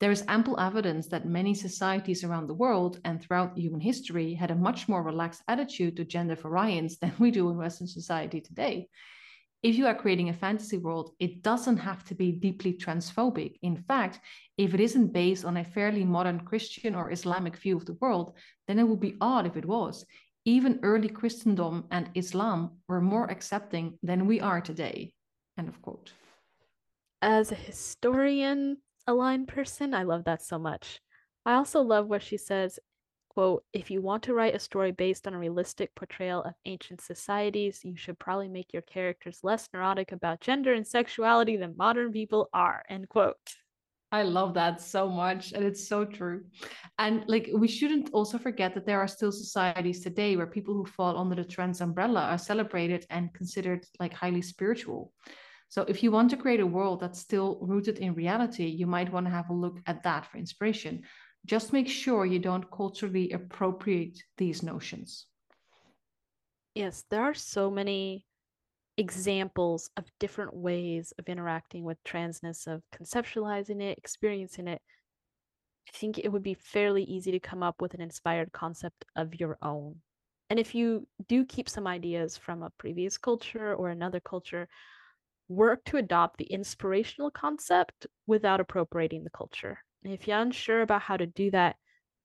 there 0.00 0.10
is 0.10 0.24
ample 0.28 0.58
evidence 0.58 1.08
that 1.08 1.26
many 1.26 1.52
societies 1.54 2.24
around 2.24 2.46
the 2.46 2.54
world 2.54 2.98
and 3.04 3.20
throughout 3.20 3.58
human 3.58 3.80
history 3.80 4.32
had 4.32 4.50
a 4.50 4.54
much 4.54 4.88
more 4.88 5.02
relaxed 5.02 5.42
attitude 5.46 5.96
to 5.96 6.06
gender 6.06 6.36
variance 6.36 6.96
than 6.98 7.12
we 7.18 7.30
do 7.30 7.50
in 7.50 7.58
Western 7.58 7.86
society 7.86 8.40
today. 8.40 8.88
If 9.62 9.76
you 9.76 9.86
are 9.86 9.94
creating 9.94 10.30
a 10.30 10.40
fantasy 10.46 10.78
world, 10.78 11.14
it 11.18 11.42
doesn't 11.42 11.76
have 11.76 12.02
to 12.04 12.14
be 12.14 12.32
deeply 12.32 12.72
transphobic. 12.72 13.58
In 13.60 13.76
fact, 13.76 14.20
if 14.56 14.72
it 14.72 14.80
isn't 14.80 15.12
based 15.12 15.44
on 15.44 15.58
a 15.58 15.64
fairly 15.64 16.02
modern 16.02 16.40
Christian 16.40 16.94
or 16.94 17.12
Islamic 17.12 17.56
view 17.56 17.76
of 17.76 17.84
the 17.84 17.98
world, 18.00 18.32
then 18.66 18.78
it 18.78 18.88
would 18.88 19.00
be 19.00 19.18
odd 19.20 19.46
if 19.46 19.58
it 19.58 19.66
was. 19.66 20.06
Even 20.44 20.80
early 20.82 21.08
Christendom 21.08 21.84
and 21.90 22.10
Islam 22.14 22.78
were 22.88 23.00
more 23.00 23.30
accepting 23.30 23.98
than 24.02 24.26
we 24.26 24.40
are 24.40 24.60
today. 24.60 25.12
End 25.58 25.68
of 25.68 25.82
quote. 25.82 26.12
As 27.20 27.52
a 27.52 27.56
historian, 27.56 28.78
aligned 29.06 29.48
person. 29.48 29.92
I 29.94 30.04
love 30.04 30.24
that 30.24 30.42
so 30.42 30.58
much. 30.58 31.00
I 31.44 31.54
also 31.54 31.82
love 31.82 32.06
where 32.06 32.20
she 32.20 32.36
says, 32.36 32.78
quote, 33.28 33.64
if 33.72 33.90
you 33.90 34.00
want 34.00 34.22
to 34.24 34.34
write 34.34 34.54
a 34.54 34.58
story 34.58 34.92
based 34.92 35.26
on 35.26 35.34
a 35.34 35.38
realistic 35.38 35.94
portrayal 35.94 36.42
of 36.42 36.54
ancient 36.64 37.00
societies, 37.00 37.80
you 37.84 37.96
should 37.96 38.18
probably 38.18 38.48
make 38.48 38.72
your 38.72 38.82
characters 38.82 39.40
less 39.42 39.68
neurotic 39.72 40.12
about 40.12 40.40
gender 40.40 40.72
and 40.72 40.86
sexuality 40.86 41.56
than 41.56 41.76
modern 41.76 42.12
people 42.12 42.48
are, 42.52 42.82
end 42.88 43.08
quote. 43.08 43.36
I 44.12 44.22
love 44.22 44.54
that 44.54 44.80
so 44.80 45.08
much. 45.08 45.52
And 45.52 45.64
it's 45.64 45.86
so 45.88 46.04
true. 46.04 46.44
And 46.98 47.24
like, 47.28 47.48
we 47.54 47.68
shouldn't 47.68 48.10
also 48.12 48.38
forget 48.38 48.74
that 48.74 48.84
there 48.84 49.00
are 49.00 49.06
still 49.06 49.30
societies 49.30 50.02
today 50.02 50.36
where 50.36 50.46
people 50.46 50.74
who 50.74 50.84
fall 50.84 51.16
under 51.16 51.36
the 51.36 51.44
trans 51.44 51.80
umbrella 51.80 52.22
are 52.22 52.38
celebrated 52.38 53.06
and 53.10 53.32
considered 53.34 53.86
like 54.00 54.12
highly 54.12 54.42
spiritual. 54.42 55.12
So 55.68 55.82
if 55.82 56.02
you 56.02 56.10
want 56.10 56.30
to 56.30 56.36
create 56.36 56.58
a 56.58 56.66
world 56.66 57.00
that's 57.00 57.20
still 57.20 57.58
rooted 57.62 57.98
in 57.98 58.14
reality, 58.14 58.66
you 58.66 58.88
might 58.88 59.12
want 59.12 59.26
to 59.26 59.32
have 59.32 59.50
a 59.50 59.54
look 59.54 59.78
at 59.86 60.02
that 60.02 60.26
for 60.26 60.38
inspiration. 60.38 61.02
Just 61.46 61.72
make 61.72 61.88
sure 61.88 62.26
you 62.26 62.40
don't 62.40 62.68
culturally 62.72 63.30
appropriate 63.30 64.20
these 64.36 64.64
notions. 64.64 65.26
Yes, 66.74 67.04
there 67.08 67.22
are 67.22 67.34
so 67.34 67.70
many 67.70 68.26
examples 69.00 69.88
of 69.96 70.04
different 70.20 70.54
ways 70.54 71.14
of 71.18 71.26
interacting 71.26 71.84
with 71.84 71.96
transness, 72.04 72.66
of 72.66 72.82
conceptualizing 72.94 73.80
it, 73.80 73.96
experiencing 73.96 74.68
it. 74.68 74.82
I 75.88 75.96
think 75.96 76.18
it 76.18 76.28
would 76.28 76.42
be 76.42 76.52
fairly 76.52 77.02
easy 77.04 77.32
to 77.32 77.40
come 77.40 77.62
up 77.62 77.80
with 77.80 77.94
an 77.94 78.02
inspired 78.02 78.52
concept 78.52 79.06
of 79.16 79.34
your 79.40 79.56
own. 79.62 79.96
And 80.50 80.58
if 80.58 80.74
you 80.74 81.08
do 81.28 81.46
keep 81.46 81.66
some 81.66 81.86
ideas 81.86 82.36
from 82.36 82.62
a 82.62 82.70
previous 82.76 83.16
culture 83.16 83.74
or 83.74 83.88
another 83.88 84.20
culture, 84.20 84.68
work 85.48 85.82
to 85.86 85.96
adopt 85.96 86.36
the 86.36 86.44
inspirational 86.44 87.30
concept 87.30 88.06
without 88.26 88.60
appropriating 88.60 89.24
the 89.24 89.30
culture. 89.30 89.78
And 90.04 90.12
if 90.12 90.28
you're 90.28 90.38
unsure 90.38 90.82
about 90.82 91.00
how 91.00 91.16
to 91.16 91.26
do 91.26 91.50
that, 91.52 91.76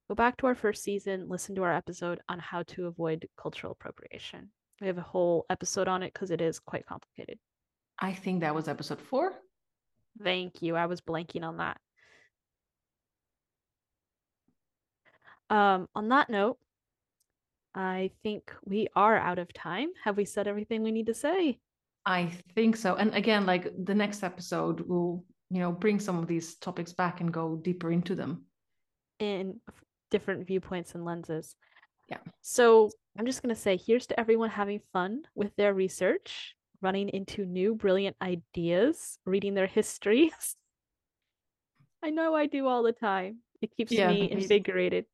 go 0.09 0.15
back 0.15 0.35
to 0.37 0.47
our 0.47 0.55
first 0.55 0.83
season, 0.83 1.29
listen 1.29 1.55
to 1.55 1.63
our 1.63 1.73
episode 1.73 2.19
on 2.27 2.39
how 2.39 2.63
to 2.63 2.87
avoid 2.87 3.29
cultural 3.41 3.71
appropriation. 3.71 4.51
We 4.81 4.87
have 4.87 4.97
a 4.97 5.01
whole 5.01 5.45
episode 5.49 5.87
on 5.87 6.03
it 6.03 6.13
because 6.13 6.31
it 6.31 6.41
is 6.41 6.59
quite 6.59 6.85
complicated. 6.85 7.39
I 7.97 8.13
think 8.13 8.41
that 8.41 8.53
was 8.53 8.67
episode 8.67 9.01
four. 9.01 9.33
Thank 10.21 10.61
you. 10.61 10.75
I 10.75 10.85
was 10.85 11.01
blanking 11.01 11.43
on 11.43 11.57
that. 11.57 11.77
Um, 15.49 15.87
on 15.95 16.09
that 16.09 16.29
note, 16.29 16.57
I 17.73 18.11
think 18.23 18.51
we 18.65 18.87
are 18.95 19.17
out 19.17 19.39
of 19.39 19.53
time. 19.53 19.89
Have 20.03 20.17
we 20.17 20.25
said 20.25 20.47
everything 20.47 20.81
we 20.81 20.91
need 20.91 21.07
to 21.07 21.13
say? 21.13 21.59
I 22.05 22.31
think 22.53 22.77
so. 22.77 22.95
And 22.95 23.13
again, 23.13 23.45
like 23.45 23.71
the 23.83 23.95
next 23.95 24.23
episode 24.23 24.81
will, 24.81 25.23
you 25.49 25.59
know, 25.59 25.71
bring 25.71 25.99
some 25.99 26.17
of 26.17 26.27
these 26.27 26.55
topics 26.55 26.93
back 26.93 27.21
and 27.21 27.33
go 27.33 27.55
deeper 27.57 27.91
into 27.91 28.15
them. 28.15 28.45
In 29.19 29.59
different 30.11 30.47
viewpoints 30.47 30.95
and 30.95 31.03
lenses. 31.03 31.55
Yeah. 32.09 32.19
So 32.41 32.91
I'm 33.17 33.25
just 33.25 33.41
going 33.41 33.55
to 33.55 33.59
say 33.59 33.77
here's 33.77 34.07
to 34.07 34.19
everyone 34.19 34.49
having 34.49 34.81
fun 34.91 35.23
with 35.35 35.55
their 35.55 35.73
research, 35.73 36.55
running 36.81 37.09
into 37.09 37.45
new 37.45 37.75
brilliant 37.75 38.17
ideas, 38.21 39.19
reading 39.25 39.53
their 39.53 39.67
histories. 39.67 40.55
I 42.03 42.09
know 42.09 42.35
I 42.35 42.45
do 42.45 42.67
all 42.67 42.83
the 42.83 42.91
time. 42.91 43.39
It 43.61 43.75
keeps 43.75 43.91
Yeah, 43.91 44.09
me 44.09 44.29
invigorated. 44.29 45.05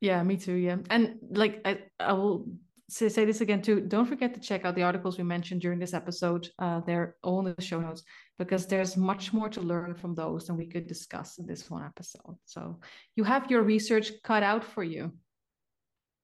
Yeah, 0.00 0.22
me 0.22 0.36
too. 0.36 0.54
Yeah. 0.54 0.78
And 0.90 1.18
like 1.30 1.60
I, 1.64 1.78
I 2.00 2.12
will 2.12 2.48
say, 2.88 3.08
say 3.08 3.24
this 3.24 3.40
again 3.40 3.62
too. 3.62 3.80
Don't 3.80 4.06
forget 4.06 4.34
to 4.34 4.40
check 4.40 4.64
out 4.64 4.74
the 4.74 4.82
articles 4.82 5.16
we 5.16 5.24
mentioned 5.24 5.60
during 5.60 5.78
this 5.78 5.94
episode. 5.94 6.50
Uh, 6.58 6.80
they're 6.80 7.16
all 7.22 7.46
in 7.46 7.54
the 7.56 7.62
show 7.62 7.80
notes 7.80 8.02
because 8.38 8.66
there's 8.66 8.96
much 8.96 9.32
more 9.32 9.48
to 9.48 9.60
learn 9.60 9.94
from 9.94 10.14
those 10.14 10.48
than 10.48 10.56
we 10.56 10.66
could 10.66 10.88
discuss 10.88 11.38
in 11.38 11.46
this 11.46 11.70
one 11.70 11.84
episode. 11.84 12.36
So 12.44 12.80
you 13.14 13.22
have 13.24 13.50
your 13.50 13.62
research 13.62 14.12
cut 14.24 14.42
out 14.42 14.64
for 14.64 14.82
you. 14.82 15.12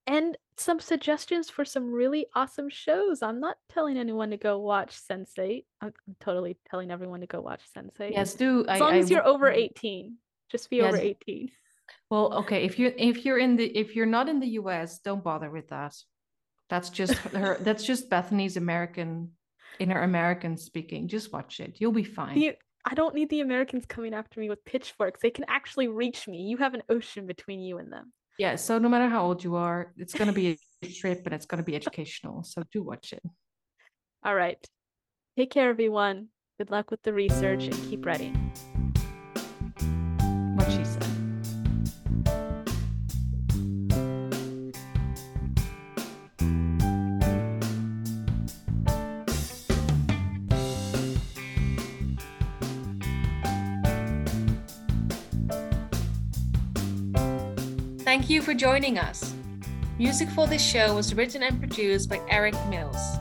And 0.09 0.35
some 0.57 0.79
suggestions 0.79 1.51
for 1.51 1.63
some 1.63 1.91
really 1.91 2.25
awesome 2.35 2.67
shows. 2.67 3.21
I'm 3.21 3.39
not 3.39 3.57
telling 3.69 3.95
anyone 3.95 4.31
to 4.31 4.37
go 4.37 4.57
watch 4.57 4.99
Sense8. 4.99 5.65
I'm 5.81 5.93
I'm 6.07 6.15
totally 6.19 6.57
telling 6.69 6.89
everyone 6.89 7.21
to 7.21 7.27
go 7.27 7.41
watch 7.41 7.61
Sense8. 7.77 8.11
Yes, 8.11 8.33
do. 8.33 8.65
As 8.67 8.81
long 8.81 8.95
as 8.95 9.11
you're 9.11 9.25
over 9.25 9.49
18. 9.51 10.17
Just 10.49 10.69
be 10.71 10.81
over 10.81 10.97
18. 10.97 11.51
Well, 12.09 12.33
okay. 12.39 12.65
If 12.65 12.79
you 12.79 12.91
if 12.97 13.23
you're 13.23 13.37
in 13.37 13.55
the 13.55 13.65
if 13.65 13.95
you're 13.95 14.07
not 14.07 14.27
in 14.29 14.39
the 14.39 14.47
US, 14.61 14.97
don't 14.97 15.23
bother 15.23 15.51
with 15.51 15.69
that. 15.69 15.95
That's 16.69 16.89
just 16.89 17.13
her. 17.13 17.57
that's 17.61 17.83
just 17.83 18.09
Bethany's 18.09 18.57
American, 18.57 19.31
in 19.79 19.91
her 19.91 20.01
American 20.01 20.57
speaking. 20.57 21.07
Just 21.07 21.31
watch 21.31 21.59
it. 21.59 21.75
You'll 21.77 21.91
be 21.91 22.03
fine. 22.03 22.33
The, 22.33 22.55
I 22.83 22.95
don't 22.95 23.13
need 23.13 23.29
the 23.29 23.41
Americans 23.41 23.85
coming 23.85 24.15
after 24.15 24.39
me 24.39 24.49
with 24.49 24.65
pitchforks. 24.65 25.19
They 25.21 25.29
can 25.29 25.45
actually 25.47 25.87
reach 25.87 26.27
me. 26.27 26.41
You 26.41 26.57
have 26.57 26.73
an 26.73 26.81
ocean 26.89 27.27
between 27.27 27.59
you 27.59 27.77
and 27.77 27.91
them. 27.91 28.11
Yeah. 28.39 28.55
So 28.55 28.79
no 28.79 28.87
matter 28.87 29.09
how 29.09 29.25
old 29.25 29.43
you 29.43 29.55
are, 29.57 29.91
it's 29.97 30.13
gonna 30.13 30.31
be 30.31 30.57
a 30.81 30.87
trip 30.87 31.23
and 31.25 31.35
it's 31.35 31.45
gonna 31.45 31.61
be 31.61 31.75
educational. 31.75 32.43
So 32.43 32.63
do 32.71 32.81
watch 32.81 33.11
it. 33.11 33.21
All 34.23 34.33
right. 34.33 34.57
Take 35.37 35.51
care, 35.51 35.69
everyone. 35.69 36.29
Good 36.57 36.71
luck 36.71 36.89
with 36.89 37.03
the 37.03 37.11
research 37.11 37.65
and 37.65 37.75
keep 37.89 38.05
writing. 38.05 38.33
Thank 58.29 58.41
you 58.41 58.45
for 58.45 58.53
joining 58.53 58.99
us. 58.99 59.33
Music 59.97 60.29
for 60.29 60.45
this 60.45 60.63
show 60.63 60.93
was 60.93 61.15
written 61.15 61.41
and 61.41 61.57
produced 61.57 62.11
by 62.11 62.21
Eric 62.29 62.53
Mills. 62.67 63.17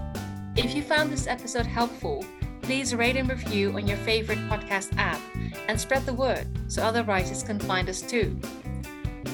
If 0.54 0.74
you 0.74 0.82
found 0.82 1.10
this 1.10 1.26
episode 1.26 1.64
helpful, 1.64 2.26
please 2.60 2.94
rate 2.94 3.16
and 3.16 3.26
review 3.26 3.72
on 3.72 3.86
your 3.86 3.96
favorite 3.96 4.38
podcast 4.50 4.94
app 4.98 5.18
and 5.66 5.80
spread 5.80 6.04
the 6.04 6.12
word 6.12 6.46
so 6.70 6.82
other 6.82 7.04
writers 7.04 7.42
can 7.42 7.58
find 7.58 7.88
us 7.88 8.02
too. 8.02 8.38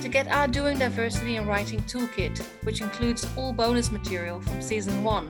To 0.00 0.08
get 0.08 0.28
our 0.28 0.46
Doing 0.46 0.78
Diversity 0.78 1.38
in 1.38 1.46
Writing 1.48 1.80
Toolkit, 1.80 2.40
which 2.62 2.80
includes 2.80 3.26
all 3.36 3.52
bonus 3.52 3.90
material 3.90 4.40
from 4.42 4.62
season 4.62 5.02
1, 5.02 5.28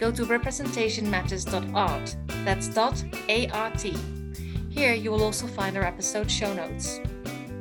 go 0.00 0.10
to 0.10 0.24
representationmatters.art. 0.24 2.16
That's 2.42 2.68
dot 2.68 3.04
A-R-T. 3.28 3.94
Here 4.70 4.94
you 4.94 5.10
will 5.10 5.22
also 5.22 5.46
find 5.46 5.76
our 5.76 5.84
episode 5.84 6.30
show 6.30 6.54
notes. 6.54 7.00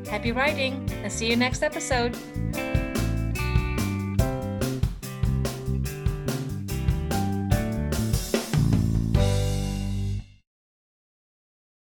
Happy 0.10 0.32
writing 0.32 0.90
and 1.04 1.12
see 1.12 1.30
you 1.30 1.36
next 1.36 1.64
episode! 1.64 2.18